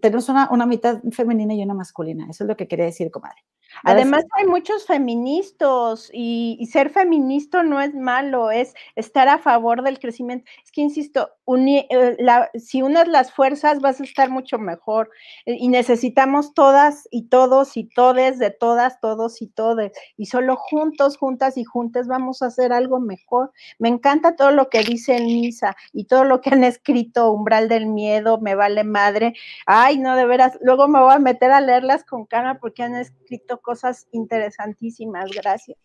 tenemos 0.00 0.28
una, 0.28 0.48
una 0.50 0.66
mitad 0.66 1.02
femenina 1.12 1.54
y 1.54 1.62
una 1.62 1.74
masculina. 1.74 2.26
Eso 2.30 2.44
es 2.44 2.48
lo 2.48 2.56
que 2.56 2.68
quería 2.68 2.86
decir, 2.86 3.10
comadre. 3.10 3.42
Además 3.84 4.24
hay 4.36 4.46
muchos 4.46 4.86
feministas 4.86 6.10
y, 6.12 6.66
ser 6.70 6.90
feminista 6.90 7.62
no 7.62 7.80
es 7.80 7.94
malo, 7.94 8.50
es 8.50 8.74
estar 8.96 9.28
a 9.28 9.38
favor 9.38 9.82
del 9.82 9.98
crecimiento. 9.98 10.44
Es 10.64 10.70
que, 10.70 10.82
insisto, 10.82 11.30
eh, 11.56 12.18
si 12.58 12.82
unes 12.82 13.08
las 13.08 13.32
fuerzas 13.32 13.80
vas 13.80 14.00
a 14.00 14.04
estar 14.04 14.30
mucho 14.30 14.58
mejor 14.58 15.10
eh, 15.46 15.56
y 15.58 15.68
necesitamos 15.68 16.52
todas 16.52 17.08
y 17.10 17.28
todos 17.28 17.76
y 17.76 17.84
todes 17.84 18.38
de 18.38 18.50
todas, 18.50 19.00
todos 19.00 19.40
y 19.40 19.46
todes. 19.48 19.92
Y 20.16 20.26
solo 20.26 20.56
juntos, 20.56 21.16
juntas 21.16 21.56
y 21.56 21.64
juntas 21.64 22.06
vamos 22.06 22.42
a 22.42 22.46
hacer 22.46 22.72
algo 22.72 23.00
mejor. 23.00 23.52
Me 23.78 23.88
encanta 23.88 24.36
todo 24.36 24.50
lo 24.50 24.68
que 24.68 24.82
dice 24.82 25.16
en 25.16 25.26
misa 25.26 25.76
y 25.92 26.04
todo 26.04 26.24
lo 26.24 26.40
que 26.40 26.50
han 26.50 26.64
escrito, 26.64 27.32
umbral 27.32 27.68
del 27.68 27.86
miedo, 27.86 28.38
me 28.38 28.54
vale 28.54 28.84
madre. 28.84 29.34
Ay, 29.66 29.98
no, 29.98 30.16
de 30.16 30.26
veras, 30.26 30.58
luego 30.62 30.88
me 30.88 31.00
voy 31.00 31.14
a 31.14 31.18
meter 31.18 31.50
a 31.50 31.60
leerlas 31.60 32.04
con 32.04 32.26
calma 32.26 32.58
porque 32.58 32.82
han 32.82 32.94
escrito 32.94 33.57
cosas 33.60 34.06
interesantísimas. 34.12 35.30
Gracias. 35.30 35.78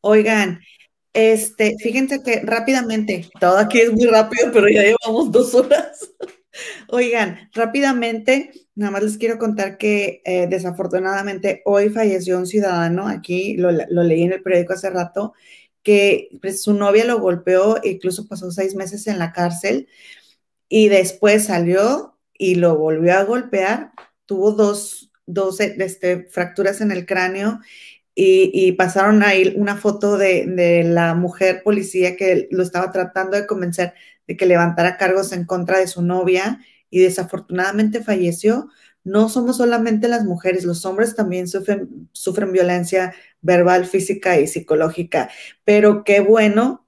Oigan, 0.00 0.60
este, 1.12 1.76
fíjense 1.82 2.22
que 2.22 2.40
rápidamente, 2.44 3.28
todo 3.40 3.58
aquí 3.58 3.80
es 3.80 3.92
muy 3.92 4.06
rápido, 4.06 4.50
pero 4.52 4.68
ya 4.68 4.82
llevamos 4.82 5.32
dos 5.32 5.54
horas. 5.54 6.10
Oigan, 6.88 7.48
rápidamente, 7.54 8.50
nada 8.74 8.92
más 8.92 9.02
les 9.02 9.18
quiero 9.18 9.38
contar 9.38 9.78
que 9.78 10.22
eh, 10.24 10.46
desafortunadamente 10.46 11.62
hoy 11.64 11.90
falleció 11.90 12.38
un 12.38 12.46
ciudadano, 12.46 13.08
aquí 13.08 13.56
lo, 13.56 13.70
lo, 13.72 14.02
leí 14.02 14.22
en 14.22 14.32
el 14.32 14.42
periódico 14.42 14.74
hace 14.74 14.90
rato, 14.90 15.34
que 15.82 16.28
pues, 16.40 16.62
su 16.62 16.74
novia 16.74 17.04
lo 17.04 17.20
golpeó, 17.20 17.78
incluso 17.82 18.26
pasó 18.28 18.50
seis 18.50 18.74
meses 18.74 19.06
en 19.06 19.18
la 19.18 19.32
cárcel 19.32 19.88
y 20.68 20.88
después 20.88 21.44
salió 21.44 22.18
y 22.34 22.56
lo 22.56 22.76
volvió 22.76 23.14
a 23.14 23.24
golpear, 23.24 23.92
tuvo 24.26 24.52
dos, 24.52 25.05
dos 25.26 25.60
este, 25.60 26.28
fracturas 26.30 26.80
en 26.80 26.92
el 26.92 27.06
cráneo 27.06 27.60
y, 28.14 28.72
pasaron 28.72 29.22
ahí 29.22 29.52
una 29.56 29.76
foto 29.76 30.16
de, 30.16 30.46
de, 30.46 30.84
la 30.84 31.14
mujer 31.14 31.62
policía 31.62 32.16
que 32.16 32.48
lo 32.50 32.62
estaba 32.62 32.90
tratando 32.90 33.36
de 33.36 33.46
convencer 33.46 33.92
de 34.26 34.38
que 34.38 34.46
levantara 34.46 34.96
cargos 34.96 35.32
en 35.32 35.44
contra 35.44 35.78
de 35.78 35.86
su 35.86 36.00
novia 36.00 36.60
y 36.88 37.00
desafortunadamente 37.00 38.02
falleció. 38.02 38.68
No 39.04 39.28
somos 39.28 39.58
solamente 39.58 40.08
las 40.08 40.24
mujeres, 40.24 40.64
los 40.64 40.86
hombres 40.86 41.14
también 41.14 41.46
sufren, 41.46 42.08
sufren 42.12 42.52
violencia 42.52 43.14
verbal, 43.42 43.84
física 43.84 44.40
y 44.40 44.46
psicológica, 44.46 45.30
pero 45.64 46.02
qué 46.02 46.20
bueno 46.20 46.85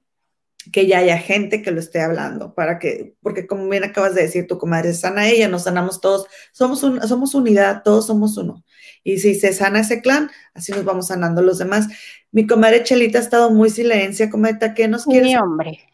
que 0.73 0.87
ya 0.87 0.99
haya 0.99 1.19
gente 1.19 1.63
que 1.63 1.71
lo 1.71 1.81
esté 1.81 2.01
hablando, 2.01 2.55
para 2.55 2.79
que, 2.79 3.15
porque 3.23 3.47
como 3.47 3.69
bien 3.69 3.85
acabas 3.85 4.15
de 4.15 4.23
decir, 4.23 4.47
tu 4.47 4.59
comadre 4.59 4.93
sana 4.95 5.29
ella, 5.29 5.49
nos 5.49 5.65
sanamos 5.65 6.01
todos, 6.01 6.27
somos, 6.53 6.83
un, 6.83 7.01
somos 7.07 7.35
unidad, 7.35 7.83
todos 7.83 8.07
somos 8.07 8.37
uno. 8.37 8.65
Y 9.05 9.19
si 9.19 9.35
se 9.35 9.53
sana 9.53 9.81
ese 9.81 10.03
clan, 10.03 10.31
así 10.55 10.73
nos 10.73 10.85
vamos 10.85 11.09
sanando 11.09 11.43
los 11.43 11.59
demás. 11.59 11.89
Mi 12.31 12.47
comadre 12.47 12.83
Chelita 12.83 13.19
ha 13.19 13.23
estado 13.23 13.51
muy 13.51 13.71
silencia, 13.71 14.31
comadre, 14.31 14.75
¿qué 14.75 14.89
nos 14.89 15.05
quieres? 15.05 15.29
Mi 15.29 15.37
hombre. 15.37 15.89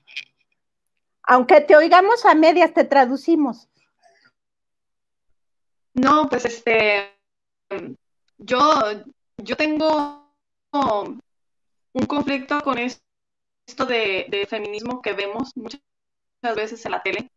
Aunque 1.22 1.60
te 1.60 1.76
oigamos 1.76 2.24
a 2.24 2.34
medias, 2.34 2.72
te 2.74 2.84
traducimos. 2.84 3.68
No, 5.94 6.28
pues 6.28 6.44
este, 6.44 7.14
yo, 8.38 8.58
yo 9.38 9.56
tengo 9.56 10.24
un 10.72 12.06
conflicto 12.06 12.60
con 12.62 12.78
esto 12.78 13.03
de, 13.66 14.46
feminismo 14.48 15.02
que 15.02 15.12
vemos 15.12 15.50
muchas 15.56 15.80
veces 16.54 16.84
en 16.84 16.92
la 16.92 17.02
tele. 17.02 17.30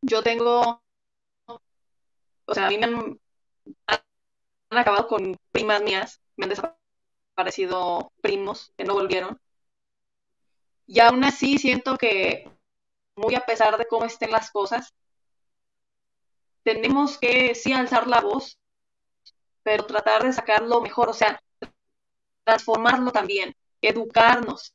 Yo 0.00 0.22
tengo, 0.22 0.82
o 1.46 2.54
sea, 2.54 2.66
a 2.66 2.68
mí 2.68 2.78
me 2.78 2.84
han, 2.86 3.20
han 3.86 4.78
acabado 4.78 5.08
con 5.08 5.36
primas 5.50 5.82
mías, 5.82 6.20
me 6.36 6.44
han 6.44 6.50
desaparecido 6.50 8.12
primos 8.20 8.72
que 8.76 8.84
no 8.84 8.94
volvieron. 8.94 9.40
Y 10.86 11.00
aún 11.00 11.24
así 11.24 11.58
siento 11.58 11.96
que, 11.96 12.50
muy 13.16 13.34
a 13.34 13.46
pesar 13.46 13.78
de 13.78 13.86
cómo 13.86 14.04
estén 14.04 14.30
las 14.30 14.50
cosas, 14.50 14.94
tenemos 16.62 17.18
que 17.18 17.54
sí 17.54 17.72
alzar 17.72 18.06
la 18.06 18.20
voz, 18.20 18.58
pero 19.62 19.86
tratar 19.86 20.24
de 20.24 20.32
sacarlo 20.32 20.80
mejor, 20.80 21.08
o 21.08 21.12
sea, 21.12 21.40
transformarlo 22.44 23.10
también, 23.12 23.54
educarnos, 23.80 24.74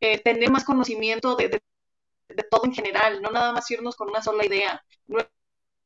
eh, 0.00 0.18
tener 0.20 0.50
más 0.50 0.64
conocimiento 0.64 1.36
de, 1.36 1.60
todo 2.50 2.64
en 2.64 2.74
general, 2.74 3.22
no 3.22 3.30
nada 3.30 3.52
más 3.52 3.70
irnos 3.70 3.96
con 3.96 4.08
una 4.08 4.22
sola 4.22 4.44
idea, 4.46 4.84
no 5.06 5.18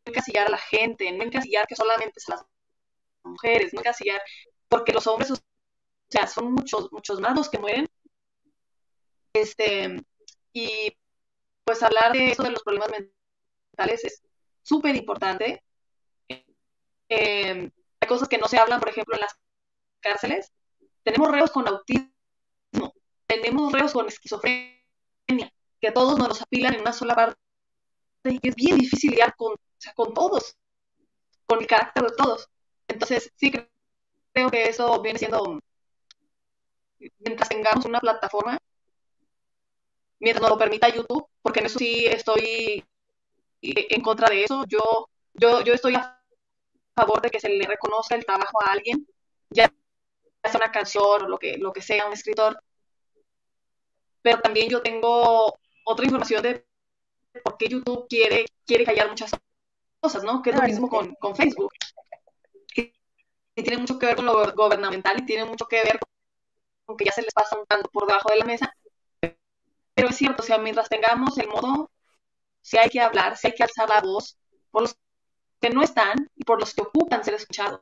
encasillar 0.04 0.48
a 0.48 0.50
la 0.50 0.58
gente, 0.58 1.10
no 1.12 1.24
encasillar 1.24 1.66
que 1.66 1.76
solamente 1.76 2.14
es 2.16 2.28
las 2.28 2.44
mujeres, 3.24 3.72
no 3.72 3.80
encasillar, 3.80 4.20
porque 4.68 4.92
los 4.92 5.06
hombres, 5.06 5.30
o 5.30 5.36
sea, 6.10 6.26
son 6.26 6.52
muchos, 6.52 6.90
muchos 6.92 7.20
más 7.20 7.36
los 7.36 7.48
que 7.48 7.58
mueren. 7.58 7.88
Este, 9.32 9.96
y 10.52 10.96
pues 11.64 11.82
hablar 11.82 12.12
de 12.12 12.32
eso 12.32 12.42
de 12.42 12.50
los 12.50 12.62
problemas 12.62 12.90
mentales 12.90 14.04
es 14.04 14.22
súper 14.62 14.96
importante. 14.96 15.62
Eh, 16.28 17.70
hay 18.00 18.08
cosas 18.08 18.28
que 18.28 18.38
no 18.38 18.48
se 18.48 18.58
hablan, 18.58 18.80
por 18.80 18.90
ejemplo, 18.90 19.14
en 19.14 19.22
las 19.22 19.36
cárceles. 20.00 20.52
Tenemos 21.02 21.30
reos 21.30 21.50
con 21.50 21.66
autismo, 21.68 22.11
tenemos 23.40 23.72
reos 23.72 23.92
con 23.92 24.06
esquizofrenia, 24.08 24.78
que 25.80 25.92
todos 25.92 26.18
nos 26.18 26.28
los 26.28 26.42
apilan 26.42 26.74
en 26.74 26.80
una 26.80 26.92
sola 26.92 27.14
parte. 27.14 27.38
Y 28.24 28.48
es 28.48 28.54
bien 28.54 28.78
difícil 28.78 29.10
lidiar 29.10 29.34
con, 29.36 29.56
con 29.94 30.14
todos, 30.14 30.56
con 31.46 31.60
el 31.60 31.66
carácter 31.66 32.04
de 32.04 32.16
todos. 32.16 32.48
Entonces, 32.88 33.32
sí 33.36 33.50
creo 34.32 34.50
que 34.50 34.68
eso 34.68 35.00
viene 35.00 35.18
siendo, 35.18 35.60
mientras 37.18 37.48
tengamos 37.48 37.84
una 37.84 38.00
plataforma, 38.00 38.58
mientras 40.20 40.42
nos 40.42 40.50
lo 40.50 40.58
permita 40.58 40.88
YouTube, 40.88 41.26
porque 41.42 41.60
en 41.60 41.66
eso 41.66 41.78
sí 41.78 42.06
estoy 42.06 42.84
en 43.60 44.02
contra 44.02 44.28
de 44.28 44.44
eso. 44.44 44.64
Yo, 44.68 45.08
yo, 45.34 45.62
yo 45.62 45.74
estoy 45.74 45.94
a 45.94 46.22
favor 46.94 47.20
de 47.20 47.30
que 47.30 47.40
se 47.40 47.48
le 47.48 47.66
reconozca 47.66 48.14
el 48.14 48.24
trabajo 48.24 48.62
a 48.62 48.72
alguien, 48.72 49.06
ya 49.50 49.72
sea 50.44 50.60
una 50.60 50.72
canción 50.72 51.22
o 51.22 51.28
lo 51.28 51.38
que, 51.38 51.56
lo 51.58 51.72
que 51.72 51.82
sea, 51.82 52.06
un 52.06 52.12
escritor. 52.12 52.62
Pero 54.22 54.40
también 54.40 54.68
yo 54.68 54.82
tengo 54.82 55.54
otra 55.84 56.04
información 56.04 56.42
de 56.42 56.64
por 57.44 57.56
qué 57.56 57.68
YouTube 57.68 58.06
quiere, 58.08 58.46
quiere 58.66 58.84
callar 58.84 59.08
muchas 59.08 59.32
cosas, 60.00 60.24
¿no? 60.24 60.42
Que 60.42 60.50
es 60.50 60.56
lo 60.56 60.62
mismo 60.62 60.88
con, 60.88 61.14
con 61.16 61.34
Facebook. 61.34 61.72
Que, 62.74 62.92
tiene 63.54 63.78
mucho 63.78 63.98
que 63.98 64.06
ver 64.06 64.16
con 64.16 64.26
lo 64.26 64.52
gubernamental 64.52 65.20
y 65.20 65.26
tiene 65.26 65.44
mucho 65.44 65.66
que 65.66 65.82
ver 65.82 65.98
con 66.84 66.96
que 66.96 67.04
ya 67.04 67.12
se 67.12 67.22
les 67.22 67.34
pasa 67.34 67.58
un 67.58 67.66
tanto 67.66 67.88
por 67.90 68.06
debajo 68.06 68.30
de 68.30 68.38
la 68.38 68.44
mesa. 68.44 68.74
Pero 69.94 70.08
es 70.08 70.16
cierto, 70.16 70.42
o 70.42 70.46
sea, 70.46 70.58
mientras 70.58 70.88
tengamos 70.88 71.36
el 71.38 71.48
modo 71.48 71.90
si 72.62 72.78
hay 72.78 72.88
que 72.88 73.00
hablar, 73.00 73.36
si 73.36 73.48
hay 73.48 73.54
que 73.54 73.64
alzar 73.64 73.88
la 73.88 74.00
voz 74.00 74.38
por 74.70 74.82
los 74.82 74.96
que 75.60 75.70
no 75.70 75.82
están 75.82 76.30
y 76.36 76.44
por 76.44 76.60
los 76.60 76.74
que 76.74 76.82
ocupan 76.82 77.24
ser 77.24 77.34
escuchados. 77.34 77.80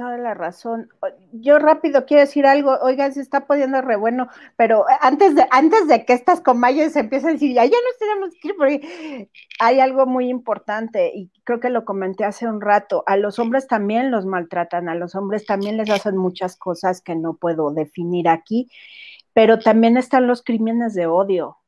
Toda 0.00 0.16
la 0.16 0.32
razón. 0.32 0.88
Yo 1.30 1.58
rápido 1.58 2.06
quiero 2.06 2.22
decir 2.22 2.46
algo, 2.46 2.74
oigan, 2.80 3.12
se 3.12 3.20
está 3.20 3.44
poniendo 3.44 3.82
re 3.82 3.96
bueno, 3.96 4.28
pero 4.56 4.86
antes 5.02 5.34
de, 5.34 5.44
antes 5.50 5.88
de 5.88 6.06
que 6.06 6.14
estas 6.14 6.40
comayas 6.40 6.96
empiecen 6.96 7.28
a 7.28 7.32
decir, 7.34 7.52
ya, 7.52 7.66
ya 7.66 7.76
nos 7.84 7.98
tenemos 7.98 8.30
que 8.40 8.48
ir, 8.48 8.54
porque 8.56 9.28
hay 9.58 9.78
algo 9.78 10.06
muy 10.06 10.30
importante, 10.30 11.12
y 11.14 11.30
creo 11.44 11.60
que 11.60 11.68
lo 11.68 11.84
comenté 11.84 12.24
hace 12.24 12.48
un 12.48 12.62
rato, 12.62 13.04
a 13.06 13.18
los 13.18 13.38
hombres 13.38 13.66
también 13.66 14.10
los 14.10 14.24
maltratan, 14.24 14.88
a 14.88 14.94
los 14.94 15.14
hombres 15.14 15.44
también 15.44 15.76
les 15.76 15.90
hacen 15.90 16.16
muchas 16.16 16.56
cosas 16.56 17.02
que 17.02 17.14
no 17.14 17.34
puedo 17.34 17.70
definir 17.70 18.26
aquí, 18.26 18.70
pero 19.34 19.58
también 19.58 19.98
están 19.98 20.26
los 20.26 20.42
crímenes 20.42 20.94
de 20.94 21.08
odio, 21.08 21.58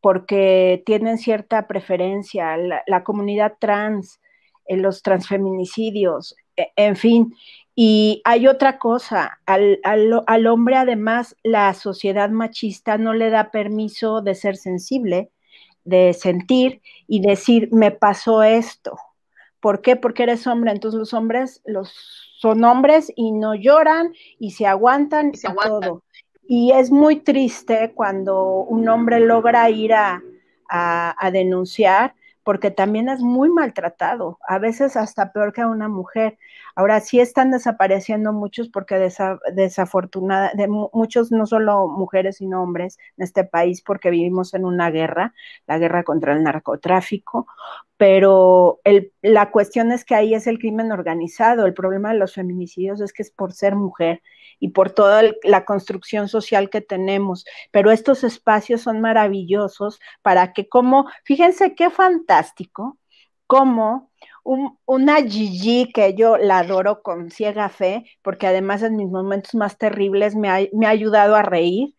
porque 0.00 0.84
tienen 0.86 1.18
cierta 1.18 1.66
preferencia, 1.66 2.56
la, 2.56 3.02
comunidad 3.02 3.54
trans, 3.58 4.20
eh, 4.66 4.76
los 4.76 5.02
transfeminicidios, 5.02 6.36
e, 6.56 6.72
en 6.76 6.96
fin. 6.96 7.34
Y 7.74 8.22
hay 8.24 8.46
otra 8.46 8.78
cosa, 8.78 9.40
al, 9.46 9.80
al, 9.82 10.46
hombre 10.46 10.76
además 10.76 11.36
la 11.42 11.74
sociedad 11.74 12.30
machista 12.30 12.98
no 12.98 13.14
le 13.14 13.30
da 13.30 13.50
permiso 13.50 14.20
de 14.20 14.36
ser 14.36 14.56
sensible, 14.56 15.30
de 15.84 16.12
sentir 16.12 16.82
y 17.08 17.20
decir, 17.20 17.68
me 17.72 17.90
pasó 17.90 18.44
esto. 18.44 18.96
¿Por 19.58 19.80
qué? 19.80 19.96
Porque 19.96 20.22
eres 20.22 20.46
hombre. 20.46 20.70
Entonces 20.70 20.98
los 20.98 21.14
hombres 21.14 21.62
los, 21.64 21.92
son 22.38 22.62
hombres 22.64 23.12
y 23.16 23.32
no 23.32 23.54
lloran 23.54 24.12
y 24.38 24.52
se 24.52 24.66
aguantan 24.66 25.30
y 25.32 25.36
se 25.36 25.48
aguantan. 25.48 25.80
todo. 25.80 26.02
Y 26.46 26.72
es 26.72 26.90
muy 26.90 27.16
triste 27.16 27.92
cuando 27.94 28.58
un 28.58 28.88
hombre 28.88 29.20
logra 29.20 29.70
ir 29.70 29.94
a, 29.94 30.22
denunciar 31.32 32.14
porque 32.42 32.70
también 32.70 33.08
es 33.08 33.20
muy 33.20 33.48
maltratado, 33.48 34.38
a 34.46 34.58
veces 34.58 34.96
hasta 34.96 35.32
peor 35.32 35.52
que 35.52 35.62
a 35.62 35.66
una 35.66 35.88
mujer. 35.88 36.36
Ahora 36.76 37.00
sí 37.00 37.20
están 37.20 37.50
desapareciendo 37.50 38.32
muchos 38.32 38.68
porque 38.68 38.96
desafortunadamente, 39.54 40.62
de 40.62 40.68
muchos 40.68 41.30
no 41.30 41.46
solo 41.46 41.88
mujeres 41.88 42.38
sino 42.38 42.62
hombres 42.62 42.98
en 43.16 43.24
este 43.24 43.44
país 43.44 43.80
porque 43.82 44.10
vivimos 44.10 44.54
en 44.54 44.64
una 44.64 44.90
guerra, 44.90 45.34
la 45.66 45.78
guerra 45.78 46.02
contra 46.02 46.32
el 46.32 46.42
narcotráfico, 46.42 47.46
pero 47.96 48.80
la 49.22 49.50
cuestión 49.50 49.92
es 49.92 50.04
que 50.04 50.14
ahí 50.16 50.34
es 50.34 50.46
el 50.46 50.58
crimen 50.58 50.90
organizado, 50.90 51.64
el 51.66 51.74
problema 51.74 52.12
de 52.12 52.18
los 52.18 52.34
feminicidios 52.34 53.00
es 53.00 53.12
que 53.12 53.22
es 53.22 53.30
por 53.30 53.52
ser 53.52 53.76
mujer 53.76 54.20
y 54.58 54.70
por 54.70 54.90
toda 54.90 55.22
la 55.42 55.64
construcción 55.64 56.28
social 56.28 56.70
que 56.70 56.80
tenemos. 56.80 57.44
Pero 57.70 57.90
estos 57.90 58.24
espacios 58.24 58.82
son 58.82 59.00
maravillosos 59.00 60.00
para 60.22 60.52
que 60.52 60.68
como, 60.68 61.06
fíjense 61.24 61.74
qué 61.74 61.90
fantástico, 61.90 62.98
como 64.44 64.78
una 64.84 65.16
Gigi 65.22 65.90
que 65.92 66.14
yo 66.14 66.36
la 66.36 66.60
adoro 66.60 67.02
con 67.02 67.30
ciega 67.30 67.68
fe, 67.70 68.04
porque 68.22 68.46
además 68.46 68.82
en 68.82 68.96
mis 68.96 69.08
momentos 69.08 69.54
más 69.54 69.78
terribles 69.78 70.36
me 70.36 70.48
ha, 70.50 70.88
ayudado 70.88 71.34
a 71.34 71.42
reír. 71.42 71.94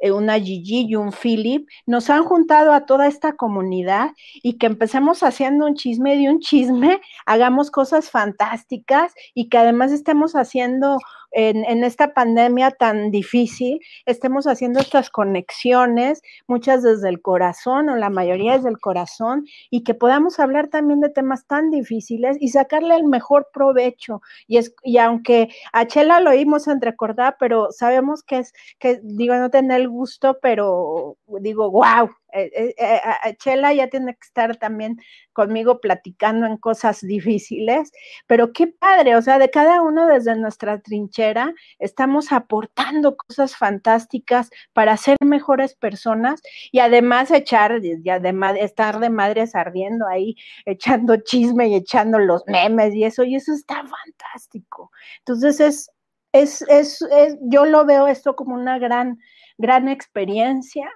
Eh, 0.00 0.12
una 0.12 0.38
Gigi 0.38 0.86
y 0.88 0.96
un 0.96 1.12
Philip, 1.12 1.68
nos 1.86 2.10
han 2.10 2.24
juntado 2.24 2.72
a 2.72 2.86
toda 2.86 3.06
esta 3.06 3.34
comunidad 3.34 4.10
y 4.42 4.54
que 4.58 4.66
empecemos 4.66 5.22
haciendo 5.22 5.66
un 5.66 5.74
chisme 5.74 6.16
de 6.16 6.30
un 6.30 6.40
chisme, 6.40 7.00
hagamos 7.26 7.70
cosas 7.70 8.10
fantásticas 8.10 9.14
y 9.34 9.48
que 9.48 9.58
además 9.58 9.92
estemos 9.92 10.34
haciendo 10.34 10.98
en, 11.32 11.84
esta 11.84 12.12
pandemia 12.12 12.72
tan 12.72 13.10
difícil, 13.10 13.80
estemos 14.06 14.46
haciendo 14.46 14.80
estas 14.80 15.10
conexiones, 15.10 16.22
muchas 16.46 16.82
desde 16.82 17.08
el 17.08 17.22
corazón 17.22 17.88
o 17.88 17.96
la 17.96 18.10
mayoría 18.10 18.56
desde 18.56 18.68
el 18.68 18.78
corazón, 18.78 19.46
y 19.70 19.84
que 19.84 19.94
podamos 19.94 20.40
hablar 20.40 20.68
también 20.68 21.00
de 21.00 21.08
temas 21.08 21.46
tan 21.46 21.70
difíciles 21.70 22.36
y 22.40 22.48
sacarle 22.48 22.96
el 22.96 23.04
mejor 23.04 23.48
provecho. 23.52 24.22
Y, 24.46 24.58
es, 24.58 24.74
y 24.82 24.98
aunque 24.98 25.50
a 25.72 25.86
Chela 25.86 26.20
lo 26.20 26.30
oímos 26.30 26.66
entrecordar, 26.68 27.36
pero 27.38 27.70
sabemos 27.70 28.22
que 28.22 28.38
es, 28.38 28.52
que 28.78 29.00
digo, 29.02 29.34
no 29.36 29.50
tener 29.50 29.82
el 29.82 29.88
gusto, 29.90 30.38
pero 30.40 31.16
digo, 31.40 31.70
wow, 31.70 32.10
eh, 32.32 32.50
eh, 32.54 32.74
eh, 32.78 33.36
Chela 33.38 33.72
ya 33.72 33.88
tiene 33.88 34.14
que 34.14 34.24
estar 34.24 34.56
también 34.56 34.98
conmigo 35.32 35.80
platicando 35.80 36.46
en 36.46 36.56
cosas 36.56 37.00
difíciles, 37.00 37.90
pero 38.26 38.52
qué 38.52 38.68
padre, 38.68 39.16
o 39.16 39.22
sea, 39.22 39.38
de 39.38 39.50
cada 39.50 39.82
uno 39.82 40.06
desde 40.06 40.36
nuestra 40.36 40.80
trinchera 40.80 41.52
estamos 41.78 42.32
aportando 42.32 43.16
cosas 43.16 43.56
fantásticas 43.56 44.50
para 44.72 44.96
ser 44.96 45.16
mejores 45.24 45.74
personas 45.74 46.40
y 46.72 46.80
además 46.80 47.30
echar, 47.30 47.80
ya 48.02 48.20
de, 48.20 48.34
estar 48.60 49.00
de 49.00 49.10
madres 49.10 49.54
ardiendo 49.54 50.06
ahí, 50.06 50.36
echando 50.66 51.16
chisme 51.16 51.68
y 51.68 51.74
echando 51.74 52.18
los 52.18 52.42
memes 52.46 52.94
y 52.94 53.04
eso, 53.04 53.24
y 53.24 53.36
eso 53.36 53.52
está 53.52 53.82
fantástico. 53.84 54.90
Entonces 55.18 55.60
es, 55.60 55.90
es, 56.32 56.62
es, 56.68 57.02
es 57.02 57.36
yo 57.42 57.64
lo 57.64 57.84
veo 57.84 58.06
esto 58.06 58.36
como 58.36 58.54
una 58.54 58.78
gran, 58.78 59.18
gran 59.60 59.88
experiencia 59.88 60.90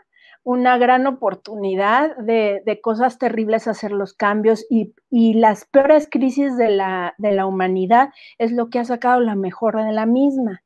una 0.44 0.76
gran 0.76 1.06
oportunidad 1.06 2.14
de, 2.18 2.62
cosas 2.82 3.18
terribles 3.18 3.66
hacer 3.66 3.92
los 3.92 4.12
cambios 4.12 4.66
y, 4.68 4.92
las 5.34 5.64
peores 5.64 6.06
crisis 6.10 6.56
de 6.58 6.68
la, 6.68 7.14
de 7.16 7.32
la, 7.32 7.46
humanidad 7.46 8.10
es 8.36 8.52
lo 8.52 8.68
que 8.68 8.78
ha 8.78 8.84
sacado 8.84 9.20
la 9.20 9.36
mejor 9.36 9.82
de 9.82 9.92
la 9.92 10.04
misma. 10.04 10.62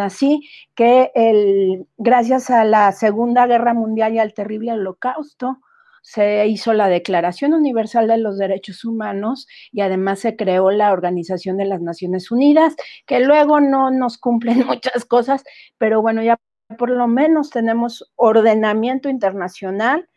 Así 0.00 0.46
que 0.74 1.10
el, 1.14 1.86
gracias 1.96 2.50
a 2.50 2.64
la 2.64 2.92
Segunda 2.92 3.46
Guerra 3.46 3.72
Mundial 3.72 4.14
y 4.14 4.18
al 4.18 4.34
terrible 4.34 4.72
holocausto, 4.72 5.58
se 6.02 6.46
hizo 6.46 6.72
la 6.72 6.88
Declaración 6.88 7.52
Universal 7.52 8.08
de 8.08 8.18
los 8.18 8.38
Derechos 8.38 8.84
Humanos 8.84 9.46
y 9.72 9.82
además 9.82 10.20
se 10.20 10.36
creó 10.36 10.70
la 10.70 10.92
Organización 10.92 11.58
de 11.58 11.66
las 11.66 11.82
Naciones 11.82 12.30
Unidas, 12.30 12.76
que 13.06 13.20
luego 13.20 13.60
no 13.60 13.90
nos 13.90 14.16
cumplen 14.16 14.58
muchas 14.66 15.04
cosas, 15.04 15.44
pero 15.76 16.00
bueno, 16.00 16.22
ya 16.22 16.38
por 16.76 16.90
lo 16.90 17.08
menos 17.08 17.50
tenemos 17.50 18.12
ordenamiento 18.16 19.08
internacional, 19.08 20.08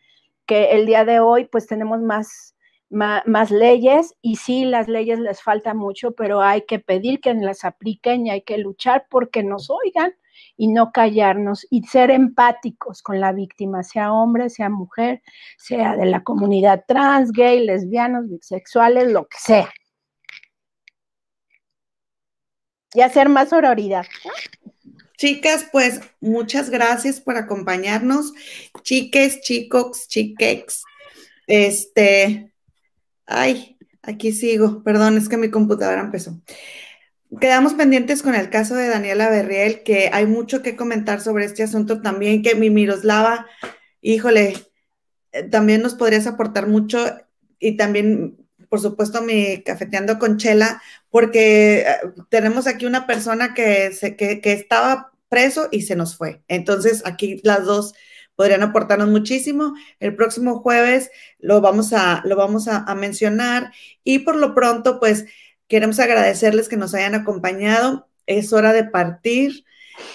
que 0.46 0.72
el 0.72 0.86
día 0.86 1.04
de 1.04 1.20
hoy 1.20 1.46
pues 1.46 1.66
tenemos 1.66 2.00
más, 2.00 2.54
más, 2.90 3.50
leyes 3.50 4.14
y 4.20 4.36
sí, 4.36 4.64
las 4.64 4.88
leyes 4.88 5.18
les 5.18 5.42
falta 5.42 5.72
mucho, 5.72 6.12
pero 6.12 6.42
hay 6.42 6.62
que 6.62 6.78
pedir 6.78 7.20
que 7.20 7.32
las 7.32 7.64
apliquen 7.64 8.26
y 8.26 8.30
hay 8.30 8.42
que 8.42 8.58
luchar 8.58 9.06
porque 9.08 9.42
nos 9.42 9.70
oigan 9.70 10.12
y 10.56 10.68
no 10.68 10.92
callarnos 10.92 11.66
y 11.70 11.84
ser 11.84 12.10
empáticos 12.10 13.02
con 13.02 13.20
la 13.20 13.32
víctima, 13.32 13.82
sea 13.82 14.12
hombre, 14.12 14.50
sea 14.50 14.68
mujer, 14.68 15.22
sea 15.56 15.96
de 15.96 16.06
la 16.06 16.22
comunidad 16.22 16.84
trans, 16.86 17.32
gay, 17.32 17.64
lesbianos, 17.64 18.28
bisexuales, 18.28 19.10
lo 19.10 19.26
que 19.26 19.38
sea. 19.38 19.70
Y 22.94 23.00
hacer 23.00 23.30
más 23.30 23.48
sororidad. 23.48 24.04
Chicas, 25.22 25.66
pues 25.70 26.00
muchas 26.20 26.68
gracias 26.68 27.20
por 27.20 27.36
acompañarnos. 27.36 28.32
Chiques, 28.82 29.40
chicos, 29.40 30.08
chiquex. 30.08 30.82
Este, 31.46 32.52
ay, 33.26 33.78
aquí 34.02 34.32
sigo. 34.32 34.82
Perdón, 34.82 35.16
es 35.16 35.28
que 35.28 35.36
mi 35.36 35.48
computadora 35.48 36.00
empezó. 36.00 36.40
Quedamos 37.40 37.74
pendientes 37.74 38.20
con 38.20 38.34
el 38.34 38.50
caso 38.50 38.74
de 38.74 38.88
Daniela 38.88 39.30
Berriel, 39.30 39.84
que 39.84 40.10
hay 40.12 40.26
mucho 40.26 40.60
que 40.60 40.74
comentar 40.74 41.20
sobre 41.20 41.44
este 41.44 41.62
asunto 41.62 42.02
también, 42.02 42.42
que 42.42 42.56
mi 42.56 42.70
Miroslava, 42.70 43.46
híjole, 44.00 44.54
eh, 45.30 45.44
también 45.44 45.82
nos 45.82 45.94
podrías 45.94 46.26
aportar 46.26 46.66
mucho 46.66 46.98
y 47.60 47.76
también, 47.76 48.44
por 48.68 48.80
supuesto, 48.80 49.22
mi 49.22 49.62
cafeteando 49.62 50.18
con 50.18 50.36
Chela, 50.36 50.82
porque 51.10 51.82
eh, 51.82 51.96
tenemos 52.28 52.66
aquí 52.66 52.86
una 52.86 53.06
persona 53.06 53.54
que, 53.54 53.92
se, 53.92 54.16
que, 54.16 54.40
que 54.40 54.54
estaba 54.54 55.11
preso 55.32 55.68
y 55.72 55.82
se 55.82 55.96
nos 55.96 56.16
fue. 56.18 56.42
Entonces, 56.46 57.02
aquí 57.06 57.40
las 57.42 57.64
dos 57.64 57.94
podrían 58.36 58.62
aportarnos 58.62 59.08
muchísimo. 59.08 59.72
El 59.98 60.14
próximo 60.14 60.60
jueves 60.60 61.10
lo 61.38 61.62
vamos 61.62 61.94
a, 61.94 62.20
lo 62.26 62.36
vamos 62.36 62.68
a, 62.68 62.84
a 62.84 62.94
mencionar 62.94 63.72
y 64.04 64.20
por 64.20 64.36
lo 64.36 64.54
pronto, 64.54 65.00
pues 65.00 65.24
queremos 65.68 65.98
agradecerles 65.98 66.68
que 66.68 66.76
nos 66.76 66.94
hayan 66.94 67.14
acompañado. 67.14 68.08
Es 68.26 68.52
hora 68.52 68.74
de 68.74 68.84
partir. 68.84 69.64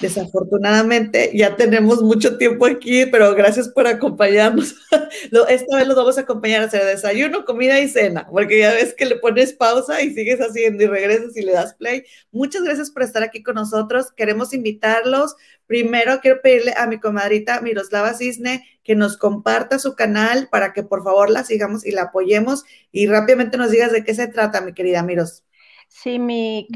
Desafortunadamente 0.01 1.31
ya 1.33 1.55
tenemos 1.55 2.01
mucho 2.03 2.37
tiempo 2.37 2.65
aquí, 2.65 3.05
pero 3.07 3.33
gracias 3.33 3.69
por 3.69 3.87
acompañarnos. 3.87 4.75
Esta 5.49 5.77
vez 5.77 5.87
los 5.87 5.95
vamos 5.95 6.17
a 6.17 6.21
acompañar 6.21 6.61
a 6.61 6.65
hacer 6.65 6.85
desayuno, 6.85 7.45
comida 7.45 7.79
y 7.79 7.87
cena, 7.87 8.27
porque 8.29 8.59
ya 8.59 8.73
ves 8.73 8.93
que 8.93 9.05
le 9.05 9.17
pones 9.17 9.53
pausa 9.53 10.01
y 10.01 10.13
sigues 10.13 10.39
haciendo 10.39 10.83
y 10.83 10.87
regresas 10.87 11.35
y 11.35 11.41
le 11.41 11.53
das 11.53 11.73
play. 11.73 12.03
Muchas 12.31 12.63
gracias 12.63 12.91
por 12.91 13.03
estar 13.03 13.23
aquí 13.23 13.41
con 13.41 13.55
nosotros. 13.55 14.11
Queremos 14.11 14.53
invitarlos. 14.53 15.35
Primero 15.65 16.19
quiero 16.21 16.41
pedirle 16.41 16.73
a 16.77 16.87
mi 16.87 16.99
comadrita 16.99 17.61
Miroslava 17.61 18.13
Cisne 18.13 18.65
que 18.83 18.95
nos 18.95 19.17
comparta 19.17 19.79
su 19.79 19.95
canal 19.95 20.47
para 20.49 20.73
que 20.73 20.83
por 20.83 21.03
favor 21.03 21.29
la 21.29 21.43
sigamos 21.43 21.85
y 21.85 21.91
la 21.91 22.03
apoyemos 22.03 22.63
y 22.91 23.07
rápidamente 23.07 23.57
nos 23.57 23.71
digas 23.71 23.91
de 23.91 24.03
qué 24.03 24.13
se 24.13 24.27
trata, 24.27 24.61
mi 24.61 24.73
querida 24.73 25.03
Miros. 25.03 25.43
Sí, 25.87 26.19
me 26.19 26.67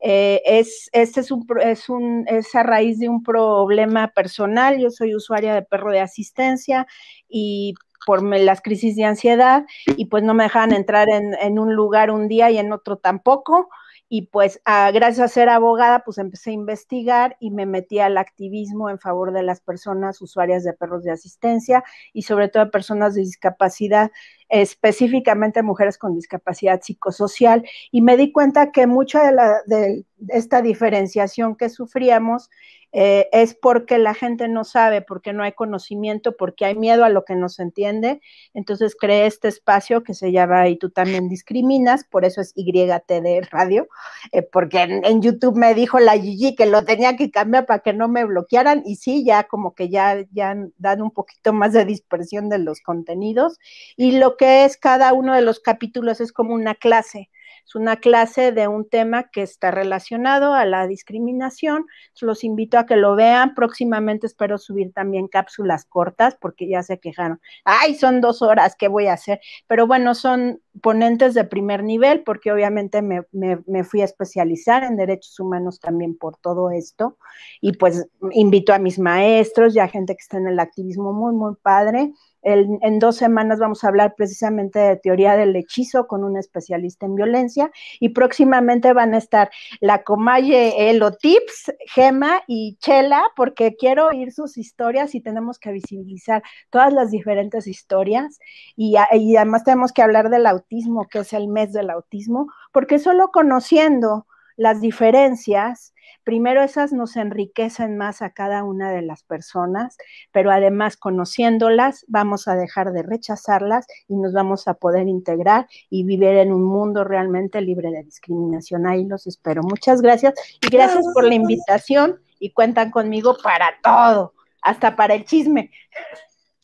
Eh, 0.00 0.40
es, 0.46 0.88
este 0.92 1.20
es, 1.20 1.30
un, 1.30 1.46
es, 1.62 1.90
un, 1.90 2.24
es 2.26 2.54
a 2.54 2.62
raíz 2.62 2.98
de 2.98 3.10
un 3.10 3.22
problema 3.22 4.08
personal. 4.08 4.80
Yo 4.80 4.90
soy 4.90 5.14
usuaria 5.14 5.54
de 5.54 5.60
perro 5.62 5.92
de 5.92 6.00
asistencia 6.00 6.86
y 7.28 7.74
por 8.06 8.22
las 8.22 8.60
crisis 8.62 8.96
de 8.96 9.04
ansiedad 9.04 9.64
y 9.86 10.06
pues 10.06 10.22
no 10.22 10.34
me 10.34 10.44
dejaban 10.44 10.72
entrar 10.72 11.08
en, 11.08 11.58
un 11.58 11.74
lugar 11.74 12.10
un 12.10 12.28
día 12.28 12.50
y 12.50 12.58
en 12.58 12.72
otro 12.72 12.96
tampoco. 12.96 13.68
Y 14.12 14.22
pues 14.22 14.60
gracias 14.64 15.20
a 15.20 15.28
ser 15.28 15.48
abogada, 15.48 16.02
pues 16.04 16.18
empecé 16.18 16.50
a 16.50 16.54
investigar 16.54 17.36
y 17.38 17.52
me 17.52 17.64
metí 17.64 18.00
al 18.00 18.18
activismo 18.18 18.90
en 18.90 18.98
favor 18.98 19.32
de 19.32 19.44
las 19.44 19.60
personas 19.60 20.20
usuarias 20.20 20.64
de 20.64 20.72
perros 20.72 21.04
de 21.04 21.12
asistencia 21.12 21.84
y 22.12 22.22
sobre 22.22 22.48
todo 22.48 22.64
de 22.64 22.70
personas 22.72 23.14
de 23.14 23.20
discapacidad, 23.20 24.10
específicamente 24.50 25.62
mujeres 25.62 25.96
con 25.96 26.14
discapacidad 26.14 26.82
psicosocial. 26.82 27.64
Y 27.90 28.02
me 28.02 28.16
di 28.16 28.32
cuenta 28.32 28.72
que 28.72 28.86
mucha 28.86 29.24
de, 29.24 29.32
la, 29.32 29.60
de 29.66 30.04
esta 30.28 30.60
diferenciación 30.60 31.56
que 31.56 31.68
sufríamos 31.68 32.50
eh, 32.92 33.28
es 33.32 33.54
porque 33.54 33.98
la 33.98 34.14
gente 34.14 34.48
no 34.48 34.64
sabe, 34.64 35.00
porque 35.00 35.32
no 35.32 35.44
hay 35.44 35.52
conocimiento, 35.52 36.36
porque 36.36 36.64
hay 36.64 36.74
miedo 36.74 37.04
a 37.04 37.08
lo 37.08 37.24
que 37.24 37.36
no 37.36 37.48
se 37.48 37.62
entiende. 37.62 38.20
Entonces 38.52 38.96
creé 38.98 39.26
este 39.26 39.48
espacio 39.48 40.02
que 40.02 40.14
se 40.14 40.32
llama 40.32 40.68
Y 40.68 40.76
tú 40.76 40.90
también 40.90 41.28
discriminas, 41.28 42.04
por 42.04 42.24
eso 42.24 42.40
es 42.40 42.52
YTD 42.56 43.48
Radio, 43.50 43.88
eh, 44.32 44.42
porque 44.42 44.80
en, 44.82 45.20
YouTube 45.22 45.56
me 45.56 45.74
dijo 45.74 46.00
la 46.00 46.18
Gigi 46.18 46.54
que 46.56 46.66
lo 46.66 46.82
tenía 46.84 47.16
que 47.16 47.30
cambiar 47.30 47.66
para 47.66 47.80
que 47.80 47.92
no 47.92 48.08
me 48.08 48.24
bloquearan 48.24 48.82
y 48.86 48.96
sí, 48.96 49.24
ya 49.24 49.44
como 49.44 49.74
que 49.74 49.88
ya, 49.88 50.24
ya 50.32 50.56
dan 50.78 51.02
un 51.02 51.10
poquito 51.10 51.52
más 51.52 51.72
de 51.72 51.84
dispersión 51.84 52.48
de 52.48 52.58
los 52.58 52.80
contenidos. 52.80 53.58
Y 53.96 54.12
lo 54.12 54.36
que 54.40 54.64
es 54.64 54.78
cada 54.78 55.12
uno 55.12 55.34
de 55.34 55.42
los 55.42 55.60
capítulos 55.60 56.22
es 56.22 56.32
como 56.32 56.54
una 56.54 56.74
clase 56.74 57.28
es 57.70 57.76
una 57.76 57.96
clase 57.96 58.50
de 58.50 58.66
un 58.66 58.88
tema 58.88 59.30
que 59.30 59.42
está 59.42 59.70
relacionado 59.70 60.54
a 60.54 60.64
la 60.64 60.88
discriminación. 60.88 61.86
Los 62.20 62.42
invito 62.42 62.78
a 62.78 62.84
que 62.84 62.96
lo 62.96 63.14
vean. 63.14 63.54
Próximamente 63.54 64.26
espero 64.26 64.58
subir 64.58 64.92
también 64.92 65.28
cápsulas 65.28 65.84
cortas 65.84 66.36
porque 66.40 66.68
ya 66.68 66.82
se 66.82 66.98
quejaron. 66.98 67.40
Ay, 67.64 67.94
son 67.94 68.20
dos 68.20 68.42
horas, 68.42 68.74
¿qué 68.76 68.88
voy 68.88 69.06
a 69.06 69.12
hacer? 69.12 69.40
Pero 69.68 69.86
bueno, 69.86 70.16
son 70.16 70.60
ponentes 70.82 71.34
de 71.34 71.44
primer 71.44 71.84
nivel 71.84 72.24
porque 72.24 72.50
obviamente 72.50 73.02
me, 73.02 73.22
me 73.30 73.84
fui 73.84 74.00
a 74.00 74.06
especializar 74.06 74.82
en 74.82 74.96
derechos 74.96 75.38
humanos 75.38 75.78
también 75.78 76.18
por 76.18 76.38
todo 76.38 76.72
esto. 76.72 77.18
Y 77.60 77.74
pues 77.74 78.08
invito 78.32 78.72
a 78.72 78.80
mis 78.80 78.98
maestros 78.98 79.76
y 79.76 79.78
a 79.78 79.86
gente 79.86 80.16
que 80.16 80.22
está 80.22 80.38
en 80.38 80.48
el 80.48 80.58
activismo 80.58 81.12
muy, 81.12 81.34
muy 81.34 81.54
padre 81.54 82.12
en 82.42 82.98
dos 82.98 83.16
semanas 83.16 83.58
vamos 83.58 83.84
a 83.84 83.88
hablar 83.88 84.14
precisamente 84.16 84.78
de 84.78 84.96
teoría 84.96 85.36
del 85.36 85.54
hechizo 85.56 86.06
con 86.06 86.24
un 86.24 86.36
especialista 86.36 87.06
en 87.06 87.14
violencia 87.14 87.70
y 87.98 88.10
próximamente 88.10 88.92
van 88.92 89.14
a 89.14 89.18
estar 89.18 89.50
la 89.80 90.02
Comaye 90.02 90.90
Elo 90.90 91.12
Tips, 91.12 91.72
Gema 91.86 92.42
y 92.46 92.76
Chela, 92.80 93.22
porque 93.36 93.76
quiero 93.76 94.08
oír 94.08 94.32
sus 94.32 94.56
historias 94.56 95.14
y 95.14 95.20
tenemos 95.20 95.58
que 95.58 95.72
visibilizar 95.72 96.42
todas 96.70 96.92
las 96.92 97.10
diferentes 97.10 97.66
historias. 97.66 98.38
Y 98.76 98.96
además 98.96 99.64
tenemos 99.64 99.92
que 99.92 100.02
hablar 100.02 100.30
del 100.30 100.46
autismo, 100.46 101.06
que 101.08 101.20
es 101.20 101.32
el 101.32 101.48
mes 101.48 101.72
del 101.72 101.90
autismo, 101.90 102.48
porque 102.72 102.98
solo 102.98 103.28
conociendo 103.32 104.26
las 104.60 104.82
diferencias, 104.82 105.94
primero 106.22 106.62
esas 106.62 106.92
nos 106.92 107.16
enriquecen 107.16 107.96
más 107.96 108.20
a 108.20 108.28
cada 108.28 108.62
una 108.62 108.92
de 108.92 109.00
las 109.00 109.22
personas, 109.22 109.96
pero 110.32 110.50
además 110.50 110.98
conociéndolas 110.98 112.04
vamos 112.08 112.46
a 112.46 112.56
dejar 112.56 112.92
de 112.92 113.02
rechazarlas 113.02 113.86
y 114.06 114.16
nos 114.16 114.34
vamos 114.34 114.68
a 114.68 114.74
poder 114.74 115.08
integrar 115.08 115.66
y 115.88 116.04
vivir 116.04 116.34
en 116.34 116.52
un 116.52 116.62
mundo 116.62 117.04
realmente 117.04 117.62
libre 117.62 117.90
de 117.90 118.04
discriminación. 118.04 118.86
Ahí 118.86 119.06
los 119.06 119.26
espero. 119.26 119.62
Muchas 119.62 120.02
gracias 120.02 120.34
y 120.60 120.68
gracias 120.68 121.06
por 121.14 121.24
la 121.24 121.36
invitación 121.36 122.20
y 122.38 122.52
cuentan 122.52 122.90
conmigo 122.90 123.38
para 123.42 123.72
todo, 123.82 124.34
hasta 124.60 124.94
para 124.94 125.14
el 125.14 125.24
chisme. 125.24 125.70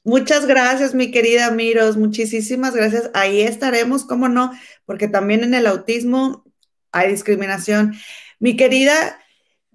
Muchas 0.04 0.44
gracias, 0.44 0.94
mi 0.94 1.10
querida 1.10 1.50
Miros. 1.50 1.96
Muchísimas 1.96 2.76
gracias. 2.76 3.10
Ahí 3.14 3.40
estaremos, 3.40 4.04
cómo 4.04 4.28
no, 4.28 4.52
porque 4.84 5.08
también 5.08 5.44
en 5.44 5.54
el 5.54 5.66
autismo 5.66 6.45
hay 6.96 7.10
discriminación. 7.10 7.94
Mi 8.38 8.56
querida 8.56 9.18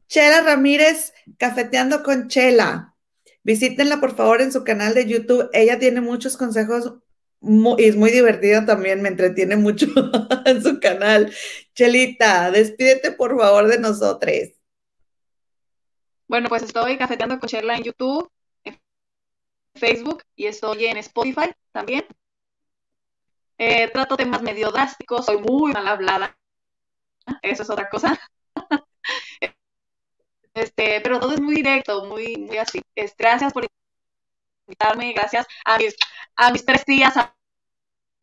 Chela 0.07 0.41
Ramírez, 0.41 1.13
cafeteando 1.37 2.03
con 2.03 2.27
Chela. 2.27 2.95
Visítenla 3.43 3.99
por 3.99 4.15
favor 4.15 4.41
en 4.41 4.51
su 4.51 4.63
canal 4.63 4.93
de 4.93 5.07
YouTube. 5.07 5.49
Ella 5.53 5.79
tiene 5.79 6.01
muchos 6.01 6.37
consejos 6.37 6.93
y 7.41 7.85
es 7.85 7.95
muy 7.95 8.11
divertida 8.11 8.65
también, 8.65 9.01
me 9.01 9.09
entretiene 9.09 9.55
mucho 9.55 9.87
en 10.45 10.61
su 10.61 10.79
canal. 10.79 11.33
Chelita, 11.73 12.51
despídete 12.51 13.11
por 13.11 13.37
favor 13.37 13.67
de 13.67 13.79
nosotros. 13.79 14.51
Bueno, 16.27 16.49
pues 16.49 16.63
estoy 16.63 16.97
cafeteando 16.97 17.39
con 17.39 17.49
Chela 17.49 17.75
en 17.75 17.83
YouTube, 17.83 18.29
en 18.63 18.79
Facebook 19.75 20.23
y 20.35 20.45
estoy 20.45 20.85
en 20.85 20.97
Spotify 20.97 21.51
también. 21.71 22.05
Eh, 23.57 23.89
trato 23.91 24.17
temas 24.17 24.41
medio 24.41 24.71
drásticos, 24.71 25.25
soy 25.25 25.37
muy 25.37 25.71
mal 25.71 25.87
hablada, 25.87 26.37
eso 27.41 27.63
es 27.63 27.69
otra 27.69 27.89
cosa. 27.89 28.19
este, 30.53 31.01
pero 31.01 31.19
todo 31.19 31.33
es 31.33 31.41
muy 31.41 31.55
directo, 31.55 32.05
muy, 32.05 32.35
muy 32.37 32.57
así. 32.57 32.81
gracias 33.17 33.53
por 33.53 33.65
invitarme, 34.67 35.13
gracias 35.13 35.47
a 35.65 35.77
mis, 35.77 35.95
a 36.35 36.51
mis 36.51 36.65
tres 36.65 36.85
tías, 36.85 37.17
a, 37.17 37.35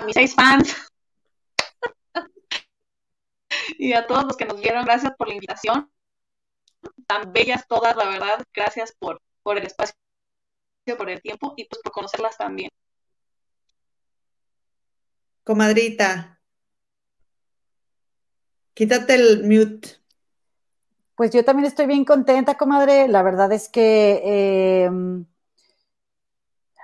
mis 0.04 0.14
seis 0.14 0.34
fans. 0.34 0.74
y 3.78 3.92
a 3.92 4.06
todos 4.06 4.24
los 4.24 4.36
que 4.36 4.44
nos 4.44 4.60
vieron, 4.60 4.84
gracias 4.84 5.12
por 5.16 5.28
la 5.28 5.34
invitación. 5.34 5.90
Tan 7.06 7.32
bellas 7.32 7.66
todas, 7.66 7.96
la 7.96 8.04
verdad, 8.04 8.44
gracias 8.52 8.94
por, 8.98 9.20
por 9.42 9.58
el 9.58 9.66
espacio, 9.66 9.96
por 10.96 11.10
el 11.10 11.20
tiempo 11.20 11.54
y 11.56 11.64
pues 11.64 11.82
por 11.82 11.92
conocerlas 11.92 12.36
también. 12.36 12.70
Comadrita, 15.44 16.37
Quítate 18.78 19.16
el 19.16 19.42
mute. 19.42 19.88
Pues 21.16 21.32
yo 21.32 21.44
también 21.44 21.66
estoy 21.66 21.86
bien 21.86 22.04
contenta, 22.04 22.56
comadre. 22.56 23.08
La 23.08 23.24
verdad 23.24 23.50
es 23.50 23.68
que 23.68 24.84
em, 24.84 25.24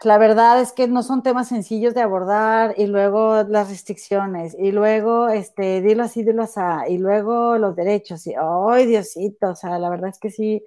la 0.03 0.19
verdad 0.19 0.61
es 0.61 0.73
que 0.73 0.89
no 0.89 1.05
son 1.05 1.23
temas 1.23 1.47
sencillos 1.47 1.95
de 1.95 2.01
abordar 2.01 2.75
y 2.77 2.89
luego 2.89 3.45
las 3.45 3.69
restricciones 3.69 4.57
y 4.59 4.73
luego 4.73 5.29
este 5.29 5.83
dilo 5.83 6.03
así, 6.03 6.25
dilo 6.25 6.43
así 6.43 6.59
y 6.89 6.99
luego 6.99 7.59
los 7.59 7.77
derechos 7.77 8.27
y 8.27 8.35
ay 8.37 8.87
Diosito, 8.87 9.51
o 9.51 9.55
sea, 9.55 9.79
la 9.79 9.89
verdad 9.89 10.11
es 10.11 10.19
que 10.19 10.31
sí, 10.31 10.65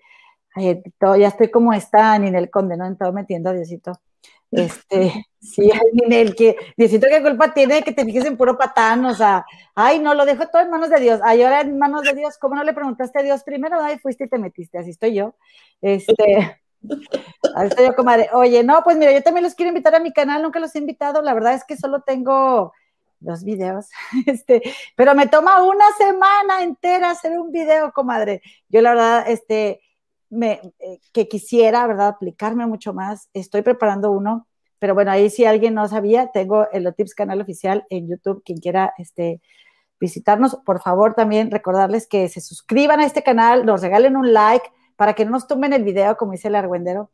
ya 0.56 1.28
estoy 1.28 1.52
como 1.52 1.74
está 1.74 2.16
en 2.16 2.36
el 2.36 2.50
conde, 2.50 2.78
¿no? 2.78 2.86
En 2.86 2.96
todo 2.98 3.12
metiendo 3.12 3.50
a 3.50 3.54
Diosito. 3.54 3.92
Este, 4.50 5.26
sí, 5.54 5.72
el 6.10 6.36
que, 6.36 6.56
Diosito, 6.76 7.08
¿qué 7.10 7.22
culpa 7.22 7.54
tiene 7.54 7.84
que 7.84 7.92
te 7.92 8.06
fijes 8.06 8.26
en 8.26 8.38
puro 8.38 8.58
patán? 8.58 9.06
O 9.06 9.14
sea, 9.14 9.46
ay, 9.76 10.00
no, 10.00 10.14
lo 10.14 10.26
dejo 10.26 10.48
todo 10.48 10.62
en 10.62 10.70
manos 10.70 10.90
de 10.90 11.00
Dios. 11.00 11.20
Ay, 11.24 11.44
ahora 11.44 11.62
en 11.62 11.78
manos 11.78 12.04
de 12.04 12.14
Dios, 12.14 12.38
¿cómo 12.38 12.56
no 12.56 12.64
le 12.64 12.74
preguntaste 12.74 13.20
a 13.20 13.24
Dios 13.24 13.44
primero? 13.44 13.82
Ay, 13.82 13.98
fuiste 14.00 14.26
y 14.26 14.30
te 14.30 14.38
metiste, 14.38 14.78
así 14.78 14.92
estoy 14.92 15.16
yo. 15.16 15.36
Este, 15.82 16.60
así 17.56 17.68
estoy 17.70 17.86
yo, 17.86 17.96
comadre. 17.96 18.30
Oye, 18.34 18.64
no, 18.64 18.82
pues 18.84 18.98
mira, 18.98 19.12
yo 19.12 19.24
también 19.24 19.44
los 19.44 19.56
quiero 19.56 19.70
invitar 19.70 19.96
a 19.96 20.00
mi 20.00 20.12
canal, 20.14 20.42
nunca 20.42 20.60
los 20.60 20.76
he 20.76 20.80
invitado. 20.80 21.22
La 21.22 21.34
verdad 21.34 21.54
es 21.54 21.64
que 21.64 21.78
solo 21.78 22.02
tengo 22.02 22.74
dos 23.20 23.44
videos, 23.44 23.90
este, 24.26 24.62
pero 24.96 25.16
me 25.16 25.28
toma 25.28 25.64
una 25.64 25.86
semana 25.98 26.62
entera 26.62 27.12
hacer 27.12 27.40
un 27.40 27.52
video, 27.52 27.92
comadre. 27.92 28.42
Yo 28.70 28.82
la 28.82 28.92
verdad, 28.92 29.30
este, 29.30 29.82
me, 30.30 30.62
eh, 30.80 31.00
que 31.14 31.28
quisiera, 31.28 31.88
¿verdad?, 31.88 32.08
aplicarme 32.10 32.66
mucho 32.68 32.94
más. 32.94 33.30
Estoy 33.34 33.62
preparando 33.62 34.12
uno, 34.12 34.48
pero 34.80 34.94
bueno, 34.94 35.12
ahí 35.12 35.30
si 35.30 35.46
alguien 35.46 35.74
no 35.74 35.88
sabía, 35.88 36.32
tengo 36.34 36.68
el 36.72 36.86
Otips 36.88 37.16
canal 37.16 37.42
oficial 37.42 37.86
en 37.90 38.08
YouTube, 38.08 38.44
quien 38.44 38.60
quiera 38.60 38.94
este, 38.98 39.42
visitarnos, 40.00 40.56
por 40.66 40.82
favor 40.82 41.14
también 41.14 41.52
recordarles 41.52 42.08
que 42.08 42.30
se 42.30 42.42
suscriban 42.42 43.00
a 43.00 43.06
este 43.06 43.24
canal, 43.24 43.66
nos 43.66 43.82
regalen 43.82 44.16
un 44.16 44.34
like 44.34 44.68
para 44.96 45.14
que 45.14 45.26
no 45.26 45.32
nos 45.32 45.48
tomen 45.48 45.74
el 45.74 45.84
video, 45.84 46.18
como 46.18 46.34
dice 46.34 46.48
el 46.48 46.56
argüendero, 46.56 47.12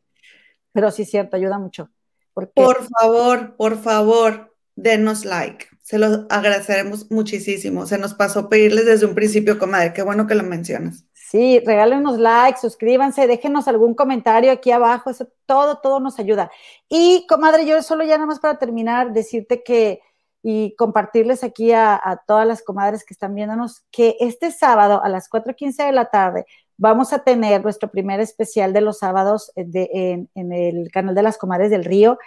pero 0.72 0.90
sí 0.90 1.02
es 1.02 1.10
cierto, 1.10 1.36
ayuda 1.36 1.58
mucho. 1.58 1.90
Por 2.32 2.50
favor, 2.52 3.54
por 3.56 3.78
favor, 3.78 4.54
denos 4.74 5.24
like. 5.24 5.66
Se 5.82 5.98
los 5.98 6.26
agradeceremos 6.30 7.10
muchísimo. 7.10 7.86
Se 7.86 7.98
nos 7.98 8.14
pasó 8.14 8.48
pedirles 8.48 8.86
desde 8.86 9.06
un 9.06 9.14
principio, 9.14 9.58
comadre. 9.58 9.92
Qué 9.92 10.02
bueno 10.02 10.26
que 10.26 10.34
lo 10.34 10.42
mencionas. 10.42 11.03
Sí, 11.30 11.58
regálenos 11.64 12.18
likes, 12.18 12.60
suscríbanse, 12.60 13.26
déjenos 13.26 13.66
algún 13.66 13.94
comentario 13.94 14.52
aquí 14.52 14.70
abajo, 14.70 15.08
eso 15.08 15.26
todo, 15.46 15.78
todo 15.78 15.98
nos 15.98 16.18
ayuda. 16.18 16.50
Y 16.88 17.26
comadre, 17.26 17.64
yo 17.64 17.82
solo 17.82 18.04
ya 18.04 18.16
nada 18.16 18.26
más 18.26 18.40
para 18.40 18.58
terminar, 18.58 19.12
decirte 19.12 19.62
que 19.62 20.00
y 20.42 20.74
compartirles 20.76 21.42
aquí 21.42 21.72
a, 21.72 22.22
todas 22.26 22.46
las 22.46 22.62
comadres 22.62 23.04
que 23.04 23.14
están 23.14 23.34
viéndonos 23.34 23.82
que 23.90 24.16
este 24.20 24.50
sábado 24.50 25.02
a 25.02 25.08
las 25.08 25.30
4.15 25.30 25.86
de 25.86 25.92
la 25.92 26.10
tarde 26.10 26.44
vamos 26.76 27.14
a 27.14 27.20
tener 27.24 27.62
nuestro 27.62 27.90
primer 27.90 28.20
especial 28.20 28.74
de 28.74 28.82
los 28.82 28.98
sábados 28.98 29.50
en, 29.56 30.28
el 30.34 30.90
canal 30.92 31.14
de 31.14 31.22
las 31.22 31.38
comadres 31.38 31.70
del 31.70 31.86
río. 31.86 32.18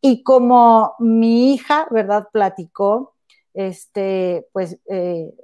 Y 0.00 0.22
como 0.22 0.94
mi 1.00 1.52
hija, 1.54 1.88
¿verdad? 1.90 2.28
Platicó, 2.32 3.14
este, 3.54 4.46
pues 4.52 4.78
eh, 4.88 5.34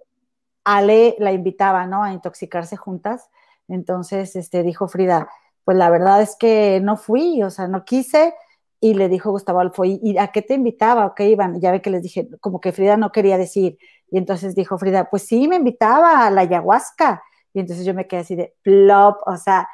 Ale 0.64 1.16
la 1.18 1.32
invitaba, 1.32 1.86
¿no? 1.86 2.02
A 2.02 2.12
intoxicarse 2.12 2.76
juntas. 2.76 3.30
Entonces, 3.68 4.36
este, 4.36 4.62
dijo 4.62 4.89
Frida, 4.89 5.28
pues 5.64 5.76
la 5.76 5.90
verdad 5.90 6.22
es 6.22 6.36
que 6.36 6.80
no 6.82 6.97
fui, 6.97 7.43
o 7.43 7.51
sea, 7.51 7.68
no 7.68 7.84
quise. 7.84 8.34
Y 8.80 8.94
le 8.94 9.09
dijo 9.09 9.30
Gustavo 9.30 9.60
Alfo, 9.60 9.84
¿y 9.84 10.18
a 10.18 10.28
qué 10.28 10.43
te 10.43 10.55
invitaba? 10.55 11.06
¿O 11.06 11.14
qué 11.14 11.28
iban? 11.28 11.60
Ya 11.60 11.70
ve 11.70 11.80
que 11.82 11.90
les 11.90 12.02
dije, 12.02 12.28
como 12.40 12.60
que 12.60 12.72
Frida 12.72 12.97
no 12.97 13.12
quería 13.12 13.39
decir. 13.39 13.78
Y 14.10 14.18
entonces 14.18 14.55
dijo 14.55 14.76
Frida, 14.78 15.09
pues 15.09 15.22
sí, 15.22 15.47
me 15.47 15.56
invitaba 15.56 16.26
a 16.26 16.30
la 16.30 16.43
ayahuasca. 16.43 17.22
Y 17.55 17.60
entonces 17.60 17.86
yo 17.86 17.94
me 17.94 18.06
quedé 18.09 18.20
así 18.20 18.34
de 18.34 18.55
plop, 18.62 19.18
o 19.26 19.36
sea, 19.36 19.68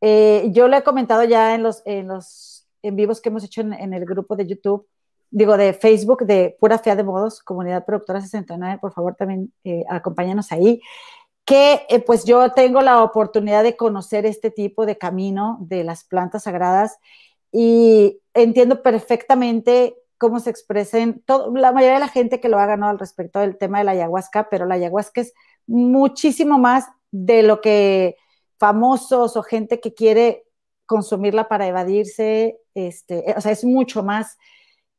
eh, 0.00 0.48
yo 0.52 0.68
le 0.68 0.78
he 0.78 0.82
comentado 0.82 1.24
ya 1.24 1.54
en 1.54 1.62
los, 1.62 1.82
en 1.84 2.08
los 2.08 2.58
en 2.82 2.96
vivos 2.96 3.20
que 3.20 3.28
hemos 3.28 3.44
hecho 3.44 3.60
en 3.62 3.92
el 3.92 4.04
grupo 4.04 4.36
de 4.36 4.46
YouTube, 4.46 4.86
digo, 5.30 5.56
de 5.56 5.72
Facebook, 5.72 6.24
de 6.24 6.56
Pura 6.58 6.78
Fea 6.78 6.96
de 6.96 7.04
Modos, 7.04 7.42
Comunidad 7.42 7.84
Productora 7.84 8.20
69, 8.20 8.78
por 8.80 8.92
favor 8.92 9.14
también 9.14 9.52
eh, 9.64 9.84
acompáñanos 9.88 10.52
ahí, 10.52 10.80
que 11.44 11.86
eh, 11.88 12.00
pues 12.00 12.24
yo 12.24 12.52
tengo 12.52 12.82
la 12.82 13.02
oportunidad 13.02 13.62
de 13.62 13.76
conocer 13.76 14.26
este 14.26 14.50
tipo 14.50 14.86
de 14.86 14.98
camino 14.98 15.58
de 15.60 15.84
las 15.84 16.04
plantas 16.04 16.44
sagradas 16.44 16.98
y 17.50 18.20
entiendo 18.34 18.82
perfectamente 18.82 19.96
cómo 20.18 20.40
se 20.40 20.50
expresen, 20.50 21.22
la 21.54 21.72
mayoría 21.72 21.94
de 21.94 22.00
la 22.00 22.08
gente 22.08 22.40
que 22.40 22.48
lo 22.48 22.58
haga. 22.58 22.74
Al 22.74 22.98
respecto 22.98 23.38
del 23.38 23.56
tema 23.56 23.78
de 23.78 23.84
la 23.84 23.92
ayahuasca, 23.92 24.48
pero 24.50 24.66
la 24.66 24.74
ayahuasca 24.74 25.20
es 25.20 25.32
muchísimo 25.66 26.58
más 26.58 26.86
de 27.10 27.42
lo 27.42 27.60
que 27.60 28.16
famosos 28.58 29.36
o 29.36 29.42
gente 29.42 29.80
que 29.80 29.94
quiere 29.94 30.44
consumirla 30.86 31.48
para 31.48 31.66
evadirse, 31.68 32.58
este, 32.74 33.24
o 33.36 33.40
sea, 33.40 33.52
es 33.52 33.64
mucho 33.64 34.02
más 34.02 34.36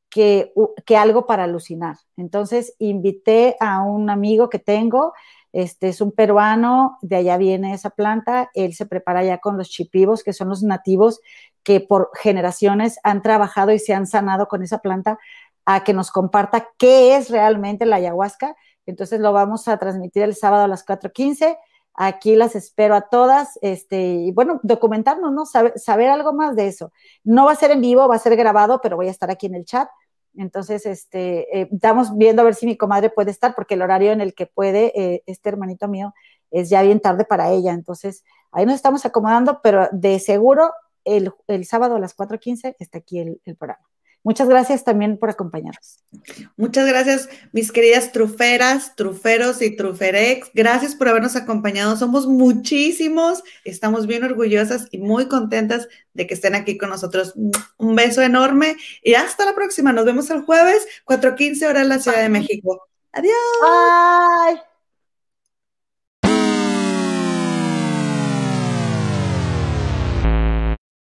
que, 0.09 0.51
algo 0.97 1.25
para 1.25 1.43
alucinar. 1.43 1.97
Entonces 2.17 2.75
invité 2.79 3.55
a 3.59 3.81
un 3.81 4.09
amigo 4.09 4.49
que 4.49 4.59
tengo, 4.59 5.13
este 5.51 5.89
es 5.89 6.01
un 6.01 6.11
peruano, 6.11 6.97
de 7.01 7.17
allá 7.17 7.37
viene 7.37 7.73
esa 7.73 7.89
planta, 7.89 8.49
él 8.53 8.73
se 8.73 8.85
prepara 8.85 9.23
ya 9.23 9.39
con 9.39 9.57
los 9.57 9.69
chipivos, 9.69 10.23
que 10.23 10.33
son 10.33 10.49
los 10.49 10.63
nativos 10.63 11.21
que 11.63 11.79
por 11.79 12.09
generaciones 12.15 12.99
han 13.03 13.21
trabajado 13.21 13.71
y 13.71 13.79
se 13.79 13.93
han 13.93 14.07
sanado 14.07 14.47
con 14.47 14.63
esa 14.63 14.79
planta, 14.79 15.19
a 15.65 15.83
que 15.83 15.93
nos 15.93 16.11
comparta 16.11 16.69
qué 16.77 17.15
es 17.15 17.29
realmente 17.29 17.85
la 17.85 17.97
ayahuasca. 17.97 18.55
Entonces 18.85 19.19
lo 19.19 19.33
vamos 19.33 19.67
a 19.67 19.77
transmitir 19.77 20.23
el 20.23 20.35
sábado 20.35 20.63
a 20.63 20.67
las 20.67 20.85
4.15 20.85 21.57
Aquí 22.01 22.37
las 22.37 22.55
espero 22.55 22.95
a 22.95 23.09
todas, 23.09 23.59
este, 23.61 24.01
y 24.01 24.31
bueno, 24.31 24.61
documentarnos, 24.63 25.33
¿no? 25.33 25.45
Saber, 25.45 26.09
algo 26.09 26.31
más 26.31 26.55
de 26.55 26.67
eso. 26.67 26.93
No 27.25 27.43
va 27.43 27.51
a 27.51 27.55
ser 27.55 27.71
en 27.71 27.81
vivo, 27.81 28.07
va 28.07 28.15
a 28.15 28.19
ser 28.19 28.37
grabado, 28.37 28.79
pero 28.81 28.95
voy 28.95 29.09
a 29.09 29.11
estar 29.11 29.29
aquí 29.29 29.47
en 29.47 29.55
el 29.55 29.65
chat. 29.65 29.89
Entonces, 30.39 30.85
este, 30.85 31.61
eh, 31.61 31.69
estamos 31.71 32.15
viendo 32.17 32.41
a 32.41 32.45
ver 32.45 32.55
si 32.55 32.65
mi 32.65 32.77
comadre 32.77 33.09
puede 33.09 33.31
estar, 33.31 33.55
porque 33.55 33.73
el 33.73 33.81
horario 33.81 34.11
en 34.11 34.21
el 34.21 34.33
que 34.33 34.45
puede 34.45 34.93
eh, 34.95 35.23
este 35.25 35.49
hermanito 35.49 35.87
mío 35.87 36.13
es 36.51 36.69
ya 36.69 36.81
bien 36.81 36.99
tarde 36.99 37.25
para 37.25 37.51
ella. 37.51 37.73
Entonces, 37.73 38.23
ahí 38.51 38.65
nos 38.65 38.75
estamos 38.75 39.05
acomodando, 39.05 39.59
pero 39.61 39.89
de 39.91 40.19
seguro 40.19 40.71
el, 41.03 41.33
sábado 41.65 41.95
a 41.95 41.99
las 41.99 42.15
4.15 42.15 42.75
está 42.79 42.99
aquí 42.99 43.19
el 43.19 43.55
programa. 43.57 43.88
Muchas 44.23 44.49
gracias 44.49 44.83
también 44.83 45.17
por 45.17 45.29
acompañarnos. 45.29 46.03
Muchas 46.57 46.87
gracias, 46.87 47.29
mis 47.53 47.71
queridas 47.71 48.11
truferas, 48.11 48.95
truferos 48.95 49.61
y 49.61 49.75
truferex. 49.75 50.51
Gracias 50.53 50.93
por 50.95 51.07
habernos 51.07 51.35
acompañado. 51.35 51.95
Somos 51.95 52.27
muchísimos, 52.27 53.43
estamos 53.63 54.07
bien 54.07 54.23
orgullosas 54.23 54.87
y 54.91 54.97
muy 54.97 55.27
contentas 55.27 55.87
de 56.13 56.27
que 56.27 56.33
estén 56.33 56.55
aquí 56.55 56.77
con 56.77 56.89
nosotros. 56.89 57.33
Un 57.77 57.95
beso 57.95 58.21
enorme 58.21 58.75
y 59.01 59.13
hasta 59.13 59.45
la 59.45 59.55
próxima. 59.55 59.93
Nos 59.93 60.05
vemos 60.05 60.29
el 60.29 60.41
jueves, 60.41 60.85
4.15 61.05 61.69
horas 61.69 61.83
en 61.83 61.89
la 61.89 61.99
Ciudad 61.99 62.21
de 62.21 62.29
México. 62.29 62.87
Adiós. 63.13 63.35
Bye. 63.61 64.68